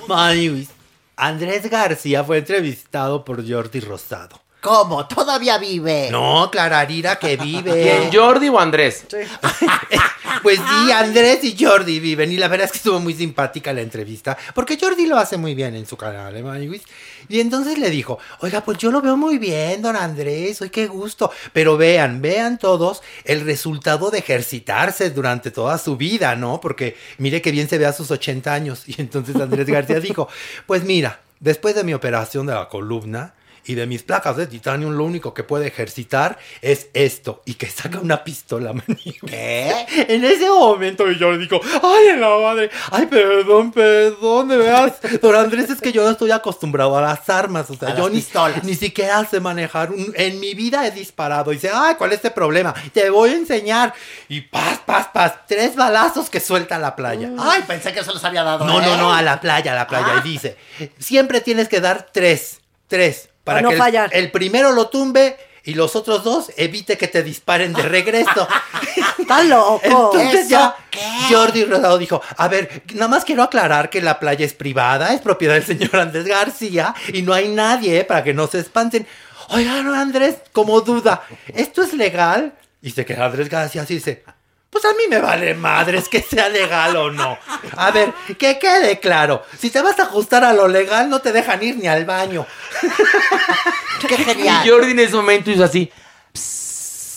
otros. 0.08 0.68
Andrés 1.16 1.70
García 1.70 2.24
fue 2.24 2.38
entrevistado 2.38 3.24
por 3.24 3.48
Jordi 3.48 3.78
Rosado. 3.78 4.41
¿Cómo? 4.62 5.08
¿Todavía 5.08 5.58
vive? 5.58 6.08
No, 6.12 6.48
Clararira 6.48 7.16
que 7.16 7.36
vive. 7.36 7.72
¿Quién, 7.82 8.12
Jordi 8.12 8.48
o 8.48 8.58
Andrés? 8.58 9.04
Pues 10.42 10.58
sí, 10.58 10.90
Andrés 10.90 11.44
y 11.44 11.56
Jordi 11.56 12.00
viven. 12.00 12.32
Y 12.32 12.36
la 12.36 12.48
verdad 12.48 12.64
es 12.64 12.72
que 12.72 12.78
estuvo 12.78 12.98
muy 12.98 13.14
simpática 13.14 13.72
la 13.72 13.82
entrevista. 13.82 14.36
Porque 14.54 14.76
Jordi 14.80 15.06
lo 15.06 15.16
hace 15.18 15.36
muy 15.36 15.54
bien 15.54 15.76
en 15.76 15.86
su 15.86 15.96
canal, 15.96 16.34
¿eh, 16.34 16.42
Maniwis? 16.42 16.82
Y 17.28 17.38
entonces 17.38 17.78
le 17.78 17.90
dijo, 17.90 18.18
oiga, 18.40 18.62
pues 18.62 18.78
yo 18.78 18.90
lo 18.90 19.00
veo 19.00 19.16
muy 19.16 19.38
bien, 19.38 19.82
don 19.82 19.94
Andrés. 19.94 20.60
Oye, 20.62 20.70
qué 20.70 20.88
gusto. 20.88 21.30
Pero 21.52 21.76
vean, 21.76 22.22
vean 22.22 22.58
todos 22.58 23.02
el 23.24 23.42
resultado 23.42 24.10
de 24.10 24.18
ejercitarse 24.18 25.10
durante 25.10 25.52
toda 25.52 25.78
su 25.78 25.96
vida, 25.96 26.34
¿no? 26.34 26.60
Porque 26.60 26.96
mire 27.18 27.40
qué 27.40 27.52
bien 27.52 27.68
se 27.68 27.78
ve 27.78 27.86
a 27.86 27.92
sus 27.92 28.10
80 28.10 28.52
años. 28.52 28.82
Y 28.92 29.00
entonces 29.00 29.36
Andrés 29.36 29.66
García 29.66 30.00
dijo, 30.00 30.28
pues 30.66 30.82
mira, 30.82 31.20
después 31.38 31.74
de 31.76 31.84
mi 31.84 31.94
operación 31.94 32.46
de 32.46 32.54
la 32.54 32.68
columna 32.68 33.34
y 33.64 33.74
de 33.74 33.86
mis 33.86 34.02
placas 34.02 34.36
de 34.36 34.46
titanio, 34.46 34.90
lo 34.90 35.04
único 35.04 35.34
que 35.34 35.44
puede 35.44 35.66
ejercitar 35.68 36.38
es 36.60 36.88
esto. 36.94 37.42
Y 37.44 37.54
que 37.54 37.66
saca 37.68 38.00
una 38.00 38.24
pistola. 38.24 38.72
¿Qué? 39.26 39.86
En 40.08 40.24
ese 40.24 40.48
momento 40.48 41.10
yo 41.12 41.32
le 41.32 41.38
digo, 41.38 41.60
ay, 41.82 42.08
en 42.08 42.20
la 42.20 42.36
madre, 42.38 42.70
ay, 42.90 43.06
perdón, 43.06 43.72
perdón, 43.72 44.48
de 44.48 44.56
veras. 44.56 44.94
Don 45.20 45.34
Andrés, 45.36 45.70
es 45.70 45.80
que 45.80 45.92
yo 45.92 46.02
no 46.04 46.10
estoy 46.10 46.30
acostumbrado 46.30 46.96
a 46.96 47.02
las 47.02 47.28
armas, 47.28 47.70
o 47.70 47.74
sea, 47.74 47.90
A 47.90 47.96
yo 47.96 48.08
ni, 48.10 48.24
ni 48.62 48.74
siquiera 48.74 49.24
sé 49.24 49.40
manejar, 49.40 49.90
un- 49.90 50.12
en 50.16 50.40
mi 50.40 50.54
vida 50.54 50.86
he 50.86 50.90
disparado. 50.90 51.52
Y 51.52 51.56
dice, 51.56 51.70
ay, 51.72 51.94
¿cuál 51.96 52.10
es 52.10 52.16
este 52.16 52.30
problema? 52.30 52.74
Te 52.92 53.10
voy 53.10 53.30
a 53.30 53.34
enseñar. 53.36 53.94
Y 54.28 54.40
paz, 54.42 54.80
paz, 54.84 55.08
paz, 55.12 55.34
tres 55.46 55.76
balazos 55.76 56.28
que 56.30 56.40
suelta 56.40 56.76
a 56.76 56.78
la 56.78 56.96
playa. 56.96 57.30
Ay, 57.38 57.62
pensé 57.66 57.92
que 57.92 58.02
se 58.02 58.12
los 58.12 58.22
había 58.24 58.42
dado. 58.42 58.64
No, 58.64 58.80
¿eh? 58.80 58.84
no, 58.84 58.96
no, 58.96 59.12
a 59.12 59.22
la 59.22 59.40
playa, 59.40 59.72
a 59.72 59.76
la 59.76 59.86
playa. 59.86 60.14
Ah. 60.16 60.22
Y 60.24 60.28
dice, 60.28 60.56
siempre 60.98 61.40
tienes 61.40 61.68
que 61.68 61.80
dar 61.80 62.08
tres, 62.12 62.60
tres, 62.88 63.28
para 63.44 63.56
Para 63.58 63.62
no 63.62 63.68
que 63.70 63.74
el- 63.74 63.80
fallar. 63.80 64.10
el 64.12 64.30
primero 64.30 64.72
lo 64.72 64.88
tumbe 64.88 65.36
y 65.64 65.74
los 65.74 65.94
otros 65.94 66.24
dos 66.24 66.50
evite 66.56 66.98
que 66.98 67.06
te 67.08 67.22
disparen 67.22 67.72
de 67.72 67.82
regreso. 67.82 68.48
Está 69.18 69.42
loco. 69.44 69.80
Entonces 70.12 70.40
¿Eso 70.40 70.48
ya 70.50 70.76
qué? 70.90 71.00
Jordi 71.30 71.64
Rodado 71.64 71.98
dijo, 71.98 72.20
a 72.36 72.48
ver, 72.48 72.82
nada 72.94 73.08
más 73.08 73.24
quiero 73.24 73.42
aclarar 73.44 73.88
que 73.88 74.00
la 74.02 74.18
playa 74.18 74.44
es 74.44 74.54
privada, 74.54 75.14
es 75.14 75.20
propiedad 75.20 75.54
del 75.54 75.64
señor 75.64 75.96
Andrés 75.96 76.26
García 76.26 76.94
y 77.12 77.22
no 77.22 77.32
hay 77.32 77.48
nadie 77.48 78.00
eh, 78.00 78.04
para 78.04 78.24
que 78.24 78.34
no 78.34 78.46
se 78.48 78.58
espanten. 78.58 79.06
Oigan, 79.50 79.86
Andrés, 79.94 80.36
como 80.52 80.80
duda, 80.80 81.22
¿esto 81.54 81.82
es 81.82 81.92
legal? 81.94 82.54
Y 82.80 82.90
se 82.90 83.04
queda 83.04 83.26
Andrés 83.26 83.48
García 83.48 83.82
así 83.82 83.92
y 83.94 83.96
dice, 83.96 84.24
pues 84.72 84.86
a 84.86 84.94
mí 84.94 85.02
me 85.10 85.20
vale 85.20 85.52
madres 85.54 86.08
que 86.08 86.22
sea 86.22 86.48
legal 86.48 86.96
o 86.96 87.10
no. 87.10 87.38
A 87.76 87.90
ver, 87.90 88.14
que 88.38 88.58
quede 88.58 88.98
claro, 89.00 89.44
si 89.58 89.68
te 89.68 89.82
vas 89.82 90.00
a 90.00 90.04
ajustar 90.04 90.44
a 90.44 90.54
lo 90.54 90.66
legal 90.66 91.10
no 91.10 91.20
te 91.20 91.30
dejan 91.30 91.62
ir 91.62 91.76
ni 91.76 91.88
al 91.88 92.06
baño. 92.06 92.46
Qué 94.08 94.14
Y 94.14 94.24
genial. 94.24 94.66
Jordi 94.66 94.92
en 94.92 95.00
ese 95.00 95.14
momento 95.14 95.50
hizo 95.50 95.62
así. 95.62 95.92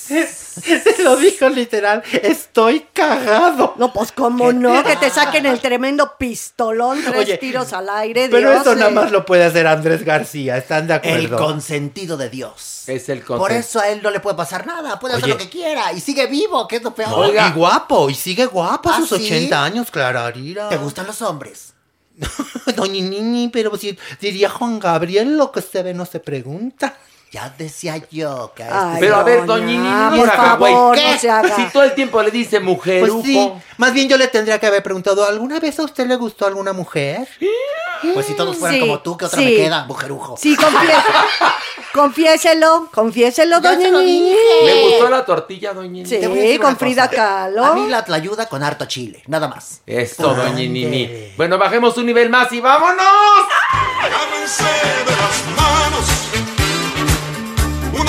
Se 0.08 0.96
lo 1.04 1.16
dijo 1.18 1.50
literal, 1.50 2.04
estoy 2.22 2.86
cagado. 2.94 3.74
No, 3.78 3.92
pues 3.92 4.12
cómo 4.12 4.54
no, 4.54 4.84
que 4.84 4.96
te 4.98 5.10
saquen 5.10 5.46
el 5.48 5.60
tremendo 5.60 6.14
pistolón, 6.18 7.02
tres 7.04 7.18
Oye, 7.18 7.38
tiros 7.38 7.74
al 7.74 7.90
aire. 7.90 8.28
Pero 8.30 8.52
Dios, 8.52 8.62
eso 8.62 8.76
nada 8.76 8.92
eh. 8.92 8.94
más 8.94 9.12
lo 9.12 9.26
puede 9.26 9.44
hacer 9.46 9.66
Andrés 9.68 10.04
García, 10.06 10.58
¿están 10.58 10.88
de 10.88 10.94
El 11.04 11.26
acuerdo? 11.26 11.38
consentido 11.46 12.18
de 12.18 12.30
Dios. 12.30 12.84
Es 12.88 13.10
el 13.10 13.20
Por 13.22 13.38
concepto. 13.40 13.60
eso 13.60 13.80
a 13.80 13.90
él 13.90 14.02
no 14.04 14.12
le 14.12 14.20
puede 14.20 14.38
pasar 14.38 14.68
nada. 14.68 15.00
Puede 15.00 15.16
hacer 15.16 15.30
lo 15.30 15.38
que 15.38 15.50
quiera. 15.50 15.92
Y 15.92 16.00
sigue 16.00 16.28
vivo, 16.28 16.68
que 16.68 16.76
es 16.76 16.84
lo 16.84 16.94
peor. 16.94 17.10
No, 17.10 17.18
Oiga. 17.18 17.48
y 17.50 17.52
guapo, 17.52 18.10
y 18.10 18.14
sigue 18.14 18.46
guapo 18.46 18.90
a 18.90 18.98
¿Ah, 18.98 19.00
sus 19.00 19.18
sí? 19.18 19.26
80 19.26 19.64
años, 19.64 19.90
Clararira. 19.90 20.70
¿Te 20.70 20.78
gustan 20.78 21.08
los 21.08 21.22
hombres? 21.24 21.74
No, 22.78 22.86
ni, 22.86 23.02
ni, 23.02 23.22
ni, 23.22 23.50
pero 23.50 23.76
si 23.78 23.98
diría 24.22 24.50
Juan 24.50 24.80
Gabriel, 24.80 25.36
lo 25.38 25.52
que 25.52 25.62
se 25.62 25.84
ve 25.84 25.94
no 25.94 26.06
se 26.06 26.20
pregunta. 26.20 26.96
Ya 27.36 27.50
decía 27.58 27.98
yo 28.10 28.54
que 28.56 28.64
a 28.64 28.68
Ay, 28.92 28.94
este- 28.94 29.00
Pero 29.08 29.16
a 29.18 29.24
ver, 29.24 29.46
doña, 29.46 30.10
por 30.16 30.32
favor, 30.32 30.96
¿Qué? 30.96 31.12
no 31.12 31.20
se 31.20 31.30
haga. 31.30 31.54
Si 31.54 31.66
todo 31.66 31.84
el 31.84 31.94
tiempo 31.94 32.24
le 32.24 32.32
dice 32.32 32.62
mujer, 32.62 33.02
Pues 33.02 33.12
sí, 33.26 33.52
más 33.76 33.92
bien 33.92 34.08
yo 34.08 34.16
le 34.18 34.30
tendría 34.30 34.58
que 34.58 34.68
haber 34.68 34.82
preguntado, 34.82 35.26
¿alguna 35.28 35.60
vez 35.60 35.78
a 35.80 35.84
usted 35.84 36.08
le 36.08 36.16
gustó 36.16 36.46
alguna 36.48 36.72
mujer? 36.72 37.28
Pues 38.14 38.26
si 38.28 38.36
todos 38.36 38.56
fueran 38.56 38.76
Sí, 38.76 38.80
como 38.80 39.00
tú, 39.00 39.18
¿qué 39.18 39.26
otra 39.26 39.38
sí. 39.40 39.44
me 39.44 39.52
queda, 39.56 39.84
mujerujo? 39.84 40.38
Sí, 40.38 40.56
confiéselo, 41.94 42.90
confiéselo, 42.94 43.62
Ya 43.62 43.72
doña 43.76 43.90
Nini. 44.00 44.34
¿Le 44.66 44.82
gustó 44.84 45.10
la 45.10 45.26
tortilla, 45.26 45.74
doña 45.74 45.90
Nini? 45.92 46.06
Sí, 46.06 46.18
Te 46.20 46.28
voy 46.28 46.40
a 46.40 46.42
decir 46.42 46.60
con 46.62 46.70
una 46.70 46.78
Frida 46.78 47.10
cosa. 47.10 47.22
Kahlo. 47.22 47.66
A 47.66 47.74
mí 47.76 47.88
la 47.90 48.06
ayuda 48.14 48.46
con 48.48 48.64
harto 48.64 48.86
chile, 48.86 49.24
nada 49.28 49.50
más. 49.50 49.82
Esto, 49.86 50.34
doña. 50.34 50.52
Nini. 50.54 51.34
Bueno, 51.36 51.58
bajemos 51.58 51.98
un 51.98 52.06
nivel 52.06 52.30
más 52.30 52.50
y 52.54 52.62
vámonos. 52.62 53.04
Agárrense 54.02 54.64
de 54.64 55.12
las 55.12 55.46
manos, 55.58 55.65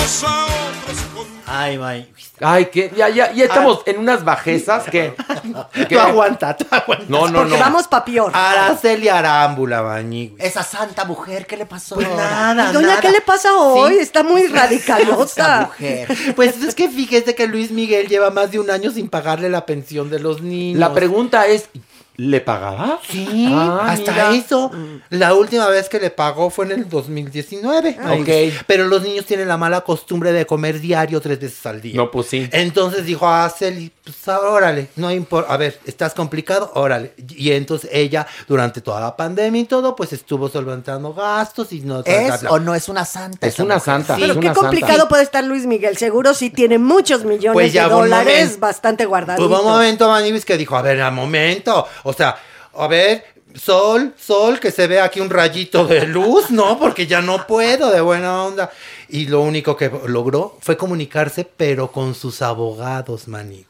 unos 0.06 0.22
a 0.24 0.44
otros 0.44 0.98
con 1.14 1.26
Ay, 1.48 1.78
may. 1.78 2.08
Ay, 2.40 2.66
que 2.66 2.92
ya, 2.96 3.08
ya, 3.08 3.32
ya 3.32 3.44
estamos 3.44 3.80
en 3.86 3.98
unas 3.98 4.24
bajezas 4.24 4.84
que. 4.84 5.14
Tú 5.88 5.98
aguanta, 5.98 6.56
tú 6.56 6.66
aguanta. 6.70 7.04
No, 7.08 7.28
no, 7.28 7.38
Porque 7.40 7.54
no. 7.54 7.60
vamos 7.60 7.86
pa' 7.88 8.04
peor. 8.04 8.30
Araceli 8.34 9.08
Arámbula, 9.08 9.82
Mañigüis. 9.82 10.42
Esa 10.42 10.62
santa 10.62 11.04
mujer, 11.04 11.46
¿qué 11.46 11.56
le 11.56 11.66
pasó? 11.66 11.94
Pues 11.94 12.08
nada, 12.08 12.72
Doña, 12.72 12.88
nada. 12.88 13.00
¿qué 13.00 13.10
le 13.10 13.20
pasa 13.20 13.54
hoy? 13.56 13.94
Sí. 13.94 13.98
Está 14.00 14.22
muy 14.22 14.42
Esa 14.44 14.54
radicalota. 14.54 15.60
mujer. 15.66 16.08
Pues 16.34 16.60
es 16.62 16.74
que 16.74 16.88
fíjese 16.88 17.34
que 17.34 17.46
Luis 17.46 17.70
Miguel 17.70 18.08
lleva 18.08 18.30
más 18.30 18.50
de 18.50 18.58
un 18.58 18.70
año 18.70 18.90
sin 18.90 19.08
pagarle 19.08 19.48
la 19.48 19.64
pensión 19.66 20.10
de 20.10 20.18
los 20.18 20.42
niños. 20.42 20.78
La 20.80 20.92
pregunta 20.92 21.46
es: 21.46 21.68
¿le 22.16 22.40
pagaba? 22.40 22.98
Sí, 23.08 23.48
Ah, 23.52 23.86
hasta 23.90 24.12
mira. 24.12 24.34
eso. 24.34 24.70
La 25.10 25.34
última 25.34 25.68
vez 25.68 25.88
que 25.88 25.98
le 26.00 26.10
pagó 26.10 26.50
fue 26.50 26.64
en 26.66 26.72
el 26.72 26.88
2019. 26.88 27.96
Ah, 28.00 28.04
Mañigüis. 28.08 28.54
ok. 28.56 28.64
Pero 28.66 28.86
los 28.86 29.02
niños 29.02 29.24
tienen 29.26 29.48
la 29.48 29.56
mala 29.56 29.82
costumbre 29.82 30.32
de 30.32 30.46
comer 30.46 30.80
diario 30.80 31.20
tres 31.20 31.40
veces 31.40 31.64
al 31.66 31.80
día. 31.80 31.94
No, 31.96 32.10
pues 32.10 32.28
sí. 32.28 32.48
Entonces 32.52 33.04
dijo 33.06 33.28
a 33.28 33.48
Celi, 33.50 33.92
pues 34.04 34.16
ah, 34.28 34.40
órale, 34.40 34.88
no 34.96 35.10
importa, 35.10 35.52
a 35.52 35.56
ver, 35.56 35.78
¿estás 35.86 36.14
complicado? 36.14 36.70
Órale. 36.74 37.12
Y 37.28 37.52
entonces 37.52 37.90
ella, 37.92 38.26
durante 38.48 38.80
toda 38.80 39.00
la 39.00 39.16
pandemia 39.16 39.60
y 39.62 39.64
todo, 39.64 39.94
pues 39.96 40.12
estuvo 40.12 40.48
solventando 40.48 41.12
gastos 41.14 41.72
y 41.72 41.80
no... 41.80 42.00
¿Es 42.04 42.44
o 42.48 42.58
no 42.58 42.74
es 42.74 42.88
una 42.88 43.04
santa? 43.04 43.46
Es 43.46 43.58
una 43.58 43.78
santa. 43.80 44.16
Pero 44.18 44.32
es 44.34 44.38
qué 44.38 44.52
complicado 44.52 44.92
santa. 44.98 45.08
puede 45.08 45.22
estar 45.22 45.44
Luis 45.44 45.66
Miguel. 45.66 45.96
Seguro 45.96 46.34
sí 46.34 46.50
tiene 46.50 46.78
muchos 46.78 47.24
millones 47.24 47.52
Pues 47.54 47.72
ya 47.72 47.84
de 47.84 47.90
dólares 47.90 48.42
momento. 48.44 48.60
bastante 48.60 49.04
guardaditos. 49.06 49.46
Hubo 49.50 49.60
un 49.60 49.66
momento, 49.66 50.08
Manibis, 50.08 50.44
que 50.44 50.56
dijo, 50.56 50.76
a 50.76 50.82
ver, 50.82 51.00
a 51.02 51.10
momento, 51.10 51.86
o 52.06 52.12
sea, 52.12 52.36
a 52.72 52.86
ver, 52.86 53.24
sol, 53.54 54.14
sol, 54.16 54.60
que 54.60 54.70
se 54.70 54.86
ve 54.86 55.00
aquí 55.00 55.18
un 55.18 55.28
rayito 55.28 55.84
de 55.86 56.06
luz, 56.06 56.52
¿no? 56.52 56.78
Porque 56.78 57.08
ya 57.08 57.20
no 57.20 57.48
puedo, 57.48 57.90
de 57.90 58.00
buena 58.00 58.44
onda. 58.44 58.70
Y 59.08 59.26
lo 59.26 59.40
único 59.40 59.76
que 59.76 59.90
logró 60.06 60.56
fue 60.60 60.76
comunicarse, 60.76 61.44
pero 61.44 61.90
con 61.90 62.14
sus 62.14 62.42
abogados, 62.42 63.26
Manibis. 63.26 63.66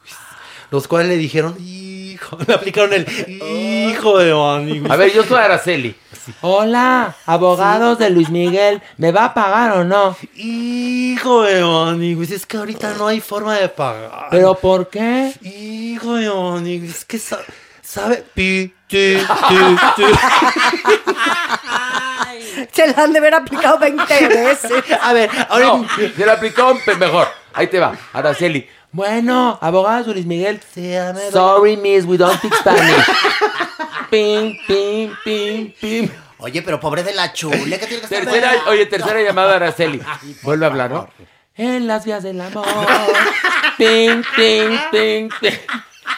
Los 0.69 0.87
cuales 0.87 1.09
le 1.09 1.17
dijeron, 1.17 1.57
hijo, 1.59 2.37
le 2.47 2.53
aplicaron 2.53 2.93
el 2.93 3.07
hijo 3.27 4.19
de 4.19 4.31
Manibis. 4.31 4.91
A 4.91 4.95
ver, 4.97 5.11
yo 5.11 5.23
soy 5.23 5.39
Araceli. 5.39 5.95
Hola, 6.41 7.15
abogados 7.25 7.97
de 7.97 8.11
Luis 8.11 8.29
Miguel. 8.29 8.83
¿Me 8.97 9.11
va 9.11 9.25
a 9.25 9.33
pagar 9.33 9.77
o 9.77 9.83
no? 9.83 10.15
Hijo 10.35 11.41
de 11.41 11.63
Manibis, 11.63 12.29
es 12.29 12.45
que 12.45 12.57
ahorita 12.57 12.93
no 12.93 13.07
hay 13.07 13.19
forma 13.19 13.57
de 13.57 13.69
pagar. 13.69 14.27
¿Pero 14.29 14.53
por 14.53 14.89
qué? 14.89 15.33
Hijo 15.41 16.15
de 16.15 16.29
Manibis, 16.29 16.97
es 16.97 17.05
que 17.05 17.19
sabe... 17.87 18.25
Pi, 18.33 18.73
ti, 18.87 19.17
ti, 19.17 19.57
ti. 19.95 20.03
Se 22.71 22.87
la 22.87 23.03
han 23.03 23.13
de 23.13 23.19
haber 23.19 23.33
aplicado 23.33 23.79
20 23.79 24.27
veces. 24.27 24.83
A 25.01 25.13
ver, 25.13 25.29
ahora... 25.49 25.65
No, 25.65 25.87
se 25.97 26.25
lo 26.25 26.31
aplicó 26.31 26.77
mejor. 26.99 27.27
Ahí 27.53 27.67
te 27.67 27.79
va, 27.79 27.97
Araceli. 28.13 28.67
Bueno, 28.91 29.57
abogados 29.61 30.07
de 30.07 30.13
Luis 30.13 30.25
Miguel. 30.25 30.61
Sígame, 30.73 31.31
Sorry, 31.31 31.77
miss, 31.77 32.05
we 32.05 32.17
don't 32.17 32.37
speak 32.37 32.53
Spanish. 32.55 33.05
pim, 34.09 34.57
pim, 34.67 35.15
pim, 35.23 35.73
pim. 35.79 36.09
Oye, 36.39 36.61
pero 36.61 36.79
pobre 36.79 37.03
de 37.03 37.13
la 37.13 37.33
chule, 37.33 37.79
¿qué 37.79 37.87
tiene 37.87 38.01
que 38.01 38.07
saber? 38.07 38.25
Tercera, 38.25 38.51
oye, 38.67 38.85
tercera 38.85 39.21
llamada, 39.21 39.55
Araceli. 39.55 40.01
Vuelve 40.43 40.65
a 40.65 40.69
hablar, 40.69 40.91
¿no? 40.91 41.09
En 41.55 41.87
las 41.87 42.05
vías 42.05 42.21
del 42.23 42.39
amor. 42.39 42.65
Ping, 43.77 44.23
ping, 44.35 44.77
ping, 44.91 45.29
ping. 45.41 45.51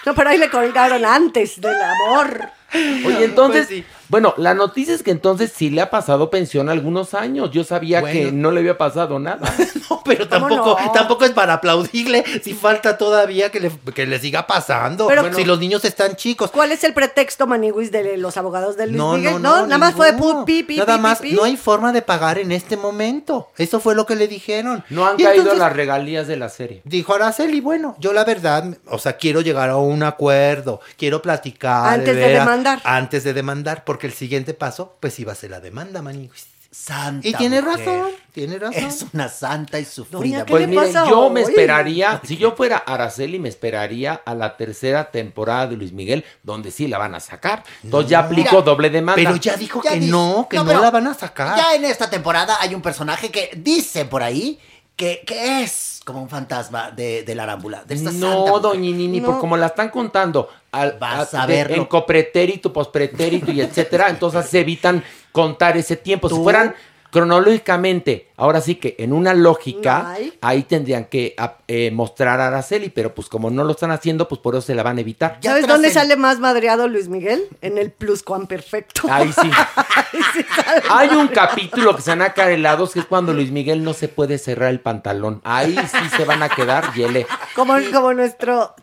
No, 0.05 0.13
pero 0.15 0.29
ahí 0.29 0.37
le 0.37 0.49
colgaron 0.49 1.05
antes 1.05 1.59
del 1.59 1.75
amor. 1.81 2.49
Oye, 2.73 3.25
entonces, 3.25 3.67
Pues 3.67 3.79
sí. 3.79 3.85
Bueno, 4.09 4.33
la 4.37 4.53
noticia 4.53 4.93
es 4.93 5.03
que 5.03 5.11
entonces 5.11 5.51
sí 5.55 5.69
le 5.69 5.81
ha 5.81 5.89
pasado 5.89 6.29
pensión 6.29 6.67
algunos 6.69 7.13
años. 7.13 7.51
Yo 7.51 7.63
sabía 7.63 8.01
que 8.03 8.31
no 8.31 8.51
le 8.51 8.59
había 8.59 8.77
pasado 8.77 9.19
nada. 9.19 9.51
No, 9.89 10.01
pero 10.05 10.29
¿Cómo 10.29 10.47
tampoco, 10.47 10.77
no? 10.79 10.91
tampoco 10.91 11.25
es 11.25 11.31
para 11.31 11.53
aplaudirle 11.55 12.23
si 12.43 12.53
falta 12.53 12.95
todavía 12.99 13.49
que 13.49 13.59
le, 13.59 13.71
que 13.95 14.05
le 14.05 14.19
siga 14.19 14.45
pasando. 14.45 15.07
Pero- 15.07 15.21
Bueno, 15.23 15.35
si 15.35 15.43
los 15.45 15.59
niños 15.59 15.83
están 15.83 16.15
chicos. 16.15 16.51
¿Cuál 16.51 16.71
es 16.71 16.83
el 16.83 16.93
pretexto, 16.93 17.47
Maniwis, 17.47 17.91
de 17.91 18.15
los 18.17 18.37
abogados 18.37 18.77
de 18.77 18.85
Luis 18.85 18.97
No, 18.97 19.13
Miguel? 19.13 19.33
no, 19.33 19.39
no, 19.39 19.61
nada 19.65 19.77
más 19.79 19.95
fue 19.95 20.13
pi, 20.45 20.61
pi, 20.61 20.77
Nada 20.77 20.95
pi, 20.97 21.01
más, 21.01 21.19
pi, 21.19 21.29
pi. 21.31 21.35
no 21.35 21.43
hay 21.43 21.57
forma 21.57 21.91
de 21.91 22.03
pagar 22.03 22.37
en 22.37 22.51
este 22.51 22.77
momento. 22.77 23.49
Eso 23.57 23.79
fue 23.79 23.95
lo 23.95 24.05
que 24.05 24.15
le 24.15 24.27
dijeron. 24.27 24.83
No 24.91 25.07
han 25.07 25.19
Y 25.19 25.23
caído 25.23 25.41
entonces 25.41 25.59
las 25.59 25.73
regalías 25.73 26.27
de 26.27 26.37
la 26.37 26.49
serie. 26.49 26.81
Dijo 26.85 27.15
Araceli, 27.15 27.59
bueno, 27.59 27.95
yo 27.99 28.13
la 28.13 28.25
verdad, 28.25 28.77
o 28.85 28.99
sea, 28.99 29.13
quiero 29.17 29.41
llegar 29.41 29.71
a 29.71 29.77
un 29.77 30.03
acuerdo, 30.03 30.81
quiero 30.97 31.21
platicar. 31.23 31.93
Antes 31.95 32.15
de 32.15 32.21
veras, 32.21 32.45
demandar. 32.45 32.79
Antes 32.83 33.23
de 33.23 33.33
demandar, 33.33 33.83
porque 33.85 33.98
el 34.07 34.13
siguiente 34.13 34.53
paso, 34.53 34.95
pues 34.99 35.19
iba 35.19 35.31
a 35.31 35.35
ser 35.35 35.51
la 35.51 35.59
demanda, 35.59 36.01
maniguis. 36.01 36.47
Santa 36.71 37.27
Y 37.27 37.33
tiene 37.33 37.63
mujer. 37.63 37.79
razón, 37.79 38.11
tiene 38.31 38.59
razón. 38.59 38.83
Es 38.83 39.03
una 39.11 39.27
santa 39.27 39.79
y 39.79 39.85
sufrida. 39.85 40.19
Doña, 40.19 40.45
¿qué 40.45 40.51
Pues 40.51 40.61
le 40.61 40.67
miren, 40.67 40.93
pasa 40.93 41.09
yo 41.09 41.27
me 41.31 41.41
esperaría, 41.41 42.21
si 42.23 42.37
yo 42.37 42.51
fuera 42.55 42.77
Araceli, 42.77 43.39
me 43.39 43.49
esperaría 43.49 44.21
a 44.23 44.35
la 44.35 44.55
tercera 44.55 45.09
temporada 45.09 45.65
de 45.65 45.77
Luis 45.77 45.93
Miguel, 45.93 46.23
donde 46.43 46.69
sí 46.69 46.87
la 46.87 46.99
van 46.99 47.15
a 47.15 47.19
sacar. 47.19 47.63
Entonces 47.83 48.11
ya 48.11 48.19
aplico 48.19 48.57
Ya. 48.57 48.61
doble 48.61 48.91
demanda. 48.91 49.15
Pero 49.15 49.35
ya 49.37 49.57
dijo 49.57 49.81
Ya 49.83 49.93
que 49.93 49.99
dice- 49.99 50.11
no, 50.11 50.45
que 50.47 50.57
no, 50.57 50.63
la 50.79 50.91
van 50.91 51.07
a 51.07 51.15
sacar. 51.15 51.57
Ya 51.57 51.73
en 51.73 51.85
esta 51.85 52.07
temporada 52.07 52.57
hay 52.61 52.75
un 52.75 52.83
personaje 52.83 53.31
que 53.31 53.49
dice 53.57 54.05
por 54.05 54.21
ahí 54.21 54.59
que, 54.95 55.23
que 55.25 55.63
es 55.63 56.01
como 56.05 56.21
un 56.21 56.29
fantasma 56.29 56.91
de, 56.91 57.23
de 57.23 57.33
la 57.33 57.43
arámbula. 57.43 57.83
De 57.83 57.95
esta 57.95 58.11
santa 58.11 58.27
No, 58.27 58.39
mujer. 58.45 58.61
doña 58.61 58.79
Nini, 58.95 59.21
por 59.21 59.35
No. 59.35 59.39
como 59.39 59.57
la 59.57 59.67
están 59.67 59.89
contando, 59.89 60.49
al, 60.71 60.97
Vas 60.99 61.33
a- 61.33 61.43
a 61.43 61.47
de- 61.47 61.53
verlo. 61.55 61.75
en 61.77 61.85
copretérito, 61.85 62.71
pospretérito 62.73 63.51
y 63.51 63.61
etcétera, 63.61 64.09
entonces 64.09 64.45
se 64.47 64.59
evitan 64.59 65.03
contar 65.31 65.77
ese 65.77 65.95
tiempo. 65.95 66.29
Si 66.29 66.35
fueran 66.35 66.75
cronológicamente, 67.11 68.27
ahora 68.37 68.61
sí 68.61 68.75
que 68.75 68.95
en 68.99 69.13
una 69.13 69.33
lógica, 69.33 70.11
Ay. 70.11 70.33
ahí 70.41 70.63
tendrían 70.63 71.05
que 71.05 71.33
a- 71.37 71.57
eh, 71.67 71.89
mostrar 71.91 72.39
a 72.39 72.47
Araceli, 72.47 72.89
pero 72.89 73.15
pues 73.15 73.27
como 73.29 73.49
no 73.49 73.63
lo 73.63 73.71
están 73.71 73.91
haciendo, 73.91 74.27
pues 74.27 74.39
por 74.41 74.53
eso 74.55 74.61
se 74.61 74.75
la 74.75 74.83
van 74.83 74.97
a 74.97 75.01
evitar. 75.01 75.37
Ya 75.41 75.51
¿Sabes 75.51 75.67
dónde 75.67 75.87
el- 75.87 75.93
sale 75.93 76.15
más 76.17 76.39
madreado 76.39 76.87
Luis 76.87 77.07
Miguel? 77.07 77.47
En 77.61 77.77
el 77.77 77.91
pluscuamperfecto. 77.91 79.03
Ahí 79.11 79.31
sí. 79.33 79.49
Ahí 79.75 80.21
sí 80.33 80.45
sale. 80.55 80.81
Hay 80.89 81.09
un 81.09 81.27
capítulo 81.29 81.95
que 81.95 82.01
se 82.01 82.11
van 82.11 82.21
a 82.21 82.33
caer 82.33 82.51
helados, 82.53 82.93
que 82.93 82.99
es 82.99 83.05
cuando 83.05 83.33
Luis 83.33 83.51
Miguel 83.51 83.83
no 83.83 83.93
se 83.93 84.07
puede 84.07 84.37
cerrar 84.37 84.69
el 84.69 84.79
pantalón. 84.79 85.41
Ahí 85.43 85.75
sí 85.91 86.09
se 86.15 86.25
van 86.25 86.43
a 86.43 86.49
quedar 86.49 86.93
hiele. 86.93 87.25
Como, 87.55 87.75
como 87.93 88.13
nuestro 88.13 88.75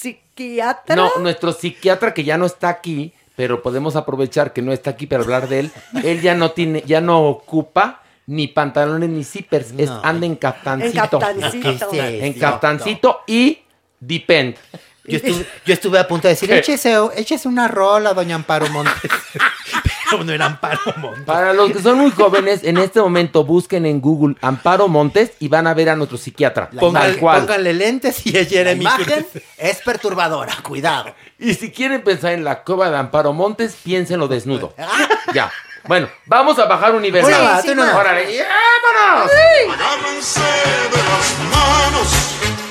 psiquiatra. 0.00 0.96
No, 0.96 1.10
nuestro 1.18 1.52
psiquiatra 1.52 2.14
que 2.14 2.24
ya 2.24 2.38
no 2.38 2.46
está 2.46 2.68
aquí, 2.68 3.12
pero 3.36 3.62
podemos 3.62 3.96
aprovechar 3.96 4.52
que 4.52 4.62
no 4.62 4.72
está 4.72 4.90
aquí 4.90 5.06
para 5.06 5.22
hablar 5.22 5.48
de 5.48 5.60
él. 5.60 5.72
Él 6.02 6.20
ya 6.20 6.34
no 6.34 6.52
tiene, 6.52 6.82
ya 6.86 7.00
no 7.00 7.22
ocupa 7.22 8.02
ni 8.26 8.46
pantalones 8.46 9.08
ni 9.08 9.24
zippers, 9.24 9.72
es, 9.78 9.90
anda 10.02 10.26
en 10.26 10.32
en 10.32 10.36
captancito. 10.36 11.18
captancito. 11.18 11.90
¿Qué 11.90 12.18
es 12.18 12.24
En 12.24 12.32
captancito 12.34 13.20
y 13.26 13.60
depend. 13.98 14.56
Yo 15.04 15.16
estuve, 15.16 15.46
yo 15.64 15.72
estuve 15.72 15.98
a 15.98 16.06
punto 16.06 16.28
de 16.28 16.34
decir, 16.34 16.52
échese, 16.52 16.94
échese 17.16 17.48
una 17.48 17.66
rola, 17.66 18.12
doña 18.12 18.34
Amparo 18.34 18.68
Montes. 18.68 19.10
No 20.24 20.32
era 20.32 20.46
Amparo 20.46 20.80
Montes. 20.96 21.24
Para 21.24 21.52
los 21.52 21.70
que 21.72 21.80
son 21.82 21.98
muy 21.98 22.10
jóvenes, 22.10 22.64
en 22.64 22.78
este 22.78 23.00
momento 23.00 23.44
busquen 23.44 23.86
en 23.86 24.00
Google 24.00 24.36
Amparo 24.40 24.88
Montes 24.88 25.32
y 25.38 25.48
van 25.48 25.66
a 25.66 25.74
ver 25.74 25.90
a 25.90 25.96
nuestro 25.96 26.16
psiquiatra. 26.18 26.70
Póngale, 26.70 27.10
tal 27.12 27.18
cual. 27.20 27.40
póngale 27.42 27.72
lentes 27.74 28.26
y 28.26 28.36
es 28.36 28.50
La 28.50 28.56
Jeremy 28.58 28.80
imagen 28.82 29.26
es 29.58 29.78
perturbadora, 29.82 30.54
cuidado. 30.62 31.14
Y 31.38 31.54
si 31.54 31.70
quieren 31.70 32.02
pensar 32.02 32.32
en 32.32 32.44
la 32.44 32.62
cueva 32.64 32.90
de 32.90 32.96
Amparo 32.96 33.32
Montes, 33.32 33.76
piénsenlo 33.82 34.28
desnudo. 34.28 34.74
Ah, 34.78 35.08
Ya. 35.34 35.52
Bueno, 35.86 36.08
vamos 36.26 36.58
a 36.58 36.66
bajar 36.66 36.94
un 36.94 37.02
nivel. 37.02 37.24
Órale, 37.24 37.64
vámonos. 37.94 39.30
Agárrense 39.72 40.40
de 40.40 40.96
las 40.96 41.38
manos. 41.50 42.67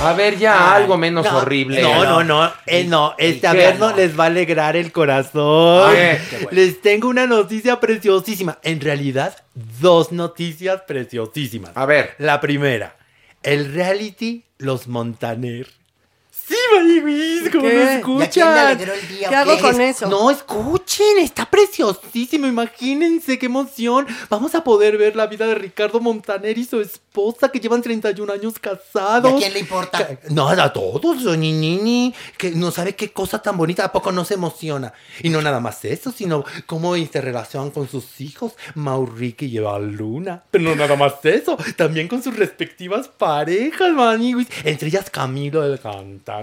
A 0.00 0.12
ver, 0.12 0.38
ya 0.38 0.74
algo 0.74 0.96
menos 0.96 1.24
no, 1.24 1.38
horrible. 1.38 1.80
No, 1.80 2.04
no, 2.04 2.22
no, 2.22 2.52
eh, 2.66 2.84
no, 2.84 3.14
este 3.18 3.46
a 3.46 3.52
ver 3.52 3.78
no 3.78 3.94
les 3.94 4.18
va 4.18 4.24
a 4.24 4.26
alegrar 4.26 4.76
el 4.76 4.92
corazón. 4.92 5.90
Ay, 5.90 6.18
qué 6.28 6.36
bueno. 6.36 6.50
Les 6.52 6.80
tengo 6.80 7.08
una 7.08 7.26
noticia 7.26 7.80
preciosísima. 7.80 8.58
En 8.62 8.80
realidad, 8.80 9.36
dos 9.54 10.12
noticias 10.12 10.82
preciosísimas. 10.82 11.72
A 11.74 11.86
ver. 11.86 12.14
La 12.18 12.40
primera, 12.40 12.96
el 13.42 13.72
reality 13.72 14.44
Los 14.58 14.86
Montaner. 14.86 15.77
Sí, 16.48 16.56
Maniwis! 16.74 17.50
¿Cómo 17.50 17.64
¿Qué? 17.64 17.74
lo 17.74 17.80
¿Y 17.80 17.86
a 17.86 17.94
escuchan? 17.96 18.78
¿Qué 18.78 19.34
hago 19.36 19.56
qué? 19.56 19.60
con 19.62 19.80
eso? 19.82 20.08
No, 20.08 20.30
escuchen, 20.30 21.18
está 21.18 21.44
preciosísimo. 21.44 22.46
Imagínense 22.46 23.38
qué 23.38 23.46
emoción. 23.46 24.06
Vamos 24.30 24.54
a 24.54 24.64
poder 24.64 24.96
ver 24.96 25.14
la 25.14 25.26
vida 25.26 25.46
de 25.46 25.54
Ricardo 25.54 26.00
Montaner 26.00 26.56
y 26.56 26.64
su 26.64 26.80
esposa 26.80 27.50
que 27.50 27.60
llevan 27.60 27.82
31 27.82 28.32
años 28.32 28.58
casados. 28.58 29.30
¿Y 29.32 29.34
a 29.34 29.38
quién 29.38 29.52
le 29.52 29.58
importa? 29.60 30.18
No, 30.30 30.48
a 30.48 30.72
todos, 30.72 31.22
ni 31.36 31.52
Nini, 31.52 32.14
que 32.38 32.52
no 32.52 32.70
sabe 32.70 32.94
qué 32.94 33.12
cosa 33.12 33.42
tan 33.42 33.58
bonita, 33.58 33.84
¿a 33.84 33.92
poco 33.92 34.10
no 34.10 34.24
se 34.24 34.34
emociona? 34.34 34.94
Y 35.22 35.28
no 35.28 35.42
nada 35.42 35.60
más 35.60 35.84
eso, 35.84 36.12
sino 36.12 36.44
cómo 36.64 36.96
se 36.96 37.20
relacionan 37.20 37.70
con 37.70 37.88
sus 37.88 38.20
hijos, 38.22 38.54
Mauricio 38.74 39.46
y 39.46 39.58
Eva 39.58 39.78
Luna. 39.78 40.44
Pero 40.50 40.64
no 40.64 40.76
nada 40.76 40.96
más 40.96 41.14
eso, 41.24 41.58
también 41.76 42.08
con 42.08 42.22
sus 42.22 42.36
respectivas 42.36 43.08
parejas, 43.08 43.92
maniwis. 43.92 44.48
Entre 44.64 44.88
ellas 44.88 45.10
Camilo, 45.10 45.62
el 45.64 45.78
cantante. 45.78 46.37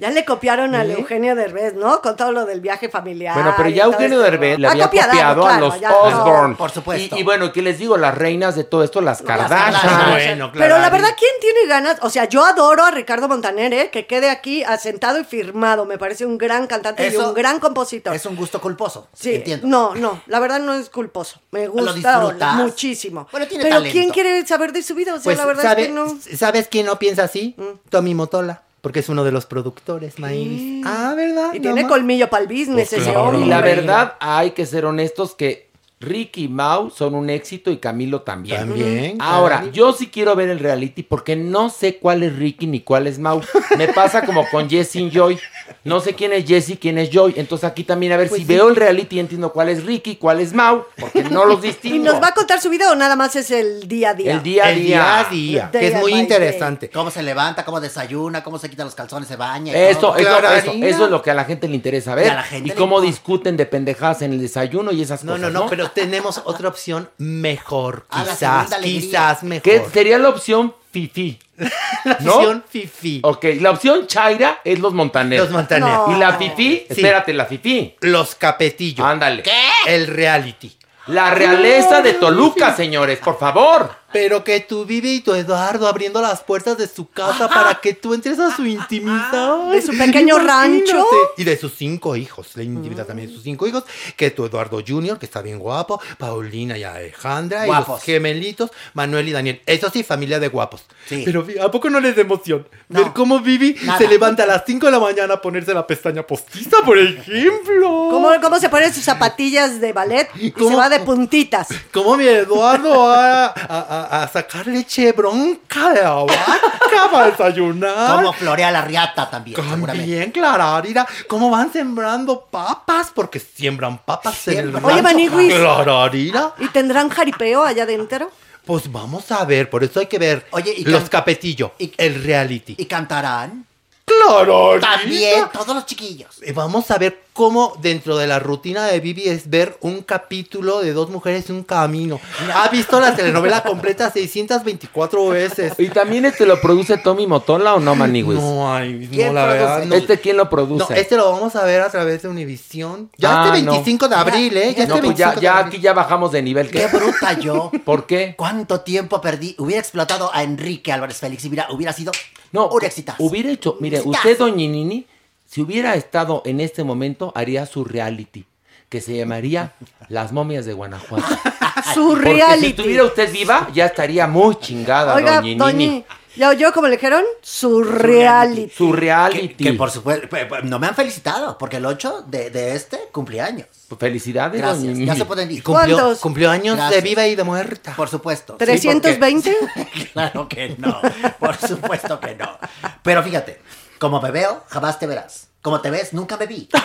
Ya 0.00 0.10
le 0.10 0.24
copiaron 0.24 0.74
al 0.74 0.90
¿Eh? 0.90 0.94
Eugenio 0.98 1.34
Derbez, 1.34 1.74
¿no? 1.74 2.00
Con 2.02 2.16
todo 2.16 2.32
lo 2.32 2.46
del 2.46 2.60
viaje 2.60 2.88
familiar. 2.88 3.34
Bueno, 3.34 3.54
pero 3.56 3.68
y 3.68 3.74
ya 3.74 3.84
Eugenio 3.84 4.18
esto. 4.20 4.30
Derbez 4.30 4.58
le 4.58 4.66
Ah, 4.66 4.70
había 4.72 4.84
copiado, 4.86 5.10
copiado 5.10 5.46
a 5.46 5.48
claro, 5.58 5.66
los 5.66 5.74
Osborne. 6.14 6.48
no, 6.50 6.56
por 6.56 6.70
supuesto. 6.70 7.16
Y, 7.16 7.20
y 7.20 7.22
bueno, 7.22 7.52
¿qué 7.52 7.62
les 7.62 7.78
digo? 7.78 7.96
Las 7.96 8.14
reinas 8.16 8.54
de 8.56 8.64
todo 8.64 8.82
esto, 8.84 9.00
las 9.00 9.22
Kardashian. 9.22 9.72
Kardashian. 9.72 10.38
Bueno, 10.38 10.50
Pero 10.52 10.78
la 10.78 10.90
verdad, 10.90 11.10
¿quién 11.18 11.30
tiene 11.40 11.66
ganas? 11.68 11.98
O 12.02 12.10
sea, 12.10 12.24
yo 12.26 12.44
adoro 12.44 12.84
a 12.84 12.90
Ricardo 12.90 13.28
Montaner, 13.28 13.72
¿eh? 13.72 13.90
que 13.90 14.06
quede 14.06 14.30
aquí 14.30 14.62
asentado 14.64 15.18
y 15.20 15.24
firmado. 15.24 15.84
Me 15.84 15.98
parece 15.98 16.24
un 16.26 16.38
gran 16.38 16.66
cantante 16.66 17.04
y 17.04 17.06
Eso 17.06 17.28
un 17.28 17.34
gran 17.34 17.60
compositor. 17.60 18.14
Es 18.14 18.26
un 18.26 18.36
gusto 18.36 18.60
culposo. 18.60 19.08
Sí, 19.12 19.34
entiendo. 19.36 19.66
no, 19.66 19.94
no, 19.94 20.22
la 20.26 20.40
verdad 20.40 20.60
no 20.60 20.74
es 20.74 20.88
culposo. 20.90 21.40
Me 21.50 21.68
gusta 21.68 22.20
muchísimo. 22.54 23.28
Bueno, 23.30 23.46
tiene 23.46 23.64
Pero 23.64 23.76
talento. 23.76 23.92
¿quién 23.92 24.10
quiere 24.10 24.46
saber 24.46 24.72
de 24.72 24.82
su 24.82 24.94
vida? 24.94 25.12
O 25.14 25.16
sea, 25.16 25.24
Pues, 25.24 25.38
la 25.38 25.44
verdad 25.46 25.62
¿sabe- 25.62 25.82
es 25.82 25.88
que 25.88 25.94
no. 25.94 26.06
Mm. 26.06 26.20
¿sabes 26.36 26.68
quién 26.68 26.86
no 26.86 26.98
piensa 26.98 27.24
así? 27.24 27.56
Tommy 27.88 28.14
Motola, 28.14 28.62
porque 28.80 29.00
es 29.00 29.08
uno 29.08 29.24
de 29.24 29.32
los 29.32 29.46
productores, 29.46 30.18
Maíz. 30.18 30.82
Ah, 30.86 31.14
¿verdad? 31.16 31.52
Y 31.54 31.56
No 31.58 31.62
tiene 31.62 31.82
más. 31.82 31.90
colmillo 31.90 32.28
para 32.30 32.42
el 32.42 32.48
business 32.48 32.88
Pues 32.90 32.92
ese 32.94 33.10
claro. 33.10 33.24
hombre. 33.28 33.40
Y 33.46 33.48
la 33.48 33.60
verdad, 33.60 34.14
hay 34.20 34.50
que 34.52 34.66
ser 34.66 34.84
honestos 34.86 35.34
que 35.34 35.69
Ricky 36.02 36.44
y 36.44 36.48
Mau 36.48 36.88
son 36.88 37.14
un 37.14 37.28
éxito 37.28 37.70
y 37.70 37.76
Camilo 37.76 38.22
también. 38.22 38.60
También, 38.60 39.18
Ahora, 39.20 39.58
claro. 39.58 39.72
yo 39.72 39.92
sí 39.92 40.06
quiero 40.06 40.34
ver 40.34 40.48
el 40.48 40.58
reality 40.58 41.02
porque 41.02 41.36
no 41.36 41.68
sé 41.68 41.98
cuál 41.98 42.22
es 42.22 42.34
Ricky 42.36 42.66
ni 42.66 42.80
cuál 42.80 43.06
es 43.06 43.18
Mau. 43.18 43.42
Me 43.76 43.86
pasa 43.88 44.24
como 44.24 44.48
con 44.48 44.70
Jessie 44.70 45.02
y 45.02 45.10
Joy. 45.10 45.38
No 45.84 46.00
sé 46.00 46.14
quién 46.14 46.32
es 46.32 46.46
Jessie, 46.46 46.78
quién 46.78 46.96
es 46.96 47.10
Joy. 47.10 47.34
Entonces 47.36 47.68
aquí 47.68 47.84
también 47.84 48.12
a 48.12 48.16
ver 48.16 48.30
Pues 48.30 48.40
si 48.40 48.46
sí. 48.46 48.52
veo 48.54 48.68
el 48.70 48.76
reality 48.76 49.16
y 49.16 49.20
entiendo 49.20 49.52
cuál 49.52 49.68
es 49.68 49.84
Ricky, 49.84 50.16
cuál 50.16 50.40
es 50.40 50.54
Mau, 50.54 50.84
porque 50.98 51.22
no 51.24 51.44
los 51.44 51.58
¿Y 51.64 51.66
distingo. 51.66 52.04
nos 52.06 52.14
va 52.22 52.28
a 52.28 52.32
contar 52.34 52.62
su 52.62 52.70
vida 52.70 52.90
o 52.90 52.94
nada 52.94 53.14
más 53.14 53.36
es 53.36 53.50
el 53.50 53.86
día 53.86 54.10
a 54.10 54.14
día? 54.14 54.32
El 54.32 54.42
día 54.42 54.64
a 54.64 54.70
El 54.72 54.78
día. 54.78 54.86
día 54.86 55.18
a 55.20 55.24
día, 55.30 55.70
que 55.70 55.86
es 55.86 55.96
muy 56.00 56.14
interesante. 56.14 56.88
Cómo 56.88 57.10
se 57.10 57.22
levanta, 57.22 57.62
cómo 57.66 57.78
desayuna, 57.78 58.42
cómo 58.42 58.58
se 58.58 58.70
quita 58.70 58.84
los 58.84 58.94
calzones, 58.94 59.28
se 59.28 59.36
baña. 59.36 59.74
y 59.74 59.76
eso, 59.76 60.14
Claro, 60.14 60.48
eso, 60.50 60.70
harina. 60.70 60.86
eso 60.86 61.04
es 61.04 61.10
lo 61.10 61.20
que 61.20 61.30
a 61.30 61.34
la 61.34 61.44
gente 61.44 61.68
le 61.68 61.74
interesa 61.74 62.12
Y 62.12 62.16
ver. 62.16 62.30
a 62.30 62.34
la 62.36 62.42
gente 62.42 62.70
Y 62.70 62.72
cómo 62.72 63.02
discuten 63.02 63.58
de 63.58 63.66
pendejadas 63.66 64.22
en 64.22 64.32
el 64.32 64.40
desayuno 64.40 64.92
y 64.92 65.02
esas 65.02 65.24
No, 65.24 65.32
cosas. 65.34 65.52
no, 65.52 65.60
no, 65.64 65.68
pero 65.68 65.89
tenemos 65.94 66.40
otra 66.44 66.68
opción 66.68 67.10
mejor, 67.18 68.06
Ah, 68.10 68.18
la 68.24 68.32
quizás, 68.32 68.38
segunda 68.38 68.76
alegría. 68.76 69.00
quizás 69.00 69.42
mejor. 69.42 69.62
Que 69.62 69.84
sería 69.92 70.18
la 70.18 70.28
opción 70.30 70.74
Fifi. 70.92 71.38
La 72.04 72.16
¿no? 72.20 72.34
opción 72.36 72.64
Fifi. 72.68 73.20
Ok, 73.22 73.44
la 73.60 73.70
opción 73.70 74.06
Chaira 74.06 74.60
es 74.64 74.78
los 74.80 74.92
Montaner. 74.94 75.38
Los 75.40 75.50
Montaner. 75.50 75.88
No. 75.88 76.16
Y 76.16 76.18
la 76.18 76.32
Fifi, 76.36 76.78
Sí. 76.78 76.86
espérate, 76.88 77.32
la 77.34 77.44
Fifi. 77.46 77.94
Los 78.00 78.34
Capetillo. 78.34 79.04
Ándale. 79.04 79.42
El 79.86 80.06
reality. 80.06 80.74
La 81.06 81.30
realeza 81.34 82.02
de 82.02 82.14
Toluca, 82.14 82.74
señores, 82.74 83.18
por 83.18 83.38
favor. 83.38 83.90
Pero 84.12 84.42
que 84.42 84.60
tú 84.60 84.84
Vivi 84.84 85.16
y 85.16 85.20
tu 85.20 85.34
Eduardo 85.34 85.86
abriendo 85.86 86.20
las 86.20 86.42
puertas 86.42 86.76
de 86.76 86.88
su 86.88 87.08
casa 87.10 87.48
para 87.48 87.76
que 87.80 87.94
tú 87.94 88.12
entres 88.14 88.38
a 88.40 88.54
su 88.54 88.66
intimidad. 88.66 89.70
De 89.70 89.80
su 89.82 89.92
pequeño 89.96 90.36
Imagínate. 90.40 90.46
rancho. 90.92 91.06
Y 91.36 91.44
de 91.44 91.56
sus 91.56 91.74
cinco 91.76 92.16
hijos. 92.16 92.48
La 92.56 92.62
intimidad 92.62 93.06
también 93.06 93.28
de 93.28 93.34
sus 93.34 93.42
cinco 93.44 93.66
hijos. 93.66 93.84
Que 94.16 94.30
tu 94.30 94.44
Eduardo 94.44 94.82
Junior, 94.86 95.18
que 95.18 95.26
está 95.26 95.42
bien 95.42 95.58
guapo. 95.58 96.00
Paulina 96.18 96.76
y 96.76 96.82
Alejandra. 96.84 97.64
Y 97.64 97.66
Guapos. 97.68 97.88
los 97.96 98.02
gemelitos. 98.02 98.70
Manuel 98.94 99.28
y 99.28 99.32
Daniel. 99.32 99.60
Eso 99.66 99.90
sí, 99.90 100.02
familia 100.02 100.40
de 100.40 100.48
guapos. 100.48 100.82
Sí. 101.06 101.22
Pero 101.24 101.46
¿a 101.62 101.70
poco 101.70 101.88
no 101.90 102.00
les 102.00 102.16
da 102.16 102.22
emoción? 102.22 102.66
No. 102.88 103.02
Ver 103.04 103.12
cómo 103.12 103.40
Vivi 103.40 103.76
Nada. 103.82 103.98
se 103.98 104.08
levanta 104.08 104.42
a 104.42 104.46
las 104.46 104.62
5 104.66 104.86
de 104.86 104.92
la 104.92 104.98
mañana 105.00 105.34
a 105.34 105.40
ponerse 105.40 105.72
la 105.72 105.86
pestaña 105.86 106.26
postiza, 106.26 106.78
por 106.84 106.98
ejemplo. 106.98 108.08
¿Cómo, 108.10 108.30
¿Cómo 108.42 108.58
se 108.58 108.68
ponen 108.68 108.92
sus 108.92 109.04
zapatillas 109.04 109.80
de 109.80 109.92
ballet 109.92 110.28
y 110.36 110.50
¿Cómo? 110.50 110.70
se 110.70 110.76
va 110.76 110.88
de 110.88 111.00
puntitas? 111.00 111.68
¿Cómo 111.92 112.16
mi 112.16 112.26
Eduardo 112.26 113.08
a, 113.10 113.46
a- 113.46 113.99
a 114.04 114.28
sacar 114.28 114.66
leche 114.66 115.12
bronca 115.12 115.92
de 115.92 116.02
la 116.02 116.14
vaca 116.14 116.60
para 117.12 117.30
desayunar? 117.30 118.16
Cómo 118.16 118.32
florea 118.32 118.70
la 118.70 118.82
riata 118.82 119.28
también, 119.30 119.56
seguramente. 119.56 119.96
También, 119.98 120.30
Clararira, 120.30 121.06
cómo 121.28 121.50
van 121.50 121.72
sembrando 121.72 122.46
papas, 122.50 123.10
porque 123.14 123.38
siembran 123.40 123.98
papas 123.98 124.48
en 124.48 124.58
el. 124.58 124.76
Oye. 124.84 125.02
Maniguis. 125.02 125.54
Clararira, 125.54 126.54
¿Y 126.58 126.68
tendrán 126.68 127.08
jaripeo 127.08 127.64
allá 127.64 127.82
adentro? 127.84 128.30
pues 128.64 128.92
vamos 128.92 129.30
a 129.32 129.44
ver, 129.44 129.68
por 129.68 129.82
eso 129.82 129.98
hay 130.00 130.06
que 130.06 130.18
ver 130.18 130.46
Oye, 130.52 130.72
y 130.76 130.84
los 130.84 131.00
can- 131.02 131.08
capetillo, 131.08 131.72
y- 131.78 131.92
el 131.96 132.22
reality. 132.22 132.74
Y 132.78 132.84
cantarán. 132.86 133.66
Clararira. 134.04 134.80
También 134.80 135.44
todos 135.52 135.74
los 135.74 135.86
chiquillos. 135.86 136.40
Eh, 136.42 136.52
Vamos 136.52 136.90
a 136.90 136.98
ver 136.98 137.22
cómo 137.40 137.72
dentro 137.80 138.18
de 138.18 138.26
la 138.26 138.38
rutina 138.38 138.84
de 138.84 139.00
Vivi 139.00 139.26
es 139.26 139.48
ver 139.48 139.78
un 139.80 140.02
capítulo 140.02 140.82
de 140.82 140.92
dos 140.92 141.08
mujeres 141.08 141.48
y 141.48 141.52
un 141.52 141.62
camino. 141.62 142.20
Ha 142.54 142.68
visto 142.68 143.00
la 143.00 143.16
telenovela 143.16 143.62
completa 143.62 144.10
624 144.10 145.28
veces. 145.28 145.72
¿Y 145.78 145.88
también 145.88 146.26
este 146.26 146.44
lo 146.44 146.60
produce 146.60 146.98
Tommy 146.98 147.26
Motola 147.26 147.76
o 147.76 147.80
no, 147.80 147.94
Maniguis? 147.94 148.38
No, 148.38 148.70
ay, 148.74 149.08
¿Quién 149.10 149.28
no, 149.28 149.32
la 149.32 149.46
verdad. 149.46 149.84
No, 149.86 149.94
¿Este 149.94 150.20
quién 150.20 150.36
lo 150.36 150.50
produce? 150.50 150.84
No, 150.92 150.94
este 151.00 151.16
lo 151.16 151.32
vamos 151.32 151.56
a 151.56 151.64
ver 151.64 151.80
a 151.80 151.88
través 151.88 152.20
de 152.20 152.28
Univisión. 152.28 153.08
Ya 153.16 153.42
Ah, 153.44 153.46
este 153.46 153.62
no. 153.62 153.72
25 153.72 154.08
de 154.08 154.14
abril, 154.16 154.56
¿eh? 154.58 154.74
Ya 154.76 154.86
No, 154.86 154.96
este 154.96 155.06
pues 155.06 155.16
ya, 155.18 155.26
25 155.28 155.34
de 155.36 155.40
ya 155.40 155.58
abril. 155.60 155.68
aquí 155.72 155.80
ya 155.82 155.92
bajamos 155.94 156.32
de 156.32 156.42
nivel. 156.42 156.70
Qué 156.70 156.80
¿Qué? 156.90 156.94
bruta 156.94 157.32
yo. 157.40 157.70
¿Por 157.86 158.04
qué? 158.06 158.34
¿Cuánto 158.36 158.80
tiempo 158.82 159.18
perdí? 159.22 159.54
Hubiera 159.58 159.80
explotado 159.80 160.30
a 160.34 160.42
Enrique 160.42 160.92
Álvarez 160.92 161.16
Félix 161.16 161.42
y 161.46 161.48
mira, 161.48 161.68
hubiera 161.70 161.94
sido 161.94 162.12
No, 162.52 162.68
un 162.68 162.84
exitazo. 162.84 163.22
hubiera 163.24 163.48
hecho, 163.50 163.78
mire, 163.80 163.96
Exitazo. 163.96 164.28
usted, 164.28 164.38
Doñinini, 164.38 165.06
si 165.50 165.62
hubiera 165.62 165.96
estado 165.96 166.42
en 166.44 166.60
este 166.60 166.84
momento, 166.84 167.32
haría 167.34 167.66
su 167.66 167.84
reality, 167.84 168.44
que 168.88 169.00
se 169.00 169.16
llamaría 169.16 169.72
Las 170.08 170.30
momias 170.32 170.64
de 170.64 170.74
Guanajuato. 170.74 171.26
Su 171.94 172.08
Porque 172.10 172.34
reality. 172.34 172.60
si 172.60 172.66
estuviera 172.70 173.04
usted 173.04 173.32
viva, 173.32 173.68
ya 173.72 173.86
estaría 173.86 174.26
muy 174.26 174.54
chingada, 174.60 175.14
Oiga, 175.14 175.36
Doñinini. 175.36 175.58
Doñi, 175.58 176.04
¿ya 176.36 176.50
oyó 176.50 176.72
como 176.72 176.86
le 176.88 176.96
dijeron? 176.96 177.24
Su 177.40 177.82
reality. 177.82 178.70
Su 178.70 178.92
Que, 178.92 178.96
reality. 179.00 179.64
que 179.64 179.72
por 179.72 179.90
supuesto, 179.90 180.28
no 180.64 180.78
me 180.78 180.86
han 180.88 180.94
felicitado, 180.94 181.56
porque 181.58 181.78
el 181.78 181.86
8 181.86 182.24
de, 182.28 182.50
de 182.50 182.74
este 182.76 182.98
cumpleaños. 183.12 183.66
Felicidades, 183.98 184.60
Gracias, 184.60 184.98
ya 184.98 185.16
se 185.16 185.24
pueden 185.24 185.50
ir. 185.50 185.62
Cumplió, 185.64 185.96
¿Cuántos? 185.96 186.20
cumplió 186.20 186.50
años 186.50 186.76
Gracias. 186.76 187.02
de 187.02 187.08
viva 187.08 187.26
y 187.26 187.34
de 187.34 187.42
muerta. 187.44 187.94
Por 187.96 188.08
supuesto. 188.08 188.56
sí, 188.60 188.64
¿320? 188.66 189.54
porque- 189.74 190.08
claro 190.12 190.48
que 190.48 190.76
no, 190.78 191.00
por 191.40 191.56
supuesto 191.56 192.20
que 192.20 192.34
no. 192.36 192.58
Pero 193.02 193.22
fíjate, 193.22 193.60
como 194.00 194.20
me 194.20 194.30
veo, 194.32 194.64
jamás 194.68 194.98
te 194.98 195.06
verás. 195.06 195.46
Como 195.62 195.80
te 195.80 195.90
ves, 195.90 196.12
nunca 196.14 196.36
me 196.36 196.46
vi. 196.46 196.68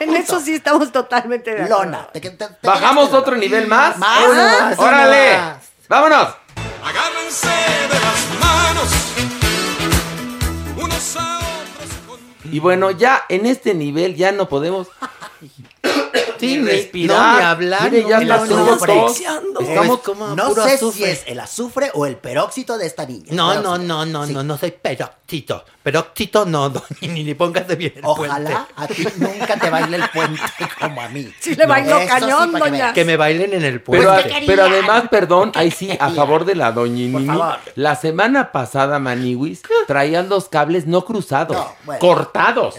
En 0.00 0.14
eso 0.14 0.38
sí 0.40 0.54
estamos 0.54 0.92
totalmente 0.92 1.52
de 1.52 1.62
acuerdo. 1.64 1.84
Lona. 1.84 2.06
te- 2.12 2.20
te- 2.20 2.30
te- 2.30 2.46
¿Bajamos 2.62 3.12
otro 3.12 3.34
nivel 3.34 3.66
más? 3.66 3.98
Más. 3.98 4.20
Uno 4.24 4.34
más, 4.44 4.78
uno 4.78 4.86
¡Órale! 4.86 5.36
más. 5.38 5.56
¡Vámonos! 5.88 6.28
Agárrense 6.84 7.48
de 7.48 7.98
las 8.00 8.40
manos 8.40 8.88
unos 10.76 11.16
a 11.16 11.38
otros 11.38 11.90
con 12.06 12.52
Y 12.54 12.60
bueno, 12.60 12.92
ya 12.92 13.24
en 13.28 13.44
este 13.46 13.74
nivel 13.74 14.14
ya 14.14 14.30
no 14.30 14.48
podemos 14.48 14.86
Sí, 16.38 16.56
ni 16.56 16.58
ni- 16.58 16.70
respirar. 16.70 17.18
no, 17.32 17.38
ni 17.38 17.44
hablar, 17.44 17.90
Mire, 17.90 18.08
ya 18.08 18.20
no, 18.20 18.46
no, 18.46 18.56
no, 18.66 18.76
tos. 18.78 19.20
Estamos 19.60 19.98
como 20.02 20.36
No 20.36 20.48
puro 20.50 20.62
sé 20.64 20.72
azufre. 20.74 21.04
si 21.06 21.10
es 21.10 21.24
el 21.26 21.40
azufre 21.40 21.90
o 21.94 22.06
el 22.06 22.16
peróxido 22.16 22.78
de 22.78 22.86
esta 22.86 23.04
niña. 23.06 23.26
No, 23.30 23.48
Peróxido. 23.48 23.78
no, 23.78 23.84
no, 23.84 24.06
no, 24.06 24.26
Sí. 24.26 24.32
no, 24.34 24.44
no 24.44 24.56
soy 24.56 24.70
peróxito. 24.70 25.64
Peróxito 25.82 26.44
no, 26.46 26.70
doña, 26.70 26.84
ni 27.00 27.24
le 27.24 27.34
póngase 27.34 27.74
bien 27.74 27.92
el 27.96 28.02
Ojalá 28.04 28.68
puente. 28.68 28.72
a 28.76 28.86
ti 28.86 29.06
nunca 29.18 29.56
te 29.58 29.68
baile 29.70 29.96
el 29.96 30.08
puente 30.10 30.40
como 30.80 31.00
a 31.00 31.08
mí. 31.08 31.28
Sí 31.40 31.56
le 31.56 31.64
sí, 31.64 32.06
cañón, 32.08 32.52
doña. 32.52 32.92
Que 32.92 33.04
me 33.04 33.16
bailen 33.16 33.54
en 33.54 33.64
el 33.64 33.80
puente. 33.82 34.06
Pero, 34.46 34.46
Pues, 34.46 34.58
además, 34.60 35.04
perdón, 35.10 35.50
ahí 35.56 35.72
sí, 35.72 35.90
a 35.98 36.08
favor 36.10 36.44
de 36.44 36.54
la 36.54 36.70
doñinini. 36.70 37.28
La 37.74 37.96
semana 37.96 38.52
pasada, 38.52 39.00
Maniwis, 39.00 39.62
traían 39.88 40.28
los 40.28 40.48
cables 40.48 40.86
no 40.86 41.04
cruzados, 41.04 41.56
No, 41.56 41.72
bueno. 41.84 41.98
cortados. 42.00 42.76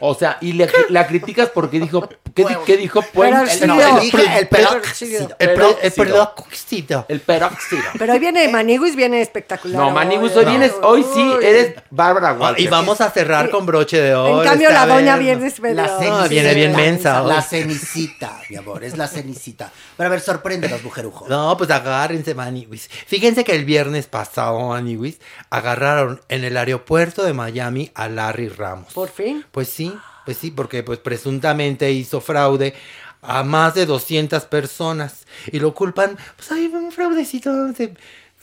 O 0.00 0.14
sea, 0.14 0.36
y 0.42 0.52
le- 0.52 0.70
la 0.90 1.06
criticas 1.06 1.48
porque 1.48 1.80
dijo, 1.80 2.06
¿qué, 2.34 2.42
di- 2.42 2.48
Huevos. 2.48 2.64
qué 2.64 2.76
dijo 2.76 3.02
puente. 3.02 3.66
No, 3.66 4.00
Dije 4.00 4.38
el 4.38 4.48
peróxido. 4.48 5.28
El, 5.38 5.50
el 5.50 5.92
Peróxido. 5.92 7.06
El 7.08 7.20
peróxido. 7.20 7.82
Pero 7.98 8.12
hoy 8.14 8.18
viene 8.18 8.48
Maniguis, 8.48 8.96
viene 8.96 9.20
espectacular. 9.20 9.80
No, 9.80 9.90
Maniguis, 9.90 10.34
hoy 10.36 10.44
vienes, 10.44 10.72
hoy 10.82 11.04
sí 11.14 11.32
eres 11.42 11.74
Bárbara 11.90 12.32
Walters. 12.32 12.64
Y 12.64 12.68
vamos 12.68 13.00
a 13.00 13.10
cerrar 13.10 13.50
con 13.50 13.66
broche 13.66 14.00
de 14.00 14.14
oro. 14.14 14.42
En 14.42 14.48
cambio, 14.48 14.70
la 14.70 14.86
doña 14.86 15.16
viene 15.16 15.52
No, 15.74 16.28
viene 16.28 16.54
bien 16.54 16.74
mensa. 16.74 17.22
La 17.22 17.42
cenicita, 17.42 18.40
mi 18.48 18.56
amor, 18.56 18.84
es 18.84 18.96
la 18.96 19.08
cenicita. 19.08 19.70
Pero 19.96 20.06
a 20.06 20.10
ver, 20.10 20.20
sorprende 20.20 20.68
los 20.68 20.82
mujerujos. 20.82 21.28
No, 21.28 21.56
pues 21.56 21.70
agárrense, 21.70 22.34
Maniwis. 22.34 22.88
Fíjense 23.06 23.44
que 23.44 23.54
el 23.54 23.64
viernes 23.64 24.06
pasado, 24.06 24.68
Maniwis, 24.68 25.18
agarraron 25.50 26.20
en 26.28 26.44
el 26.44 26.56
aeropuerto 26.56 27.24
de 27.24 27.32
Miami 27.32 27.90
a 27.94 28.08
Larry 28.08 28.48
Ramos. 28.48 28.92
Por 28.92 29.10
fin. 29.10 29.44
Pues 29.50 29.68
sí, 29.68 29.94
pues 30.24 30.36
sí, 30.38 30.50
porque 30.50 30.82
pues 30.82 30.98
presuntamente 30.98 31.90
hizo 31.92 32.20
fraude 32.20 32.74
a 33.22 33.42
más 33.44 33.74
de 33.74 33.86
200 33.86 34.44
personas 34.46 35.24
y 35.50 35.60
lo 35.60 35.74
culpan, 35.74 36.18
pues 36.36 36.50
hay 36.52 36.66
un 36.66 36.90
fraudecito 36.90 37.68
de 37.68 37.94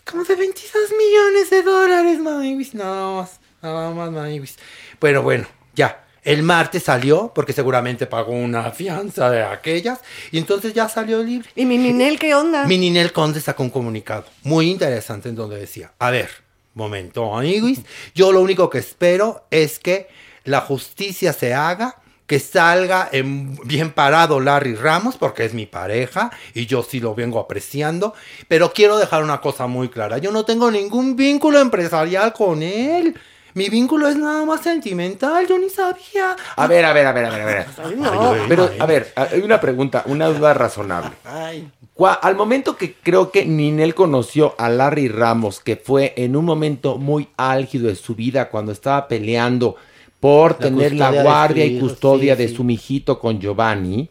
como 0.10 0.24
de 0.24 0.36
22 0.36 0.74
millones 0.98 1.50
de 1.50 1.62
dólares, 1.62 2.20
Maniwis, 2.20 2.74
nada 2.74 3.16
más, 3.16 3.40
nada 3.62 3.92
más, 3.92 4.12
Maniwis. 4.12 4.58
Pero 4.98 5.22
bueno, 5.22 5.48
ya. 5.76 6.06
El 6.22 6.44
martes 6.44 6.84
salió, 6.84 7.32
porque 7.34 7.54
seguramente 7.54 8.06
pagó 8.06 8.34
una 8.34 8.72
fianza 8.72 9.32
de 9.32 9.42
aquellas, 9.42 10.02
y 10.32 10.38
entonces 10.38 10.74
ya 10.74 10.90
salió 10.90 11.24
libre. 11.24 11.50
¿Y 11.56 11.66
mi 11.66 11.78
Ninel 11.78 12.20
qué 12.20 12.36
onda? 12.36 12.66
Mi 12.66 12.78
Ninel 12.78 13.14
Conde 13.14 13.40
sacó 13.40 13.64
un 13.64 13.70
comunicado 13.70 14.26
muy 14.44 14.70
interesante 14.70 15.30
en 15.30 15.36
donde 15.36 15.58
decía, 15.58 15.94
a 15.98 16.12
ver, 16.12 16.30
momento, 16.74 17.36
amiguis, 17.36 17.80
yo 18.14 18.34
lo 18.34 18.42
único 18.42 18.70
que 18.70 18.80
espero 18.80 19.46
es 19.50 19.80
que 19.80 20.10
la 20.50 20.62
justicia 20.62 21.32
se 21.32 21.54
haga, 21.54 21.96
que 22.26 22.40
salga 22.40 23.08
en- 23.12 23.56
bien 23.66 23.92
parado 23.92 24.40
Larry 24.40 24.76
Ramos, 24.76 25.16
porque 25.18 25.46
es 25.46 25.54
mi 25.54 25.66
pareja 25.66 26.32
y 26.54 26.66
yo 26.66 26.84
sí 26.84 27.00
lo 27.00 27.16
vengo 27.16 27.40
apreciando, 27.40 28.14
pero 28.48 28.72
quiero 28.74 28.98
dejar 28.98 29.24
una 29.24 29.42
cosa 29.42 29.68
muy 29.68 29.90
clara, 29.90 30.18
yo 30.18 30.32
no 30.32 30.44
tengo 30.46 30.70
ningún 30.72 31.16
vínculo 31.16 31.60
empresarial 31.60 32.34
con 32.34 32.62
él. 32.64 33.16
Mi 33.56 33.68
vínculo 33.68 34.08
es 34.08 34.16
nada 34.16 34.46
más 34.46 34.62
sentimental, 34.62 35.48
yo 35.48 35.58
ni 35.58 35.70
sabía. 35.72 36.36
A 36.56 36.68
ver, 36.68 36.86
a 36.86 36.94
ver, 36.94 37.08
a 37.08 37.12
ver, 37.12 37.26
a 37.26 37.30
ver, 37.30 37.42
a 37.42 37.46
ver. 37.46 37.66
no. 37.98 38.36
Pero, 38.48 38.70
a 38.80 38.86
ver, 38.86 39.12
hay 39.16 39.42
una 39.42 39.60
pregunta, 39.60 40.04
una 40.06 40.28
duda 40.28 40.54
razonable. 40.54 41.10
Al 42.22 42.36
momento 42.36 42.78
que 42.78 42.94
creo 42.94 43.32
que 43.32 43.46
Ninel 43.46 43.96
conoció 43.96 44.54
a 44.60 44.70
Larry 44.70 45.08
Ramos, 45.10 45.60
que 45.60 45.76
fue 45.78 46.14
en 46.16 46.36
un 46.36 46.46
momento 46.46 46.98
muy 46.98 47.28
álgido 47.38 47.88
de 47.88 47.96
su 47.96 48.14
vida, 48.16 48.50
cuando 48.50 48.72
estaba 48.72 49.08
peleando 49.08 49.76
por 50.20 50.52
La 50.52 50.58
tener 50.58 50.94
la 50.94 51.12
guardia 51.24 51.66
y 51.66 51.80
custodia 51.80 52.36
sí, 52.36 52.42
de 52.44 52.48
sí. 52.50 52.56
su 52.56 52.64
mijito 52.64 53.20
con 53.20 53.40
Giovanni, 53.40 54.10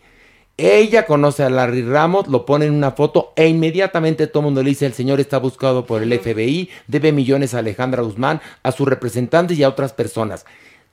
ella 0.57 1.07
conoce 1.07 1.45
a 1.45 1.51
Larry 1.51 1.83
Ramos, 1.83 2.27
lo 2.27 2.45
pone 2.45 2.67
en 2.67 2.75
una 2.75 2.91
foto 2.91 3.33
e 3.37 3.47
inmediatamente 3.47 4.27
todo 4.27 4.41
el 4.41 4.45
mundo 4.47 4.63
le 4.63 4.71
dice, 4.71 4.87
el 4.87 4.93
señor 4.93 5.21
está 5.21 5.39
buscado 5.39 5.87
por 5.87 6.03
el 6.03 6.19
FBI, 6.19 6.69
debe 6.89 7.13
millones 7.13 7.55
a 7.55 7.61
Alejandra 7.61 8.03
Guzmán, 8.03 8.41
a 8.65 8.73
sus 8.73 8.89
representantes 8.89 9.57
y 9.57 9.63
a 9.63 9.69
otras 9.69 9.93
personas. 9.93 10.45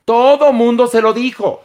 Todo 0.06 0.54
mundo 0.54 0.88
se 0.88 1.02
lo 1.02 1.14
dijo. 1.14 1.64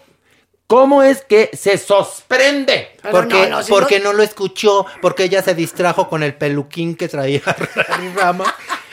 ¿Cómo 0.67 1.03
es 1.03 1.23
que 1.23 1.51
se 1.53 1.77
sorprende? 1.77 2.91
Porque, 3.11 3.49
no, 3.49 3.57
no, 3.59 3.63
si 3.65 3.71
porque 3.73 3.99
no- 3.99 4.13
no... 4.13 4.19
lo 4.19 4.23
escuchó, 4.23 4.87
porque 5.03 5.25
ella 5.25 5.43
se 5.43 5.55
distrajo 5.55 6.09
con 6.09 6.23
el 6.23 6.33
peluquín 6.35 6.95
que 6.95 7.09
traía 7.09 7.43
Larry 7.77 8.09
Ramos, 8.15 8.49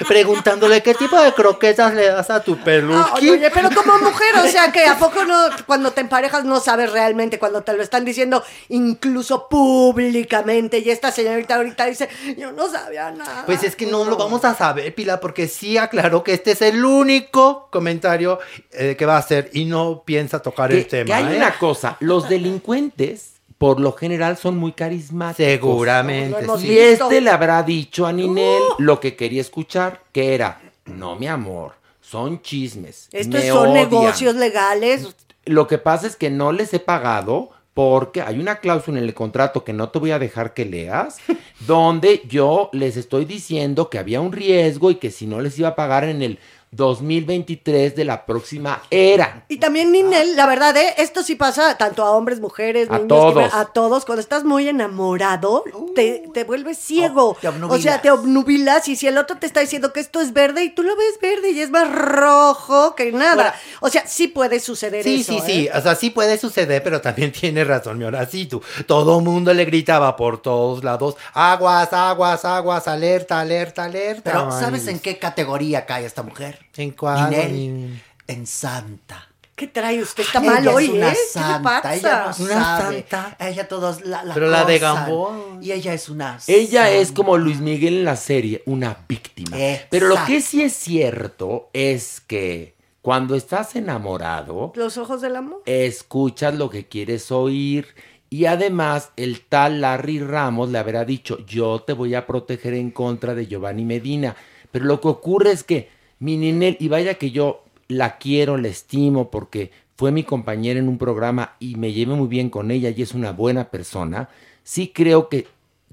preguntándole 0.08 0.82
qué 0.84 0.94
tipo 0.94 1.20
de 1.20 1.34
croquetas 1.34 1.94
le 1.94 2.08
das 2.08 2.30
a 2.30 2.42
tu 2.44 2.54
Ah, 2.54 2.64
peluquín. 2.64 3.04
oye, 3.16 3.32
oye, 3.32 3.52
pero 3.52 3.70
como 3.74 3.98
mujer, 4.00 4.36
o 4.44 4.48
sea 4.48 4.72
que 4.72 4.86
a 4.86 4.98
poco 4.98 5.24
no, 5.26 5.38
cuando 5.66 5.92
te 5.92 6.02
emparejas 6.02 6.44
no 6.44 6.60
sabes 6.60 6.92
realmente, 6.92 7.40
cuando 7.40 7.62
te 7.62 7.74
lo 7.74 7.82
están 7.84 8.06
diciendo 8.06 8.44
incluso 8.70 9.48
públicamente, 9.50 10.80
y 10.80 10.90
esta 10.90 11.12
señorita 11.12 11.56
ahorita 11.56 11.86
dice, 11.86 12.10
yo 12.38 12.52
no 12.52 12.70
sabía 12.70 13.12
nada. 13.12 13.46
Pues 13.46 13.64
es 13.64 13.76
que 13.76 13.86
no 13.86 14.06
lo 14.06 14.18
vamos 14.18 14.44
a 14.46 14.54
saber, 14.56 14.94
Pilar, 14.94 15.20
porque 15.20 15.48
sí 15.48 15.78
aclaró 15.78 16.24
que 16.24 16.34
este 16.34 16.52
es 16.52 16.62
el 16.62 16.84
único 16.84 17.68
comentario 17.72 18.40
eh, 18.72 18.96
que 18.98 19.06
va 19.06 19.16
a 19.16 19.20
hacer 19.20 19.50
y 19.54 19.66
no 19.66 20.04
piensa 20.06 20.42
tocar 20.42 20.70
que, 20.70 20.78
el 20.80 20.88
tema. 20.88 21.06
que 21.06 21.14
hay 21.14 21.34
¿eh? 21.34 21.38
una 21.38 21.58
cosa, 21.58 21.98
los 22.00 22.28
delincuentes 22.30 23.37
por 23.58 23.80
lo 23.80 23.94
general 23.94 24.38
son 24.38 24.58
muy 24.58 24.74
carismáticos. 24.74 25.52
Seguramente. 25.52 26.46
Sí. 26.60 26.68
Y 26.68 26.78
este 26.78 27.22
le 27.22 27.30
habrá 27.30 27.64
dicho 27.64 28.06
a 28.06 28.14
Ninel 28.14 28.62
lo 28.78 29.00
que 29.00 29.16
quería 29.16 29.42
escuchar, 29.42 30.04
que 30.12 30.36
era, 30.36 30.62
no 30.86 31.16
mi 31.16 31.28
amor, 31.28 31.74
son 32.02 32.42
chismes. 32.42 33.10
Estos 33.12 33.42
me 33.42 33.48
son 33.48 33.70
odian". 33.70 33.74
negocios 33.74 34.36
legales. 34.36 35.16
Lo 35.46 35.68
que 35.68 35.78
pasa 35.78 36.08
es 36.08 36.16
que 36.16 36.30
no 36.30 36.52
les 36.52 36.74
he 36.74 36.80
pagado 36.80 37.52
porque 37.74 38.24
hay 38.24 38.40
una 38.40 38.56
cláusula 38.56 38.98
en 38.98 39.04
el 39.04 39.14
contrato 39.14 39.64
que 39.64 39.72
no 39.72 39.90
te 39.90 40.00
voy 40.00 40.10
a 40.10 40.18
dejar 40.18 40.56
que 40.56 40.66
leas, 40.66 41.18
donde 41.68 42.24
yo 42.28 42.70
les 42.74 42.98
estoy 42.98 43.26
diciendo 43.26 43.90
que 43.90 44.00
había 44.00 44.20
un 44.20 44.32
riesgo 44.32 44.90
y 44.90 44.96
que 44.96 45.12
si 45.12 45.28
no 45.28 45.42
les 45.42 45.58
iba 45.60 45.70
a 45.70 45.76
pagar 45.76 46.04
en 46.04 46.22
el 46.22 46.40
2023 46.72 47.96
de 47.96 48.06
la 48.06 48.26
próxima 48.26 48.82
era. 48.90 49.46
Y 49.48 49.58
también 49.58 49.92
Ninel, 49.92 50.36
la 50.36 50.46
verdad, 50.46 50.76
¿eh? 50.78 50.96
esto 50.98 51.24
sí 51.24 51.36
pasa 51.36 51.78
tanto 51.78 52.04
a 52.04 52.12
hombres, 52.12 52.40
mujeres, 52.40 52.90
A 52.90 52.94
niños, 53.00 53.08
todos. 53.08 53.50
que- 53.52 53.58
a 53.58 53.66
todos. 53.66 54.06
Cuando 54.06 54.22
estás 54.22 54.44
muy 54.44 54.68
enamorado, 54.68 55.64
te, 55.96 56.24
te 56.34 56.44
vuelves 56.44 56.78
ciego. 56.78 57.30
Oh, 57.30 57.38
te 57.40 57.48
o 57.48 57.78
sea, 57.80 58.02
te 58.02 58.12
obnubilas 58.12 58.88
y 58.88 58.96
si 58.96 59.08
el 59.08 59.18
otro 59.18 59.38
te 59.38 59.48
está 59.48 59.62
diciendo 59.62 59.94
que 59.94 60.00
esto 60.00 60.22
es 60.22 60.34
verde 60.34 60.64
y 60.64 60.70
tú 60.70 60.84
lo 60.84 60.96
ves 60.96 61.18
verde 61.22 61.52
y 61.52 61.62
es 61.62 61.70
más 61.70 61.90
rojo 61.94 62.96
que 62.96 63.12
nada. 63.12 63.32
Ahora- 63.32 63.56
o 63.82 63.90
sea, 63.90 64.06
sí 64.08 64.28
puede 64.28 64.60
suceder 64.60 65.04
Sí, 65.04 65.22
eso. 65.22 65.34
sí, 65.34 65.38
¿eh? 65.40 65.44
sí, 65.46 65.70
o 65.74 65.82
sea, 65.82 65.96
sí 65.96 66.10
puede 66.10 66.38
suceder, 66.38 66.84
pero 66.84 67.02
también 67.02 67.32
tiene 67.32 67.64
razón, 67.64 67.98
mi 67.98 68.06
tú. 68.48 68.62
Todo 68.86 69.20
mundo 69.22 69.54
le 69.54 69.66
gritaba 69.66 70.16
por 70.16 70.42
todos 70.42 70.84
lados, 70.84 71.16
aguas, 71.34 71.92
aguas, 71.94 72.46
aguas, 72.46 72.88
alerta, 72.88 73.40
alerta, 73.40 73.84
alerta. 73.86 74.22
Pero 74.24 74.50
Ay, 74.52 74.60
¿sabes 74.60 74.88
en 74.88 75.00
qué 75.00 75.18
categoría 75.18 75.86
cae 75.86 76.06
esta 76.06 76.24
mujer? 76.24 76.57
¿En 76.78 76.92
cuál? 76.92 77.30
Ninel, 77.32 78.02
en 78.28 78.48
santa. 78.48 79.28
¿Qué 79.56 79.66
trae 79.68 80.00
usted? 80.00 80.22
Está 80.24 80.38
Ella 80.40 80.52
mal 80.52 80.68
es 80.68 80.74
hoy, 80.76 80.90
una 80.90 81.10
¿eh? 81.10 81.14
¿Qué 81.14 81.20
le 81.20 81.28
santa, 81.32 81.64
pasa? 81.64 81.96
ella 81.96 82.26
no 82.38 82.46
Una 82.46 82.54
sabe. 82.78 82.96
santa. 83.10 83.38
Ella 83.40 83.68
todos 83.68 84.06
la, 84.06 84.24
la 84.24 84.34
Pero 84.36 84.48
la 84.50 84.66
de. 84.66 84.78
Gamboa. 84.78 85.58
Y 85.62 85.72
ella 85.72 85.94
es 85.96 86.10
una 86.10 86.38
Ella 86.46 86.92
es 86.92 87.08
santa. 87.08 87.16
como 87.18 87.38
Luis 87.40 87.60
Miguel 87.60 87.96
en 87.98 88.06
la 88.06 88.16
serie, 88.18 88.62
una 88.68 88.98
víctima. 89.10 89.58
Exacto. 89.58 89.88
Pero 89.90 90.08
lo 90.10 90.16
que 90.28 90.42
sí 90.42 90.62
es 90.62 90.74
cierto 90.74 91.72
es 91.74 92.22
que 92.22 92.76
cuando 93.02 93.34
estás 93.36 93.76
enamorado, 93.76 94.74
Los 94.76 94.98
ojos 95.00 95.22
del 95.22 95.36
amor. 95.36 95.64
escuchas 95.66 96.54
lo 96.54 96.70
que 96.70 96.88
quieres 96.88 97.32
oír. 97.32 97.96
Y 98.30 98.46
además, 98.46 99.10
el 99.16 99.42
tal 99.42 99.82
Larry 99.82 100.20
Ramos 100.20 100.70
le 100.70 100.78
habrá 100.78 101.04
dicho, 101.06 101.40
yo 101.48 101.80
te 101.80 101.94
voy 101.94 102.14
a 102.14 102.28
proteger 102.28 102.74
en 102.76 102.92
contra 102.92 103.34
de 103.34 103.48
Giovanni 103.48 103.86
Medina. 103.86 104.36
Pero 104.70 104.86
lo 104.86 105.00
que 105.02 105.08
ocurre 105.08 105.52
es 105.52 105.64
que 105.64 105.90
mi 106.20 106.38
Ninel, 106.38 106.78
y 106.80 106.88
vaya 106.88 107.16
que 107.16 107.32
yo 107.32 107.64
la 107.88 108.18
quiero, 108.18 108.58
la 108.58 108.68
estimo, 108.68 109.30
porque 109.30 109.72
fue 109.96 110.12
mi 110.12 110.24
compañera 110.24 110.80
en 110.80 110.88
un 110.88 110.98
programa 110.98 111.54
y 111.60 111.76
me 111.76 111.92
llevé 111.92 112.14
muy 112.14 112.28
bien 112.28 112.50
con 112.50 112.72
ella 112.72 112.90
y 112.96 113.02
es 113.02 113.14
una 113.14 113.32
buena 113.32 113.70
persona, 113.70 114.30
sí 114.64 114.92
creo 114.94 115.30
que 115.30 115.48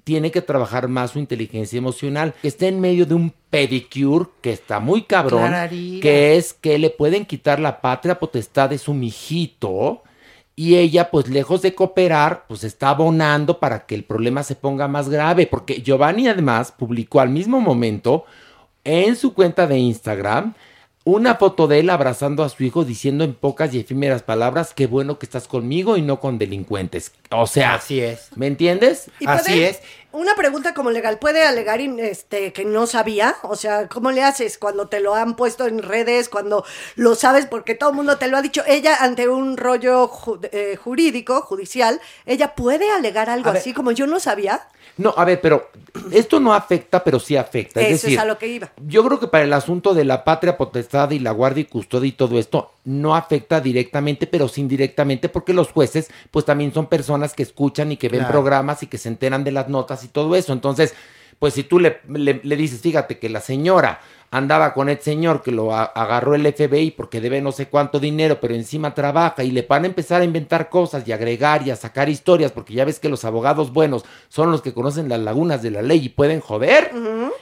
tiene 0.04 0.30
que 0.30 0.42
trabajar 0.42 0.88
más 0.88 1.12
su 1.12 1.18
inteligencia 1.18 1.78
emocional, 1.78 2.34
que 2.42 2.48
está 2.48 2.66
en 2.66 2.78
medio 2.78 3.06
de 3.06 3.14
un 3.14 3.32
pedicure 3.48 4.26
que 4.42 4.52
está 4.52 4.78
muy 4.78 5.02
cabrón, 5.02 5.40
Clararira. 5.40 6.02
que 6.02 6.36
es 6.36 6.52
que 6.52 6.78
le 6.78 6.90
pueden 6.90 7.24
quitar 7.24 7.58
la 7.58 7.80
patria 7.80 8.18
potestad 8.18 8.68
de 8.68 8.76
su 8.76 8.92
mijito 8.92 10.02
y 10.54 10.76
ella 10.76 11.10
pues 11.10 11.28
lejos 11.28 11.62
de 11.62 11.74
cooperar 11.74 12.44
pues 12.46 12.64
está 12.64 12.90
abonando 12.90 13.58
para 13.58 13.86
que 13.86 13.94
el 13.94 14.04
problema 14.04 14.42
se 14.42 14.54
ponga 14.54 14.86
más 14.86 15.08
grave 15.08 15.46
porque 15.46 15.82
Giovanni 15.82 16.28
además 16.28 16.70
publicó 16.70 17.20
al 17.20 17.30
mismo 17.30 17.60
momento 17.60 18.26
en 18.84 19.16
su 19.16 19.34
cuenta 19.34 19.66
de 19.66 19.78
Instagram 19.78 20.54
una 21.06 21.34
foto 21.34 21.66
de 21.66 21.80
él 21.80 21.90
abrazando 21.90 22.42
a 22.44 22.48
su 22.48 22.64
hijo 22.64 22.82
diciendo 22.82 23.24
en 23.24 23.34
pocas 23.34 23.74
y 23.74 23.78
efímeras 23.80 24.22
palabras 24.22 24.72
qué 24.74 24.86
bueno 24.86 25.18
que 25.18 25.26
estás 25.26 25.46
conmigo 25.46 25.98
y 25.98 26.02
no 26.02 26.18
con 26.18 26.38
delincuentes. 26.38 27.12
O 27.30 27.46
sea, 27.46 27.74
Así 27.74 28.00
es. 28.00 28.28
¿me 28.36 28.46
entiendes? 28.46 29.10
¿Y 29.20 29.26
Así 29.26 29.50
puede- 29.52 29.68
es. 29.68 29.80
Una 30.12 30.34
pregunta 30.34 30.72
como 30.72 30.90
legal, 30.92 31.18
¿puede 31.18 31.44
alegar 31.44 31.80
este, 31.82 32.54
que 32.54 32.64
no 32.64 32.86
sabía? 32.86 33.34
O 33.42 33.54
sea, 33.56 33.86
¿cómo 33.88 34.12
le 34.12 34.22
haces 34.22 34.56
cuando 34.56 34.86
te 34.88 35.00
lo 35.00 35.14
han 35.14 35.36
puesto 35.36 35.66
en 35.66 35.82
redes, 35.82 36.30
cuando 36.30 36.64
lo 36.94 37.14
sabes 37.16 37.44
porque 37.46 37.74
todo 37.74 37.90
el 37.90 37.96
mundo 37.96 38.16
te 38.16 38.28
lo 38.28 38.38
ha 38.38 38.42
dicho? 38.42 38.62
Ella, 38.66 38.96
ante 39.00 39.28
un 39.28 39.58
rollo 39.58 40.08
ju- 40.08 40.48
eh, 40.52 40.76
jurídico, 40.82 41.42
judicial, 41.42 42.00
¿ella 42.24 42.54
puede 42.54 42.90
alegar 42.90 43.28
algo 43.28 43.50
A 43.50 43.52
ver. 43.52 43.60
así 43.60 43.74
como 43.74 43.90
yo 43.92 44.06
no 44.06 44.20
sabía? 44.20 44.68
No, 44.96 45.12
a 45.16 45.24
ver, 45.24 45.40
pero 45.40 45.70
esto 46.12 46.38
no 46.38 46.54
afecta, 46.54 47.02
pero 47.02 47.18
sí 47.18 47.36
afecta. 47.36 47.80
Es 47.80 47.86
Eso 47.86 48.06
decir, 48.06 48.18
es 48.18 48.22
a 48.22 48.26
lo 48.26 48.38
que 48.38 48.46
iba. 48.46 48.70
Yo 48.86 49.04
creo 49.04 49.18
que 49.18 49.26
para 49.26 49.42
el 49.44 49.52
asunto 49.52 49.92
de 49.94 50.04
la 50.04 50.22
patria 50.24 50.56
potestad 50.56 51.10
y 51.10 51.18
la 51.18 51.32
guardia 51.32 51.62
y 51.62 51.64
custodia 51.64 52.08
y 52.08 52.12
todo 52.12 52.38
esto 52.38 52.70
no 52.84 53.16
afecta 53.16 53.60
directamente, 53.60 54.26
pero 54.26 54.46
sí 54.48 54.60
indirectamente, 54.60 55.28
porque 55.28 55.52
los 55.52 55.72
jueces, 55.72 56.10
pues 56.30 56.44
también 56.44 56.72
son 56.72 56.86
personas 56.86 57.34
que 57.34 57.42
escuchan 57.42 57.90
y 57.92 57.96
que 57.96 58.08
ven 58.08 58.20
Claro. 58.20 58.32
programas 58.32 58.82
y 58.82 58.86
que 58.86 58.98
se 58.98 59.08
enteran 59.08 59.42
de 59.42 59.52
las 59.52 59.68
notas 59.68 60.04
y 60.04 60.08
todo 60.08 60.36
eso. 60.36 60.52
Entonces, 60.52 60.94
pues 61.40 61.54
si 61.54 61.64
tú 61.64 61.80
le, 61.80 61.98
le- 62.08 62.40
le 62.44 62.56
dices, 62.56 62.80
fíjate 62.80 63.18
que 63.18 63.28
la 63.28 63.40
señora 63.40 64.00
andaba 64.36 64.74
con 64.74 64.88
el 64.88 64.98
señor 65.00 65.42
que 65.42 65.52
lo 65.52 65.74
a- 65.74 65.84
agarró 65.84 66.34
el 66.34 66.44
FBI 66.52 66.90
porque 66.90 67.20
debe 67.20 67.40
no 67.40 67.52
sé 67.52 67.68
cuánto 67.68 68.00
dinero, 68.00 68.38
pero 68.40 68.54
encima 68.54 68.92
trabaja 68.94 69.44
y 69.44 69.50
le 69.52 69.62
van 69.62 69.84
a 69.84 69.86
empezar 69.86 70.20
a 70.22 70.24
inventar 70.24 70.68
cosas 70.68 71.06
y 71.06 71.12
agregar 71.12 71.66
y 71.66 71.70
a 71.70 71.76
sacar 71.76 72.08
historias, 72.08 72.50
porque 72.52 72.74
ya 72.74 72.84
ves 72.84 72.98
que 72.98 73.08
los 73.08 73.24
abogados 73.24 73.72
buenos 73.72 74.04
son 74.28 74.50
los 74.50 74.60
que 74.60 74.74
conocen 74.74 75.08
las 75.08 75.20
lagunas 75.20 75.62
de 75.62 75.70
la 75.70 75.82
ley 75.82 76.06
y 76.06 76.08
pueden 76.08 76.40
joder. 76.40 76.90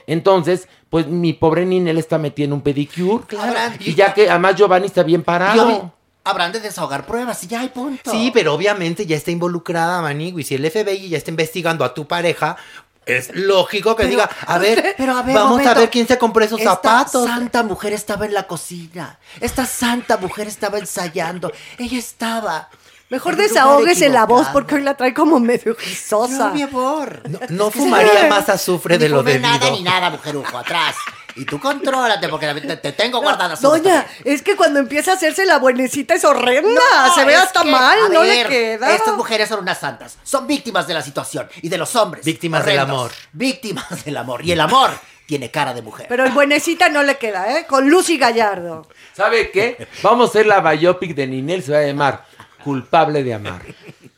Entonces, 0.07 0.67
pues 0.89 1.07
mi 1.07 1.33
pobre 1.33 1.65
Ninel 1.65 1.97
está 1.97 2.17
metida 2.17 2.45
en 2.45 2.53
un 2.53 2.61
pedicure. 2.61 3.23
Habrán- 3.39 3.77
Y 3.79 3.95
ya 3.95 4.13
que 4.13 4.29
además 4.29 4.55
Giovanni 4.55 4.85
está 4.87 5.03
bien 5.03 5.23
parado. 5.23 5.91
habrán 6.25 6.53
de 6.53 6.59
desahogar 6.61 7.05
pruebas 7.05 7.43
y 7.43 7.47
ya 7.47 7.59
hay 7.61 7.69
punto. 7.69 8.09
Sí, 8.11 8.31
pero 8.33 8.53
obviamente 8.53 9.05
ya 9.05 9.17
está 9.17 9.31
involucrada 9.31 10.01
Manigui. 10.01 10.43
Si 10.43 10.55
el 10.55 10.63
FBI 10.69 11.09
ya 11.09 11.17
está 11.17 11.31
investigando 11.31 11.83
a 11.83 11.93
tu 11.93 12.07
pareja, 12.07 12.55
es 13.05 13.29
lógico 13.35 13.95
que 13.95 14.03
Pero, 14.03 14.09
diga, 14.11 14.29
a 14.47 14.57
ver, 14.57 14.95
pero 14.97 15.17
a 15.17 15.21
ver, 15.23 15.35
vamos 15.35 15.51
momento. 15.51 15.71
a 15.71 15.73
ver 15.75 15.89
quién 15.89 16.07
se 16.07 16.17
compró 16.17 16.43
esos 16.43 16.59
Esta 16.59 16.71
zapatos. 16.71 17.25
santa 17.27 17.63
mujer 17.63 17.93
estaba 17.93 18.25
en 18.25 18.33
la 18.33 18.43
cocina. 18.47 19.19
Esta 19.39 19.65
santa 19.65 20.17
mujer 20.17 20.47
estaba 20.47 20.77
ensayando. 20.79 21.51
Ella 21.77 21.97
estaba. 21.99 22.69
Mejor 23.09 23.35
desahógese 23.35 24.09
la 24.09 24.25
voz 24.25 24.47
porque 24.47 24.75
hoy 24.75 24.81
la 24.81 24.95
trae 24.97 25.13
como 25.13 25.39
medio 25.39 25.75
rizosa. 25.75 26.47
No, 26.47 26.53
mi 26.53 26.63
amor. 26.63 27.21
No 27.49 27.69
fumaría 27.69 28.27
más 28.27 28.49
azufre 28.49 28.97
de 28.97 29.07
lo 29.09 29.21
debido. 29.21 29.47
nada 29.47 29.69
ni 29.69 29.83
nada, 29.83 30.09
mujerujo, 30.09 30.57
atrás. 30.57 30.95
Y 31.35 31.45
tú 31.45 31.59
contrólate 31.59 32.29
porque 32.29 32.47
te, 32.53 32.77
te 32.77 32.91
tengo 32.91 33.21
guardada 33.21 33.55
Doña, 33.55 34.05
es 34.23 34.41
que 34.41 34.55
cuando 34.55 34.79
empieza 34.79 35.11
a 35.11 35.15
hacerse 35.15 35.45
la 35.45 35.57
buenecita 35.57 36.13
es 36.13 36.23
horrenda. 36.23 36.69
No, 37.05 37.15
se 37.15 37.25
ve 37.25 37.35
hasta 37.35 37.63
que, 37.63 37.71
mal, 37.71 37.97
a 38.05 38.09
no 38.09 38.21
ver, 38.21 38.49
le 38.49 38.55
queda. 38.55 38.95
Estas 38.95 39.15
mujeres 39.15 39.49
son 39.49 39.59
unas 39.59 39.79
santas. 39.79 40.17
Son 40.23 40.45
víctimas 40.45 40.87
de 40.87 40.93
la 40.93 41.01
situación 41.01 41.49
y 41.61 41.69
de 41.69 41.77
los 41.77 41.95
hombres. 41.95 42.25
Víctimas 42.25 42.65
del 42.65 42.79
amor. 42.79 43.11
Víctimas 43.31 44.05
del 44.05 44.17
amor. 44.17 44.45
Y 44.45 44.51
el 44.51 44.61
amor 44.61 44.91
tiene 45.25 45.49
cara 45.49 45.73
de 45.73 45.81
mujer. 45.81 46.05
Pero 46.09 46.25
el 46.25 46.31
buenecita 46.31 46.89
no 46.89 47.01
le 47.03 47.17
queda, 47.17 47.57
¿eh? 47.57 47.65
Con 47.67 47.89
Lucy 47.89 48.17
Gallardo. 48.17 48.87
¿Sabe 49.13 49.51
qué? 49.51 49.87
Vamos 50.01 50.27
a 50.27 50.29
hacer 50.29 50.45
la 50.45 50.59
biopic 50.59 51.15
de 51.15 51.27
Ninel, 51.27 51.63
se 51.63 51.71
va 51.71 51.79
a 51.79 51.83
llamar 51.83 52.25
Culpable 52.63 53.23
de 53.23 53.33
amar. 53.33 53.61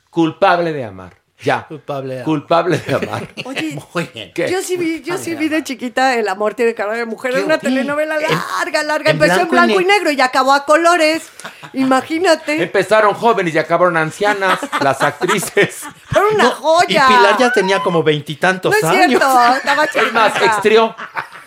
Culpable 0.09 0.71
de 0.71 0.83
amar. 0.83 1.24
Ya. 1.43 1.65
Culpable 1.67 2.13
de 2.15 2.21
amar. 2.21 2.25
Culpable 2.25 2.77
de 2.77 2.93
amar. 2.95 3.27
Oye, 3.45 3.77
Muy 3.93 4.09
bien. 4.13 4.31
Yo 4.35 4.61
sí 4.61 4.77
vi, 4.77 5.01
yo 5.03 5.17
sí 5.17 5.35
vi 5.35 5.49
de 5.49 5.63
chiquita 5.63 6.15
El 6.15 6.27
amor 6.29 6.53
tiene 6.53 6.73
cara 6.73 6.93
de 6.93 7.05
mujer. 7.05 7.33
Era 7.33 7.43
una 7.45 7.57
telenovela 7.57 8.15
larga, 8.17 8.83
larga. 8.83 9.11
en 9.11 9.17
Empezó 9.17 9.41
en 9.41 9.49
blanco 9.49 9.79
y 9.81 9.83
y 9.83 9.87
negro 9.87 10.11
y 10.11 10.21
acabó 10.21 10.53
a 10.53 10.65
colores. 10.65 11.29
Imagínate. 11.73 12.63
Empezaron 12.63 13.13
jóvenes 13.13 13.53
y 13.53 13.57
acabaron 13.57 13.97
ancianas 13.97 14.59
las 14.81 15.01
actrices. 15.01 15.81
Era 16.11 16.25
una 16.33 16.43
Y 16.45 16.51
joya. 16.51 17.07
Pilar 17.07 17.37
ya 17.37 17.51
tenía 17.51 17.79
como 17.79 18.01
veintitantos 18.01 18.71
No 18.71 18.77
es 18.77 18.83
años. 18.83 19.07
cierto, 19.07 19.53
estaba 19.55 19.85
Es 19.85 20.13
más, 20.13 20.33
chiquita. 20.33 20.45
extrió. 20.53 20.95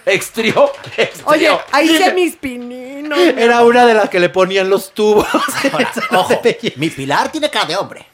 Extrió. 0.04 0.72
extrió. 0.96 1.26
Oye, 1.26 1.50
ahí 1.72 1.90
hice 1.90 2.14
mis 2.14 2.36
pininos. 2.36 3.18
Era 3.18 3.62
una 3.62 3.84
de 3.86 3.94
las 3.94 4.08
que 4.08 4.20
le 4.20 4.28
ponían 4.28 4.68
los 4.70 4.92
tubos. 4.94 5.26
Ahora, 5.72 5.90
ojo, 6.12 6.40
mi 6.76 6.90
Pilar 6.90 7.30
tiene 7.30 7.50
cara 7.50 7.66
de 7.66 7.76
hombre. 7.76 8.06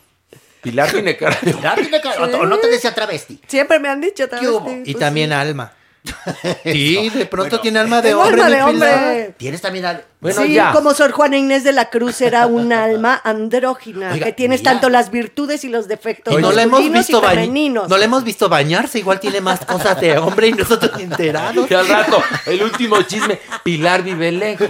Pilar 0.65 0.91
tiene 0.91 1.17
cara 1.17 1.39
de... 1.41 1.53
Pilar 1.55 1.79
tiene 1.81 2.01
cara 2.01 2.21
o- 2.25 2.41
o 2.43 2.47
no 2.47 2.59
te 2.59 2.67
decía 2.69 2.93
travesti. 2.95 3.41
Siempre 3.47 3.79
me 3.79 3.89
han 3.89 4.01
dicho 4.01 4.29
¿Qué 4.29 4.49
hubo? 4.49 4.65
travesti, 4.65 4.91
Y 4.91 4.95
pues 4.95 5.01
también 5.05 5.31
sí. 5.31 5.35
alma. 5.35 5.73
Sí, 6.65 7.09
de 7.15 7.25
pronto 7.27 7.49
Bueno, 7.51 7.63
tiene 7.63 7.79
alma 7.79 8.03
de 8.03 8.13
hombre. 8.15 8.43
alma 8.43 8.45
de 8.45 8.57
Pilar. 8.57 8.69
hombre. 8.69 9.35
Tienes 9.39 9.61
también 9.63 9.85
al... 9.87 10.05
Bueno, 10.21 10.43
sí, 10.43 10.53
ya. 10.53 10.73
como 10.73 10.93
Sor 10.95 11.13
Juana 11.13 11.37
Inés 11.39 11.65
de 11.65 11.73
la 11.73 11.89
Cruz 11.91 12.21
era 12.21 12.47
un 12.47 12.73
alma 12.75 13.21
andrógina, 13.25 14.13
Oiga, 14.13 14.27
que 14.27 14.33
tienes 14.33 14.61
mira. 14.61 14.73
tanto 14.73 14.91
las 14.91 15.11
virtudes 15.11 15.65
y 15.65 15.69
los 15.69 15.89
defectos 15.89 16.35
Y 16.35 16.37
no 16.43 16.53
la 16.53 16.63
hemos 16.63 16.91
visto 16.91 17.23
femeninos. 17.23 17.89
No 17.89 17.97
la 17.97 18.05
hemos 18.05 18.23
visto 18.25 18.49
bañarse, 18.51 18.99
igual 18.99 19.19
tiene 19.21 19.41
más 19.41 19.65
cosas 19.65 19.99
de 20.01 20.19
hombre 20.19 20.49
y 20.49 20.53
nosotros 20.53 20.93
enterados. 21.01 21.71
Y 21.71 21.75
al 21.75 21.87
rato, 21.89 22.23
el 22.47 22.63
último 22.63 23.01
chisme, 23.03 23.39
Pilar 23.63 24.03
vive 24.03 24.31
lejos. 24.33 24.69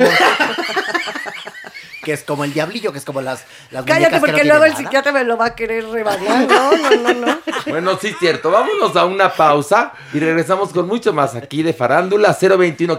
Que 2.04 2.12
es 2.12 2.22
como 2.22 2.44
el 2.44 2.52
diablillo, 2.52 2.92
que 2.92 2.98
es 2.98 3.04
como 3.04 3.20
las, 3.20 3.44
las 3.70 3.84
Cállate 3.84 4.16
no 4.16 4.20
porque 4.20 4.44
luego 4.44 4.64
el 4.64 4.72
nada. 4.72 4.82
psiquiatra 4.82 5.12
me 5.12 5.24
lo 5.24 5.36
va 5.36 5.46
a 5.46 5.54
querer 5.54 5.88
rebañar. 5.88 6.46
No, 6.48 6.76
no, 6.76 6.90
no, 6.96 7.14
no. 7.14 7.38
Bueno, 7.66 7.98
sí 8.00 8.08
es 8.08 8.18
cierto. 8.18 8.50
Vámonos 8.50 8.94
a 8.96 9.04
una 9.06 9.32
pausa 9.32 9.92
y 10.12 10.18
regresamos 10.20 10.70
con 10.72 10.86
mucho 10.86 11.12
más 11.12 11.34
aquí 11.34 11.62
de 11.62 11.72
Farándula 11.72 12.36
021. 12.40 12.98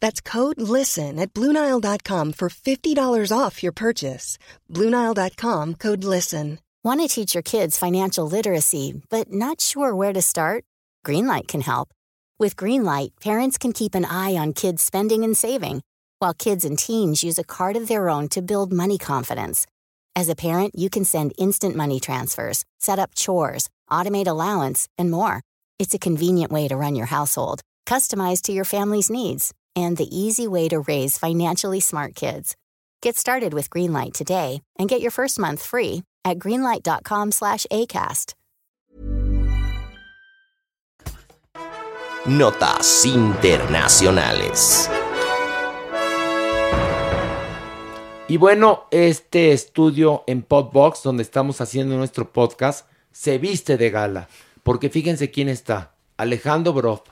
That's 0.00 0.20
code 0.20 0.60
LISTEN 0.60 1.18
at 1.18 1.32
Bluenile.com 1.32 2.32
for 2.32 2.48
$50 2.48 3.32
off 3.36 3.62
your 3.62 3.72
purchase. 3.72 4.38
Bluenile.com 4.72 5.74
code 5.74 6.04
LISTEN. 6.04 6.58
Want 6.84 7.00
to 7.00 7.08
teach 7.08 7.34
your 7.34 7.42
kids 7.42 7.76
financial 7.76 8.28
literacy, 8.28 9.02
but 9.10 9.32
not 9.32 9.60
sure 9.60 9.92
where 9.92 10.12
to 10.12 10.22
start? 10.22 10.64
Greenlight 11.04 11.48
can 11.48 11.62
help. 11.62 11.88
With 12.38 12.54
Greenlight, 12.54 13.20
parents 13.20 13.58
can 13.58 13.72
keep 13.72 13.94
an 13.94 14.04
eye 14.04 14.36
on 14.36 14.52
kids' 14.52 14.82
spending 14.82 15.24
and 15.24 15.36
saving, 15.36 15.82
while 16.18 16.34
kids 16.34 16.64
and 16.64 16.78
teens 16.78 17.24
use 17.24 17.38
a 17.38 17.44
card 17.44 17.76
of 17.76 17.88
their 17.88 18.08
own 18.08 18.28
to 18.28 18.42
build 18.42 18.72
money 18.72 18.98
confidence. 18.98 19.66
As 20.14 20.28
a 20.28 20.36
parent, 20.36 20.74
you 20.78 20.88
can 20.88 21.04
send 21.04 21.32
instant 21.38 21.74
money 21.76 21.98
transfers, 21.98 22.64
set 22.78 22.98
up 22.98 23.14
chores, 23.14 23.68
automate 23.90 24.26
allowance, 24.26 24.86
and 24.96 25.10
more. 25.10 25.40
It's 25.78 25.94
a 25.94 25.98
convenient 25.98 26.52
way 26.52 26.68
to 26.68 26.76
run 26.76 26.94
your 26.94 27.06
household, 27.06 27.62
customized 27.86 28.42
to 28.42 28.52
your 28.52 28.64
family's 28.64 29.10
needs, 29.10 29.52
and 29.76 29.96
the 29.96 30.08
easy 30.10 30.48
way 30.48 30.68
to 30.68 30.80
raise 30.80 31.18
financially 31.18 31.80
smart 31.80 32.14
kids. 32.14 32.56
Get 33.02 33.16
started 33.16 33.54
with 33.54 33.70
Greenlight 33.70 34.14
today 34.14 34.62
and 34.78 34.88
get 34.88 35.00
your 35.00 35.10
first 35.12 35.38
month 35.38 35.62
free 35.62 36.02
at 36.24 36.38
greenlight.com 36.38 37.30
slash 37.30 37.66
ACAST. 37.70 38.34
Notas 42.26 43.04
internacionales. 43.06 44.90
Y 48.28 48.38
bueno, 48.38 48.86
este 48.90 49.52
estudio 49.52 50.24
en 50.26 50.42
Podbox, 50.42 51.04
donde 51.04 51.22
estamos 51.22 51.60
haciendo 51.60 51.96
nuestro 51.96 52.32
podcast, 52.32 52.88
se 53.12 53.38
viste 53.38 53.76
de 53.76 53.90
gala. 53.90 54.28
Porque 54.64 54.90
fíjense 54.90 55.30
quién 55.30 55.48
está. 55.48 55.92
Alejandro 56.16 56.72
Broff, 56.72 57.02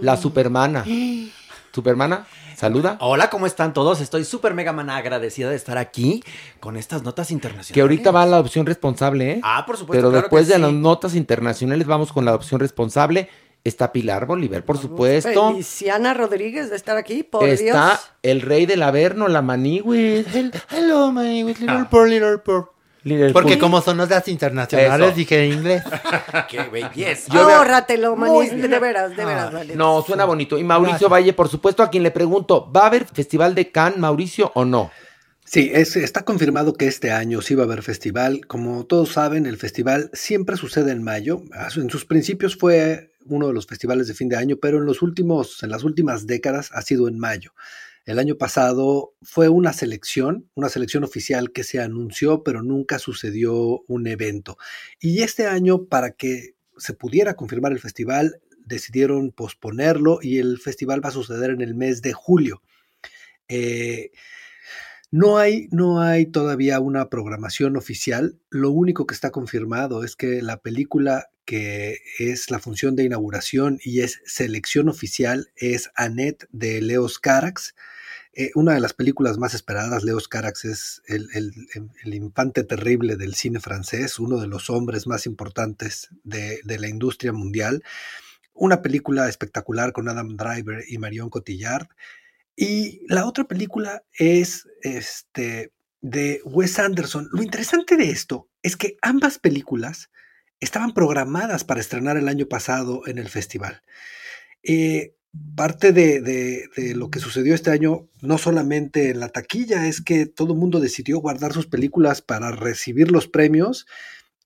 la 0.00 0.16
supermana. 0.16 0.84
¿Supermana? 1.74 2.26
¿Saluda? 2.56 2.96
Hola, 3.00 3.30
¿cómo 3.30 3.46
están 3.46 3.72
todos? 3.72 4.00
Estoy 4.00 4.24
súper 4.24 4.54
mega 4.54 4.72
mana 4.72 4.96
agradecida 4.96 5.50
de 5.50 5.56
estar 5.56 5.76
aquí 5.76 6.22
con 6.60 6.76
estas 6.76 7.02
notas 7.02 7.32
internacionales. 7.32 7.72
Que 7.72 7.80
ahorita 7.80 8.12
va 8.12 8.24
la 8.26 8.36
adopción 8.36 8.64
responsable, 8.64 9.32
¿eh? 9.32 9.40
Ah, 9.42 9.64
por 9.66 9.76
supuesto, 9.76 9.98
Pero 9.98 10.10
claro 10.10 10.22
después 10.22 10.46
que 10.46 10.50
de 10.52 10.56
sí. 10.56 10.62
las 10.62 10.72
notas 10.72 11.16
internacionales 11.16 11.86
vamos 11.86 12.12
con 12.12 12.24
la 12.24 12.30
adopción 12.30 12.60
responsable 12.60 13.28
Está 13.64 13.92
Pilar 13.92 14.26
Bolívar, 14.26 14.62
por 14.62 14.76
supuesto. 14.76 15.48
Feliciana 15.50 16.12
Rodríguez 16.12 16.68
de 16.68 16.76
estar 16.76 16.98
aquí, 16.98 17.22
por 17.22 17.48
Está 17.48 17.86
Dios. 17.88 18.10
el 18.22 18.42
rey 18.42 18.66
del 18.66 18.82
Averno, 18.82 19.26
la 19.26 19.40
Maniwis. 19.40 20.26
Hello, 20.70 21.08
with 21.08 21.58
little 21.58 21.70
Ah. 21.70 21.88
poor, 21.90 22.06
little 22.08 22.38
poor. 22.38 22.73
Porque 23.32 23.58
como 23.58 23.82
son 23.82 23.98
las 23.98 24.28
internacionales, 24.28 25.08
Eso. 25.08 25.16
dije 25.16 25.44
en 25.44 25.52
inglés. 25.52 25.82
Qué 26.48 26.62
belleza. 26.62 27.32
Ahórratelo, 27.38 28.16
manis, 28.16 28.50
de 28.50 28.78
veras, 28.78 29.14
de 29.14 29.24
veras, 29.24 29.52
vale. 29.52 29.76
No, 29.76 30.02
suena 30.02 30.24
bonito. 30.24 30.58
Y 30.58 30.64
Mauricio 30.64 30.92
Gracias. 30.92 31.10
Valle, 31.10 31.32
por 31.34 31.48
supuesto, 31.48 31.82
a 31.82 31.90
quien 31.90 32.02
le 32.02 32.10
pregunto, 32.10 32.70
¿va 32.74 32.84
a 32.84 32.86
haber 32.86 33.04
Festival 33.04 33.54
de 33.54 33.70
Cannes, 33.70 33.98
Mauricio, 33.98 34.52
o 34.54 34.64
no? 34.64 34.90
Sí, 35.44 35.70
es, 35.74 35.96
está 35.96 36.24
confirmado 36.24 36.72
que 36.72 36.86
este 36.86 37.10
año 37.10 37.42
sí 37.42 37.54
va 37.54 37.64
a 37.64 37.66
haber 37.66 37.82
festival. 37.82 38.46
Como 38.46 38.86
todos 38.86 39.12
saben, 39.12 39.44
el 39.44 39.58
festival 39.58 40.10
siempre 40.14 40.56
sucede 40.56 40.90
en 40.90 41.02
mayo. 41.02 41.42
En 41.76 41.90
sus 41.90 42.06
principios 42.06 42.56
fue 42.56 43.12
uno 43.26 43.48
de 43.48 43.52
los 43.52 43.66
festivales 43.66 44.08
de 44.08 44.14
fin 44.14 44.30
de 44.30 44.36
año, 44.36 44.56
pero 44.60 44.78
en 44.78 44.86
los 44.86 45.02
últimos, 45.02 45.62
en 45.62 45.70
las 45.70 45.84
últimas 45.84 46.26
décadas 46.26 46.70
ha 46.72 46.80
sido 46.80 47.08
en 47.08 47.18
mayo. 47.18 47.52
El 48.04 48.18
año 48.18 48.36
pasado 48.36 49.14
fue 49.22 49.48
una 49.48 49.72
selección, 49.72 50.50
una 50.54 50.68
selección 50.68 51.04
oficial 51.04 51.52
que 51.52 51.64
se 51.64 51.80
anunció, 51.80 52.42
pero 52.42 52.62
nunca 52.62 52.98
sucedió 52.98 53.82
un 53.86 54.06
evento. 54.06 54.58
Y 55.00 55.22
este 55.22 55.46
año, 55.46 55.86
para 55.86 56.10
que 56.10 56.54
se 56.76 56.92
pudiera 56.92 57.34
confirmar 57.34 57.72
el 57.72 57.80
festival, 57.80 58.40
decidieron 58.66 59.30
posponerlo 59.30 60.18
y 60.20 60.38
el 60.38 60.58
festival 60.58 61.04
va 61.04 61.08
a 61.08 61.12
suceder 61.12 61.50
en 61.50 61.62
el 61.62 61.74
mes 61.74 62.02
de 62.02 62.12
julio. 62.12 62.62
Eh, 63.48 64.10
no 65.10 65.38
hay, 65.38 65.68
no 65.70 66.00
hay 66.00 66.26
todavía 66.26 66.80
una 66.80 67.08
programación 67.08 67.76
oficial. 67.76 68.38
Lo 68.50 68.70
único 68.70 69.06
que 69.06 69.14
está 69.14 69.30
confirmado 69.30 70.02
es 70.04 70.16
que 70.16 70.42
la 70.42 70.60
película 70.60 71.30
que 71.44 71.98
es 72.18 72.50
la 72.50 72.58
función 72.58 72.96
de 72.96 73.04
inauguración 73.04 73.78
y 73.82 74.00
es 74.00 74.20
selección 74.24 74.88
oficial 74.88 75.52
es 75.56 75.90
Annette 75.94 76.48
de 76.50 76.80
Leos 76.80 77.18
Carax. 77.18 77.74
Eh, 78.36 78.50
una 78.54 78.74
de 78.74 78.80
las 78.80 78.94
películas 78.94 79.38
más 79.38 79.54
esperadas, 79.54 80.02
Leos 80.02 80.28
Carax 80.28 80.64
es 80.64 81.02
el, 81.06 81.28
el- 81.34 81.52
el 82.02 82.14
infante 82.14 82.64
terrible 82.64 83.16
del 83.16 83.34
cine 83.34 83.60
francés, 83.60 84.18
uno 84.18 84.38
de 84.40 84.48
los 84.48 84.70
hombres 84.70 85.06
más 85.06 85.26
importantes 85.26 86.08
de, 86.24 86.60
de 86.64 86.78
la 86.78 86.88
industria 86.88 87.32
mundial. 87.32 87.82
Una 88.52 88.82
película 88.82 89.28
espectacular 89.28 89.92
con 89.92 90.08
Adam 90.08 90.36
Driver 90.36 90.84
y 90.88 90.98
Marion 90.98 91.30
Cotillard. 91.30 91.88
Y 92.56 93.00
la 93.08 93.26
otra 93.26 93.44
película 93.44 94.04
es 94.12 94.68
este, 94.82 95.72
de 96.00 96.40
Wes 96.44 96.78
Anderson. 96.78 97.28
Lo 97.32 97.42
interesante 97.42 97.96
de 97.96 98.10
esto 98.10 98.48
es 98.62 98.76
que 98.76 98.96
ambas 99.02 99.38
películas 99.38 100.10
estaban 100.60 100.94
programadas 100.94 101.64
para 101.64 101.80
estrenar 101.80 102.16
el 102.16 102.28
año 102.28 102.46
pasado 102.46 103.02
en 103.06 103.18
el 103.18 103.28
festival. 103.28 103.82
Eh, 104.62 105.14
parte 105.56 105.92
de, 105.92 106.20
de- 106.20 106.94
lo 106.94 107.10
que 107.10 107.20
sucedió 107.20 107.54
este 107.54 107.70
año, 107.70 108.08
no 108.22 108.38
solamente 108.38 109.10
en 109.10 109.20
la 109.20 109.28
taquilla, 109.28 109.86
es 109.86 110.00
que 110.00 110.26
todo 110.26 110.52
el 110.52 110.58
mundo 110.58 110.80
decidió 110.80 111.18
guardar 111.18 111.52
sus 111.52 111.66
películas 111.66 112.22
para 112.22 112.50
recibir 112.50 113.10
los 113.10 113.28
premios. 113.28 113.86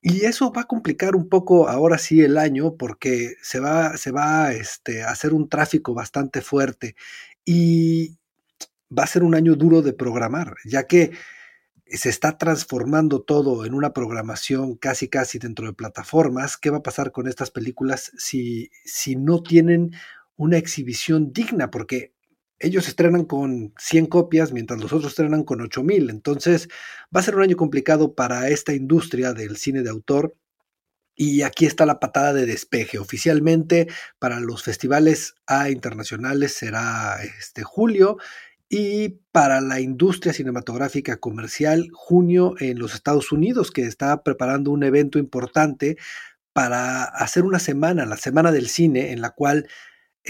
Y 0.01 0.27
eso 0.27 0.53
va 0.53 0.63
a 0.63 0.67
complicar 0.67 1.17
un 1.17 1.29
poco 1.29 1.69
ahora 1.69 1.99
sí 1.99 2.21
el 2.23 2.39
año 2.39 2.77
porque 2.77 3.35
se 3.43 3.59
va, 3.59 3.97
se 3.97 4.13
va 4.13 4.53
este, 4.53 5.03
a 5.03 5.11
hacer 5.11 5.33
un 5.35 5.49
tráfico 5.49 5.93
bastante 5.95 6.41
fuerte 6.41 6.95
y 7.45 8.17
va 8.97 9.05
a 9.05 9.09
ser 9.09 9.23
un 9.25 9.35
año 9.35 9.57
duro 9.57 9.83
de 9.83 9.93
programar, 9.93 10.55
ya 10.65 10.87
que 10.87 11.11
se 11.87 12.11
está 12.11 12.39
transformando 12.39 13.23
todo 13.23 13.65
en 13.65 13.75
una 13.75 13.93
programación 13.93 14.77
casi 14.77 15.09
casi 15.09 15.39
dentro 15.39 15.67
de 15.67 15.73
plataformas. 15.73 16.57
¿Qué 16.57 16.71
va 16.71 16.79
a 16.79 16.83
pasar 16.83 17.13
con 17.13 17.27
estas 17.27 17.51
películas 17.51 18.13
si, 18.19 18.71
si 18.85 19.17
no 19.17 19.43
tienen 19.43 19.93
una 20.39 20.57
exhibición 20.57 21.35
digna? 21.35 21.71
Porque 21.71 22.15
ellos 22.59 22.89
estrenan 22.89 23.25
con 23.25 23.75
100 23.79 24.07
copias 24.07 24.53
mientras 24.53 24.81
los 24.81 24.93
otros 24.93 25.13
estrenan 25.13 25.45
con 25.45 25.61
8000. 25.61 26.11
Entonces 26.11 26.69
va 27.15 27.21
a 27.21 27.23
ser 27.23 27.37
un 27.37 27.43
año 27.43 27.57
complicado 27.57 28.15
para 28.15 28.49
esta 28.49 28.73
industria 28.73 29.35
del 29.35 29.57
cine 29.59 29.83
de 29.83 29.91
autor. 29.91 30.35
Y 31.15 31.43
aquí 31.43 31.67
está 31.67 31.85
la 31.85 32.01
patada 32.01 32.33
de 32.33 32.47
despeje. 32.47 32.99
Oficialmente 32.99 33.89
para 34.19 34.41
los 34.41 34.63
festivales 34.63 35.35
A 35.47 35.69
internacionales 35.71 36.55
será 36.55 37.17
este 37.23 37.65
julio 37.65 38.19
y 38.69 39.21
para 39.33 39.61
la 39.61 39.81
industria 39.81 40.33
cinematográfica 40.33 41.17
comercial 41.17 41.89
junio 41.93 42.55
en 42.61 42.79
los 42.79 42.95
Estados 42.95 43.33
Unidos 43.33 43.71
que 43.71 43.83
está 43.83 44.23
preparando 44.23 44.71
un 44.71 44.83
evento 44.83 45.19
importante 45.19 45.97
para 46.53 47.05
hacer 47.05 47.45
una 47.45 47.59
semana, 47.59 48.05
la 48.05 48.17
semana 48.17 48.53
del 48.53 48.69
cine, 48.69 49.13
en 49.13 49.21
la 49.21 49.31
cual 49.31 49.69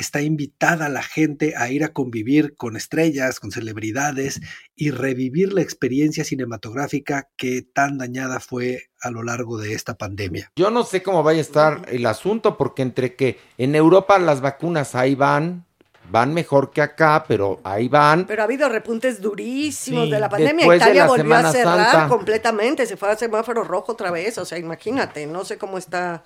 está 0.00 0.22
invitada 0.22 0.88
la 0.88 1.02
gente 1.02 1.54
a 1.56 1.70
ir 1.70 1.84
a 1.84 1.92
convivir 1.92 2.56
con 2.56 2.76
estrellas, 2.76 3.40
con 3.40 3.50
celebridades 3.50 4.40
y 4.76 4.90
revivir 4.90 5.52
la 5.52 5.62
experiencia 5.62 6.24
cinematográfica 6.24 7.28
que 7.36 7.62
tan 7.62 7.98
dañada 7.98 8.40
fue 8.40 8.90
a 9.00 9.10
lo 9.10 9.22
largo 9.22 9.58
de 9.58 9.74
esta 9.74 9.94
pandemia. 9.94 10.50
Yo 10.56 10.70
no 10.70 10.84
sé 10.84 11.02
cómo 11.02 11.22
vaya 11.22 11.38
a 11.38 11.42
estar 11.42 11.86
el 11.88 12.06
asunto, 12.06 12.56
porque 12.56 12.82
entre 12.82 13.14
que 13.14 13.38
en 13.58 13.74
Europa 13.74 14.18
las 14.18 14.40
vacunas 14.40 14.94
ahí 14.94 15.14
van, 15.14 15.64
van 16.10 16.34
mejor 16.34 16.70
que 16.70 16.82
acá, 16.82 17.24
pero 17.26 17.60
ahí 17.64 17.88
van. 17.88 18.26
Pero 18.26 18.42
ha 18.42 18.44
habido 18.44 18.68
repuntes 18.68 19.20
durísimos 19.20 20.04
Sí, 20.06 20.10
de 20.10 20.20
la 20.20 20.28
pandemia. 20.28 20.76
Italia 20.76 21.02
la 21.02 21.08
volvió 21.08 21.24
Semana 21.24 21.48
a 21.48 21.52
cerrar 21.52 21.92
Santa. 21.92 22.08
completamente, 22.08 22.86
se 22.86 22.96
fue 22.96 23.10
a 23.10 23.16
semáforo 23.16 23.64
rojo 23.64 23.92
otra 23.92 24.10
vez. 24.10 24.38
O 24.38 24.44
sea, 24.44 24.58
imagínate, 24.58 25.26
no 25.26 25.44
sé 25.44 25.58
cómo 25.58 25.78
está. 25.78 26.22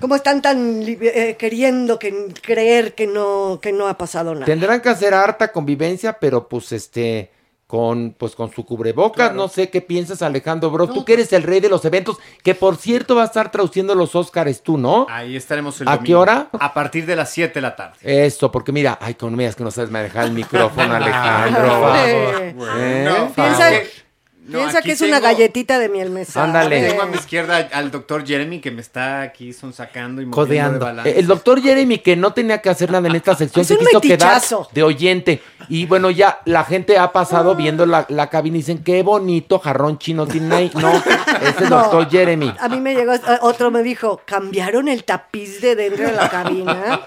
¿Cómo 0.00 0.14
están 0.16 0.40
tan 0.42 0.84
li- 0.84 0.98
eh, 1.00 1.36
queriendo 1.38 1.98
que, 1.98 2.32
creer 2.42 2.94
que 2.94 3.06
no, 3.06 3.58
que 3.62 3.72
no 3.72 3.86
ha 3.88 3.96
pasado 3.98 4.34
nada? 4.34 4.46
Tendrán 4.46 4.80
que 4.80 4.88
hacer 4.88 5.14
harta 5.14 5.52
convivencia, 5.52 6.14
pero 6.18 6.48
pues 6.48 6.72
este 6.72 7.30
con 7.66 8.16
pues 8.18 8.34
con 8.34 8.50
su 8.52 8.66
cubrebocas, 8.66 9.32
no 9.32 9.46
sé 9.46 9.70
qué 9.70 9.80
piensas 9.80 10.22
Alejandro 10.22 10.72
Bros, 10.72 10.92
tú 10.92 11.04
que 11.04 11.12
eres 11.12 11.32
el 11.32 11.44
rey 11.44 11.60
de 11.60 11.68
los 11.68 11.84
eventos, 11.84 12.16
que 12.42 12.56
por 12.56 12.76
cierto 12.76 13.14
va 13.14 13.22
a 13.22 13.26
estar 13.26 13.52
traduciendo 13.52 13.94
los 13.94 14.16
Óscares 14.16 14.62
tú, 14.64 14.76
¿no? 14.76 15.06
Ahí 15.08 15.36
estaremos 15.36 15.80
el 15.80 15.86
¿A 15.86 15.92
domingo. 15.92 16.04
qué 16.04 16.14
hora? 16.16 16.48
A 16.58 16.74
partir 16.74 17.06
de 17.06 17.14
las 17.14 17.30
7 17.30 17.54
de 17.54 17.60
la 17.60 17.76
tarde. 17.76 17.94
Eso, 18.02 18.50
porque 18.50 18.72
mira, 18.72 18.98
ay, 19.00 19.14
con 19.14 19.36
medias 19.36 19.54
que 19.54 19.62
no 19.62 19.70
sabes 19.70 19.88
manejar 19.88 20.24
el 20.24 20.32
micrófono, 20.32 20.94
Alejandro. 20.96 21.94
Eh, 21.94 22.54
¿Eh? 22.76 23.04
No, 23.08 23.32
Piensa, 23.34 23.70
no, 24.46 24.58
piensa 24.58 24.82
que 24.82 24.92
es 24.92 25.00
una 25.02 25.20
galletita 25.20 25.78
de 25.78 25.88
miel 25.88 26.10
mesa. 26.10 26.42
Ándale. 26.42 26.88
Tengo 26.88 27.02
a 27.02 27.06
mi 27.06 27.14
izquierda 27.16 27.68
al 27.72 27.90
doctor 27.90 28.26
Jeremy 28.26 28.60
que 28.60 28.70
me 28.70 28.80
está 28.80 29.20
aquí 29.20 29.52
sonsacando 29.52 30.22
y 30.22 30.30
Codeando. 30.30 30.78
de 30.78 30.84
balance. 30.84 31.18
El 31.18 31.26
doctor 31.26 31.60
Jeremy, 31.62 31.98
que 31.98 32.16
no 32.16 32.32
tenía 32.32 32.60
que 32.60 32.68
hacer 32.70 32.90
nada 32.90 33.06
en 33.08 33.14
esta 33.14 33.36
sección, 33.36 33.60
Es 33.62 33.68
se 33.68 33.74
un 33.74 33.80
quiso 33.80 34.00
quedar 34.00 34.40
de 34.72 34.82
oyente. 34.82 35.42
Y 35.68 35.86
bueno, 35.86 36.10
ya 36.10 36.40
la 36.46 36.64
gente 36.64 36.98
ha 36.98 37.12
pasado 37.12 37.54
viendo 37.54 37.86
la, 37.86 38.06
la 38.08 38.28
cabina 38.28 38.56
y 38.56 38.60
dicen, 38.60 38.82
qué 38.82 39.02
bonito 39.02 39.58
jarrón 39.60 39.98
chino 39.98 40.26
tiene 40.26 40.54
ahí. 40.54 40.70
No, 40.74 40.90
es 41.42 41.60
el 41.60 41.70
No. 41.70 41.76
doctor 41.82 42.10
Jeremy. 42.10 42.52
A 42.58 42.68
mí 42.68 42.80
me 42.80 42.94
llegó, 42.94 43.12
eh, 43.14 43.20
otro 43.42 43.70
me 43.70 43.82
dijo, 43.82 44.20
cambiaron 44.24 44.88
el 44.88 45.04
tapiz 45.04 45.60
de 45.60 45.76
dentro 45.76 46.06
de 46.06 46.12
la 46.12 46.28
cabina 46.28 47.00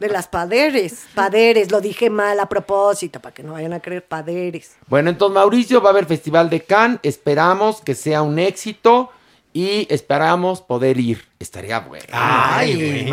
de 0.00 0.08
las 0.08 0.26
paderes. 0.26 1.04
Paderes, 1.14 1.70
lo 1.70 1.80
dije 1.80 2.10
mal 2.10 2.40
a 2.40 2.48
propósito, 2.48 3.20
para 3.20 3.34
que 3.34 3.42
no 3.42 3.52
vayan 3.52 3.72
a 3.74 3.80
creer 3.80 4.04
paderes. 4.04 4.72
Bueno, 4.88 5.10
entonces 5.10 5.34
Mauricio 5.34 5.80
va 5.80 5.90
a 5.90 5.92
haber 5.92 6.06
Festival 6.06 6.29
de 6.30 6.62
Cannes. 6.62 7.00
Esperamos 7.02 7.80
que 7.80 7.94
sea 7.94 8.22
un 8.22 8.38
éxito 8.38 9.10
y 9.52 9.86
esperamos 9.92 10.60
poder 10.62 10.98
ir. 11.00 11.24
Estaría 11.40 11.80
bueno. 11.80 12.04
Ay, 12.12 13.08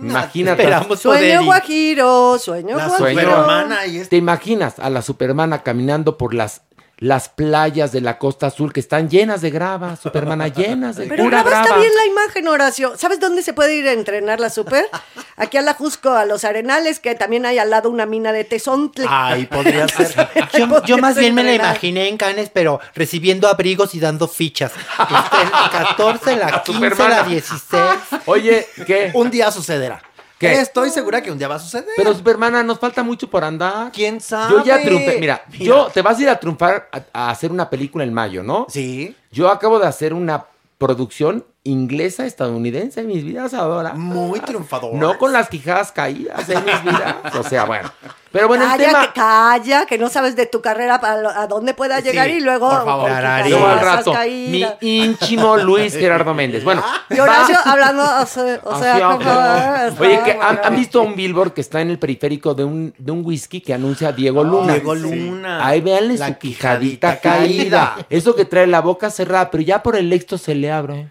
Imagínate. 0.00 0.62
Esperamos 0.62 1.00
Sueño 1.00 1.44
guajiro, 1.44 2.38
sueño 2.38 2.76
La 2.76 2.86
guajiro. 2.88 3.08
superhermana 3.10 3.86
y 3.86 3.98
es- 3.98 4.08
¿Te 4.08 4.16
imaginas 4.16 4.78
a 4.78 4.88
la 4.90 5.02
supermana 5.02 5.62
caminando 5.62 6.16
por 6.16 6.32
las, 6.34 6.62
las 6.98 7.28
playas 7.28 7.92
de 7.92 8.00
la 8.00 8.18
costa 8.18 8.46
azul 8.46 8.72
que 8.72 8.80
están 8.80 9.08
llenas 9.10 9.40
de 9.40 9.50
grava, 9.50 9.96
supermana 9.96 10.48
llenas 10.54 10.96
de 10.96 11.06
Pero 11.06 11.24
pura 11.24 11.42
graba 11.42 11.56
está 11.56 11.64
grava? 11.66 11.80
bien 11.80 11.92
la 11.94 12.06
imagen, 12.06 12.48
Horacio. 12.48 12.96
¿Sabes 12.96 13.20
dónde 13.20 13.42
se 13.42 13.52
puede 13.52 13.74
ir 13.74 13.88
a 13.88 13.92
entrenar 13.92 14.40
la 14.40 14.50
super? 14.50 14.86
Aquí 15.36 15.56
a 15.56 15.62
la 15.62 15.74
Jusco, 15.74 16.10
a 16.10 16.24
los 16.24 16.44
Arenales, 16.44 17.00
que 17.00 17.14
también 17.14 17.44
hay 17.46 17.58
al 17.58 17.70
lado 17.70 17.90
una 17.90 18.06
mina 18.06 18.32
de 18.32 18.44
tesontle. 18.44 19.06
Ay, 19.08 19.46
podría 19.46 19.88
ser. 19.88 20.14
Yo, 20.58 20.84
yo 20.84 20.98
más 20.98 21.16
bien 21.16 21.34
me 21.34 21.42
la 21.42 21.54
imaginé 21.54 22.08
en 22.08 22.16
Cannes, 22.16 22.50
pero 22.52 22.80
recibiendo 22.94 23.48
abrigos 23.48 23.94
y 23.94 24.00
dando 24.00 24.28
fichas. 24.28 24.72
Este, 24.72 25.42
el 25.42 25.70
14, 25.70 26.36
la 26.36 26.62
15, 26.62 26.80
la 26.80 26.90
Supermana. 26.90 27.22
16. 27.24 27.82
Oye, 28.26 28.66
¿qué? 28.86 29.10
Un 29.14 29.30
día 29.30 29.50
sucederá. 29.50 30.00
¿Qué? 30.48 30.60
Estoy 30.60 30.90
segura 30.90 31.22
que 31.22 31.30
un 31.30 31.38
día 31.38 31.48
va 31.48 31.56
a 31.56 31.58
suceder. 31.58 31.86
Pero 31.96 32.14
Supermana, 32.14 32.62
nos 32.62 32.78
falta 32.78 33.02
mucho 33.02 33.28
por 33.28 33.44
andar. 33.44 33.90
¿Quién 33.92 34.20
sabe? 34.20 34.52
Yo 34.54 34.64
ya 34.64 34.80
triunfé. 34.80 35.18
Mira, 35.18 35.44
yo 35.50 35.88
te 35.92 36.02
vas 36.02 36.18
a 36.18 36.22
ir 36.22 36.28
a 36.28 36.38
triunfar 36.38 36.88
a, 36.92 37.02
a 37.12 37.30
hacer 37.30 37.50
una 37.50 37.68
película 37.70 38.04
en 38.04 38.12
mayo, 38.12 38.42
¿no? 38.42 38.66
Sí. 38.68 39.14
Yo 39.30 39.48
acabo 39.48 39.78
de 39.78 39.86
hacer 39.86 40.14
una 40.14 40.46
producción 40.78 41.44
inglesa 41.66 42.26
estadounidense, 42.26 43.02
mis 43.04 43.24
vidas 43.24 43.54
adora. 43.54 43.94
Muy 43.94 44.38
triunfadora. 44.40 44.98
No 44.98 45.16
con 45.16 45.32
las 45.32 45.48
quijadas 45.48 45.92
caídas, 45.92 46.46
en 46.50 46.62
mis 46.64 46.82
vidas. 46.84 47.16
O 47.38 47.42
sea, 47.42 47.64
bueno. 47.64 47.90
Pero 48.30 48.48
bueno, 48.48 48.64
el 48.64 48.70
calla, 48.70 48.86
tema. 48.88 49.06
que 49.06 49.12
calla, 49.20 49.86
que 49.86 49.96
no 49.96 50.08
sabes 50.10 50.34
de 50.36 50.44
tu 50.46 50.60
carrera 50.60 51.00
para 51.00 51.22
lo- 51.22 51.30
a 51.30 51.46
dónde 51.46 51.72
pueda 51.72 52.00
llegar 52.00 52.28
y 52.28 52.40
luego. 52.40 52.68
Por 52.68 52.84
favor, 52.84 53.10
Luego 53.48 53.66
al 53.66 53.80
rato, 53.80 54.12
mi 54.26 54.66
íntimo 54.80 55.56
Luis 55.56 55.94
Gerardo 55.96 56.34
Méndez. 56.34 56.64
Bueno, 56.64 56.82
Y 57.10 57.18
Horacio 57.18 57.56
hablando, 57.64 58.02
o 58.02 58.26
sea, 58.26 58.60
o 58.64 58.78
sea. 58.78 59.90
Oye, 59.98 60.20
que 60.24 60.32
han, 60.32 60.60
han 60.64 60.76
visto 60.76 61.00
un 61.00 61.14
billboard 61.16 61.52
que 61.54 61.60
está 61.62 61.80
en 61.80 61.90
el 61.90 61.98
periférico 61.98 62.54
de 62.54 62.64
un, 62.64 62.92
de 62.98 63.12
un 63.12 63.24
whisky 63.24 63.60
que 63.60 63.72
anuncia 63.72 64.12
Diego 64.12 64.42
Luna. 64.44 64.72
Diego 64.74 64.94
Luna. 64.96 65.64
Ahí 65.66 65.80
véanle 65.80 66.18
su 66.18 66.36
quijadita 66.36 67.20
caída. 67.20 67.96
Eso 68.10 68.34
que 68.34 68.44
trae 68.44 68.66
la 68.66 68.80
boca 68.80 69.10
cerrada, 69.10 69.50
pero 69.50 69.62
ya 69.62 69.82
por 69.82 69.96
el 69.96 70.12
éxito 70.12 70.36
se 70.38 70.54
le 70.56 70.70
abre. 70.72 71.08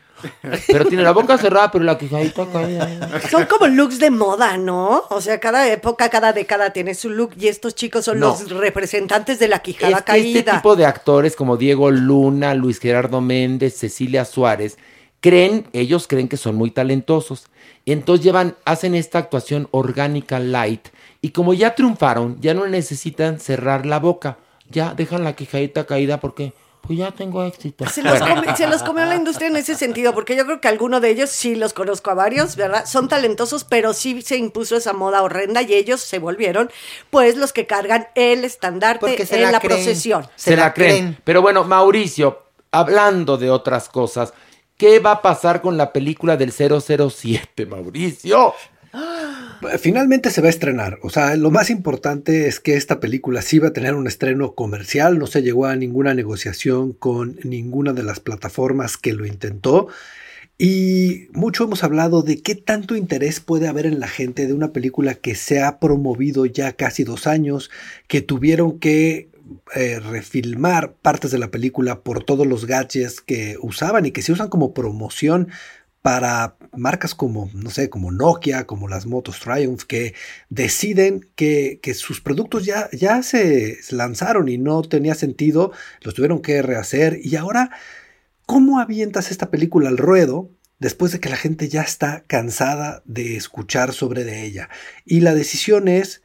Pero 0.68 0.86
tiene 0.86 1.04
la 1.04 1.12
boca 1.12 1.38
cerrada, 1.38 1.72
pero 1.72 1.84
la 1.84 1.98
quijadita 1.98 2.46
caída. 2.52 3.20
Son 3.30 3.46
como 3.46 3.68
looks 3.68 4.00
de 4.00 4.10
moda, 4.12 4.58
¿no? 4.58 5.04
O 5.10 5.22
sea, 5.22 5.40
cada 5.40 5.68
época, 5.72 6.10
cada 6.10 6.34
década 6.34 6.72
tiene 6.74 6.94
su 6.94 7.10
look 7.10 7.32
y 7.40 7.48
estos 7.48 7.76
chicos 7.76 8.06
son 8.06 8.20
No. 8.20 8.28
los 8.30 8.50
representantes 8.52 9.40
de 9.40 9.48
la 9.48 9.60
quijada 9.60 9.92
Es 9.98 10.04
que 10.04 10.12
caída. 10.12 10.40
este 10.40 10.52
tipo 10.52 10.76
de 10.76 10.86
actores 10.86 11.36
como 11.36 11.58
Diego 11.58 11.92
Luna, 11.92 12.54
Luis 12.54 12.80
Gerardo 12.80 13.22
Méndez, 13.22 13.76
Cecilia 13.78 14.26
Suárez, 14.26 14.78
creen, 15.20 15.68
ellos 15.74 16.08
creen 16.08 16.28
que 16.28 16.38
son 16.38 16.56
muy 16.56 16.72
talentosos. 16.72 17.48
Entonces 17.86 18.24
llevan, 18.24 18.56
hacen 18.66 18.96
esta 18.96 19.20
actuación 19.20 19.68
orgánica 19.72 20.40
light. 20.40 20.88
Y 21.22 21.30
como 21.32 21.54
ya 21.54 21.76
triunfaron, 21.76 22.38
ya 22.42 22.54
no 22.54 22.66
necesitan 22.68 23.40
cerrar 23.40 23.86
la 23.86 24.00
boca. 24.00 24.38
Ya 24.70 24.94
dejan 24.94 25.24
la 25.24 25.34
quijadita 25.34 25.86
caída 25.86 26.20
porque, 26.20 26.54
pues 26.86 27.00
ya 27.00 27.12
tengo 27.12 27.44
éxito. 27.46 27.86
Se 27.90 28.02
los, 28.04 28.20
Bueno. 28.20 28.42
come- 28.44 28.56
se 28.58 28.68
los 28.68 28.84
comió 28.84 29.06
la 29.06 29.16
industria 29.16 29.48
en 29.48 29.56
ese 29.56 29.74
sentido, 29.76 30.14
porque 30.14 30.36
yo 30.36 30.46
creo 30.46 30.60
que 30.60 30.68
alguno 30.68 31.00
de 31.00 31.12
ellos, 31.12 31.30
sí 31.30 31.56
los 31.56 31.72
conozco 31.74 32.12
a 32.12 32.14
varios, 32.14 32.58
¿verdad? 32.58 32.86
Son 32.86 33.08
talentosos, 33.08 33.64
pero 33.64 33.94
sí 33.94 34.22
se 34.22 34.36
impuso 34.36 34.76
esa 34.76 34.92
moda 34.92 35.22
horrenda 35.22 35.62
y 35.62 35.74
ellos 35.74 36.02
se 36.02 36.20
volvieron, 36.20 36.70
pues, 37.10 37.38
los 37.38 37.54
que 37.54 37.66
cargan 37.68 38.10
el 38.16 38.44
estandarte 38.44 39.00
Porque 39.00 39.26
se 39.26 39.36
en 39.38 39.44
la 39.44 39.52
la, 39.54 39.60
creen. 39.62 39.76
procesión. 39.84 40.28
Se, 40.36 40.58
la 40.58 40.74
creen. 40.74 41.18
Pero 41.24 41.42
bueno, 41.42 41.64
Mauricio, 41.64 42.44
hablando 42.72 43.38
de 43.38 43.50
otras 43.50 43.88
cosas, 43.88 44.34
¿qué 44.76 45.00
va 45.00 45.12
a 45.12 45.22
pasar 45.22 45.62
con 45.62 45.78
la 45.78 45.94
película 45.94 46.36
del 46.36 46.52
007, 46.52 47.66
Mauricio? 47.66 48.54
Finalmente 49.80 50.30
se 50.30 50.42
va 50.42 50.48
a 50.48 50.52
estrenar. 50.52 51.00
O 51.02 51.10
sea, 51.10 51.36
lo 51.36 51.52
más 51.52 51.70
importante 51.70 52.48
es 52.48 52.60
que 52.60 52.76
esta 52.76 53.00
película 53.00 53.42
sí 53.42 53.60
va 53.60 53.70
a 53.70 53.74
tener 53.74 53.96
un 53.96 54.08
estreno 54.08 54.54
comercial. 54.54 55.20
No 55.20 55.28
se 55.28 55.42
llegó 55.42 55.66
a 55.66 55.76
ninguna 55.76 56.14
negociación 56.14 56.94
con 56.94 57.40
ninguna 57.44 57.94
de 57.94 58.04
las 58.04 58.20
plataformas 58.20 58.98
que 58.98 59.14
lo 59.14 59.26
intentó. 59.26 59.88
Y 60.58 61.28
mucho 61.34 61.64
hemos 61.64 61.84
hablado 61.84 62.22
de 62.22 62.42
qué 62.42 62.56
tanto 62.56 62.96
interés 62.96 63.40
puede 63.40 63.68
haber 63.68 63.86
en 63.88 64.00
la 64.00 64.08
gente 64.08 64.46
de 64.46 64.54
una 64.54 64.72
película 64.72 65.16
que 65.16 65.36
se 65.36 65.62
ha 65.62 65.80
promovido 65.80 66.46
ya 66.46 66.74
casi 66.74 67.04
dos 67.04 67.26
años, 67.26 67.72
que 68.08 68.22
tuvieron 68.22 68.80
que 68.80 69.30
eh, 69.76 70.00
refilmar 70.00 70.94
partes 70.94 71.32
de 71.32 71.40
la 71.40 71.50
película 71.50 72.02
por 72.02 72.24
todos 72.24 72.46
los 72.46 72.66
gadgets 72.66 73.20
que 73.20 73.58
usaban 73.62 74.06
y 74.06 74.12
que 74.12 74.22
se 74.22 74.32
usan 74.32 74.48
como 74.48 74.74
promoción 74.74 75.50
para 76.04 76.58
marcas 76.74 77.16
como, 77.16 77.50
no 77.54 77.70
sé, 77.70 77.90
como 77.90 78.12
Nokia, 78.12 78.68
como 78.68 78.90
las 78.90 79.06
motos 79.06 79.40
Triumph, 79.40 79.84
que 79.84 80.14
deciden 80.50 81.30
que, 81.36 81.80
que 81.82 81.94
sus 81.94 82.20
productos 82.20 82.66
ya, 82.66 82.90
ya 82.92 83.24
se 83.24 83.80
lanzaron 83.90 84.50
y 84.50 84.58
no 84.58 84.82
tenía 84.82 85.16
sentido, 85.16 85.72
los 86.02 86.14
tuvieron 86.14 86.42
que 86.42 86.62
rehacer 86.62 87.20
y 87.24 87.38
ahora, 87.38 87.72
¿cómo 88.46 88.82
avientas 88.82 89.32
esta 89.32 89.50
película 89.50 89.88
al 89.88 89.98
ruedo? 89.98 90.52
Después 90.78 91.14
de 91.14 91.22
que 91.22 91.30
la 91.30 91.38
gente 91.38 91.70
ya 91.70 91.84
está 91.84 92.26
cansada 92.28 93.02
de 93.06 93.38
escuchar 93.38 93.94
sobre 93.94 94.26
de 94.26 94.44
ella. 94.44 94.68
Y 95.06 95.22
la 95.22 95.34
decisión 95.34 95.88
es 95.88 96.22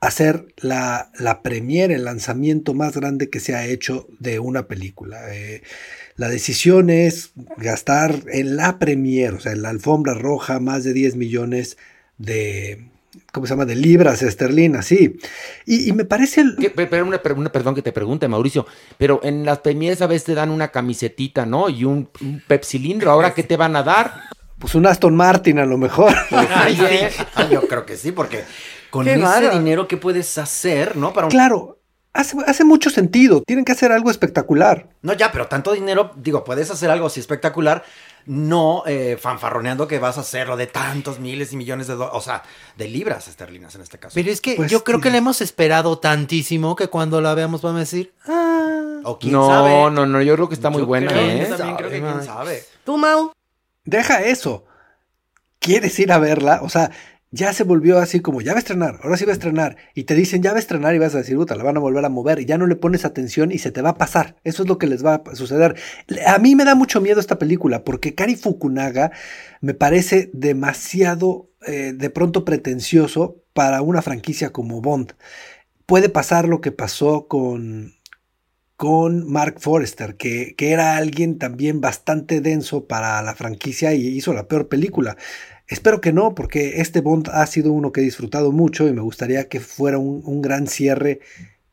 hacer 0.00 0.48
la, 0.58 1.10
la 1.18 1.40
premiere, 1.42 1.94
el 1.94 2.04
lanzamiento 2.04 2.74
más 2.74 2.94
grande 2.94 3.30
que 3.30 3.40
se 3.40 3.54
ha 3.54 3.64
hecho 3.64 4.06
de 4.18 4.38
una 4.38 4.68
película. 4.68 5.34
Eh, 5.34 5.62
la 6.16 6.28
decisión 6.28 6.90
es 6.90 7.32
gastar 7.56 8.14
en 8.32 8.56
la 8.56 8.78
premiere, 8.78 9.36
o 9.36 9.40
sea, 9.40 9.52
en 9.52 9.62
la 9.62 9.70
alfombra 9.70 10.14
roja, 10.14 10.60
más 10.60 10.84
de 10.84 10.92
10 10.92 11.16
millones 11.16 11.76
de, 12.18 12.86
¿cómo 13.32 13.46
se 13.46 13.52
llama? 13.52 13.64
De 13.64 13.74
libras 13.74 14.22
esterlinas, 14.22 14.86
sí. 14.86 15.16
Y, 15.66 15.88
y 15.88 15.92
me 15.92 16.04
parece... 16.04 16.42
el- 16.42 16.56
Pero 16.74 17.04
una, 17.06 17.20
per- 17.20 17.32
una- 17.32 17.50
perdón 17.50 17.74
que 17.74 17.82
te 17.82 17.90
pregunte, 17.92 18.28
Mauricio, 18.28 18.66
pero 18.96 19.20
en 19.24 19.44
las 19.44 19.58
premieres 19.58 20.02
a 20.02 20.06
veces 20.06 20.24
te 20.24 20.34
dan 20.34 20.50
una 20.50 20.68
camisetita, 20.68 21.46
¿no? 21.46 21.68
Y 21.68 21.84
un, 21.84 22.08
un 22.20 22.42
pepsilindro. 22.46 23.10
¿Ahora 23.10 23.34
qué 23.34 23.42
te 23.42 23.56
van 23.56 23.74
a 23.74 23.82
dar? 23.82 24.14
Pues 24.58 24.76
un 24.76 24.86
Aston 24.86 25.16
Martin 25.16 25.58
a 25.58 25.66
lo 25.66 25.78
mejor. 25.78 26.14
Ay, 26.30 26.76
sí. 26.76 27.22
Ay, 27.34 27.48
yo 27.50 27.66
creo 27.66 27.84
que 27.84 27.96
sí, 27.96 28.12
porque 28.12 28.44
con 28.90 29.04
Qué 29.04 29.14
ese 29.14 29.50
dinero, 29.50 29.88
¿qué 29.88 29.96
puedes 29.96 30.38
hacer, 30.38 30.96
no? 30.96 31.12
Para 31.12 31.26
un... 31.26 31.30
Claro, 31.32 31.80
hace, 32.14 32.36
hace 32.46 32.64
mucho 32.64 32.88
sentido. 32.90 33.42
Tienen 33.46 33.64
que 33.66 33.72
hacer 33.72 33.92
algo 33.92 34.10
espectacular. 34.10 34.88
No, 35.02 35.12
ya, 35.12 35.30
pero 35.30 35.46
tanto 35.48 35.72
dinero, 35.72 36.12
digo, 36.16 36.44
puedes 36.44 36.70
hacer 36.70 36.88
algo 36.90 37.06
así 37.08 37.20
espectacular, 37.20 37.84
no 38.26 38.82
eh, 38.86 39.18
fanfarroneando 39.20 39.86
que 39.86 39.98
vas 39.98 40.16
a 40.16 40.22
hacerlo 40.22 40.56
de 40.56 40.66
tantos 40.66 41.18
miles 41.20 41.52
y 41.52 41.56
millones 41.56 41.86
de 41.88 41.94
dólares, 41.94 42.16
o 42.16 42.22
sea, 42.22 42.42
de 42.78 42.88
libras 42.88 43.28
esterlinas 43.28 43.74
en 43.74 43.82
este 43.82 43.98
caso. 43.98 44.14
Pero 44.14 44.30
es 44.30 44.40
que 44.40 44.54
Pues 44.54 44.70
yo 44.70 44.82
creo 44.82 45.00
que 45.00 45.10
le 45.10 45.18
hemos 45.18 45.42
esperado 45.42 45.98
tantísimo 45.98 46.74
que 46.76 46.88
cuando 46.88 47.20
la 47.20 47.34
veamos 47.34 47.60
vamos 47.60 47.76
a 47.76 47.80
decir, 47.80 48.14
ah, 48.26 49.00
O 49.04 49.18
quién 49.18 49.34
No, 49.34 49.46
sabe. 49.46 49.70
no, 49.90 50.06
no, 50.06 50.22
yo 50.22 50.34
creo 50.34 50.48
que 50.48 50.54
está 50.54 50.70
muy 50.70 50.80
Yo 50.80 50.86
buena, 50.86 51.10
creo- 51.12 51.20
¿eh? 51.28 51.46
Yo 51.50 51.56
también 51.56 51.76
creo 51.76 51.90
que 51.90 52.00
quién 52.00 52.12
Sabe, 52.12 52.24
sabe. 52.24 52.64
¿Tú, 52.84 52.96
Mau? 52.96 53.32
Deja 53.84 54.22
eso. 54.22 54.64
¿Quieres 55.58 55.98
ir 55.98 56.10
a 56.12 56.18
verla? 56.18 56.60
O 56.62 56.68
sea, 56.70 56.90
ya 57.34 57.52
se 57.52 57.64
volvió 57.64 57.98
así 57.98 58.20
como, 58.20 58.40
ya 58.40 58.52
va 58.52 58.58
a 58.58 58.60
estrenar, 58.60 59.00
ahora 59.02 59.16
sí 59.16 59.24
va 59.24 59.32
a 59.32 59.34
estrenar. 59.34 59.76
Y 59.94 60.04
te 60.04 60.14
dicen, 60.14 60.40
ya 60.40 60.52
va 60.52 60.56
a 60.56 60.60
estrenar 60.60 60.94
y 60.94 60.98
vas 60.98 61.14
a 61.14 61.18
decir, 61.18 61.36
puta, 61.36 61.56
la 61.56 61.64
van 61.64 61.76
a 61.76 61.80
volver 61.80 62.04
a 62.04 62.08
mover. 62.08 62.38
Y 62.38 62.44
ya 62.44 62.58
no 62.58 62.66
le 62.66 62.76
pones 62.76 63.04
atención 63.04 63.50
y 63.50 63.58
se 63.58 63.72
te 63.72 63.82
va 63.82 63.90
a 63.90 63.98
pasar. 63.98 64.36
Eso 64.44 64.62
es 64.62 64.68
lo 64.68 64.78
que 64.78 64.86
les 64.86 65.04
va 65.04 65.22
a 65.26 65.34
suceder. 65.34 65.74
A 66.26 66.38
mí 66.38 66.54
me 66.54 66.64
da 66.64 66.76
mucho 66.76 67.00
miedo 67.00 67.18
esta 67.18 67.38
película 67.38 67.82
porque 67.82 68.14
Kari 68.14 68.36
Fukunaga 68.36 69.10
me 69.60 69.74
parece 69.74 70.30
demasiado, 70.32 71.50
eh, 71.66 71.92
de 71.94 72.10
pronto 72.10 72.44
pretencioso 72.44 73.42
para 73.52 73.82
una 73.82 74.00
franquicia 74.00 74.50
como 74.50 74.80
Bond. 74.80 75.14
Puede 75.86 76.08
pasar 76.08 76.48
lo 76.48 76.60
que 76.60 76.72
pasó 76.72 77.26
con 77.26 77.94
con 78.76 79.30
Mark 79.30 79.60
Forrester, 79.60 80.16
que, 80.16 80.54
que 80.56 80.72
era 80.72 80.96
alguien 80.96 81.38
también 81.38 81.80
bastante 81.80 82.40
denso 82.40 82.86
para 82.86 83.22
la 83.22 83.34
franquicia 83.34 83.94
y 83.94 84.08
hizo 84.08 84.34
la 84.34 84.48
peor 84.48 84.68
película. 84.68 85.16
Espero 85.66 86.00
que 86.00 86.12
no, 86.12 86.34
porque 86.34 86.80
este 86.80 87.00
Bond 87.00 87.30
ha 87.32 87.46
sido 87.46 87.72
uno 87.72 87.92
que 87.92 88.00
he 88.00 88.04
disfrutado 88.04 88.52
mucho 88.52 88.86
y 88.86 88.92
me 88.92 89.00
gustaría 89.00 89.48
que 89.48 89.60
fuera 89.60 89.98
un, 89.98 90.22
un 90.24 90.42
gran 90.42 90.66
cierre 90.66 91.20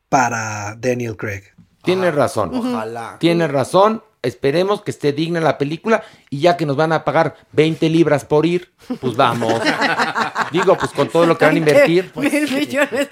para 0.08 0.76
Daniel 0.80 1.16
Craig. 1.16 1.42
Tienes 1.82 2.14
razón. 2.14 2.54
Ojalá. 2.54 3.16
Tienes 3.18 3.50
razón. 3.50 4.02
Esperemos 4.22 4.82
que 4.82 4.92
esté 4.92 5.12
digna 5.12 5.40
la 5.40 5.58
película 5.58 6.04
y 6.30 6.40
ya 6.40 6.56
que 6.56 6.64
nos 6.64 6.76
van 6.76 6.92
a 6.92 7.04
pagar 7.04 7.34
20 7.52 7.88
libras 7.88 8.24
por 8.24 8.46
ir, 8.46 8.72
pues 9.00 9.16
vamos. 9.16 9.54
Digo, 10.52 10.76
pues 10.76 10.92
con 10.92 11.08
todo 11.08 11.26
lo 11.26 11.36
que 11.36 11.44
van 11.44 11.54
a 11.54 11.58
invertir. 11.58 12.12
Mil 12.14 12.52
millones. 12.52 13.08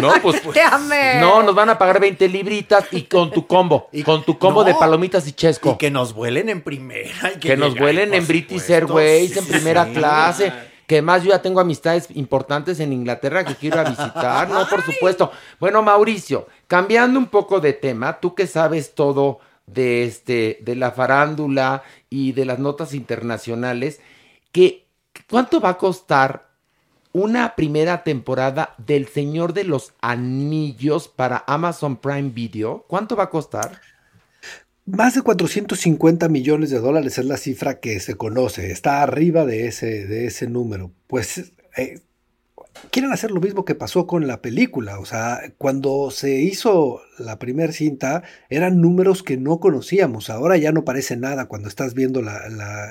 No, 0.00 0.12
pues, 0.22 0.42
amé. 0.70 1.20
no, 1.20 1.42
nos 1.42 1.54
van 1.54 1.70
a 1.70 1.78
pagar 1.78 2.00
20 2.00 2.28
libritas 2.28 2.86
y 2.90 3.02
con 3.02 3.30
tu 3.30 3.46
combo. 3.46 3.88
con 4.04 4.24
tu 4.24 4.38
combo 4.38 4.62
no. 4.62 4.68
de 4.68 4.74
palomitas 4.74 5.26
y 5.26 5.32
chesco. 5.32 5.72
Y 5.72 5.76
que 5.78 5.90
nos 5.90 6.12
vuelen 6.12 6.48
en 6.48 6.62
primera. 6.62 7.32
y 7.34 7.38
que, 7.38 7.56
nos 7.56 7.76
vuelen 7.76 8.14
en 8.14 8.26
British 8.26 8.60
supuesto, 8.60 8.74
Airways 8.74 9.32
sí, 9.32 9.38
en 9.38 9.46
primera 9.46 9.86
sí. 9.86 9.92
clase. 9.92 10.52
Que 10.86 11.00
más 11.00 11.22
yo 11.22 11.30
ya 11.30 11.40
tengo 11.40 11.60
amistades 11.60 12.08
importantes 12.14 12.78
en 12.78 12.92
Inglaterra 12.92 13.42
que 13.44 13.54
quiero 13.54 13.80
ir 13.80 13.86
a 13.86 13.90
visitar, 13.90 14.48
¿no? 14.50 14.68
Por 14.68 14.82
supuesto. 14.82 15.32
Bueno, 15.58 15.82
Mauricio, 15.82 16.46
cambiando 16.66 17.18
un 17.18 17.26
poco 17.26 17.60
de 17.60 17.72
tema, 17.72 18.20
tú 18.20 18.34
que 18.34 18.46
sabes 18.46 18.94
todo 18.94 19.40
de 19.66 20.04
este, 20.04 20.58
de 20.60 20.76
la 20.76 20.90
farándula 20.90 21.82
y 22.10 22.32
de 22.32 22.44
las 22.44 22.58
notas 22.58 22.92
internacionales, 22.92 24.00
que 24.52 24.84
¿cuánto 25.28 25.60
va 25.60 25.70
a 25.70 25.78
costar 25.78 26.53
una 27.14 27.54
primera 27.54 28.02
temporada 28.02 28.74
del 28.76 29.06
Señor 29.06 29.54
de 29.54 29.62
los 29.62 29.94
Anillos 30.00 31.06
para 31.06 31.44
Amazon 31.46 31.96
Prime 31.96 32.30
Video? 32.30 32.84
¿Cuánto 32.88 33.14
va 33.14 33.24
a 33.24 33.30
costar? 33.30 33.80
Más 34.84 35.14
de 35.14 35.22
450 35.22 36.28
millones 36.28 36.70
de 36.70 36.80
dólares 36.80 37.16
es 37.16 37.24
la 37.24 37.36
cifra 37.36 37.78
que 37.78 38.00
se 38.00 38.16
conoce, 38.16 38.72
está 38.72 39.00
arriba 39.00 39.46
de 39.46 39.68
ese, 39.68 40.06
de 40.06 40.26
ese 40.26 40.48
número. 40.48 40.90
Pues 41.06 41.52
eh, 41.76 42.00
quieren 42.90 43.12
hacer 43.12 43.30
lo 43.30 43.40
mismo 43.40 43.64
que 43.64 43.76
pasó 43.76 44.08
con 44.08 44.26
la 44.26 44.42
película, 44.42 44.98
o 44.98 45.04
sea, 45.04 45.40
cuando 45.56 46.10
se 46.10 46.40
hizo 46.40 47.00
la 47.18 47.38
primera 47.38 47.72
cinta 47.72 48.24
eran 48.50 48.80
números 48.80 49.22
que 49.22 49.36
no 49.36 49.60
conocíamos, 49.60 50.30
ahora 50.30 50.56
ya 50.56 50.72
no 50.72 50.84
parece 50.84 51.16
nada 51.16 51.46
cuando 51.46 51.68
estás 51.68 51.94
viendo 51.94 52.22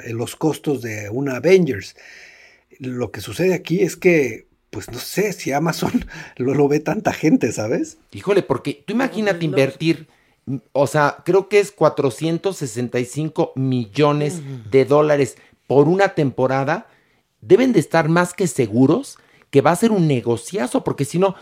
los 0.08 0.36
costos 0.38 0.82
de 0.82 1.10
una 1.10 1.36
Avengers. 1.36 1.95
Lo 2.84 3.12
que 3.12 3.22
sucede 3.22 3.54
aquí 3.54 3.82
es 3.82 3.96
que, 3.96 4.48
pues 4.70 4.92
no 4.92 5.00
sé 5.00 5.34
si 5.34 5.52
Amazon 5.52 6.06
lo, 6.38 6.54
lo 6.54 6.68
ve 6.68 6.80
tanta 6.80 7.14
gente, 7.14 7.52
¿sabes? 7.52 7.98
Híjole, 8.12 8.44
porque 8.44 8.84
tú 8.86 8.94
imagínate 8.94 9.46
invertir 9.46 10.08
mm, 10.46 10.58
o 10.72 10.88
sea, 10.88 11.18
creo 11.26 11.50
que 11.50 11.60
es 11.60 11.72
465 11.72 13.54
millones 13.56 14.42
de 14.70 14.86
dólares 14.86 15.38
por 15.68 15.88
una 15.88 16.10
temporada, 16.10 16.88
deben 17.42 17.74
de 17.74 17.80
estar 17.80 18.10
más 18.10 18.34
que 18.34 18.48
seguros 18.48 19.18
que 19.54 19.62
va 19.62 19.70
a 19.70 19.76
ser 19.76 19.92
un 19.92 20.08
negociazo, 20.08 20.84
porque 20.84 21.06
si 21.06 21.20
no, 21.20 21.36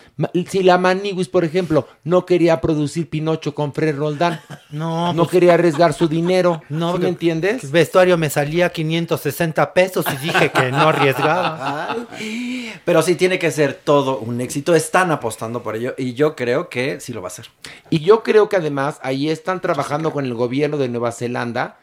si 0.49 0.63
la 0.63 0.77
Maniguis, 0.77 1.29
por 1.29 1.45
ejemplo, 1.45 1.87
no 2.03 2.25
quería 2.25 2.59
producir 2.59 3.09
Pinocho 3.09 3.55
con 3.55 3.71
Fred 3.71 3.95
Roldán, 3.95 4.41
no, 4.69 5.13
no 5.13 5.23
pues- 5.23 5.31
quería 5.31 5.53
arriesgar 5.53 5.93
su 5.93 6.09
dinero, 6.09 6.61
No, 6.69 6.87
¿sí 6.87 6.91
porque 6.91 7.03
me 7.05 7.09
entiendes? 7.11 7.63
El 7.63 7.69
vestuario 7.69 8.17
me 8.17 8.29
salía 8.29 8.69
560 8.69 9.73
pesos 9.73 10.05
y 10.13 10.17
dije 10.17 10.51
que 10.51 10.71
no 10.73 10.89
arriesgaba. 10.89 11.95
Ay, 12.11 12.73
pero 12.83 13.01
sí 13.01 13.15
tiene 13.15 13.39
que 13.39 13.49
ser 13.49 13.75
todo 13.81 14.19
un 14.19 14.41
éxito. 14.41 14.75
Están 14.75 15.09
apostando 15.11 15.63
por 15.63 15.77
ello 15.77 15.95
y 15.97 16.13
yo 16.13 16.35
creo 16.35 16.67
que 16.67 16.99
sí 16.99 17.13
lo 17.13 17.21
va 17.21 17.27
a 17.27 17.31
hacer. 17.31 17.45
Y 17.89 17.99
yo 17.99 18.23
creo 18.23 18.49
que 18.49 18.57
además 18.57 18.99
ahí 19.03 19.29
están 19.29 19.61
trabajando 19.61 20.11
con 20.11 20.25
el 20.25 20.33
gobierno 20.33 20.75
de 20.77 20.89
Nueva 20.89 21.13
Zelanda 21.13 21.77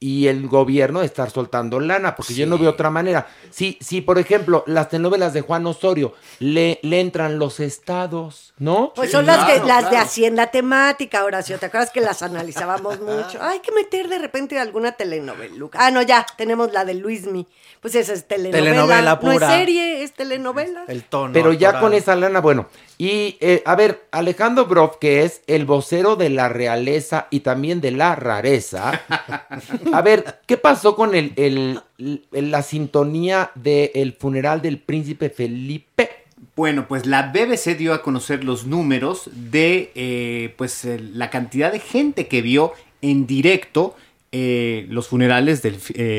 y 0.00 0.26
el 0.26 0.48
gobierno 0.48 1.00
de 1.00 1.06
estar 1.06 1.30
soltando 1.30 1.80
lana, 1.80 2.14
porque 2.14 2.34
yo 2.34 2.46
no 2.46 2.58
veo 2.58 2.70
otra 2.70 2.90
manera. 2.90 3.26
Si, 3.50 3.78
si 3.80 4.00
por 4.00 4.18
ejemplo, 4.18 4.62
las 4.66 4.90
telenovelas 4.90 5.32
de 5.32 5.40
Juan 5.40 5.66
Osorio 5.66 6.12
le, 6.40 6.78
le 6.82 7.00
entran 7.00 7.38
los 7.38 7.60
estados, 7.60 8.52
¿no? 8.58 8.92
Pues 8.94 9.10
son 9.10 9.24
las, 9.24 9.44
que, 9.44 9.64
las 9.64 9.90
de 9.90 9.96
Hacienda 9.96 10.48
temática, 10.48 11.24
Horacio. 11.24 11.58
¿Te 11.58 11.66
acuerdas 11.66 11.90
que 11.90 12.00
las 12.00 12.22
analizábamos 12.22 13.00
mucho? 13.00 13.42
Hay 13.42 13.60
que 13.60 13.72
meter 13.72 14.08
de 14.08 14.18
repente 14.18 14.58
alguna 14.58 14.92
telenovela. 14.92 15.68
Ah, 15.74 15.90
no, 15.90 16.02
ya, 16.02 16.26
tenemos 16.36 16.72
la 16.72 16.84
de 16.84 16.94
Luismi. 16.94 17.46
Pues 17.80 17.94
esa 17.94 18.12
es 18.12 18.26
telenovela. 18.26 18.64
Telenovela 18.64 19.18
No 19.22 19.30
es 19.30 19.34
pura. 19.36 19.48
serie, 19.48 20.02
es 20.02 20.12
telenovela. 20.12 20.84
El 20.88 21.04
tono. 21.04 21.32
Pero 21.32 21.52
ya 21.52 21.68
actoral. 21.68 21.82
con 21.82 21.94
esa 21.94 22.16
lana, 22.16 22.40
bueno. 22.40 22.68
Y 22.96 23.36
eh, 23.40 23.62
a 23.66 23.74
ver, 23.74 24.06
Alejandro 24.12 24.66
Broff, 24.66 24.96
que 25.00 25.24
es 25.24 25.42
el 25.48 25.64
vocero 25.64 26.14
de 26.16 26.30
la 26.30 26.48
realeza 26.48 27.26
y 27.30 27.40
también 27.40 27.80
de 27.80 27.90
la 27.90 28.14
rareza. 28.14 29.00
a 29.92 30.02
ver, 30.02 30.40
¿qué 30.46 30.56
pasó 30.56 30.94
con 30.94 31.14
el, 31.14 31.32
el- 31.36 31.80
el- 32.32 32.50
la 32.50 32.62
sintonía 32.62 33.50
del 33.56 34.12
funeral 34.12 34.62
del 34.62 34.78
príncipe 34.78 35.28
Felipe? 35.30 36.08
Bueno, 36.56 36.86
pues 36.86 37.04
la 37.06 37.32
BBC 37.32 37.76
dio 37.76 37.94
a 37.94 38.02
conocer 38.02 38.44
los 38.44 38.64
números 38.66 39.28
de 39.32 39.90
eh, 39.96 40.54
pues 40.56 40.84
la 40.84 41.30
cantidad 41.30 41.72
de 41.72 41.80
gente 41.80 42.28
que 42.28 42.42
vio 42.42 42.72
en 43.02 43.26
directo 43.26 43.96
eh, 44.30 44.86
los 44.88 45.08
funerales 45.08 45.62
del, 45.62 45.78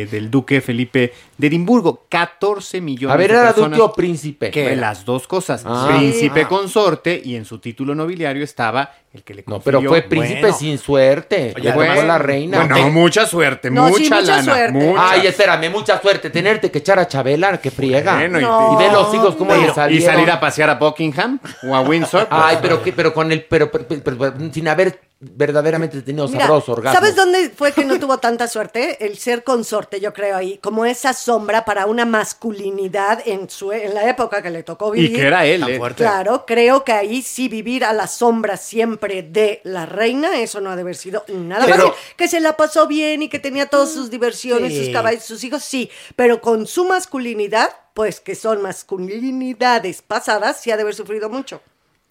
del 0.10 0.32
duque 0.32 0.62
Felipe 0.62 1.14
de 1.38 1.48
Edimburgo. 1.48 2.06
14 2.10 2.82
millones 2.82 3.14
A 3.14 3.18
ver, 3.18 3.32
de 3.32 3.38
¿era 3.38 3.48
personas. 3.54 3.78
duque 3.78 3.82
o 3.82 3.94
príncipe? 3.94 4.52
Que 4.52 4.76
las 4.76 5.06
dos 5.06 5.28
cosas. 5.28 5.64
Ah. 5.66 5.88
príncipe 5.96 6.42
Ah. 6.44 6.48
consorte 6.48 7.22
y 7.24 7.36
en 7.36 7.46
su 7.46 7.60
título 7.60 7.94
nobiliario 7.96 8.44
estaba 8.44 8.92
el 9.14 9.24
que 9.24 9.34
le 9.34 9.44
No, 9.48 9.56
confirió. 9.56 9.80
pero 9.80 9.90
fue 9.90 10.02
príncipe 10.02 10.42
Bueno. 10.42 10.58
sin 10.58 10.78
suerte. 10.78 11.54
Oye, 11.56 11.64
Le 11.70 11.72
bueno, 11.74 12.04
la 12.04 12.18
reina. 12.18 12.66
bueno, 12.66 12.90
mucha 12.90 13.26
suerte, 13.26 13.70
No, 13.72 13.88
sí, 13.88 14.04
mucha, 14.04 14.16
mucha 14.16 14.22
lana. 14.22 14.44
suerte. 14.44 14.72
mucha. 14.74 15.10
Ay, 15.12 15.28
espérame, 15.28 15.70
mucha 15.72 16.02
suerte. 16.02 16.30
Tenerte 16.30 16.70
que 16.72 16.80
echar 16.80 17.00
a 17.00 17.08
Chabela, 17.08 17.58
que 17.60 17.72
friega. 17.72 18.16
Bueno, 18.16 18.40
y- 18.40 18.44
y, 18.44 18.78
ve 18.88 18.92
los 18.92 19.14
hijos 19.14 19.36
cómo 19.36 19.52
Pero- 19.52 19.68
le 19.68 19.74
salieron. 19.74 20.04
Y 20.04 20.14
salir 20.16 20.30
a 20.32 20.40
pasear 20.40 20.70
a 20.70 20.76
Buckingham 20.76 21.40
o 21.70 21.76
a 21.76 21.82
Windsor. 21.82 22.28
pues, 22.28 22.42
Ay, 22.44 22.58
pero, 22.62 22.84
que, 22.84 22.92
pero 22.92 23.14
con 23.14 23.32
el, 23.32 23.44
pero, 23.46 23.72
pero- 23.72 23.86
pero- 23.88 24.18
pero 24.18 24.34
sin 24.52 24.68
haber 24.68 25.00
verdaderamente 25.20 26.02
tenido 26.02 26.28
Mira, 26.28 26.42
sabroso 26.42 26.74
orgasmo. 26.74 27.00
¿Sabes 27.00 27.16
dónde 27.16 27.50
fue 27.56 27.72
que 27.72 27.86
no 27.86 27.98
tuvo 28.00 28.18
tanta 28.18 28.48
suerte? 28.48 29.06
El 29.06 29.18
ser 29.18 29.44
consorte, 29.44 30.00
yo 30.00 30.14
creo 30.14 30.36
ahí, 30.36 30.60
como 30.62 30.86
esa 30.86 31.14
sombra 31.26 31.66
para 31.66 31.88
una 31.88 32.06
masculinidad 32.06 33.24
en 33.26 33.50
su 33.50 33.72
en 33.72 33.94
la 33.96 34.08
época 34.10 34.42
que 34.44 34.50
le 34.52 34.62
tocó 34.64 34.94
Y 34.96 35.02
vivir. 35.02 35.18
que 35.18 35.28
era 35.28 35.46
él, 35.46 35.64
eh. 35.68 35.80
Claro, 35.96 36.46
creo 36.46 36.84
que 36.84 36.92
ahí 36.92 37.22
sí 37.24 37.48
vivir 37.50 37.84
a 37.84 37.94
la 37.94 38.06
sombra 38.08 38.58
siempre 38.58 39.24
de 39.24 39.60
la 39.64 39.86
reina, 39.88 40.40
eso 40.40 40.62
no 40.62 40.70
ha 40.70 40.76
de 40.76 40.84
haber 40.84 40.96
sido 40.96 41.26
nada 41.28 41.66
Pero- 41.66 41.88
fácil. 41.90 42.14
Que 42.16 42.28
se 42.28 42.40
la 42.40 42.56
pasó 42.56 42.86
bien 42.88 43.24
y 43.24 43.30
que 43.30 43.40
tenía 43.40 43.66
todas 43.66 43.92
sus 43.92 44.10
diversiones, 44.12 44.72
Sí. 44.74 44.86
sus 44.86 44.90
caballos, 44.94 45.24
sus 45.24 45.44
hijos, 45.44 45.64
sí, 45.64 45.90
pero 46.16 46.42
con 46.42 46.68
su 46.68 46.86
masculinidad, 46.86 47.70
pues 47.96 48.20
que 48.20 48.36
son 48.36 48.62
masculinidades 48.62 50.02
pasadas, 50.02 50.62
sí 50.62 50.72
ha 50.72 50.76
de 50.76 50.84
haber 50.84 50.96
sufrido 50.96 51.30
mucho. 51.30 51.62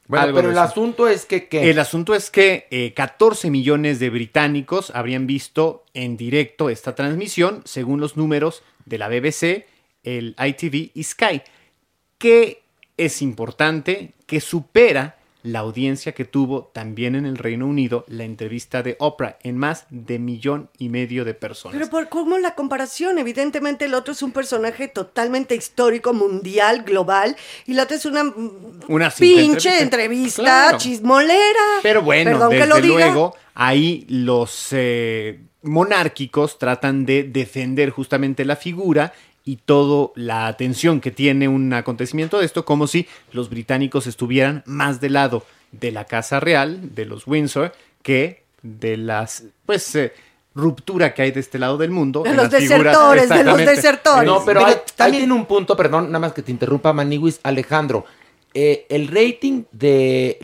Bueno, 0.07 0.25
Algo 0.27 0.37
pero 0.37 0.51
el 0.51 0.59
asunto 0.59 1.09
es 1.09 1.25
que, 1.25 1.49
El 1.53 1.79
asunto 1.79 2.15
es 2.15 2.31
que 2.31 2.67
eh, 2.71 2.93
14 2.95 3.49
millones 3.51 3.99
de 4.01 4.11
británicos 4.11 4.91
habrían 4.95 5.27
visto 5.27 5.85
en 5.95 6.19
directo 6.19 6.69
esta 6.69 6.95
transmisión, 6.95 7.63
según 7.65 8.01
los 8.01 8.17
números 8.17 8.63
de 8.87 8.99
la 8.99 9.09
BBC, 9.09 9.67
el 10.03 10.37
ITV 10.39 10.91
y 10.95 11.03
Sky, 11.03 11.43
que 12.19 12.63
es 12.97 13.23
importante, 13.23 14.13
que 14.27 14.41
supera 14.41 15.19
la 15.45 15.59
audiencia 15.59 16.13
que 16.13 16.25
tuvo 16.25 16.65
también 16.73 17.15
en 17.15 17.27
el 17.27 17.37
Reino 17.37 17.67
Unido 17.67 18.07
la 18.09 18.25
entrevista 18.25 18.83
de 18.83 18.97
Oprah 18.99 19.37
en 19.43 19.59
más 19.59 19.85
de 19.91 20.19
millón 20.19 20.71
y 20.79 20.89
medio 20.89 21.25
de 21.27 21.35
personas. 21.35 21.77
Pero 21.77 21.91
por 21.91 22.09
cómo 22.09 22.39
la 22.39 22.55
comparación, 22.55 23.19
evidentemente 23.19 23.85
el 23.85 23.93
otro 23.93 24.13
es 24.13 24.23
un 24.23 24.33
personaje 24.33 24.89
totalmente 24.89 25.55
histórico, 25.55 26.15
mundial, 26.15 26.83
global, 26.83 27.37
y 27.67 27.75
la 27.75 27.83
otra 27.83 27.97
es 27.99 28.07
una 28.07 28.25
mm, 28.25 28.81
Una 28.89 29.11
pinche 29.11 29.83
entrevista, 29.83 30.43
Claro. 30.43 30.79
chismolera. 30.79 31.35
Pero 31.83 32.01
bueno, 32.01 32.31
Perdón 32.33 32.49
que 32.51 32.57
desde 32.57 32.69
lo 32.69 32.81
diga. 32.81 32.95
luego, 33.07 33.37
ahí 33.55 34.07
los 34.09 34.69
eh, 34.73 35.41
monárquicos 35.61 36.59
tratan 36.59 37.05
de 37.05 37.23
defender 37.25 37.91
justamente 37.91 38.47
la 38.47 38.57
figura 38.57 39.13
y 39.45 39.57
toda 39.57 40.11
la 40.17 40.47
atención 40.47 41.01
que 41.01 41.11
tiene 41.11 41.49
un 41.49 41.73
acontecimiento 41.73 42.39
de 42.39 42.47
esto, 42.47 42.65
como 42.65 42.87
si 42.87 43.07
los 43.33 43.51
británicos 43.51 44.07
estuvieran 44.07 44.63
más 44.67 45.01
del 45.01 45.15
lado 45.15 45.45
de 45.73 45.93
la 45.93 46.05
Casa 46.07 46.41
Real, 46.41 46.95
de 46.95 47.05
los 47.05 47.27
Windsor, 47.27 47.73
que 48.03 48.43
de 48.63 48.97
las, 48.97 49.45
pues, 49.67 49.95
eh, 49.97 50.13
ruptura 50.55 51.13
que 51.15 51.23
hay 51.23 51.31
de 51.33 51.41
este 51.41 51.59
lado 51.59 51.77
del 51.77 51.91
mundo. 51.91 52.23
De 52.23 52.31
en 52.31 52.37
los 52.37 52.51
las 52.51 52.63
figuras- 52.63 52.85
desertores, 52.85 53.29
de 53.29 53.45
los 53.45 53.59
desertores. 53.59 54.25
No, 54.27 54.45
pero, 54.45 54.61
Pero 54.61 54.67
hay- 54.67 54.77
ahí 54.99 55.11
tiene 55.19 55.33
un 55.33 55.47
punto, 55.47 55.77
perdón, 55.77 56.07
nada 56.07 56.21
más 56.21 56.33
que 56.33 56.43
te 56.43 56.53
interrumpa, 56.53 56.93
Maniwis, 56.93 57.41
Alejandro. 57.43 58.05
Eh, 58.57 58.87
el 58.89 59.09
rating 59.09 59.65
de, 59.73 60.39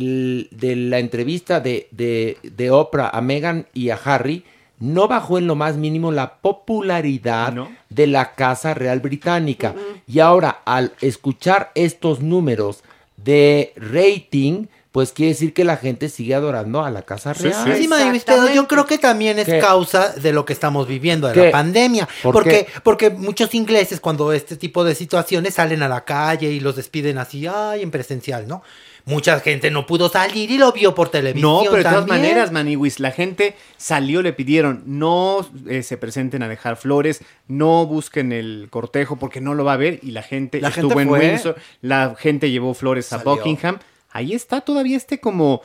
de 0.50 0.76
la 0.76 0.98
entrevista 0.98 1.60
de, 1.60 1.86
de, 1.92 2.38
de 2.42 2.70
Oprah 2.72 3.08
a 3.10 3.20
Meghan 3.20 3.66
y 3.72 3.90
a 3.90 4.00
Harry 4.04 4.44
no 4.80 5.06
bajó 5.06 5.38
en 5.38 5.46
lo 5.46 5.54
más 5.54 5.76
mínimo 5.76 6.10
la 6.10 6.36
popularidad 6.36 7.54
de 7.88 8.06
la 8.06 8.32
Casa 8.32 8.74
Real 8.74 9.00
Británica. 9.00 9.74
Y 10.06 10.18
ahora, 10.18 10.62
al 10.64 10.92
escuchar 11.00 11.70
estos 11.74 12.20
números 12.20 12.82
de 13.16 13.72
rating, 13.76 14.66
pues 14.92 15.12
quiere 15.12 15.32
decir 15.32 15.54
que 15.54 15.64
la 15.64 15.76
gente 15.76 16.08
sigue 16.08 16.34
adorando 16.34 16.82
a 16.82 16.90
la 16.90 17.02
Casa 17.02 17.32
Real. 17.32 17.76
Sí, 17.76 17.86
Maywis, 17.86 18.24
pero 18.24 18.52
yo 18.52 18.66
creo 18.66 18.86
que 18.86 18.98
también 18.98 19.38
es 19.38 19.44
¿Qué? 19.44 19.60
causa 19.60 20.08
de 20.14 20.32
lo 20.32 20.44
que 20.44 20.52
estamos 20.52 20.88
viviendo, 20.88 21.28
de 21.28 21.34
¿Qué? 21.34 21.44
la 21.44 21.50
pandemia. 21.52 22.08
¿Por 22.22 22.32
porque, 22.32 22.66
qué? 22.66 22.80
porque 22.82 23.10
muchos 23.10 23.54
ingleses, 23.54 24.00
cuando 24.00 24.32
este 24.32 24.56
tipo 24.56 24.82
de 24.82 24.94
situaciones 24.96 25.54
salen 25.54 25.82
a 25.82 25.88
la 25.88 26.04
calle 26.04 26.50
y 26.50 26.58
los 26.58 26.74
despiden 26.74 27.18
así, 27.18 27.46
ay, 27.46 27.82
en 27.82 27.90
presencial, 27.92 28.48
¿no? 28.48 28.62
Mucha 29.10 29.40
gente 29.40 29.70
no 29.70 29.86
pudo 29.86 30.08
salir 30.08 30.50
y 30.50 30.56
lo 30.56 30.72
vio 30.72 30.94
por 30.94 31.08
televisión. 31.10 31.50
No, 31.50 31.62
pero 31.64 31.76
de 31.76 31.82
todas 31.82 32.06
también. 32.06 32.20
maneras, 32.22 32.52
Maniwis, 32.52 33.00
la 33.00 33.10
gente 33.10 33.56
salió, 33.76 34.22
le 34.22 34.32
pidieron, 34.32 34.82
no 34.86 35.46
eh, 35.68 35.82
se 35.82 35.96
presenten 35.98 36.42
a 36.42 36.48
dejar 36.48 36.76
flores, 36.76 37.22
no 37.48 37.86
busquen 37.86 38.32
el 38.32 38.68
cortejo 38.70 39.16
porque 39.16 39.40
no 39.40 39.54
lo 39.54 39.64
va 39.64 39.74
a 39.74 39.76
ver 39.76 39.98
y 40.02 40.12
la 40.12 40.22
gente 40.22 40.60
La 40.60 40.68
estuvo 40.68 40.90
gente 40.90 41.02
en 41.02 41.08
fue. 41.08 41.18
Windsor, 41.18 41.56
la 41.82 42.14
gente 42.16 42.50
llevó 42.50 42.72
flores 42.72 43.12
a 43.12 43.18
Salió. 43.18 43.36
Buckingham. 43.36 43.78
Ahí 44.12 44.32
está 44.32 44.60
todavía 44.60 44.96
este 44.96 45.20
como 45.20 45.62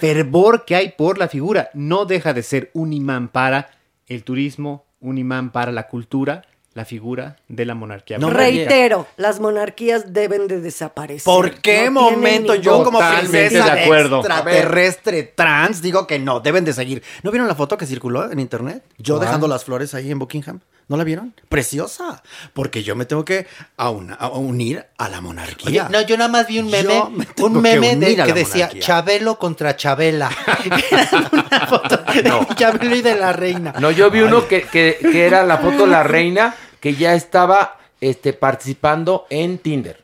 fervor 0.00 0.64
que 0.64 0.74
hay 0.76 0.90
por 0.90 1.18
la 1.18 1.28
figura. 1.28 1.70
No 1.74 2.04
deja 2.04 2.32
de 2.34 2.42
ser 2.42 2.70
un 2.74 2.92
imán 2.92 3.28
para 3.28 3.70
el 4.06 4.24
turismo, 4.24 4.84
un 5.00 5.18
imán 5.18 5.50
para 5.50 5.72
la 5.72 5.88
cultura, 5.88 6.42
la 6.78 6.84
figura 6.86 7.36
de 7.48 7.66
la 7.66 7.74
monarquía. 7.74 8.16
Reitero, 8.18 9.06
las 9.16 9.40
monarquías 9.40 10.12
deben 10.14 10.46
de 10.48 10.60
desaparecer. 10.60 11.24
¿Por 11.24 11.60
qué 11.60 11.90
No 11.90 12.10
momento 12.10 12.54
yo 12.54 12.82
como 12.84 12.98
Totalmente 12.98 13.48
princesa 13.48 13.74
de 13.74 13.82
acuerdo. 13.82 14.20
extraterrestre 14.20 15.22
trans 15.24 15.82
digo 15.82 16.06
que 16.06 16.18
no, 16.18 16.40
deben 16.40 16.64
de 16.64 16.72
seguir? 16.72 17.02
¿No 17.22 17.30
vieron 17.30 17.48
la 17.48 17.54
foto 17.54 17.76
que 17.76 17.84
circuló 17.84 18.30
en 18.30 18.38
internet? 18.40 18.82
Yo 18.96 19.18
dejando 19.18 19.48
las 19.48 19.64
flores 19.64 19.92
ahí 19.94 20.10
en 20.10 20.18
Buckingham. 20.18 20.60
¿No 20.86 20.96
la 20.96 21.04
vieron? 21.04 21.34
Preciosa. 21.50 22.22
Porque 22.54 22.82
yo 22.82 22.96
me 22.96 23.04
tengo 23.04 23.22
que 23.22 23.46
auna- 23.76 24.14
a 24.14 24.28
unir 24.30 24.86
a 24.96 25.10
la 25.10 25.20
monarquía. 25.20 25.84
Oye, 25.86 25.92
no, 25.92 26.00
yo 26.06 26.16
nada 26.16 26.30
más 26.30 26.46
vi 26.46 26.60
un 26.60 26.70
meme, 26.70 26.94
me 27.10 27.26
un 27.44 27.52
que 27.54 27.60
meme 27.60 27.96
de, 27.96 28.06
a 28.22 28.24
que 28.24 28.30
la 28.30 28.34
decía 28.34 28.56
monarquía. 28.68 28.82
Chabelo 28.82 29.38
contra 29.38 29.76
Chabela. 29.76 30.30
Era 30.90 31.28
una 31.30 31.66
foto 31.66 31.96
de 31.98 32.54
Chabelo 32.54 32.96
y 32.96 33.02
de 33.02 33.16
la 33.16 33.34
reina. 33.34 33.74
No, 33.80 33.90
yo 33.90 34.10
vi 34.10 34.20
uno 34.20 34.48
que, 34.48 34.62
que- 34.62 34.96
que 35.02 35.26
era 35.26 35.44
la 35.44 35.58
foto 35.58 35.84
de 35.84 35.88
la 35.88 36.02
reina 36.04 36.54
que 36.80 36.94
ya 36.94 37.14
estaba 37.14 37.78
este, 38.00 38.32
participando 38.32 39.26
en 39.30 39.58
Tinder. 39.58 40.02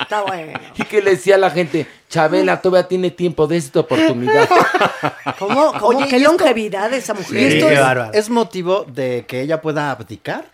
Está 0.00 0.22
bueno. 0.22 0.58
Y 0.76 0.84
que 0.84 1.00
le 1.02 1.10
decía 1.12 1.36
a 1.36 1.38
la 1.38 1.50
gente, 1.50 1.86
Chabela 2.08 2.60
todavía 2.60 2.88
tiene 2.88 3.10
tiempo 3.10 3.46
de 3.46 3.56
esta 3.56 3.80
oportunidad. 3.80 4.48
¿Cómo? 5.38 5.72
cómo? 5.72 5.86
Oye, 5.86 6.08
¿Qué 6.08 6.18
¿y 6.18 6.22
esto- 6.22 6.32
longevidad 6.32 6.90
de 6.90 6.96
esa 6.98 7.14
mujer? 7.14 7.36
¿Y 7.40 7.44
esto 7.56 7.68
qué 7.68 7.74
es, 7.74 7.80
bárbaro. 7.80 8.12
es 8.12 8.30
motivo 8.30 8.84
de 8.88 9.24
que 9.26 9.40
ella 9.42 9.60
pueda 9.60 9.90
abdicar? 9.90 10.44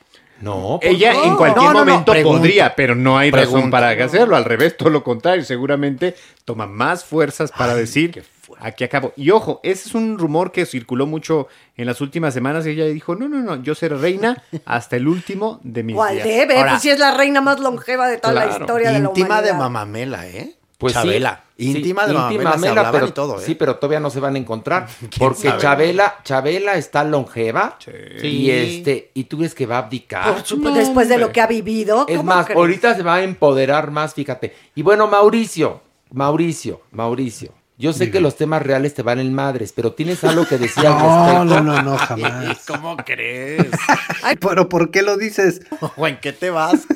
No, 0.40 0.78
Ella 0.82 1.14
no. 1.14 1.24
en 1.24 1.36
cualquier 1.36 1.64
No, 1.64 1.72
no, 1.72 1.78
no, 1.80 1.84
momento 1.84 2.12
pregunto. 2.12 2.38
podría, 2.38 2.76
pero 2.76 2.94
no 2.94 3.18
hay 3.18 3.32
razón 3.32 3.72
para 3.72 3.90
hacerlo. 3.90 4.36
Al 4.36 4.44
revés, 4.44 4.76
todo 4.76 4.88
lo 4.90 5.02
contrario. 5.02 5.44
Seguramente 5.44 6.14
toma 6.44 6.68
más 6.68 7.04
fuerzas 7.04 7.50
para 7.50 7.74
decir, 7.74 8.22
aquí 8.60 8.84
acabo. 8.84 9.12
Y 9.16 9.30
ojo, 9.30 9.60
ese 9.62 9.88
es 9.88 9.94
un 9.94 10.18
rumor 10.18 10.52
que 10.52 10.66
circuló 10.66 11.06
mucho 11.06 11.48
en 11.76 11.86
las 11.86 12.00
últimas 12.00 12.34
semanas 12.34 12.66
y 12.66 12.70
ella 12.70 12.84
dijo, 12.86 13.14
no, 13.16 13.28
no, 13.28 13.38
no, 13.38 13.62
yo 13.62 13.74
seré 13.74 13.96
reina 13.96 14.42
hasta 14.64 14.96
el 14.96 15.08
último 15.08 15.60
de 15.62 15.82
mis 15.82 15.96
¿Cuál 15.96 16.14
días. 16.14 16.26
debe? 16.28 16.56
Ahora, 16.58 16.70
Pues 16.72 16.82
si 16.82 16.90
es 16.90 16.98
la 16.98 17.12
reina 17.16 17.40
más 17.40 17.60
longeva 17.60 18.08
de 18.08 18.18
toda 18.18 18.34
la 18.34 18.46
historia 18.48 18.90
de 18.92 19.00
la 19.00 19.08
Íntima 19.08 19.42
de 19.42 19.50
humanidad. 19.50 19.58
Mamamela, 19.58 20.26
¿eh? 20.28 20.54
Pues 20.78 20.92
sí, 20.92 20.98
Chabela. 21.00 21.42
sí, 21.56 21.70
íntima 21.72 22.06
de 22.06 22.12
Mamamela, 22.12 22.34
íntima 22.34 22.52
se 22.52 22.58
Mela, 22.60 22.70
hablaban 22.70 22.92
pero, 22.92 23.06
y 23.08 23.10
todo, 23.10 23.40
¿eh? 23.40 23.42
Sí, 23.44 23.56
pero 23.56 23.76
todavía 23.76 23.98
no 23.98 24.10
se 24.10 24.20
van 24.20 24.36
a 24.36 24.38
encontrar. 24.38 24.86
Porque 25.18 25.48
sabe? 25.48 25.60
Chabela, 25.60 26.18
Chabela 26.22 26.74
está 26.76 27.02
longeva. 27.02 27.76
Y 27.84 28.20
Sí. 28.20 28.50
este, 28.52 29.10
¿y 29.12 29.24
tú 29.24 29.38
crees 29.38 29.56
que 29.56 29.66
va 29.66 29.76
a 29.76 29.78
abdicar? 29.80 30.32
Por 30.34 30.44
supuesto, 30.46 30.78
después 30.78 31.08
de 31.08 31.18
lo 31.18 31.32
que 31.32 31.40
ha 31.40 31.48
vivido. 31.48 32.06
Es 32.08 32.18
¿cómo 32.18 32.32
más, 32.32 32.44
crees? 32.46 32.56
ahorita 32.58 32.94
se 32.94 33.02
va 33.02 33.16
a 33.16 33.22
empoderar 33.24 33.90
más, 33.90 34.14
fíjate. 34.14 34.54
Y 34.76 34.82
bueno, 34.82 35.08
Mauricio, 35.08 35.80
Mauricio, 36.12 36.82
Mauricio. 36.92 37.52
Yo 37.78 37.92
sé 37.92 38.10
que 38.10 38.20
los 38.20 38.36
temas 38.36 38.60
reales 38.62 38.92
te 38.94 39.02
van 39.02 39.20
en 39.20 39.32
madres, 39.32 39.72
pero 39.72 39.92
tienes 39.92 40.24
algo 40.24 40.44
que 40.46 40.58
decir 40.58 40.84
al 40.86 40.94
No, 40.98 41.04
respecto. 41.04 41.44
no, 41.44 41.62
no, 41.62 41.82
no, 41.82 41.96
jamás. 41.98 42.58
¿Cómo 42.66 42.96
crees? 42.96 43.70
Ay, 44.22 44.36
pero 44.36 44.68
¿por 44.68 44.90
qué 44.90 45.02
lo 45.02 45.16
dices? 45.16 45.60
¿O 45.96 46.06
en 46.08 46.18
qué 46.18 46.32
te 46.32 46.50
vas? 46.50 46.86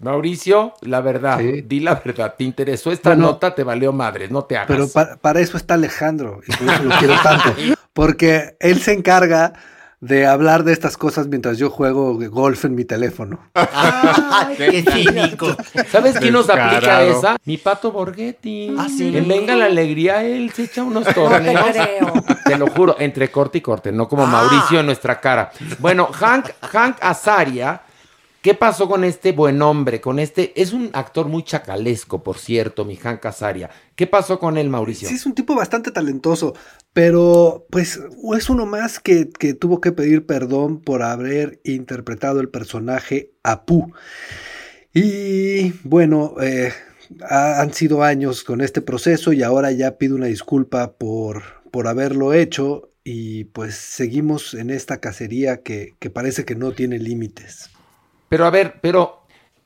Mauricio, 0.00 0.74
la 0.82 1.00
verdad, 1.00 1.38
di 1.38 1.80
la 1.80 1.96
verdad. 1.96 2.34
¿Te 2.38 2.44
interesó 2.44 2.92
esta 2.92 3.10
Bueno. 3.10 3.26
nota? 3.28 3.54
Te 3.54 3.64
valió 3.64 3.92
madres, 3.92 4.30
no 4.30 4.44
te 4.44 4.56
hagas. 4.56 4.68
Pero 4.68 4.88
pa- 4.88 5.16
para 5.16 5.40
eso 5.40 5.56
está 5.56 5.74
Alejandro, 5.74 6.40
y 6.46 6.52
por 6.52 6.68
eso 6.68 6.84
lo 6.84 6.96
quiero 6.98 7.14
tanto. 7.20 7.54
Porque 7.92 8.56
él 8.60 8.80
se 8.80 8.92
encarga 8.92 9.54
de 10.00 10.26
hablar 10.26 10.62
de 10.62 10.72
estas 10.72 10.96
cosas 10.96 11.26
mientras 11.26 11.58
yo 11.58 11.70
juego 11.70 12.16
golf 12.30 12.64
en 12.64 12.74
mi 12.76 12.84
teléfono. 12.84 13.40
¡Qué 14.56 14.84
cínico! 14.88 15.56
¿Sabes 15.90 16.16
quién 16.18 16.32
nos 16.34 16.48
aplica 16.48 17.02
esa? 17.02 17.36
Mi 17.44 17.56
pato 17.56 17.90
Borghetti. 17.90 18.74
Ah, 18.78 18.86
sí. 18.88 19.16
En 19.16 19.26
Venga 19.26 19.56
la 19.56 19.64
Alegría, 19.66 20.22
él 20.22 20.52
se 20.52 20.64
echa 20.64 20.82
unos 20.84 21.04
torneos. 21.12 21.66
te 22.44 22.56
lo 22.56 22.68
juro, 22.68 22.96
entre 22.98 23.30
corte 23.30 23.58
y 23.58 23.60
corte, 23.60 23.90
no 23.92 24.08
como 24.08 24.24
Ah. 24.24 24.26
Mauricio 24.26 24.80
en 24.80 24.86
nuestra 24.86 25.20
cara. 25.20 25.50
Bueno, 25.78 26.08
Hank, 26.12 26.50
Hank 26.70 26.96
Azaria, 27.00 27.80
¿qué 28.48 28.54
pasó 28.54 28.88
con 28.88 29.04
este 29.04 29.32
buen 29.32 29.60
hombre? 29.60 30.00
Con 30.00 30.18
este, 30.18 30.58
es 30.58 30.72
un 30.72 30.88
actor 30.94 31.28
muy 31.28 31.42
chacalesco, 31.42 32.22
por 32.22 32.38
cierto, 32.38 32.86
mi 32.86 32.96
Hank 32.96 33.26
Azaria. 33.26 33.68
¿Qué 33.94 34.06
pasó 34.06 34.38
con 34.38 34.56
él, 34.56 34.70
Mauricio? 34.70 35.06
Sí, 35.06 35.16
es 35.16 35.26
un 35.26 35.34
tipo 35.34 35.54
bastante 35.54 35.90
talentoso, 35.90 36.54
pero 36.94 37.66
pues 37.68 38.00
es 38.38 38.48
uno 38.48 38.64
más 38.64 39.00
que, 39.00 39.26
tuvo 39.60 39.82
que 39.82 39.92
pedir 39.92 40.24
perdón 40.24 40.80
por 40.80 41.02
haber 41.02 41.60
interpretado 41.62 42.40
el 42.40 42.48
personaje 42.48 43.32
Apu. 43.42 43.92
Y 44.94 45.72
bueno, 45.86 46.36
eh, 46.40 46.72
ha- 47.28 47.60
han 47.60 47.74
sido 47.74 48.02
años 48.02 48.44
con 48.44 48.62
este 48.62 48.80
proceso 48.80 49.34
y 49.34 49.42
ahora 49.42 49.72
ya 49.72 49.98
pido 49.98 50.16
una 50.16 50.24
disculpa 50.26 50.94
por, 50.94 51.42
por 51.70 51.86
haberlo 51.86 52.32
hecho 52.32 52.94
y 53.04 53.44
pues 53.44 53.74
seguimos 53.74 54.54
en 54.54 54.70
esta 54.70 55.00
cacería 55.00 55.62
que, 55.62 55.96
que 55.98 56.08
parece 56.08 56.46
que 56.46 56.54
no 56.54 56.72
tiene 56.72 56.98
límites. 56.98 57.68
Pero 58.28 58.46
a 58.46 58.50
ver, 58.50 58.80
pero 58.80 59.22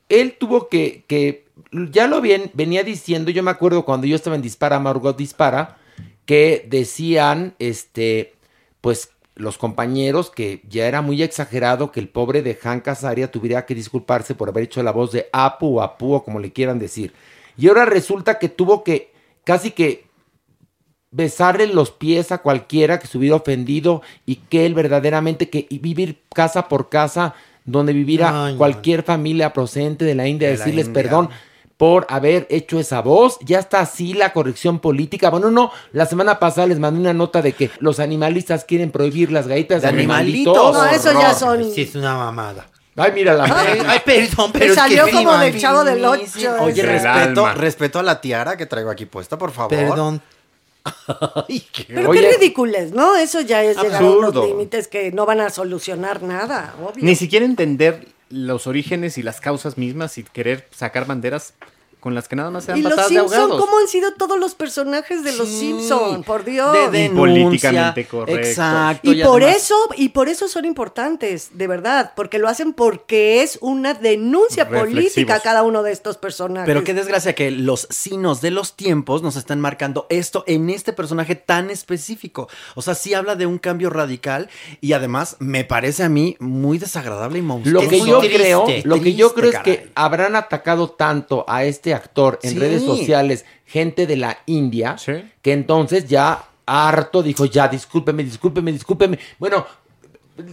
él 0.09 0.35
tuvo 0.39 0.69
que, 0.69 1.03
que 1.07 1.45
ya 1.71 2.07
lo 2.07 2.21
bien, 2.21 2.51
venía 2.53 2.83
diciendo, 2.83 3.31
yo 3.31 3.43
me 3.43 3.51
acuerdo 3.51 3.85
cuando 3.85 4.07
yo 4.07 4.15
estaba 4.15 4.35
en 4.35 4.41
Dispara, 4.41 4.79
Margot 4.79 5.17
Dispara, 5.17 5.77
que 6.25 6.65
decían, 6.69 7.55
este, 7.59 8.33
pues 8.81 9.09
los 9.35 9.57
compañeros 9.57 10.29
que 10.29 10.61
ya 10.69 10.87
era 10.87 11.01
muy 11.01 11.23
exagerado 11.23 11.91
que 11.91 11.99
el 11.99 12.07
pobre 12.07 12.43
de 12.43 12.55
Hank 12.55 12.87
Azaria 12.87 13.31
tuviera 13.31 13.65
que 13.65 13.75
disculparse 13.75 14.35
por 14.35 14.49
haber 14.49 14.65
hecho 14.65 14.83
la 14.83 14.91
voz 14.91 15.11
de 15.11 15.27
Apu 15.33 15.79
o 15.79 15.81
Apu 15.81 16.13
o 16.13 16.23
como 16.23 16.39
le 16.39 16.53
quieran 16.53 16.79
decir. 16.79 17.13
Y 17.57 17.67
ahora 17.67 17.85
resulta 17.85 18.39
que 18.39 18.49
tuvo 18.49 18.83
que 18.83 19.11
casi 19.43 19.71
que 19.71 20.05
besarle 21.11 21.67
los 21.67 21.91
pies 21.91 22.31
a 22.31 22.39
cualquiera 22.39 22.99
que 22.99 23.07
se 23.07 23.17
hubiera 23.17 23.35
ofendido 23.35 24.01
y 24.25 24.37
que 24.37 24.65
él 24.65 24.73
verdaderamente 24.73 25.49
que 25.49 25.67
y 25.69 25.79
vivir 25.79 26.21
casa 26.33 26.67
por 26.67 26.89
casa 26.89 27.35
donde 27.65 27.93
viviera 27.93 28.45
Ay, 28.47 28.55
cualquier 28.55 29.03
familia 29.03 29.53
procedente 29.53 30.05
de 30.05 30.15
la 30.15 30.27
India, 30.27 30.49
De 30.49 30.57
la 30.57 30.59
decirles 30.65 30.87
India. 30.87 31.01
perdón 31.03 31.29
por 31.77 32.05
haber 32.09 32.45
hecho 32.49 32.79
esa 32.79 33.01
voz. 33.01 33.37
Ya 33.41 33.59
está 33.59 33.79
así 33.81 34.13
la 34.13 34.31
corrección 34.31 34.79
política. 34.79 35.29
Bueno, 35.29 35.49
no, 35.51 35.71
la 35.91 36.05
semana 36.05 36.39
pasada 36.39 36.67
les 36.67 36.79
mandé 36.79 36.99
una 36.99 37.13
nota 37.13 37.41
de 37.41 37.53
que 37.53 37.71
los 37.79 37.99
animalistas 37.99 38.63
quieren 38.63 38.91
prohibir 38.91 39.31
las 39.31 39.47
galletas 39.47 39.81
de, 39.81 39.87
De 39.87 39.93
animalitos. 39.93 40.55
animalitos. 40.55 41.03
No, 41.05 41.11
eso 41.11 41.19
ya 41.19 41.33
son- 41.33 41.73
Sí, 41.73 41.81
es 41.81 41.95
una 41.95 42.15
mamada. 42.15 42.67
Ay, 42.95 43.11
mira 43.15 43.33
la 43.33 43.45
Ay, 43.45 43.79
ay, 43.87 43.99
perdón, 44.05 44.51
Me 44.53 44.59
pero 44.59 44.73
es 44.73 44.75
salió 44.75 45.05
que 45.05 45.11
como 45.13 45.35
del 45.39 45.59
Chavo 45.59 45.83
del 45.83 46.05
Ocho, 46.05 46.19
finísimo. 46.25 46.53
Oye, 46.61 46.81
ese. 46.81 46.91
respeto, 46.91 47.53
respeto 47.55 47.99
a 47.99 48.03
la 48.03 48.21
tiara 48.21 48.55
que 48.55 48.67
traigo 48.67 48.91
aquí 48.91 49.07
puesta, 49.07 49.35
por 49.37 49.51
favor. 49.51 49.69
Perdón. 49.75 50.21
Pero 51.87 52.09
Oye. 52.09 52.21
qué 52.21 52.33
ridículos, 52.37 52.91
¿no? 52.91 53.15
Eso 53.15 53.41
ya 53.41 53.63
es 53.63 53.77
llegar 53.77 54.03
a 54.03 54.05
unos 54.05 54.25
Absurdo. 54.29 54.47
límites 54.47 54.87
que 54.87 55.11
no 55.11 55.25
van 55.25 55.39
a 55.39 55.49
solucionar 55.49 56.21
nada, 56.21 56.75
obvio. 56.81 57.03
Ni 57.03 57.15
siquiera 57.15 57.45
entender 57.45 58.07
los 58.29 58.67
orígenes 58.67 59.17
y 59.17 59.23
las 59.23 59.39
causas 59.39 59.77
mismas 59.77 60.17
y 60.17 60.23
querer 60.23 60.67
sacar 60.71 61.05
banderas 61.05 61.53
con 62.03 62.13
las 62.13 62.27
que 62.27 62.35
nada 62.35 62.51
más 62.51 62.65
se 62.65 62.71
dan 62.73 62.79
Y 62.79 62.83
los 62.83 62.93
Simpson. 63.07 63.49
¿cómo 63.57 63.77
han 63.79 63.87
sido 63.87 64.13
todos 64.15 64.37
los 64.37 64.55
personajes 64.55 65.23
de 65.23 65.31
los 65.37 65.47
Sí, 65.47 65.59
Simpson? 65.59 66.21
Por 66.23 66.43
Dios. 66.43 66.73
de 66.91 67.05
Y 67.05 67.07
denuncia, 67.07 67.15
políticamente 67.17 68.05
correcto. 68.05 68.45
Exacto. 68.45 69.09
Y 69.09 69.23
por 69.23 69.41
además- 69.41 69.63
eso, 69.63 69.75
y 69.95 70.09
por 70.09 70.27
eso 70.27 70.49
son 70.49 70.65
importantes, 70.65 71.51
de 71.53 71.65
verdad, 71.67 72.11
porque 72.13 72.39
lo 72.39 72.49
hacen 72.49 72.73
porque 72.73 73.41
es 73.41 73.57
una 73.61 73.93
denuncia 73.93 74.67
política 74.67 75.39
cada 75.39 75.63
uno 75.63 75.81
de 75.81 75.93
estos 75.93 76.17
personajes. 76.17 76.67
Pero 76.67 76.83
qué 76.83 76.93
desgracia 76.93 77.33
que 77.33 77.51
los 77.51 77.87
signos 77.89 78.41
de 78.41 78.51
los 78.51 78.75
tiempos 78.75 79.23
nos 79.23 79.37
están 79.37 79.61
marcando 79.61 80.05
esto 80.09 80.43
en 80.45 80.69
este 80.69 80.91
personaje 80.91 81.35
tan 81.35 81.69
específico. 81.69 82.49
O 82.75 82.81
sea, 82.81 82.95
sí 82.95 83.13
habla 83.13 83.37
de 83.37 83.45
un 83.45 83.59
cambio 83.59 83.89
radical 83.89 84.49
y 84.81 84.91
además 84.91 85.37
me 85.39 85.63
parece 85.63 86.03
a 86.03 86.09
mí 86.09 86.35
muy 86.41 86.79
desagradable 86.79 87.39
y 87.39 87.41
monstruoso. 87.41 87.85
Lo 87.85 87.89
que 87.89 87.99
yo 88.01 88.19
triste, 88.19 88.37
creo, 88.37 88.65
lo 88.83 88.99
que 89.01 89.13
yo 89.15 89.33
creo 89.33 89.49
es 89.51 89.55
caray. 89.55 89.77
que 89.77 89.91
habrán 89.95 90.35
atacado 90.35 90.89
tanto 90.89 91.45
a 91.47 91.63
este 91.63 91.92
actor 91.93 92.39
en 92.43 92.51
Sí. 92.51 92.59
redes 92.59 92.83
sociales, 92.83 93.45
gente 93.65 94.05
de 94.07 94.17
la 94.17 94.37
India, 94.45 94.97
Sí. 94.97 95.13
que 95.41 95.53
entonces 95.53 96.07
ya 96.07 96.43
harto 96.65 97.21
dijo, 97.23 97.45
ya, 97.45 97.67
discúlpeme, 97.67 98.23
discúlpeme, 98.23 98.71
discúlpeme. 98.71 99.19
Bueno, 99.39 99.65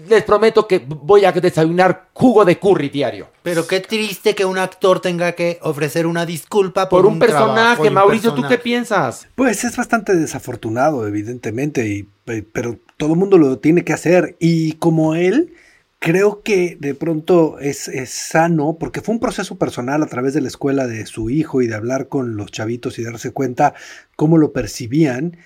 les 0.08 0.22
prometo 0.24 0.68
que 0.68 0.78
voy 0.86 1.24
a 1.24 1.32
desayunar 1.32 2.08
jugo 2.12 2.44
de 2.44 2.58
curry 2.58 2.90
diario. 2.90 3.28
Pero 3.42 3.66
qué 3.66 3.80
triste 3.80 4.34
que 4.34 4.44
un 4.44 4.58
actor 4.58 5.00
tenga 5.00 5.32
que 5.32 5.58
ofrecer 5.62 6.06
una 6.06 6.26
disculpa 6.26 6.88
por, 6.88 7.02
Por 7.02 7.12
un 7.12 7.18
personaje, 7.18 7.88
un 7.88 7.94
Mauricio, 7.94 8.34
¿tú 8.34 8.42
qué 8.46 8.58
piensas? 8.58 9.26
Pues 9.36 9.64
es 9.64 9.76
bastante 9.76 10.14
desafortunado, 10.16 11.06
evidentemente, 11.06 11.86
y, 11.88 12.08
pero 12.52 12.76
todo 12.98 13.14
el 13.14 13.18
mundo 13.18 13.38
lo 13.38 13.58
tiene 13.58 13.82
que 13.82 13.94
hacer. 13.94 14.36
Y 14.38 14.72
como 14.74 15.14
él, 15.14 15.54
creo 16.00 16.42
que 16.42 16.76
de 16.80 16.94
pronto 16.94 17.60
es, 17.60 17.86
es 17.86 18.10
sano, 18.10 18.78
porque 18.80 19.02
fue 19.02 19.14
un 19.14 19.20
proceso 19.20 19.58
personal 19.58 20.02
a 20.02 20.06
través 20.06 20.34
de 20.34 20.40
la 20.40 20.48
escuela 20.48 20.88
de 20.88 21.06
su 21.06 21.30
hijo 21.30 21.62
y 21.62 21.68
de 21.68 21.74
hablar 21.76 22.08
con 22.08 22.36
los 22.36 22.50
chavitos 22.50 22.98
y 22.98 23.04
darse 23.04 23.30
cuenta 23.30 23.74
cómo 24.16 24.38
lo 24.38 24.52
percibían. 24.52 25.36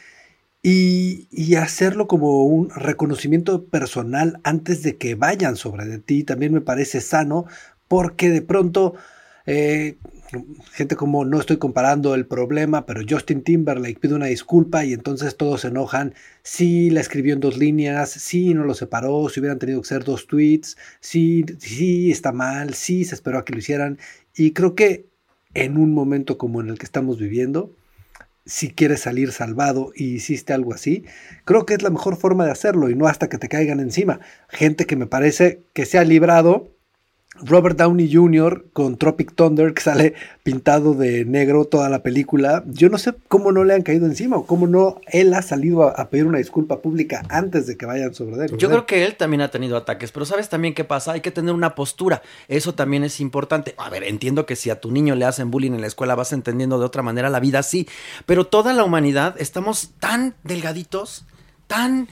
Y, 0.63 1.29
y 1.31 1.57
hacerlo 1.57 2.09
como 2.09 2.45
un 2.47 2.71
reconocimiento 2.71 3.67
personal 3.67 4.41
antes 4.45 4.83
de 4.83 4.97
que 4.97 5.15
vayan 5.15 5.57
sobre 5.57 5.85
de 5.85 5.99
ti 5.99 6.25
también 6.25 6.55
me 6.55 6.63
parece 6.63 7.03
sano 7.03 7.45
porque 7.87 8.31
de 8.31 8.41
pronto 8.41 8.95
eh, 9.45 9.99
gente 10.73 10.97
como 10.97 11.25
no 11.25 11.41
estoy 11.41 11.59
comparando 11.59 12.15
el 12.15 12.27
problema, 12.27 12.87
pero 12.87 13.03
Justin 13.09 13.43
Timberlake 13.43 14.01
pide 14.01 14.15
una 14.15 14.27
disculpa 14.27 14.85
y 14.85 14.93
entonces 14.93 15.37
todos 15.37 15.63
se 15.63 15.69
enojan. 15.69 16.15
Sí, 16.43 16.91
la 16.91 17.01
escribió 17.01 17.35
en 17.35 17.41
dos 17.41 17.57
líneas, 17.57 18.11
sí, 18.11 18.55
no 18.55 18.65
lo 18.65 18.75
separó, 18.75 19.29
si 19.29 19.41
hubieran 19.41 19.59
tenido 19.59 19.81
que 19.81 19.89
ser 19.89 20.05
dos 20.05 20.27
tweets, 20.27 20.77
sí, 21.01 21.45
sí, 21.59 22.11
está 22.11 22.33
mal, 22.33 22.75
sí, 22.75 23.05
se 23.05 23.15
esperó 23.15 23.39
a 23.39 23.45
que 23.45 23.53
lo 23.53 23.59
hicieran. 23.59 23.99
Y 24.35 24.53
creo 24.53 24.75
que 24.75 25.07
en 25.55 25.77
un 25.77 25.93
momento 25.93 26.39
como 26.39 26.61
en 26.61 26.69
el 26.69 26.79
que 26.79 26.87
estamos 26.87 27.19
viviendo, 27.19 27.73
si 28.47 28.71
quieres 28.71 29.01
salir 29.01 29.33
salvado 29.33 29.93
y 29.95 30.15
hiciste 30.15 30.53
algo 30.53 30.75
así, 30.75 31.05
creo 31.45 31.65
que 31.65 31.75
es 31.75 31.83
la 31.83 31.91
mejor 31.91 32.17
forma 32.17 32.45
de 32.45 32.51
hacerlo 32.51 32.91
y 32.91 32.95
no 32.95 33.07
hasta 33.07 33.29
que 33.29 33.39
te 33.39 33.49
caigan 33.49 33.81
encima. 33.81 34.21
Gente 34.49 34.87
que 34.87 34.97
me 34.97 35.07
parece 35.07 35.63
que 35.73 35.87
se 35.87 35.99
ha 35.99 36.05
librado. 36.05 36.74
Robert 37.43 37.77
Downey 37.77 38.13
Jr. 38.13 38.67
con 38.73 38.97
Tropic 38.97 39.35
Thunder, 39.35 39.75
que 39.75 39.83
sale 39.83 40.15
pintado 40.43 40.95
de 40.95 41.25
negro 41.25 41.65
toda 41.65 41.89
la 41.89 42.03
película. 42.03 42.63
Yo 42.67 42.89
no 42.89 42.99
sé 42.99 43.15
cómo 43.29 43.51
no 43.51 43.65
le 43.65 43.75
han 43.75 43.83
caído 43.83 44.07
encima 44.07 44.37
o 44.37 44.47
cómo 44.47 44.67
no 44.67 45.01
él 45.07 45.35
ha 45.35 45.43
salido 45.43 45.83
a, 45.83 46.09
pedir 46.11 46.27
una 46.27 46.39
disculpa 46.39 46.81
pública 46.81 47.23
antes 47.29 47.67
de 47.67 47.77
que 47.77 47.87
vayan 47.87 48.15
sobre 48.15 48.45
él. 48.45 48.57
Yo 48.57 48.69
creo 48.69 48.87
que 48.87 49.05
él 49.05 49.17
también 49.17 49.41
ha 49.41 49.51
tenido 49.51 49.77
ataques, 49.77 50.13
pero 50.13 50.27
¿sabes 50.27 50.49
también 50.49 50.75
qué 50.75 50.85
pasa? 50.85 51.13
Hay 51.13 51.21
que 51.21 51.31
tener 51.31 51.55
una 51.55 51.75
postura. 51.75 52.23
Eso 52.49 52.75
también 52.75 53.05
es 53.05 53.21
importante. 53.21 53.75
A 53.79 53.91
ver, 53.91 54.05
entiendo 54.05 54.47
que 54.47 54.57
si 54.57 54.71
a 54.71 54.81
tu 54.81 54.91
niño 54.91 55.15
le 55.15 55.25
hacen 55.25 55.51
bullying 55.51 55.73
en 55.73 55.81
la 55.81 55.87
escuela 55.87 56.15
vas 56.15 56.33
entendiendo 56.33 56.79
de 56.79 56.85
otra 56.85 57.03
manera 57.03 57.31
la 57.31 57.41
vida, 57.41 57.63
sí. 57.63 57.89
Pero 58.27 58.47
toda 58.47 58.73
la 58.73 58.85
humanidad 58.85 59.35
estamos 59.39 59.91
tan 59.99 60.35
delgaditos, 60.45 61.27
tan... 61.67 62.09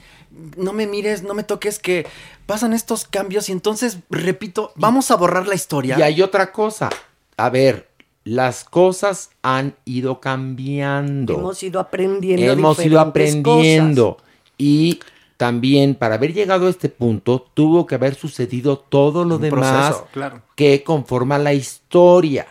No 0.57 0.73
me 0.73 0.87
mires, 0.87 1.23
no 1.23 1.33
me 1.33 1.43
toques, 1.43 1.79
que 1.79 2.05
pasan 2.45 2.73
estos 2.73 3.05
cambios 3.05 3.49
y 3.49 3.51
entonces, 3.51 3.99
repito, 4.09 4.71
vamos 4.75 5.11
a 5.11 5.15
borrar 5.15 5.47
la 5.47 5.55
historia. 5.55 5.97
Y 5.99 6.01
hay 6.01 6.21
otra 6.21 6.51
cosa. 6.51 6.89
A 7.37 7.49
ver, 7.49 7.87
las 8.23 8.63
cosas 8.63 9.29
han 9.41 9.75
ido 9.85 10.19
cambiando. 10.19 11.33
Hemos 11.33 11.61
ido 11.61 11.79
aprendiendo. 11.79 12.51
Hemos 12.51 12.85
ido 12.85 12.99
aprendiendo. 12.99 14.17
Y 14.57 14.99
también, 15.37 15.95
para 15.95 16.15
haber 16.15 16.33
llegado 16.33 16.67
a 16.67 16.69
este 16.69 16.89
punto, 16.89 17.45
tuvo 17.53 17.85
que 17.85 17.95
haber 17.95 18.15
sucedido 18.15 18.77
todo 18.77 19.25
lo 19.25 19.35
Un 19.35 19.41
demás 19.41 19.87
proceso, 19.87 20.07
claro. 20.13 20.41
que 20.55 20.83
conforma 20.83 21.37
la 21.37 21.53
historia. 21.53 22.47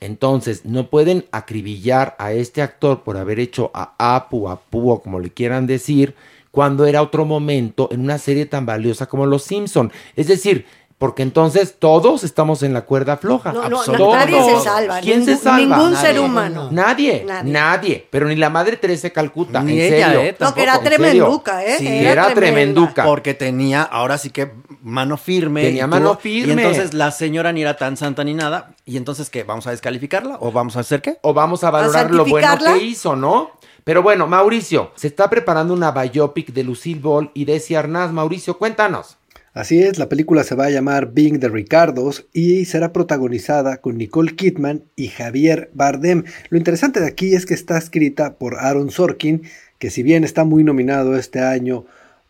Entonces, 0.00 0.64
no 0.64 0.88
pueden 0.90 1.26
acribillar 1.32 2.14
a 2.18 2.32
este 2.32 2.62
actor 2.62 3.02
por 3.04 3.16
haber 3.16 3.40
hecho 3.40 3.70
a 3.74 3.94
Apu, 4.16 4.48
a 4.48 4.60
Pu, 4.60 4.90
o 4.90 5.02
como 5.02 5.18
le 5.20 5.30
quieran 5.30 5.66
decir, 5.66 6.14
cuando 6.54 6.86
era 6.86 7.02
otro 7.02 7.24
momento 7.24 7.88
en 7.90 8.00
una 8.02 8.16
serie 8.16 8.46
tan 8.46 8.64
valiosa 8.64 9.06
como 9.06 9.26
Los 9.26 9.42
Simpson. 9.42 9.90
Es 10.14 10.28
decir, 10.28 10.66
porque 10.98 11.24
entonces 11.24 11.74
todos 11.80 12.22
estamos 12.22 12.62
en 12.62 12.72
la 12.72 12.82
cuerda 12.82 13.16
floja. 13.16 13.52
No, 13.52 13.68
no, 13.68 14.12
nadie 14.14 14.40
se 14.40 14.60
salva, 14.60 15.00
¿Quién 15.00 15.24
se 15.24 15.36
salva? 15.36 15.58
ningún 15.78 15.96
ser 15.96 16.20
humano. 16.20 16.68
Nadie, 16.70 17.24
Nadie. 17.26 17.52
nadie, 17.52 18.06
Pero 18.08 18.28
ni 18.28 18.36
la 18.36 18.50
madre 18.50 18.76
Teresa 18.76 19.10
Calcuta, 19.10 19.60
Ni 19.64 19.72
en 19.72 19.94
ella, 19.94 20.06
serio. 20.06 20.20
¿eh? 20.20 20.36
No, 20.38 20.54
que 20.54 20.62
era 20.62 20.74
Tampoco, 20.74 20.94
tremenduca, 20.94 21.64
¿eh? 21.64 21.76
Sí, 21.78 21.88
Era 21.88 22.32
tremenduca. 22.32 23.04
Porque 23.04 23.34
tenía, 23.34 23.82
ahora 23.82 24.16
sí 24.16 24.30
que 24.30 24.52
mano 24.80 25.16
firme. 25.16 25.62
Tenía 25.64 25.84
y 25.84 25.88
mano 25.88 26.16
firme. 26.16 26.62
Y 26.62 26.66
entonces 26.66 26.94
la 26.94 27.10
señora 27.10 27.52
ni 27.52 27.62
era 27.62 27.76
tan 27.76 27.96
santa 27.96 28.22
ni 28.22 28.32
nada. 28.32 28.76
¿Y 28.86 28.96
entonces 28.96 29.28
qué? 29.28 29.42
¿Vamos 29.42 29.66
a 29.66 29.72
descalificarla? 29.72 30.36
¿O 30.38 30.52
vamos 30.52 30.76
a 30.76 30.80
hacer 30.80 31.02
qué? 31.02 31.18
O 31.22 31.34
vamos 31.34 31.64
a 31.64 31.70
valorar 31.72 32.12
lo 32.12 32.24
bueno 32.24 32.56
que 32.58 32.84
hizo, 32.84 33.16
¿no? 33.16 33.50
Pero 33.84 34.02
bueno, 34.02 34.26
Mauricio, 34.26 34.92
se 34.96 35.08
está 35.08 35.28
preparando 35.28 35.74
una 35.74 35.92
biopic 35.92 36.54
de 36.54 36.64
Lucille 36.64 37.00
Ball 37.00 37.30
y 37.34 37.44
de 37.44 37.62
Arnaz. 37.76 38.12
Mauricio, 38.12 38.56
cuéntanos. 38.56 39.18
Así 39.52 39.80
es, 39.80 39.98
la 39.98 40.08
película 40.08 40.42
se 40.42 40.54
va 40.54 40.64
a 40.64 40.70
llamar 40.70 41.12
Being 41.12 41.38
the 41.38 41.50
Ricardos 41.50 42.26
y 42.32 42.64
será 42.64 42.92
protagonizada 42.92 43.76
con 43.76 43.98
Nicole 43.98 44.34
Kidman 44.34 44.84
y 44.96 45.08
Javier 45.08 45.70
Bardem. 45.74 46.24
Lo 46.48 46.56
interesante 46.56 46.98
de 46.98 47.06
aquí 47.06 47.34
es 47.34 47.44
que 47.44 47.54
está 47.54 47.76
escrita 47.76 48.34
por 48.34 48.56
Aaron 48.56 48.90
Sorkin, 48.90 49.42
que 49.78 49.90
si 49.90 50.02
bien 50.02 50.24
está 50.24 50.44
muy 50.44 50.64
nominado 50.64 51.16
este 51.16 51.40
año 51.40 51.84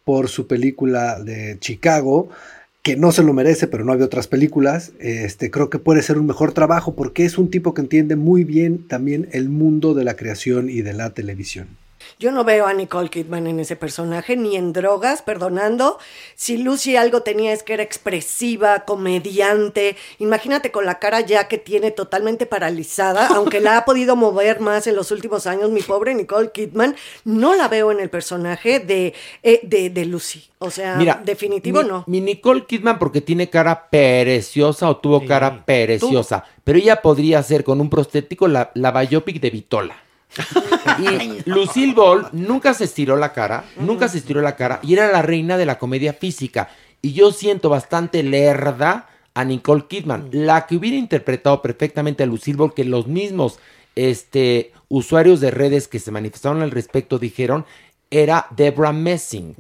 por 0.04 0.28
su 0.28 0.48
película 0.48 1.18
de 1.20 1.56
Chicago, 1.60 2.28
que 2.84 2.96
no 2.96 3.12
se 3.12 3.22
lo 3.22 3.32
merece, 3.32 3.66
pero 3.66 3.82
no 3.82 3.92
había 3.92 4.04
otras 4.04 4.28
películas, 4.28 4.92
este, 5.00 5.50
creo 5.50 5.70
que 5.70 5.78
puede 5.78 6.02
ser 6.02 6.18
un 6.18 6.26
mejor 6.26 6.52
trabajo 6.52 6.94
porque 6.94 7.24
es 7.24 7.38
un 7.38 7.50
tipo 7.50 7.72
que 7.72 7.80
entiende 7.80 8.14
muy 8.14 8.44
bien 8.44 8.86
también 8.86 9.26
el 9.32 9.48
mundo 9.48 9.94
de 9.94 10.04
la 10.04 10.16
creación 10.16 10.68
y 10.68 10.82
de 10.82 10.92
la 10.92 11.08
televisión. 11.14 11.66
Yo 12.18 12.30
no 12.30 12.44
veo 12.44 12.66
a 12.66 12.72
Nicole 12.72 13.10
Kidman 13.10 13.46
en 13.46 13.60
ese 13.60 13.76
personaje, 13.76 14.36
ni 14.36 14.56
en 14.56 14.72
drogas, 14.72 15.22
perdonando. 15.22 15.98
Si 16.34 16.56
Lucy 16.56 16.96
algo 16.96 17.22
tenía 17.22 17.52
es 17.52 17.62
que 17.62 17.74
era 17.74 17.82
expresiva, 17.82 18.80
comediante. 18.84 19.96
Imagínate 20.18 20.70
con 20.70 20.86
la 20.86 20.98
cara 20.98 21.20
ya 21.20 21.48
que 21.48 21.58
tiene 21.58 21.90
totalmente 21.90 22.46
paralizada, 22.46 23.26
aunque 23.34 23.60
la 23.60 23.78
ha 23.78 23.84
podido 23.84 24.16
mover 24.16 24.60
más 24.60 24.86
en 24.86 24.96
los 24.96 25.10
últimos 25.10 25.46
años, 25.46 25.70
mi 25.70 25.82
pobre 25.82 26.14
Nicole 26.14 26.50
Kidman, 26.52 26.96
no 27.24 27.54
la 27.54 27.68
veo 27.68 27.90
en 27.90 28.00
el 28.00 28.10
personaje 28.10 28.80
de, 28.80 29.14
eh, 29.42 29.60
de, 29.62 29.90
de 29.90 30.04
Lucy. 30.06 30.44
O 30.58 30.70
sea, 30.70 30.96
Mira, 30.96 31.20
definitivo 31.22 31.82
mi, 31.82 31.88
no. 31.88 32.04
Mi 32.06 32.20
Nicole 32.20 32.64
Kidman 32.64 32.98
porque 32.98 33.20
tiene 33.20 33.50
cara 33.50 33.88
preciosa 33.90 34.88
o 34.88 34.96
tuvo 34.96 35.26
cara 35.26 35.64
preciosa. 35.64 36.44
Pero 36.64 36.78
ella 36.78 37.02
podría 37.02 37.42
ser 37.42 37.64
con 37.64 37.80
un 37.80 37.90
prostético 37.90 38.48
la, 38.48 38.70
la 38.74 38.90
biopic 38.92 39.40
de 39.40 39.50
Vitola. 39.50 40.03
Y 40.98 41.48
Lucille 41.48 41.94
Ball 41.94 42.28
nunca 42.32 42.74
se 42.74 42.84
estiró 42.84 43.16
la 43.16 43.32
cara, 43.32 43.64
nunca 43.76 44.08
se 44.08 44.18
estiró 44.18 44.40
la 44.40 44.56
cara 44.56 44.80
y 44.82 44.92
era 44.92 45.10
la 45.10 45.22
reina 45.22 45.56
de 45.56 45.66
la 45.66 45.78
comedia 45.78 46.12
física. 46.12 46.68
Y 47.02 47.12
yo 47.12 47.32
siento 47.32 47.68
bastante 47.68 48.22
lerda 48.22 49.08
a 49.34 49.44
Nicole 49.44 49.86
Kidman, 49.88 50.28
la 50.32 50.66
que 50.66 50.76
hubiera 50.76 50.96
interpretado 50.96 51.60
perfectamente 51.60 52.22
a 52.22 52.26
Lucille 52.26 52.56
Ball, 52.56 52.74
que 52.74 52.84
los 52.84 53.06
mismos 53.06 53.58
este, 53.96 54.72
usuarios 54.88 55.40
de 55.40 55.50
redes 55.50 55.88
que 55.88 55.98
se 55.98 56.10
manifestaron 56.10 56.62
al 56.62 56.70
respecto 56.70 57.18
dijeron, 57.18 57.66
era 58.10 58.46
Deborah 58.56 58.92
Messing. 58.92 59.56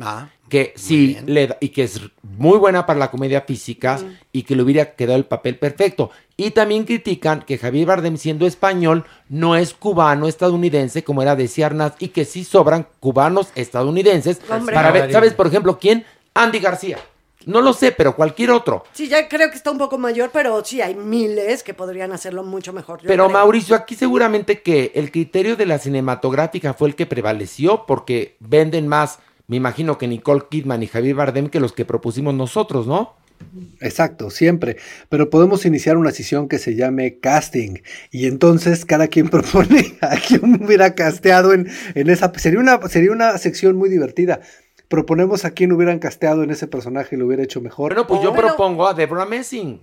Que 0.54 0.72
sí, 0.76 1.18
le 1.26 1.48
da- 1.48 1.56
y 1.58 1.70
que 1.70 1.82
es 1.82 2.00
muy 2.22 2.58
buena 2.58 2.86
para 2.86 3.00
la 3.00 3.10
comedia 3.10 3.40
física 3.40 3.98
y 4.30 4.44
que 4.44 4.54
le 4.54 4.62
hubiera 4.62 4.94
quedado 4.94 5.18
el 5.18 5.24
papel 5.24 5.58
perfecto. 5.58 6.12
Y 6.36 6.52
también 6.52 6.84
critican 6.84 7.42
que 7.42 7.58
Javier 7.58 7.88
Bardem, 7.88 8.16
siendo 8.16 8.46
español, 8.46 9.04
no 9.28 9.56
es 9.56 9.74
cubano 9.74 10.28
estadounidense 10.28 11.02
como 11.02 11.22
era 11.22 11.34
de 11.34 11.50
Arnaz 11.64 11.94
y 11.98 12.08
que 12.10 12.24
sí 12.24 12.44
sobran 12.44 12.86
cubanos 13.00 13.48
estadounidenses 13.56 14.40
Hombre. 14.48 14.76
para 14.76 14.92
ver. 14.92 15.10
¿sabes? 15.10 15.32
Por 15.34 15.48
ejemplo, 15.48 15.76
¿quién? 15.80 16.04
Andy 16.34 16.60
García. 16.60 16.98
No 17.46 17.60
lo 17.60 17.72
sé, 17.72 17.90
pero 17.90 18.14
cualquier 18.14 18.52
otro. 18.52 18.84
Sí, 18.92 19.08
ya 19.08 19.28
creo 19.28 19.50
que 19.50 19.56
está 19.56 19.72
un 19.72 19.78
poco 19.78 19.98
mayor, 19.98 20.30
pero 20.32 20.64
sí 20.64 20.80
hay 20.80 20.94
miles 20.94 21.64
que 21.64 21.74
podrían 21.74 22.12
hacerlo 22.12 22.44
mucho 22.44 22.72
mejor. 22.72 23.00
yo 23.02 23.08
Pero 23.08 23.24
creo. 23.26 23.36
Mauricio, 23.38 23.74
aquí 23.74 23.96
seguramente 23.96 24.62
que 24.62 24.92
el 24.94 25.10
criterio 25.10 25.56
de 25.56 25.66
la 25.66 25.78
cinematográfica 25.78 26.74
fue 26.74 26.88
el 26.88 26.94
que 26.94 27.06
prevaleció 27.06 27.86
porque 27.86 28.36
venden 28.38 28.86
más, 28.86 29.18
me 29.46 29.56
imagino 29.56 29.98
que 29.98 30.08
Nicole 30.08 30.44
Kidman 30.50 30.82
y 30.82 30.86
Javier 30.86 31.14
Bardem 31.14 31.48
que 31.48 31.60
los 31.60 31.72
que 31.72 31.84
propusimos 31.84 32.34
nosotros, 32.34 32.86
¿no? 32.86 33.14
Exacto, 33.80 34.30
siempre. 34.30 34.76
Pero 35.08 35.28
podemos 35.28 35.66
iniciar 35.66 35.96
una 35.96 36.12
sesión 36.12 36.48
que 36.48 36.58
se 36.58 36.76
llame 36.76 37.18
casting. 37.18 37.78
Y 38.10 38.26
entonces 38.26 38.84
cada 38.84 39.08
quien 39.08 39.28
propone 39.30 39.94
a 40.00 40.16
quién 40.16 40.62
hubiera 40.64 40.94
casteado 40.94 41.52
en, 41.52 41.68
en 41.94 42.10
esa. 42.10 42.32
Sería 42.36 42.60
una, 42.60 42.80
sería 42.88 43.12
una 43.12 43.36
sección 43.38 43.76
muy 43.76 43.88
divertida. 43.90 44.40
Proponemos 44.94 45.44
a 45.44 45.50
quién 45.50 45.72
hubieran 45.72 45.98
casteado 45.98 46.44
en 46.44 46.50
ese 46.52 46.68
personaje 46.68 47.16
y 47.16 47.18
lo 47.18 47.26
hubiera 47.26 47.42
hecho 47.42 47.60
mejor. 47.60 47.92
Bueno, 47.94 48.06
pues 48.06 48.22
yo 48.22 48.32
propongo 48.32 48.86
a 48.86 48.94
Deborah 48.94 49.24
Messing. 49.26 49.80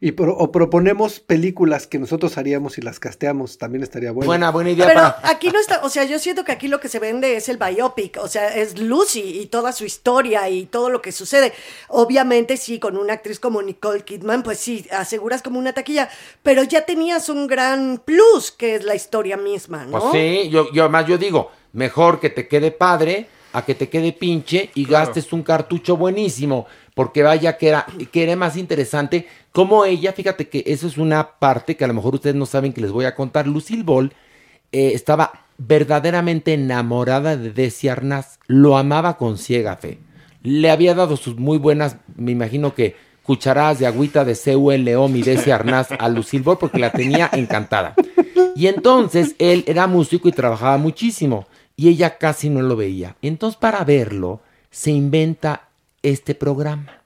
Y 0.00 0.10
pro- 0.12 0.36
o 0.36 0.50
proponemos 0.50 1.20
películas 1.20 1.86
que 1.86 2.00
nosotros 2.00 2.36
haríamos 2.36 2.76
y 2.76 2.80
las 2.82 2.98
casteamos. 2.98 3.58
También 3.58 3.84
estaría 3.84 4.10
bueno. 4.10 4.26
Buena, 4.26 4.50
buena 4.50 4.70
idea 4.70 4.86
Pero 4.88 5.00
para. 5.00 5.20
aquí 5.30 5.50
no 5.50 5.60
está, 5.60 5.80
o 5.84 5.88
sea, 5.88 6.02
yo 6.04 6.18
siento 6.18 6.44
que 6.44 6.50
aquí 6.50 6.66
lo 6.66 6.80
que 6.80 6.88
se 6.88 6.98
vende 6.98 7.36
es 7.36 7.48
el 7.48 7.58
biopic, 7.58 8.18
o 8.20 8.26
sea, 8.26 8.56
es 8.56 8.76
Lucy 8.80 9.40
y 9.40 9.46
toda 9.46 9.70
su 9.70 9.84
historia 9.84 10.48
y 10.48 10.66
todo 10.66 10.90
lo 10.90 11.00
que 11.00 11.12
sucede. 11.12 11.52
Obviamente 11.88 12.56
sí, 12.56 12.80
con 12.80 12.96
una 12.96 13.12
actriz 13.12 13.38
como 13.38 13.62
Nicole 13.62 14.02
Kidman, 14.02 14.42
pues 14.42 14.58
sí, 14.58 14.84
aseguras 14.90 15.42
como 15.42 15.60
una 15.60 15.72
taquilla, 15.74 16.08
pero 16.42 16.64
ya 16.64 16.84
tenías 16.86 17.28
un 17.28 17.46
gran 17.46 18.02
plus, 18.04 18.50
que 18.50 18.74
es 18.74 18.84
la 18.84 18.96
historia 18.96 19.36
misma, 19.36 19.84
¿no? 19.84 20.00
Pues 20.00 20.12
sí, 20.12 20.48
yo, 20.50 20.72
yo 20.72 20.82
además 20.82 21.06
yo 21.06 21.18
digo, 21.18 21.52
mejor 21.72 22.18
que 22.18 22.30
te 22.30 22.48
quede 22.48 22.72
padre 22.72 23.28
a 23.52 23.64
que 23.64 23.74
te 23.74 23.88
quede 23.88 24.12
pinche 24.12 24.70
y 24.74 24.84
gastes 24.84 25.32
un 25.32 25.42
cartucho 25.42 25.96
buenísimo, 25.96 26.66
porque 26.94 27.22
vaya 27.22 27.56
que 27.56 27.68
era, 27.68 27.86
que 28.12 28.22
era 28.22 28.36
más 28.36 28.56
interesante 28.56 29.26
como 29.52 29.84
ella, 29.84 30.12
fíjate 30.12 30.48
que 30.48 30.62
eso 30.66 30.86
es 30.86 30.96
una 30.96 31.38
parte 31.38 31.76
que 31.76 31.84
a 31.84 31.88
lo 31.88 31.94
mejor 31.94 32.14
ustedes 32.14 32.36
no 32.36 32.46
saben 32.46 32.72
que 32.72 32.80
les 32.80 32.92
voy 32.92 33.04
a 33.04 33.14
contar, 33.14 33.46
Lucille 33.46 33.82
Ball 33.82 34.12
eh, 34.70 34.92
estaba 34.94 35.44
verdaderamente 35.58 36.54
enamorada 36.54 37.36
de 37.36 37.50
Desi 37.50 37.88
Arnaz, 37.88 38.38
lo 38.46 38.76
amaba 38.78 39.16
con 39.16 39.38
ciega 39.38 39.76
fe, 39.76 39.98
le 40.42 40.70
había 40.70 40.94
dado 40.94 41.16
sus 41.16 41.36
muy 41.36 41.58
buenas, 41.58 41.96
me 42.16 42.30
imagino 42.30 42.74
que 42.74 42.94
cucharadas 43.22 43.78
de 43.78 43.86
agüita 43.86 44.24
de 44.24 44.36
CULO 44.36 45.08
mi 45.08 45.22
Desi 45.22 45.50
Arnaz 45.50 45.88
a 45.98 46.08
Lucille 46.08 46.44
Ball 46.44 46.58
porque 46.58 46.78
la 46.78 46.92
tenía 46.92 47.28
encantada. 47.32 47.94
Y 48.56 48.66
entonces 48.66 49.34
él 49.38 49.64
era 49.66 49.86
músico 49.86 50.28
y 50.28 50.32
trabajaba 50.32 50.76
muchísimo 50.78 51.46
y 51.80 51.88
ella 51.88 52.18
casi 52.18 52.50
no 52.50 52.60
lo 52.60 52.76
veía. 52.76 53.16
Entonces 53.22 53.58
para 53.58 53.82
verlo 53.84 54.42
se 54.70 54.90
inventa 54.90 55.70
este 56.02 56.34
programa 56.34 57.04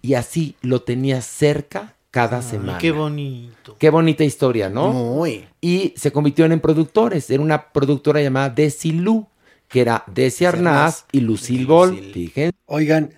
y 0.00 0.14
así 0.14 0.56
lo 0.62 0.80
tenía 0.80 1.20
cerca 1.20 1.94
cada 2.10 2.40
semana. 2.40 2.78
qué 2.78 2.92
bonito. 2.92 3.76
Qué 3.78 3.90
bonita 3.90 4.24
historia, 4.24 4.70
¿no? 4.70 4.90
Muy. 4.90 5.44
Y 5.60 5.92
se 5.98 6.12
convirtieron 6.12 6.52
en 6.52 6.60
productores. 6.60 7.28
Era 7.28 7.42
una 7.42 7.72
productora 7.72 8.22
llamada 8.22 8.48
Desilu, 8.48 9.26
que 9.68 9.82
era 9.82 10.02
Desi 10.06 10.46
Arnaz 10.46 11.04
y 11.12 11.20
Lucille 11.20 11.66
Ball. 11.66 12.10
Fíjense. 12.14 12.56
Oigan, 12.64 13.12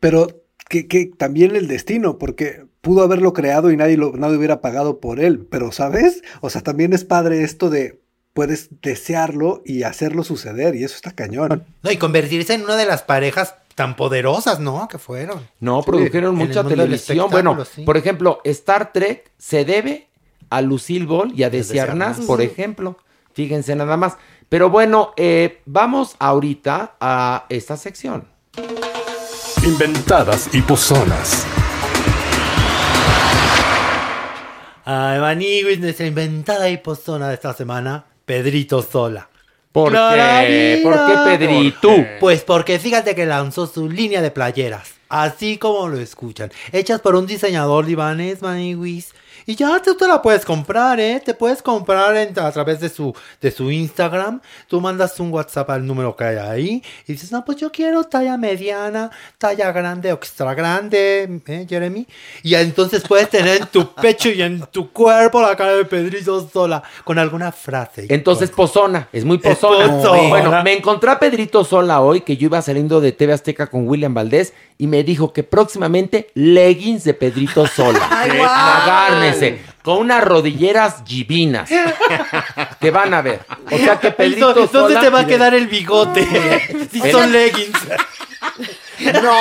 pero 0.00 0.28
que, 0.70 0.88
que 0.88 1.12
también 1.14 1.56
el 1.56 1.68
destino, 1.68 2.16
porque 2.16 2.64
pudo 2.80 3.02
haberlo 3.02 3.34
creado 3.34 3.70
y 3.70 3.76
nadie, 3.76 3.98
lo, 3.98 4.12
nadie 4.12 4.38
hubiera 4.38 4.62
pagado 4.62 4.98
por 4.98 5.20
él, 5.20 5.40
pero 5.40 5.72
¿sabes? 5.72 6.22
O 6.40 6.48
sea, 6.48 6.62
también 6.62 6.94
es 6.94 7.04
padre 7.04 7.42
esto 7.42 7.68
de 7.68 8.03
puedes 8.34 8.68
desearlo 8.82 9.62
y 9.64 9.84
hacerlo 9.84 10.24
suceder, 10.24 10.74
y 10.74 10.84
eso 10.84 10.96
está 10.96 11.12
cañón. 11.12 11.64
No, 11.82 11.90
y 11.90 11.96
convertirse 11.96 12.54
en 12.54 12.64
una 12.64 12.76
de 12.76 12.84
las 12.84 13.02
parejas 13.02 13.54
tan 13.74 13.96
poderosas, 13.96 14.60
¿no? 14.60 14.86
Que 14.88 14.98
fueron. 14.98 15.48
No, 15.60 15.80
Sí, 15.80 15.86
produjeron 15.86 16.34
mucha 16.34 16.64
televisión. 16.64 17.28
Bueno, 17.30 17.64
sí. 17.64 17.82
por 17.82 17.96
ejemplo, 17.96 18.40
Star 18.44 18.92
Trek 18.92 19.30
se 19.38 19.64
debe 19.64 20.08
a 20.50 20.60
Lucille 20.60 21.06
Ball 21.06 21.32
y 21.34 21.44
a 21.44 21.50
Desi 21.50 21.78
Arnaz, 21.78 22.20
por 22.20 22.42
ejemplo. 22.42 22.98
Fíjense 23.32 23.74
nada 23.74 23.96
más. 23.96 24.16
Pero 24.48 24.70
bueno, 24.70 25.12
eh, 25.16 25.60
vamos 25.64 26.16
ahorita 26.18 26.96
a 27.00 27.46
esta 27.48 27.76
sección. 27.76 28.28
Inventadas 29.64 30.50
y 30.52 30.60
pozonas. 30.62 31.46
Ay, 34.84 35.18
Maniguis, 35.18 35.80
nuestra 35.80 36.06
inventada 36.06 36.68
y 36.68 36.76
pozona 36.76 37.28
de 37.28 37.34
esta 37.34 37.54
semana, 37.54 38.04
Pedrito 38.24 38.82
Sola. 38.82 39.28
¿Por 39.72 39.92
qué? 39.92 40.80
¿Por 40.82 40.94
qué 40.94 41.12
Pedrito? 41.24 41.90
Pues 42.20 42.42
porque 42.42 42.78
fíjate 42.78 43.14
que 43.14 43.26
lanzó 43.26 43.66
su 43.66 43.88
línea 43.90 44.22
de 44.22 44.30
playeras, 44.30 44.94
así 45.08 45.58
como 45.58 45.88
lo 45.88 45.98
escuchan, 45.98 46.52
hechas 46.70 47.00
por 47.00 47.16
un 47.16 47.26
diseñador 47.26 47.84
libanés, 47.84 48.40
Maniguis, 48.40 49.14
Y 49.46 49.54
ya 49.56 49.80
tú 49.82 49.94
te 49.94 50.06
la 50.08 50.20
puedes 50.22 50.44
comprar, 50.44 50.98
¿eh? 51.00 51.20
Te 51.24 51.34
puedes 51.34 51.62
comprar 51.62 52.16
en- 52.16 52.38
a 52.38 52.50
través 52.52 52.80
de 52.80 52.88
su, 52.88 53.14
de 53.40 53.50
su 53.50 53.70
Instagram. 53.70 54.40
Tú 54.68 54.80
mandas 54.80 55.18
un 55.20 55.32
WhatsApp 55.32 55.70
al 55.70 55.86
número 55.86 56.16
que 56.16 56.24
hay 56.24 56.36
ahí 56.36 56.82
y 57.06 57.12
dices, 57.12 57.30
no, 57.32 57.44
pues 57.44 57.58
yo 57.58 57.70
quiero 57.70 58.04
talla 58.04 58.36
mediana, 58.36 59.10
talla 59.38 59.70
grande 59.72 60.12
o 60.12 60.16
extra 60.16 60.54
grande, 60.54 61.40
¿eh, 61.46 61.66
Jeremy? 61.68 62.06
Y 62.42 62.54
entonces 62.54 63.02
puedes 63.06 63.28
tener 63.28 63.62
en 63.62 63.66
tu 63.68 63.92
pecho 64.00 64.30
y 64.30 64.42
en 64.42 64.60
tu 64.70 64.90
cuerpo 64.90 65.40
la 65.42 65.56
cara 65.56 65.74
de 65.76 65.84
Pedrito 65.84 66.48
Sola 66.48 66.82
con 67.04 67.18
alguna 67.18 67.52
frase. 67.52 68.06
Entonces, 68.08 68.50
pozona, 68.50 69.08
es 69.12 69.24
muy 69.24 69.38
pozona. 69.38 69.86
pozona. 69.90 70.28
Bueno, 70.28 70.62
me 70.62 70.72
encontré 70.76 71.10
a 71.10 71.18
Pedrito 71.18 71.64
Sola 71.64 72.00
hoy, 72.00 72.22
que 72.22 72.36
yo 72.36 72.46
iba 72.46 72.60
saliendo 72.62 73.00
de 73.00 73.12
TV 73.12 73.32
Azteca 73.32 73.66
con 73.66 73.86
William 73.88 74.14
Valdés, 74.14 74.52
y 74.78 74.86
me 74.86 75.04
dijo 75.04 75.32
que 75.32 75.42
próximamente 75.42 76.30
leggings 76.34 77.04
de 77.04 77.14
Pedrito 77.14 77.66
Sola. 77.66 78.06
Agárrense, 78.10 79.60
con 79.82 79.98
unas 79.98 80.24
rodilleras 80.24 81.04
divinas. 81.04 81.70
que 82.80 82.90
van 82.90 83.14
a 83.14 83.22
ver. 83.22 83.40
O 83.70 83.78
sea 83.78 83.98
que 84.00 84.10
Pedrito 84.10 84.48
Entonces, 84.50 84.70
Sola... 84.72 84.94
¿dónde 84.94 85.00
te 85.00 85.10
va 85.10 85.20
a 85.20 85.26
quedar 85.26 85.54
el 85.54 85.68
bigote? 85.68 86.26
si 86.90 87.00
son 87.10 87.30
leggings. 87.30 87.78
No, 89.22 89.32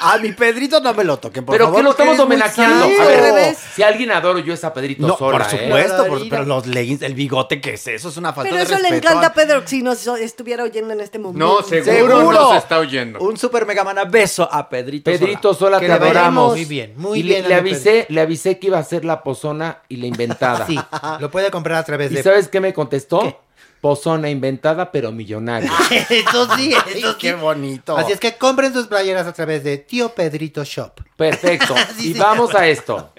a 0.00 0.18
mi 0.18 0.32
Pedrito 0.32 0.80
no 0.80 0.92
me 0.94 1.04
lo 1.04 1.18
toquen, 1.18 1.44
por 1.44 1.54
Pero 1.54 1.66
favor. 1.66 1.78
que 1.78 1.82
lo 1.84 1.90
estamos 1.90 2.18
homenajeando. 2.18 2.84
A 2.84 3.04
ver, 3.32 3.54
si 3.74 3.82
alguien 3.82 4.10
adoro 4.10 4.38
yo 4.38 4.54
es 4.54 4.64
a 4.64 4.72
Pedrito 4.72 5.06
No, 5.06 5.16
Sola. 5.16 5.38
por 5.38 5.46
¿eh? 5.54 5.64
supuesto, 5.64 6.06
por- 6.06 6.28
pero 6.28 6.44
los 6.44 6.66
leggings, 6.66 7.02
el 7.02 7.14
bigote, 7.14 7.60
¿qué 7.60 7.74
es 7.74 7.86
eso? 7.86 8.08
Es 8.08 8.16
una 8.16 8.32
falta 8.32 8.50
Pero 8.50 8.56
de 8.56 8.62
eso 8.64 8.74
le 8.82 8.90
respeto. 8.90 9.08
encanta 9.08 9.26
a 9.28 9.32
Pedro 9.34 9.62
si 9.66 9.82
nos 9.82 10.06
estuviera 10.06 10.64
oyendo 10.64 10.92
en 10.92 11.00
este 11.00 11.18
momento. 11.18 11.44
No, 11.44 11.62
seguro, 11.62 12.32
nos 12.32 12.56
está 12.56 12.78
oyendo. 12.78 13.18
Un 13.20 13.36
super 13.36 13.66
mega 13.66 13.84
mana 13.84 14.04
beso 14.04 14.48
a 14.50 14.68
Pedrito 14.68 15.10
Pedrito 15.10 15.54
Sola, 15.54 15.78
Que 15.80 15.86
te 15.86 15.92
le 15.92 15.98
vaya 15.98 16.10
adoramos. 16.12 16.52
muy 16.52 16.64
bien, 16.64 16.94
muy 16.96 17.18
y 17.20 17.22
bien 17.22 17.48
Le, 17.48 17.54
avisé, 17.54 18.06
le 18.08 18.20
avisé 18.20 18.58
que 18.58 18.68
iba 18.68 18.78
a 18.78 18.84
ser 18.84 19.04
la 19.04 19.22
pozona 19.22 19.78
y 19.88 19.96
la 19.96 20.06
inventada. 20.06 20.66
Sí, 20.72 20.78
lo 21.20 21.30
puede 21.30 21.50
comprar 21.50 21.78
a 21.78 21.84
través 21.84 22.10
¿Y 22.12 22.16
de... 22.16 22.22
sabes 22.22 22.48
qué 22.48 22.60
me 22.60 22.72
contestó? 22.72 23.40
Pozona 23.82 24.30
inventada, 24.30 24.92
pero 24.92 25.10
millonaria. 25.10 25.68
Eso 25.90 26.56
sí, 26.56 26.72
eso 26.72 26.84
sí. 27.10 27.16
Qué 27.18 27.34
bonito. 27.34 27.96
Así 27.96 28.12
es 28.12 28.20
que 28.20 28.36
compren 28.36 28.72
sus 28.72 28.86
playeras 28.86 29.26
a 29.26 29.32
través 29.32 29.64
de 29.64 29.76
Tío 29.78 30.10
Pedrito 30.10 30.62
Shop. 30.62 30.92
Perfecto. 31.16 31.74
Sí, 31.98 32.10
y 32.10 32.12
sí. 32.14 32.18
vamos 32.18 32.54
a 32.54 32.68
esto. 32.68 33.12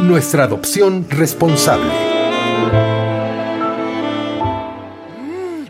Nuestra 0.00 0.44
adopción 0.44 1.06
responsable. 1.08 1.90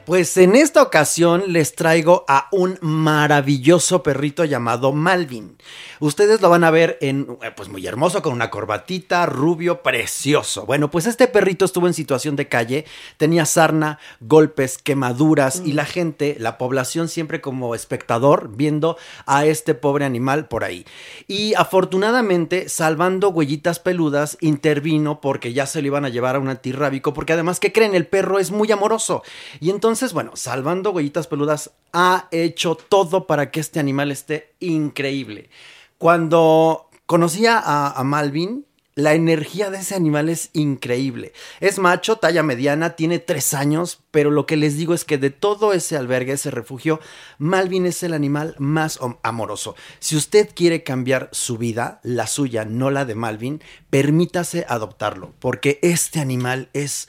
Pues 0.05 0.37
en 0.37 0.55
esta 0.55 0.83
ocasión 0.83 1.45
les 1.47 1.75
traigo 1.75 2.25
a 2.29 2.49
un 2.51 2.77
maravilloso 2.83 4.03
perrito 4.03 4.45
llamado 4.45 4.93
Malvin. 4.93 5.57
Ustedes 6.05 6.43
lo 6.43 6.51
van 6.51 6.65
a 6.65 6.71
ver 6.71 6.99
en, 7.01 7.39
eh, 7.43 7.51
pues 7.57 7.71
muy 7.71 7.87
hermoso, 7.87 8.21
con 8.21 8.35
una 8.35 8.51
corbatita, 8.51 9.25
rubio, 9.25 9.81
precioso. 9.81 10.67
Bueno, 10.67 10.91
pues 10.91 11.07
este 11.07 11.29
perrito 11.29 11.65
estuvo 11.65 11.87
en 11.87 11.95
situación 11.95 12.37
de 12.37 12.47
calle, 12.47 12.85
tenía 13.17 13.47
sarna, 13.47 13.99
golpes, 14.21 14.77
quemaduras 14.77 15.63
y 15.65 15.73
la 15.73 15.87
gente, 15.87 16.37
la 16.39 16.59
población 16.59 17.09
siempre 17.09 17.41
como 17.41 17.75
espectador 17.75 18.51
viendo 18.55 18.99
a 19.25 19.47
este 19.47 19.73
pobre 19.73 20.05
animal 20.05 20.47
por 20.47 20.63
ahí. 20.63 20.85
Y 21.27 21.55
afortunadamente, 21.55 22.69
salvando 22.69 23.31
huellitas 23.31 23.79
peludas, 23.79 24.37
intervino 24.43 25.23
porque 25.23 25.55
ya 25.55 25.65
se 25.65 25.81
lo 25.81 25.87
iban 25.87 26.05
a 26.05 26.11
llevar 26.11 26.37
a 26.37 26.39
un 26.39 26.51
antirrábico, 26.51 27.15
porque 27.15 27.33
además, 27.33 27.61
¿qué 27.61 27.73
creen? 27.73 27.95
El 27.95 28.07
perro 28.07 28.39
es 28.39 28.51
muy 28.51 28.71
amoroso. 28.71 29.23
Y 29.59 29.71
entonces, 29.71 30.13
bueno, 30.13 30.33
salvando 30.35 30.91
huellitas 30.91 31.29
peludas, 31.29 31.71
ha 31.95 32.29
hecho 32.31 32.75
todo 32.75 33.27
para 33.27 33.51
que 33.51 33.61
este 33.61 33.81
animal 33.81 34.11
esté 34.11 34.53
increíble. 34.67 35.51
Cuando 35.99 36.91
conocía 37.07 37.61
a, 37.65 38.03
Malvin, 38.05 38.67
la 38.95 39.15
energía 39.15 39.71
de 39.71 39.79
ese 39.79 39.95
animal 39.95 40.29
es 40.29 40.51
increíble. 40.53 41.33
Es 41.61 41.79
macho, 41.79 42.17
talla 42.17 42.43
mediana, 42.43 42.95
tiene 42.95 43.19
tres 43.19 43.55
años, 43.55 44.01
pero 44.11 44.31
lo 44.31 44.47
que 44.47 44.57
les 44.57 44.77
digo 44.77 44.95
es 44.95 45.05
que 45.05 45.19
de 45.19 45.31
todo 45.31 45.73
ese 45.73 45.97
albergue, 45.97 46.33
ese 46.33 46.51
refugio, 46.51 47.01
Malvin 47.39 47.87
es 47.87 48.03
el 48.03 48.15
animal 48.15 48.55
más 48.59 49.01
amoroso. 49.23 49.75
Si 49.99 50.17
usted 50.17 50.51
quiere 50.55 50.85
cambiar 50.85 51.29
su 51.33 51.59
vida, 51.59 52.01
la 52.03 52.27
suya, 52.27 52.65
no 52.65 52.91
la 52.91 53.05
de 53.05 53.17
Malvin, 53.17 53.63
permítase 53.91 54.65
adoptarlo, 54.69 55.35
porque 55.41 55.81
este 55.83 56.21
animal 56.21 56.69
es, 56.73 57.07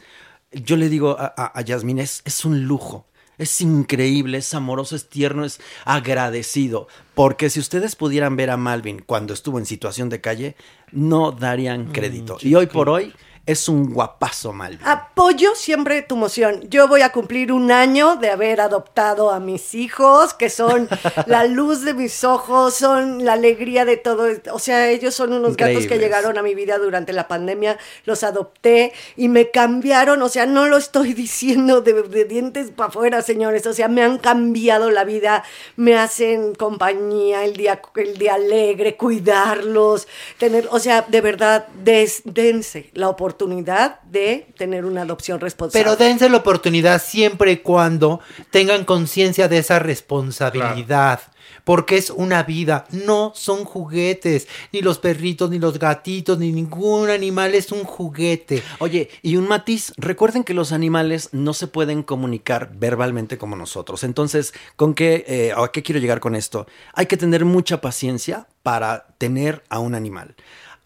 yo 0.52 0.76
le 0.76 0.90
digo 0.90 1.18
a, 1.20 1.34
a, 1.38 1.62
es, 1.62 2.22
es 2.26 2.46
un 2.46 2.64
lujo. 2.64 3.08
Es 3.38 3.62
increíble, 3.62 4.38
es 4.38 4.54
amoroso, 4.54 4.96
es 4.96 5.10
tierno, 5.10 5.46
es 5.46 5.60
agradecido. 5.84 6.88
Porque 7.14 7.50
si 7.50 7.60
ustedes 7.60 7.96
pudieran 7.96 8.36
ver 8.36 8.50
a 8.50 8.58
Malvin 8.58 9.02
cuando 9.06 9.34
estuvo 9.34 9.60
en 9.60 9.66
situación 9.66 10.10
de 10.10 10.22
calle, 10.22 10.56
no 10.92 11.32
darían 11.32 11.92
crédito. 11.92 12.38
y 12.42 12.56
hoy 12.56 12.68
por 12.68 12.90
hoy 12.90 13.14
es 13.46 13.70
un 13.70 13.94
guapazo 13.94 14.54
Malvin. 14.54 14.80
Apoyo 14.88 15.54
siempre 15.54 16.02
tu 16.02 16.16
moción. 16.16 16.62
Yo 16.70 16.88
voy 16.88 17.02
a 17.04 17.12
cumplir 17.12 17.52
un 17.52 17.72
año 17.72 18.16
de 18.16 18.32
haber 18.32 18.60
adoptado 18.60 19.30
a 19.30 19.40
mis 19.40 19.76
hijos, 19.76 20.34
que 20.34 20.50
son 20.50 20.90
la 21.28 21.46
luz 21.46 21.84
de 21.84 21.94
mis 21.94 22.24
ojos, 22.24 22.74
son 22.74 23.24
la 23.24 23.34
alegría 23.34 23.86
de 23.86 23.98
todo. 23.98 24.26
O 24.52 24.58
sea, 24.58 24.90
ellos 24.90 25.14
son 25.14 25.32
unos 25.34 25.58
gatos 25.58 25.86
que 25.86 26.00
llegaron 26.00 26.40
a 26.40 26.42
mi 26.42 26.56
vida 26.56 26.80
durante 26.80 27.14
la 27.14 27.28
pandemia, 27.28 27.78
los 28.06 28.24
adopté 28.24 28.94
y 29.16 29.28
me 29.30 29.52
cambiaron. 29.52 30.24
O 30.24 30.30
sea, 30.30 30.48
no 30.48 30.66
lo 30.66 30.78
estoy 30.78 31.14
diciendo 31.26 31.82
de, 31.82 32.02
de 32.02 32.26
dientes 32.26 32.72
para 32.72 32.90
afuera, 32.90 33.22
señores. 33.22 33.68
O 33.68 33.74
sea, 33.74 33.88
me 33.90 34.02
han 34.02 34.18
cambiado 34.18 34.90
la 34.90 35.04
vida, 35.04 35.44
me 35.76 35.96
hacen 35.96 36.56
compañía, 36.56 37.46
el 37.46 37.56
día, 37.56 37.80
el 37.96 38.18
día 38.18 38.34
alegre, 38.34 38.98
cuidarlos, 38.98 40.08
tener, 40.40 40.68
o 40.72 40.80
sea, 40.80 41.04
de 41.08 41.22
verdad, 41.22 41.68
des- 41.84 42.22
dense 42.26 42.90
la 42.94 43.08
oportunidad 43.10 43.35
de 43.38 44.54
tener 44.58 44.86
una 44.86 45.02
adopción 45.02 45.40
responsable. 45.40 45.84
Pero 45.84 45.96
dense 45.96 46.30
la 46.30 46.38
oportunidad 46.38 47.02
siempre 47.02 47.52
y 47.52 47.58
cuando 47.58 48.20
tengan 48.52 48.86
conciencia 48.86 49.48
de 49.48 49.60
esa 49.60 49.80
responsabilidad. 49.80 51.22
Porque 51.64 51.98
es 51.98 52.12
una 52.12 52.44
vida, 52.44 52.86
no 52.92 53.32
son 53.36 53.66
juguetes. 53.66 54.48
Ni 54.72 54.82
los 54.82 55.00
perritos, 55.00 55.50
ni 55.50 55.58
los 55.58 55.80
gatitos, 55.80 56.38
ni 56.38 56.52
ningún 56.52 57.10
animal 57.10 57.56
es 57.56 57.72
un 57.72 57.84
juguete. 57.84 58.62
Oye, 58.78 59.10
y 59.24 59.36
un 59.36 59.48
matiz, 59.48 59.92
recuerden 59.98 60.44
que 60.44 60.54
los 60.54 60.72
animales 60.72 61.30
no 61.32 61.54
se 61.54 61.66
pueden 61.66 62.04
comunicar 62.04 62.72
verbalmente 62.76 63.40
como 63.40 63.56
nosotros. 63.56 64.04
Entonces, 64.04 64.54
¿con 64.76 64.94
qué, 64.94 65.26
eh, 65.28 65.54
a 65.56 65.72
qué 65.72 65.82
quiero 65.82 66.00
llegar 66.00 66.20
con 66.20 66.36
esto? 66.36 66.68
Hay 66.94 67.08
que 67.08 67.18
tener 67.18 67.46
mucha 67.46 67.82
paciencia 67.82 68.48
para 68.62 69.08
tener 69.18 69.64
a 69.70 69.80
un 69.80 69.96
animal. 69.96 70.36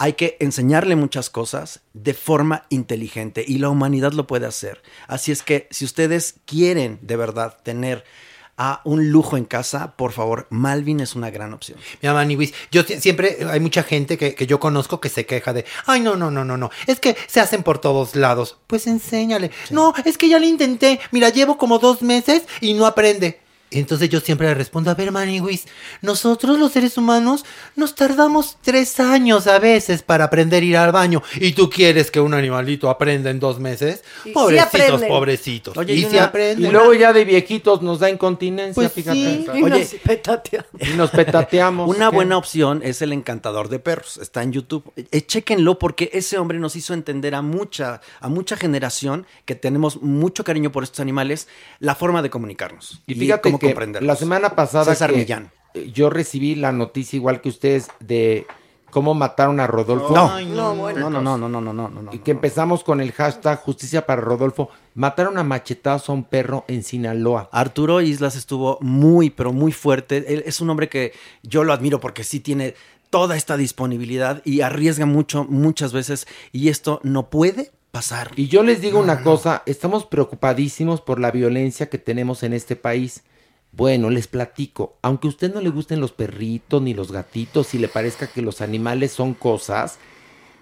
Hay 0.01 0.13
que 0.13 0.37
enseñarle 0.39 0.95
muchas 0.95 1.29
cosas 1.29 1.81
de 1.93 2.13
forma 2.13 2.63
inteligente 2.69 3.43
y 3.45 3.57
la 3.57 3.67
humanidad 3.69 4.13
lo 4.13 4.27
puede 4.27 4.45
hacer. 4.47 4.81
Así 5.07 5.31
es 5.33 5.43
que 5.43 5.67
si 5.71 5.83
ustedes 5.83 6.35
quieren 6.45 6.99
de 7.01 7.17
verdad 7.17 7.57
tener 7.63 8.05
a 8.61 8.81
un 8.85 9.09
lujo 9.11 9.35
en 9.37 9.45
casa, 9.45 9.95
por 9.97 10.11
favor, 10.11 10.47
Malvin 10.49 10.99
es 11.01 11.15
una 11.15 11.29
gran 11.31 11.53
opción. 11.53 11.77
Mi 12.01 12.07
mamá 12.07 12.25
Niwis, 12.25 12.53
yo 12.71 12.83
si- 12.83 12.99
siempre 12.99 13.37
hay 13.49 13.59
mucha 13.61 13.83
gente 13.83 14.17
que, 14.17 14.35
que 14.35 14.47
yo 14.47 14.59
conozco 14.59 14.99
que 14.99 15.07
se 15.09 15.25
queja 15.25 15.53
de, 15.53 15.63
ay, 15.85 15.99
no, 16.01 16.15
no, 16.17 16.29
no, 16.31 16.43
no, 16.43 16.57
no, 16.57 16.69
es 16.87 16.99
que 16.99 17.15
se 17.27 17.39
hacen 17.41 17.63
por 17.63 17.79
todos 17.79 18.15
lados. 18.15 18.57
Pues 18.67 18.87
enséñale. 18.87 19.51
No, 19.69 19.93
es 20.05 20.17
que 20.17 20.27
ya 20.29 20.39
le 20.39 20.47
intenté. 20.47 20.99
Mira, 21.11 21.29
llevo 21.29 21.57
como 21.57 21.79
dos 21.79 22.01
meses 22.01 22.43
y 22.61 22.73
no 22.73 22.85
aprende. 22.85 23.39
Entonces 23.71 24.09
yo 24.09 24.19
siempre 24.19 24.47
le 24.47 24.53
respondo, 24.55 24.89
a 24.91 24.95
ver, 24.95 25.11
Maniwis, 25.11 25.65
nosotros 26.01 26.57
los 26.57 26.71
seres 26.71 26.97
humanos 26.97 27.45
nos 27.75 27.95
tardamos 27.95 28.57
tres 28.61 28.99
años 28.99 29.47
a 29.47 29.59
veces 29.59 30.01
para 30.01 30.25
aprender 30.25 30.63
a 30.63 30.65
ir 30.65 30.77
al 30.77 30.91
baño. 30.91 31.21
¿Y 31.35 31.51
tú 31.51 31.69
quieres 31.69 32.09
que 32.11 32.19
un 32.19 32.33
animalito 32.33 32.89
aprenda 32.89 33.29
en 33.29 33.39
dos 33.39 33.59
meses? 33.59 34.03
Sí 34.23 34.31
Pobrecitos, 34.31 35.01
pobrecitos. 35.03 35.77
Oye, 35.77 35.93
y 35.93 35.99
y, 35.99 36.05
si 36.05 36.17
una- 36.17 36.31
y 36.57 36.71
luego 36.71 36.93
ya 36.93 37.13
de 37.13 37.25
viejitos 37.25 37.81
nos 37.81 37.99
da 37.99 38.09
incontinencia, 38.09 38.73
Pues 38.73 38.91
fíjate. 38.91 39.17
sí, 39.19 39.45
Y 39.53 39.63
Oye, 39.63 39.79
nos 39.79 39.87
petateamos. 40.03 40.69
Y 40.81 40.97
nos 40.97 41.09
petateamos. 41.11 41.89
Una 41.95 42.09
¿qué? 42.09 42.15
buena 42.15 42.37
opción 42.37 42.81
es 42.83 43.01
el 43.01 43.13
encantador 43.13 43.69
de 43.69 43.79
perros. 43.79 44.17
Está 44.17 44.41
en 44.43 44.51
YouTube. 44.51 44.91
Eh, 44.95 45.21
chéquenlo 45.21 45.77
porque 45.79 46.09
ese 46.13 46.37
hombre 46.37 46.59
nos 46.59 46.75
hizo 46.75 46.93
entender 46.93 47.35
a 47.35 47.41
mucha, 47.41 48.01
a 48.19 48.29
mucha 48.29 48.57
generación 48.57 49.25
que 49.45 49.55
tenemos 49.55 50.01
mucho 50.01 50.43
cariño 50.43 50.71
por 50.71 50.83
estos 50.83 50.99
animales, 50.99 51.47
la 51.79 51.95
forma 51.95 52.21
de 52.21 52.29
comunicarnos. 52.29 53.01
Y 53.05 53.13
fíjate 53.15 53.58
cómo 53.59 53.69
que 53.69 53.73
comprenderlos. 53.73 54.07
la 54.07 54.15
semana 54.15 54.55
pasada 54.55 54.85
César 54.85 55.11
que 55.11 55.17
Millán. 55.17 55.51
yo 55.93 56.09
recibí 56.09 56.55
la 56.55 56.71
noticia 56.71 57.17
igual 57.17 57.41
que 57.41 57.49
ustedes 57.49 57.89
de 57.99 58.47
cómo 58.89 59.13
mataron 59.13 59.59
a 59.59 59.67
Rodolfo. 59.67 60.13
No. 60.13 60.39
No, 60.41 60.75
bueno. 60.75 61.09
No, 61.09 61.21
no, 61.21 61.37
no, 61.37 61.37
no, 61.37 61.61
no, 61.61 61.73
no, 61.73 61.89
no, 61.89 62.01
no. 62.01 62.13
Y 62.13 62.19
que 62.19 62.31
empezamos 62.31 62.83
con 62.83 63.01
el 63.01 63.11
hashtag 63.11 63.61
justicia 63.61 64.05
para 64.05 64.21
Rodolfo. 64.21 64.69
Mataron 64.95 65.37
a 65.37 65.43
machetazo 65.43 66.11
a 66.11 66.15
un 66.15 66.23
perro 66.23 66.65
en 66.67 66.83
Sinaloa. 66.83 67.49
Arturo 67.51 68.01
Islas 68.01 68.35
estuvo 68.35 68.77
muy, 68.81 69.29
pero 69.29 69.53
muy 69.53 69.71
fuerte. 69.71 70.17
Él 70.27 70.43
es 70.45 70.59
un 70.61 70.69
hombre 70.69 70.89
que 70.89 71.13
yo 71.43 71.63
lo 71.63 71.73
admiro 71.73 71.99
porque 71.99 72.23
sí 72.23 72.39
tiene 72.39 72.75
toda 73.09 73.35
esta 73.35 73.57
disponibilidad 73.57 74.41
y 74.45 74.61
arriesga 74.61 75.05
mucho, 75.05 75.45
muchas 75.45 75.93
veces. 75.93 76.27
Y 76.51 76.69
esto 76.69 76.99
no 77.03 77.29
puede 77.29 77.71
pasar. 77.91 78.31
Y 78.35 78.47
yo 78.47 78.63
les 78.63 78.81
digo 78.81 78.99
una 78.99 79.23
cosa, 79.23 79.63
estamos 79.65 80.05
preocupadísimos 80.05 81.01
por 81.01 81.19
la 81.19 81.31
violencia 81.31 81.89
que 81.89 81.97
tenemos 81.97 82.43
en 82.43 82.53
este 82.53 82.75
país. 82.75 83.23
Bueno, 83.71 84.09
les 84.09 84.27
platico, 84.27 84.97
aunque 85.01 85.27
a 85.27 85.29
usted 85.29 85.53
no 85.53 85.61
le 85.61 85.69
gusten 85.69 85.99
los 86.01 86.11
perritos 86.11 86.81
ni 86.81 86.93
los 86.93 87.11
gatitos 87.11 87.73
y 87.73 87.77
le 87.77 87.87
parezca 87.87 88.27
que 88.27 88.41
los 88.41 88.61
animales 88.61 89.11
son 89.11 89.33
cosas, 89.33 89.99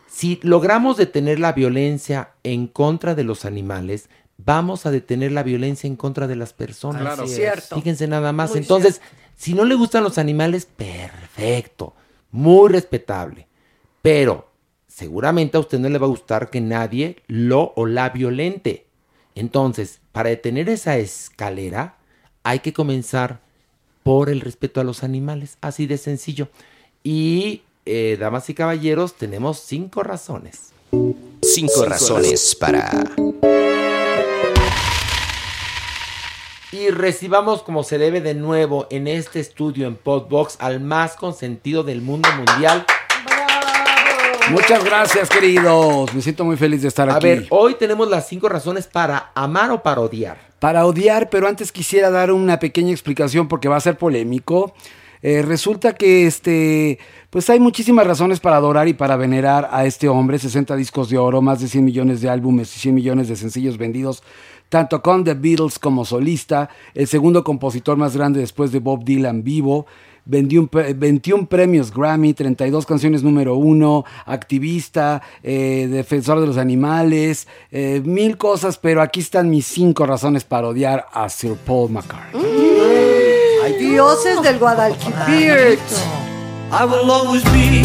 Si 0.10 0.40
logramos 0.42 0.98
detener 0.98 1.38
la 1.38 1.52
violencia 1.52 2.32
en 2.44 2.68
contra 2.68 3.14
de 3.14 3.26
los 3.26 3.44
animales, 3.44 4.10
vamos 4.38 4.86
a 4.86 4.92
detener 4.92 5.32
la 5.34 5.44
violencia 5.44 5.88
en 5.88 5.96
contra 5.98 6.28
de 6.28 6.36
las 6.36 6.54
personas. 6.54 7.02
Claro. 7.02 7.24
Es. 7.26 7.36
Cierto. 7.36 7.76
Fíjense 7.76 8.08
nada 8.08 8.32
más. 8.32 8.52
Muy 8.52 8.60
Entonces, 8.60 9.02
si 9.36 9.54
no 9.54 9.66
le 9.66 9.76
gustan 9.76 10.04
los 10.04 10.18
animales, 10.18 10.66
perfecto, 10.66 11.94
muy 12.32 12.70
respetable. 12.70 13.48
Pero 14.02 14.50
seguramente 14.88 15.58
a 15.58 15.60
usted 15.60 15.80
no 15.80 15.90
le 15.90 16.00
va 16.00 16.06
a 16.08 16.10
gustar 16.10 16.50
que 16.50 16.62
nadie 16.62 17.18
lo 17.28 17.74
o 17.76 17.86
la 17.86 18.10
violente. 18.10 18.88
Entonces, 19.36 20.00
para 20.14 20.30
detener 20.30 20.70
esa 20.70 20.98
escalera, 20.98 21.97
hay 22.48 22.60
que 22.60 22.72
comenzar 22.72 23.42
por 24.04 24.30
el 24.30 24.40
respeto 24.40 24.80
a 24.80 24.86
los 24.86 25.04
animales, 25.04 25.58
así 25.60 25.86
de 25.86 25.98
sencillo. 25.98 26.48
Y, 27.04 27.64
eh, 27.86 28.16
damas 28.18 28.50
y 28.50 28.54
caballeros, 28.54 29.16
tenemos 29.16 29.60
cinco 29.60 30.02
razones. 30.02 30.72
Cinco 31.42 31.84
razones 31.84 32.56
para... 32.56 32.90
Y 36.72 36.90
recibamos 36.90 37.64
como 37.64 37.84
se 37.84 37.98
debe 37.98 38.22
de 38.22 38.34
nuevo 38.34 38.88
en 38.92 39.08
este 39.10 39.42
estudio 39.42 39.86
en 39.86 39.96
Podbox 39.96 40.56
al 40.60 40.80
más 40.80 41.18
consentido 41.18 41.84
del 41.84 42.02
mundo 42.02 42.30
mundial. 42.32 42.86
Muchas 44.52 44.84
gracias, 44.84 45.30
queridos. 45.30 46.14
Me 46.14 46.22
siento 46.22 46.46
muy 46.46 46.56
feliz 46.56 46.82
de 46.82 46.88
estar 46.88 47.10
A 47.10 47.16
aquí. 47.16 47.28
ver, 47.28 47.48
hoy 47.50 47.76
tenemos 47.76 48.10
las 48.10 48.28
cinco 48.28 48.48
razones 48.48 48.88
para 48.88 49.32
amar 49.36 49.72
o 49.72 49.84
para 49.84 50.00
odiar. 50.02 50.38
Para 50.60 50.86
odiar, 50.86 51.30
pero 51.30 51.48
antes 51.48 51.72
quisiera 51.72 52.10
dar 52.10 52.32
una 52.32 52.58
pequeña 52.58 52.92
explicación 52.92 53.48
porque 53.48 53.68
va 53.68 53.76
a 53.76 53.82
ser 53.82 53.98
polémico. 53.98 54.74
Eh, 55.22 55.42
resulta 55.42 55.96
que 55.96 56.28
este, 56.28 56.98
pues 57.30 57.50
hay 57.50 57.60
muchísimas 57.60 58.08
razones 58.08 58.40
para 58.40 58.56
adorar 58.56 58.88
y 58.88 58.94
para 58.94 59.18
venerar 59.18 59.68
a 59.72 59.86
este 59.86 60.08
hombre. 60.08 60.40
60 60.40 60.76
discos 60.78 61.10
de 61.10 61.18
oro, 61.18 61.42
más 61.42 61.60
de 61.60 61.68
100 61.68 61.84
millones 61.84 62.22
de 62.22 62.30
álbumes 62.30 62.74
y 62.76 62.80
100 62.80 62.96
millones 62.96 63.28
de 63.28 63.36
sencillos 63.36 63.78
vendidos, 63.78 64.24
tanto 64.70 65.02
con 65.02 65.26
The 65.26 65.34
Beatles 65.34 65.78
como 65.78 66.06
solista. 66.06 66.70
El 66.94 67.08
segundo 67.08 67.44
compositor 67.44 67.98
más 67.98 68.16
grande 68.16 68.40
después 68.40 68.72
de 68.72 68.80
Bob 68.80 69.04
Dylan 69.04 69.44
vivo. 69.44 69.88
21, 70.28 70.68
pre- 70.68 70.94
21 70.94 71.48
premios 71.48 71.92
Grammy, 71.94 72.34
32 72.34 72.86
canciones 72.86 73.24
número 73.24 73.56
uno, 73.56 74.06
activista, 74.26 75.22
eh, 75.44 75.88
defensor 75.90 76.40
de 76.42 76.48
los 76.48 76.58
animales, 76.58 77.48
eh, 77.72 78.02
mil 78.04 78.38
cosas, 78.38 78.78
pero 78.78 79.02
aquí 79.02 79.22
están 79.22 79.50
mis 79.50 79.66
cinco 79.66 80.06
razones 80.06 80.44
para 80.44 80.68
odiar 80.68 81.06
a 81.12 81.30
Sir 81.30 81.56
Paul 81.66 81.92
McCartney. 81.92 82.42
Dioses 83.80 84.42
del 84.42 84.58
Guadalquivir. 84.60 85.78
I 86.72 86.84
will 86.86 87.10
always 87.12 87.44
be 87.46 87.82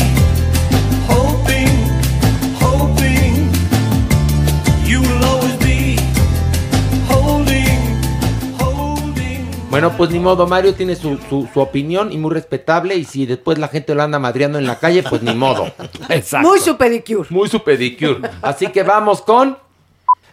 Bueno, 9.72 9.96
pues 9.96 10.10
ni 10.10 10.18
modo, 10.18 10.46
Mario 10.46 10.74
tiene 10.74 10.94
su, 10.94 11.16
su- 11.30 11.48
su 11.52 11.58
opinión 11.60 12.12
y 12.12 12.18
muy 12.18 12.30
respetable. 12.32 12.94
Y 12.94 13.04
si 13.04 13.24
después 13.24 13.58
la 13.58 13.68
gente 13.68 13.94
lo 13.94 14.02
anda 14.02 14.18
madreando 14.18 14.58
en 14.58 14.66
la 14.66 14.78
calle, 14.78 15.02
pues 15.02 15.22
ni 15.22 15.34
modo. 15.34 15.64
Exacto. 16.10 16.46
Muy 16.46 16.60
su 16.60 16.76
pedicure. 16.76 17.26
Muy 17.30 17.48
su 17.48 17.64
pedicure. 17.64 18.20
Así 18.42 18.66
que 18.66 18.82
vamos 18.82 19.22
con. 19.22 19.56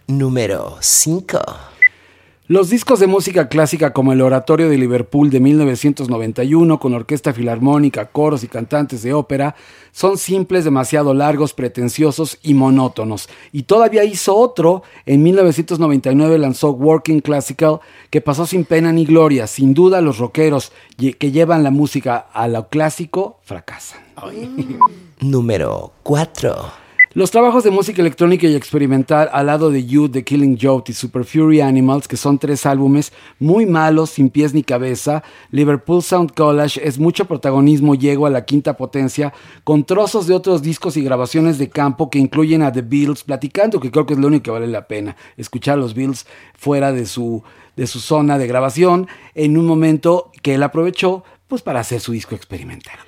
Número 0.06 0.76
5. 0.80 1.38
Los 2.50 2.68
discos 2.68 2.98
de 2.98 3.06
música 3.06 3.48
clásica 3.48 3.92
como 3.92 4.12
el 4.12 4.20
Oratorio 4.20 4.68
de 4.68 4.76
Liverpool 4.76 5.30
de 5.30 5.38
1991 5.38 6.80
con 6.80 6.94
orquesta 6.94 7.32
filarmónica, 7.32 8.06
coros 8.06 8.42
y 8.42 8.48
cantantes 8.48 9.04
de 9.04 9.12
ópera 9.12 9.54
son 9.92 10.18
simples, 10.18 10.64
demasiado 10.64 11.14
largos, 11.14 11.54
pretenciosos 11.54 12.40
y 12.42 12.54
monótonos. 12.54 13.28
Y 13.52 13.62
todavía 13.62 14.02
hizo 14.02 14.34
otro, 14.34 14.82
en 15.06 15.22
1999 15.22 16.38
lanzó 16.38 16.72
Working 16.72 17.20
Classical 17.20 17.78
que 18.10 18.20
pasó 18.20 18.44
sin 18.46 18.64
pena 18.64 18.92
ni 18.92 19.04
gloria. 19.04 19.46
Sin 19.46 19.72
duda 19.72 20.00
los 20.00 20.18
rockeros 20.18 20.72
que 20.96 21.30
llevan 21.30 21.62
la 21.62 21.70
música 21.70 22.16
a 22.16 22.48
lo 22.48 22.66
clásico 22.66 23.38
fracasan. 23.44 24.00
Número 25.20 25.92
4. 26.02 26.79
Los 27.12 27.32
trabajos 27.32 27.64
de 27.64 27.72
música 27.72 28.02
electrónica 28.02 28.46
y 28.46 28.54
experimental 28.54 29.28
al 29.32 29.46
lado 29.46 29.72
de 29.72 29.84
You, 29.84 30.08
The 30.08 30.22
Killing 30.22 30.56
Joke 30.62 30.92
y 30.92 30.94
Super 30.94 31.24
Fury 31.24 31.60
Animals, 31.60 32.06
que 32.06 32.16
son 32.16 32.38
tres 32.38 32.66
álbumes 32.66 33.12
muy 33.40 33.66
malos, 33.66 34.10
sin 34.10 34.30
pies 34.30 34.54
ni 34.54 34.62
cabeza, 34.62 35.24
Liverpool 35.50 36.04
Sound 36.04 36.32
Collage 36.34 36.80
es 36.86 37.00
mucho 37.00 37.24
protagonismo, 37.24 37.96
llego 37.96 38.26
a 38.26 38.30
la 38.30 38.44
quinta 38.44 38.76
potencia, 38.76 39.32
con 39.64 39.82
trozos 39.82 40.28
de 40.28 40.34
otros 40.34 40.62
discos 40.62 40.96
y 40.96 41.02
grabaciones 41.02 41.58
de 41.58 41.68
campo 41.68 42.10
que 42.10 42.20
incluyen 42.20 42.62
a 42.62 42.70
The 42.70 42.82
Beatles 42.82 43.24
platicando, 43.24 43.80
que 43.80 43.90
creo 43.90 44.06
que 44.06 44.14
es 44.14 44.20
lo 44.20 44.28
único 44.28 44.44
que 44.44 44.50
vale 44.52 44.68
la 44.68 44.86
pena, 44.86 45.16
escuchar 45.36 45.74
a 45.74 45.80
los 45.80 45.94
Beatles 45.94 46.28
fuera 46.54 46.92
de 46.92 47.06
su, 47.06 47.42
de 47.74 47.88
su 47.88 47.98
zona 47.98 48.38
de 48.38 48.46
grabación, 48.46 49.08
en 49.34 49.58
un 49.58 49.66
momento 49.66 50.30
que 50.42 50.54
él 50.54 50.62
aprovechó 50.62 51.24
pues 51.48 51.62
para 51.62 51.80
hacer 51.80 52.00
su 52.00 52.12
disco 52.12 52.36
experimental. 52.36 53.00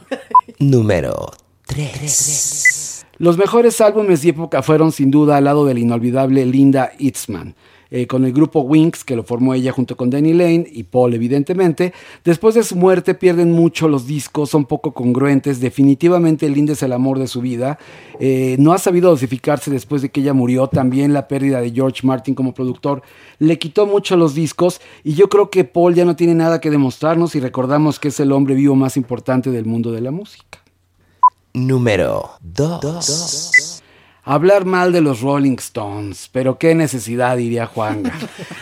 Número 0.58 1.30
3. 1.66 2.79
Los 3.20 3.36
mejores 3.36 3.82
álbumes 3.82 4.22
de 4.22 4.30
época 4.30 4.62
fueron 4.62 4.92
sin 4.92 5.10
duda 5.10 5.36
al 5.36 5.44
lado 5.44 5.66
del 5.66 5.76
inolvidable 5.76 6.46
Linda 6.46 6.92
Eastman, 6.98 7.54
eh, 7.90 8.06
con 8.06 8.24
el 8.24 8.32
grupo 8.32 8.60
Winx, 8.62 9.04
que 9.04 9.14
lo 9.14 9.24
formó 9.24 9.52
ella 9.52 9.72
junto 9.72 9.94
con 9.94 10.08
Danny 10.08 10.32
Lane 10.32 10.66
y 10.72 10.84
Paul, 10.84 11.12
evidentemente. 11.12 11.92
Después 12.24 12.54
de 12.54 12.62
su 12.62 12.76
muerte 12.76 13.12
pierden 13.12 13.52
mucho 13.52 13.88
los 13.88 14.06
discos, 14.06 14.48
son 14.48 14.64
poco 14.64 14.92
congruentes. 14.94 15.60
Definitivamente 15.60 16.48
Linda 16.48 16.72
es 16.72 16.82
el 16.82 16.94
amor 16.94 17.18
de 17.18 17.26
su 17.26 17.42
vida. 17.42 17.78
Eh, 18.20 18.56
no 18.58 18.72
ha 18.72 18.78
sabido 18.78 19.10
dosificarse 19.10 19.70
después 19.70 20.00
de 20.00 20.08
que 20.08 20.22
ella 20.22 20.32
murió. 20.32 20.68
También 20.68 21.12
la 21.12 21.28
pérdida 21.28 21.60
de 21.60 21.72
George 21.72 22.06
Martin 22.06 22.34
como 22.34 22.54
productor 22.54 23.02
le 23.38 23.58
quitó 23.58 23.84
mucho 23.84 24.16
los 24.16 24.34
discos. 24.34 24.80
Y 25.04 25.12
yo 25.12 25.28
creo 25.28 25.50
que 25.50 25.64
Paul 25.64 25.94
ya 25.94 26.06
no 26.06 26.16
tiene 26.16 26.34
nada 26.34 26.58
que 26.58 26.70
demostrarnos 26.70 27.34
y 27.34 27.40
recordamos 27.40 28.00
que 28.00 28.08
es 28.08 28.18
el 28.18 28.32
hombre 28.32 28.54
vivo 28.54 28.76
más 28.76 28.96
importante 28.96 29.50
del 29.50 29.66
mundo 29.66 29.92
de 29.92 30.00
la 30.00 30.10
música. 30.10 30.59
Número 31.52 32.30
2. 32.42 33.82
Hablar 34.22 34.66
mal 34.66 34.92
de 34.92 35.00
los 35.00 35.22
Rolling 35.22 35.56
Stones, 35.58 36.28
pero 36.30 36.58
qué 36.58 36.76
necesidad, 36.76 37.36
diría 37.36 37.66
Juanga. 37.66 38.12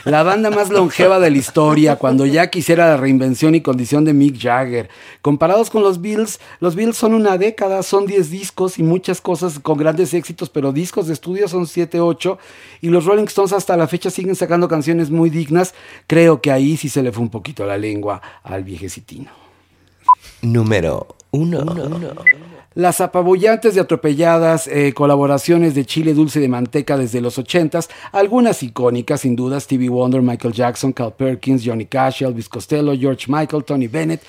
La 0.04 0.22
banda 0.22 0.50
más 0.50 0.70
longeva 0.70 1.18
de 1.18 1.30
la 1.30 1.36
historia, 1.36 1.96
cuando 1.96 2.24
ya 2.24 2.48
quisiera 2.48 2.88
la 2.88 2.96
reinvención 2.96 3.54
y 3.54 3.60
condición 3.60 4.06
de 4.06 4.14
Mick 4.14 4.40
Jagger. 4.40 4.88
Comparados 5.20 5.68
con 5.68 5.82
los 5.82 6.00
Beatles, 6.00 6.40
los 6.60 6.76
Beatles 6.76 6.96
son 6.96 7.12
una 7.12 7.36
década, 7.36 7.82
son 7.82 8.06
10 8.06 8.30
discos 8.30 8.78
y 8.78 8.82
muchas 8.82 9.20
cosas 9.20 9.58
con 9.58 9.76
grandes 9.76 10.14
éxitos, 10.14 10.48
pero 10.48 10.72
discos 10.72 11.08
de 11.08 11.12
estudio 11.12 11.48
son 11.48 11.66
7, 11.66 12.00
8. 12.00 12.38
Y 12.80 12.88
los 12.88 13.04
Rolling 13.04 13.24
Stones 13.24 13.52
hasta 13.52 13.76
la 13.76 13.88
fecha 13.88 14.08
siguen 14.08 14.36
sacando 14.36 14.68
canciones 14.68 15.10
muy 15.10 15.28
dignas. 15.28 15.74
Creo 16.06 16.40
que 16.40 16.52
ahí 16.52 16.78
sí 16.78 16.88
se 16.88 17.02
le 17.02 17.12
fue 17.12 17.22
un 17.22 17.30
poquito 17.30 17.66
la 17.66 17.76
lengua 17.76 18.22
al 18.44 18.64
viejecitino. 18.64 19.30
Número 20.40 21.16
1. 21.32 21.64
Las 22.78 23.00
apabullantes 23.00 23.74
de 23.74 23.80
atropelladas 23.80 24.68
eh, 24.68 24.92
colaboraciones 24.94 25.74
de 25.74 25.84
Chile 25.84 26.14
Dulce 26.14 26.38
de 26.38 26.46
Manteca 26.46 26.96
desde 26.96 27.20
los 27.20 27.36
80s, 27.36 27.88
algunas 28.12 28.62
icónicas 28.62 29.22
sin 29.22 29.34
duda, 29.34 29.58
Stevie 29.58 29.88
Wonder, 29.88 30.22
Michael 30.22 30.54
Jackson, 30.54 30.92
Carl 30.92 31.12
Perkins, 31.12 31.64
Johnny 31.66 31.86
Cash, 31.86 32.22
Elvis 32.22 32.48
Costello, 32.48 32.96
George 32.96 33.24
Michael, 33.26 33.64
Tony 33.64 33.88
Bennett 33.88 34.22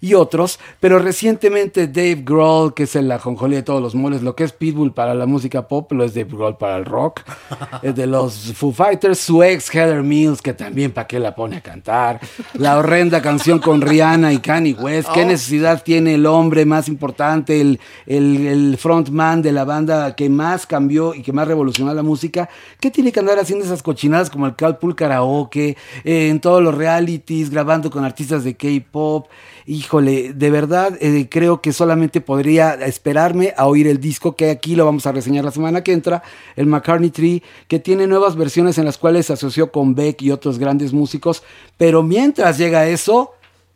y 0.00 0.14
otros, 0.14 0.60
pero 0.78 1.00
recientemente 1.00 1.88
Dave 1.88 2.22
Grohl, 2.24 2.74
que 2.74 2.84
es 2.84 2.94
el 2.94 3.10
ajonjolí 3.10 3.56
de 3.56 3.64
todos 3.64 3.82
los 3.82 3.96
moles, 3.96 4.22
lo 4.22 4.36
que 4.36 4.44
es 4.44 4.52
Pitbull 4.52 4.92
para 4.92 5.12
la 5.12 5.26
música 5.26 5.66
pop, 5.66 5.90
lo 5.90 6.04
es 6.04 6.14
Dave 6.14 6.30
Grohl 6.30 6.56
para 6.56 6.76
el 6.76 6.84
rock, 6.84 7.22
es 7.82 7.96
de 7.96 8.06
los 8.06 8.52
Foo 8.54 8.70
Fighters, 8.70 9.18
su 9.18 9.42
ex 9.42 9.68
Heather 9.74 10.04
Mills, 10.04 10.40
que 10.42 10.54
también 10.54 10.92
para 10.92 11.08
qué 11.08 11.18
la 11.18 11.34
pone 11.34 11.56
a 11.56 11.60
cantar, 11.60 12.20
la 12.54 12.78
horrenda 12.78 13.20
canción 13.20 13.58
con 13.58 13.80
Rihanna 13.80 14.32
y 14.32 14.38
Kanye 14.38 14.74
West, 14.74 15.08
qué 15.12 15.24
necesidad 15.24 15.82
tiene 15.82 16.14
el 16.14 16.26
hombre 16.26 16.64
más 16.66 16.86
importante, 16.86 17.60
el, 17.60 17.80
el, 18.06 18.76
frontman 18.78 19.42
de 19.42 19.52
la 19.52 19.64
banda 19.64 20.14
que 20.14 20.28
más 20.28 20.66
cambió 20.66 21.14
y 21.14 21.22
que 21.22 21.32
más 21.32 21.48
revolucionó 21.48 21.92
la 21.94 22.02
música, 22.02 22.48
¿qué 22.80 22.90
tiene 22.90 23.12
que 23.12 23.20
andar 23.20 23.38
haciendo 23.38 23.64
esas 23.64 23.82
cochinadas 23.82 24.30
como 24.30 24.46
el 24.46 24.56
Carpool 24.56 24.94
Karaoke, 24.94 25.76
eh, 26.04 26.28
en 26.28 26.40
todos 26.40 26.62
los 26.62 26.74
realities, 26.74 27.50
grabando 27.50 27.90
con 27.90 28.04
artistas 28.04 28.44
de 28.44 28.54
K-pop? 28.54 29.28
Híjole, 29.66 30.32
de 30.32 30.50
verdad 30.50 30.96
eh, 31.00 31.28
creo 31.28 31.60
que 31.60 31.72
solamente 31.72 32.20
podría 32.20 32.74
esperarme 32.74 33.52
a 33.56 33.66
oír 33.66 33.88
el 33.88 34.00
disco 34.00 34.36
que 34.36 34.50
aquí 34.50 34.76
lo 34.76 34.84
vamos 34.84 35.06
a 35.06 35.12
reseñar 35.12 35.44
la 35.44 35.50
semana 35.50 35.82
que 35.82 35.92
entra, 35.92 36.22
el 36.54 36.66
McCartney 36.66 37.10
Tree, 37.10 37.42
que 37.66 37.80
tiene 37.80 38.06
nuevas 38.06 38.36
versiones 38.36 38.78
en 38.78 38.84
las 38.84 38.96
cuales 38.96 39.26
se 39.26 39.32
asoció 39.32 39.72
con 39.72 39.94
Beck 39.94 40.22
y 40.22 40.30
otros 40.30 40.58
grandes 40.58 40.92
músicos, 40.92 41.42
pero 41.76 42.02
mientras 42.02 42.58
llega 42.58 42.86
eso, 42.86 43.32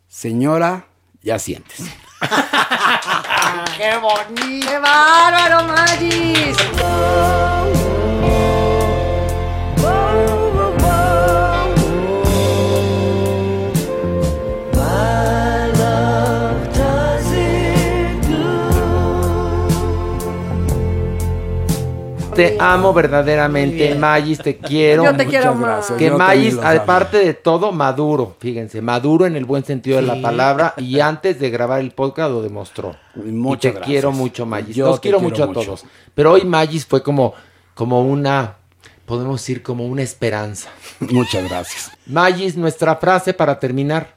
señora, 0.07 0.87
ya 1.23 1.39
sientes. 1.39 1.81
¡Qué 3.77 3.97
bonito! 3.97 4.67
¡Qué 4.67 4.77
bárbaro, 4.79 5.63
Magis! 5.63 6.57
Te 22.33 22.57
amo 22.59 22.93
verdaderamente, 22.93 23.95
Magis, 23.95 24.39
te 24.39 24.57
quiero. 24.57 25.03
Yo 25.05 25.15
te 25.15 25.25
quiero 25.25 25.53
Muchas 25.55 25.59
más. 25.59 25.89
gracias. 25.89 25.97
Que 25.99 26.11
Magis, 26.11 26.57
aparte 26.57 27.17
de 27.17 27.33
todo, 27.33 27.71
maduro, 27.71 28.35
fíjense, 28.39 28.81
maduro 28.81 29.25
en 29.25 29.35
el 29.35 29.45
buen 29.45 29.63
sentido 29.63 29.97
de 29.97 30.03
la 30.03 30.21
palabra 30.21 30.73
y 30.77 30.99
antes 31.01 31.39
de 31.39 31.49
grabar 31.49 31.79
el 31.81 31.91
podcast 31.91 32.31
lo 32.31 32.41
demostró. 32.41 32.95
Muchas 33.15 33.57
y 33.57 33.61
te 33.61 33.69
gracias. 33.71 33.85
quiero 33.87 34.11
mucho, 34.11 34.45
Magis. 34.45 34.75
Yo 34.75 34.87
Los 34.87 34.95
te 34.99 35.09
quiero, 35.09 35.19
quiero 35.19 35.29
mucho 35.29 35.43
a 35.43 35.53
todos. 35.53 35.85
Pero 36.13 36.31
hoy 36.33 36.45
Magis 36.45 36.85
fue 36.85 37.03
como, 37.03 37.33
como 37.73 38.01
una, 38.01 38.55
podemos 39.05 39.41
decir, 39.41 39.61
como 39.63 39.85
una 39.85 40.01
esperanza. 40.01 40.69
Muchas 40.99 41.47
gracias. 41.49 41.91
Magis, 42.05 42.55
nuestra 42.57 42.95
frase 42.95 43.33
para 43.33 43.59
terminar. 43.59 44.15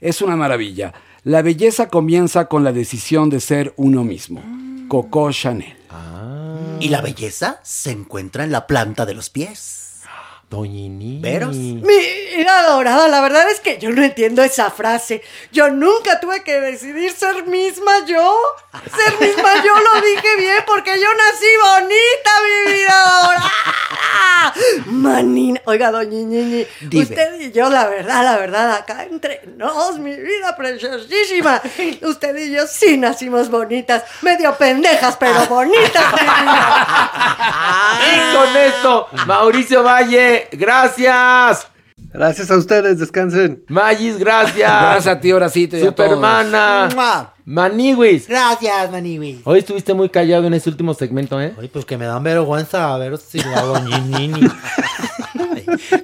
Es 0.00 0.20
una 0.20 0.36
maravilla. 0.36 0.92
La 1.22 1.40
belleza 1.40 1.88
comienza 1.88 2.46
con 2.46 2.64
la 2.64 2.72
decisión 2.72 3.30
de 3.30 3.40
ser 3.40 3.72
uno 3.76 4.04
mismo. 4.04 4.42
Coco 4.88 5.30
Chanel. 5.32 5.74
Y 6.84 6.90
la 6.90 7.00
belleza 7.00 7.60
se 7.62 7.92
encuentra 7.92 8.44
en 8.44 8.52
la 8.52 8.66
planta 8.66 9.06
de 9.06 9.14
los 9.14 9.30
pies. 9.30 9.83
Doñini. 10.50 11.20
¿Veros? 11.20 11.56
Mira, 11.56 12.62
Dorada, 12.68 13.08
la 13.08 13.20
verdad 13.20 13.50
es 13.50 13.60
que 13.60 13.78
yo 13.78 13.90
no 13.90 14.02
entiendo 14.02 14.42
esa 14.42 14.70
frase. 14.70 15.22
Yo 15.52 15.70
nunca 15.70 16.20
tuve 16.20 16.44
que 16.44 16.60
decidir 16.60 17.12
ser 17.12 17.46
misma 17.46 18.04
yo. 18.06 18.36
Ser 18.72 19.20
misma 19.20 19.54
yo 19.64 19.72
lo 19.74 20.00
dije 20.00 20.36
bien 20.38 20.64
porque 20.66 20.92
yo 21.00 21.08
nací 21.14 21.46
bonita, 21.62 22.30
mi 22.42 22.72
vida 22.72 22.94
dorada. 23.22 23.52
Manina. 24.86 25.60
Oiga, 25.64 25.90
Dime. 26.00 26.68
usted 26.92 27.40
y 27.40 27.52
yo, 27.52 27.70
la 27.70 27.86
verdad, 27.86 28.24
la 28.24 28.36
verdad, 28.36 28.74
acá 28.74 29.04
entre 29.04 29.42
nos, 29.56 29.98
mi 29.98 30.14
vida 30.14 30.56
preciosísima. 30.56 31.60
Usted 32.02 32.36
y 32.36 32.52
yo 32.52 32.66
sí 32.66 32.96
nacimos 32.96 33.50
bonitas. 33.50 34.04
Medio 34.22 34.56
pendejas, 34.56 35.16
pero 35.16 35.46
bonitas, 35.46 36.12
mi 36.12 36.20
vida. 36.20 36.86
Y 38.04 38.36
con 38.36 38.56
esto, 38.56 39.08
Mauricio 39.26 39.82
Valle, 39.82 40.33
gracias. 40.52 41.68
Gracias 42.12 42.50
a 42.50 42.56
ustedes, 42.56 42.98
descansen. 42.98 43.64
Magis, 43.68 44.18
gracias. 44.18 44.70
Gracias 44.80 45.06
a 45.16 45.20
ti, 45.20 45.32
Horacito. 45.32 45.76
y 45.76 45.80
a 45.86 45.92
todos. 45.92 46.10
Supermana. 46.10 47.33
Maniwis. 47.46 48.26
Gracias, 48.26 48.90
Maniwi. 48.90 49.42
Hoy 49.44 49.58
estuviste 49.58 49.92
muy 49.92 50.08
callado 50.08 50.46
en 50.46 50.54
ese 50.54 50.70
último 50.70 50.94
segmento, 50.94 51.38
¿eh? 51.40 51.54
Ay, 51.60 51.68
pues 51.68 51.84
que 51.84 51.98
me 51.98 52.06
dan 52.06 52.22
vergüenza 52.22 52.96
ver 52.96 53.18
si 53.18 53.38
lo 53.42 53.54
hago 53.54 53.78
ñiñini. 53.80 54.48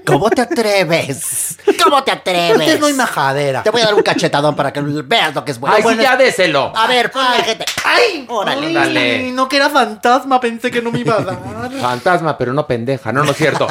¿Cómo 0.05 0.29
te 0.29 0.43
atreves? 0.43 1.59
¿Cómo 1.83 2.05
te 2.05 2.11
atreves? 2.11 2.53
Porque 2.53 2.73
es 2.75 2.81
muy 2.81 2.93
majadera. 2.93 3.63
Te 3.63 3.71
voy 3.71 3.81
a 3.81 3.87
dar 3.87 3.95
un 3.95 4.03
cachetadón 4.03 4.55
para 4.55 4.71
que 4.73 4.81
veas 4.83 5.35
lo 5.35 5.45
que 5.45 5.53
es 5.53 5.59
bueno. 5.61 5.77
Ay, 5.77 5.83
sí, 5.83 5.85
Bueno, 5.85 6.03
ya 6.03 6.17
déselo. 6.17 6.73
A 6.77 6.87
ver, 6.87 7.11
gente. 7.45 7.65
¡Ay! 7.85 8.27
¡Órale! 8.29 8.67
Ay, 8.67 8.75
Dale. 8.75 9.33
no 9.33 9.49
que 9.49 9.57
era 9.57 9.71
fantasma, 9.71 10.41
pensé 10.41 10.71
que 10.71 10.83
no 10.83 10.93
me 10.93 11.01
iba 11.01 11.17
a 11.17 11.23
dar. 11.23 11.39
Fantasma, 11.81 12.37
pero 12.37 12.53
no 12.53 12.67
pendeja. 12.67 13.13
No, 13.13 13.25
no 13.25 13.31
es 13.31 13.37
cierto. 13.39 13.67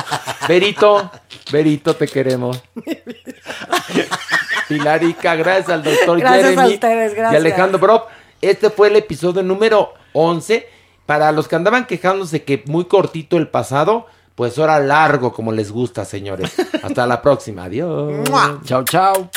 Verito, 0.47 1.11
Verito, 1.51 1.95
te 1.95 2.07
queremos. 2.07 2.61
Pilarica, 4.69 5.35
gracias 5.35 5.69
al 5.69 5.83
doctor 5.83 6.19
Gracias 6.19 6.43
a 6.43 6.49
Jeremy 6.51 6.73
ustedes, 6.75 7.11
y 7.11 7.15
gracias. 7.15 7.41
Alejandro 7.41 7.79
Brock. 7.79 8.07
Este 8.39 8.69
fue 8.69 8.87
el 8.87 8.95
episodio 8.95 9.41
número 9.43 9.93
11. 10.13 10.69
Para 11.07 11.31
los 11.31 11.47
que 11.47 11.55
andaban 11.55 11.87
quejándose 11.87 12.43
que 12.43 12.63
muy 12.67 12.85
cortito 12.85 13.37
el 13.37 13.47
pasado, 13.47 14.05
pues 14.35 14.59
ahora 14.59 14.79
largo 14.79 15.33
como 15.33 15.51
les 15.51 15.71
gusta, 15.71 16.05
señores. 16.05 16.53
Hasta 16.83 17.07
la 17.07 17.19
próxima. 17.21 17.63
Adiós. 17.63 18.29
Chao, 18.63 18.83
chao. 18.83 19.29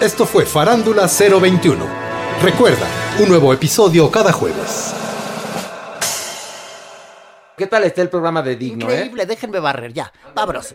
Esto 0.00 0.24
fue 0.24 0.46
Farándula 0.46 1.06
021. 1.06 1.84
Recuerda, 2.42 2.86
un 3.18 3.28
nuevo 3.28 3.52
episodio 3.52 4.10
cada 4.10 4.32
jueves. 4.32 4.94
¿Qué 7.58 7.66
tal 7.66 7.84
está 7.84 8.00
el 8.00 8.08
programa 8.08 8.40
de 8.40 8.56
Digno, 8.56 8.88
eh? 8.88 8.94
Increíble, 8.94 9.26
déjenme 9.26 9.60
barrer 9.60 9.92
ya. 9.92 10.10
Vámonos. 10.34 10.74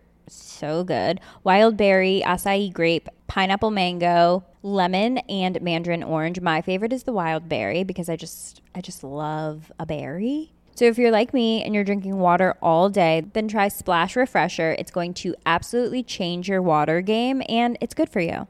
so 0.33 0.83
good. 0.83 1.19
Wild 1.43 1.77
berry, 1.77 2.21
acai 2.25 2.71
grape, 2.71 3.09
pineapple 3.27 3.71
mango, 3.71 4.43
lemon, 4.63 5.19
and 5.19 5.61
mandarin 5.61 6.03
orange. 6.03 6.41
My 6.41 6.61
favorite 6.61 6.93
is 6.93 7.03
the 7.03 7.13
wild 7.13 7.47
berry 7.49 7.83
because 7.83 8.09
I 8.09 8.15
just 8.15 8.61
I 8.75 8.81
just 8.81 9.03
love 9.03 9.71
a 9.79 9.85
berry. 9.85 10.51
So 10.75 10.85
if 10.85 10.97
you're 10.97 11.11
like 11.11 11.33
me 11.33 11.63
and 11.63 11.75
you're 11.75 11.83
drinking 11.83 12.17
water 12.17 12.55
all 12.61 12.89
day, 12.89 13.23
then 13.33 13.47
try 13.47 13.67
Splash 13.67 14.15
Refresher. 14.15 14.75
It's 14.79 14.91
going 14.91 15.13
to 15.15 15.35
absolutely 15.45 16.01
change 16.01 16.47
your 16.47 16.61
water 16.61 17.01
game 17.01 17.43
and 17.49 17.77
it's 17.81 17.93
good 17.93 18.09
for 18.09 18.21
you. 18.21 18.47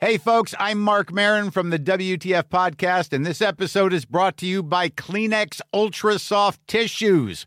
Hey, 0.00 0.18
folks, 0.18 0.54
I'm 0.58 0.80
Mark 0.80 1.12
Marin 1.12 1.50
from 1.50 1.70
the 1.70 1.78
WTF 1.78 2.44
Podcast, 2.50 3.12
and 3.12 3.24
this 3.24 3.40
episode 3.40 3.92
is 3.92 4.04
brought 4.04 4.36
to 4.38 4.46
you 4.46 4.62
by 4.62 4.88
Kleenex 4.88 5.60
Ultra 5.72 6.18
Soft 6.18 6.60
Tissues, 6.66 7.46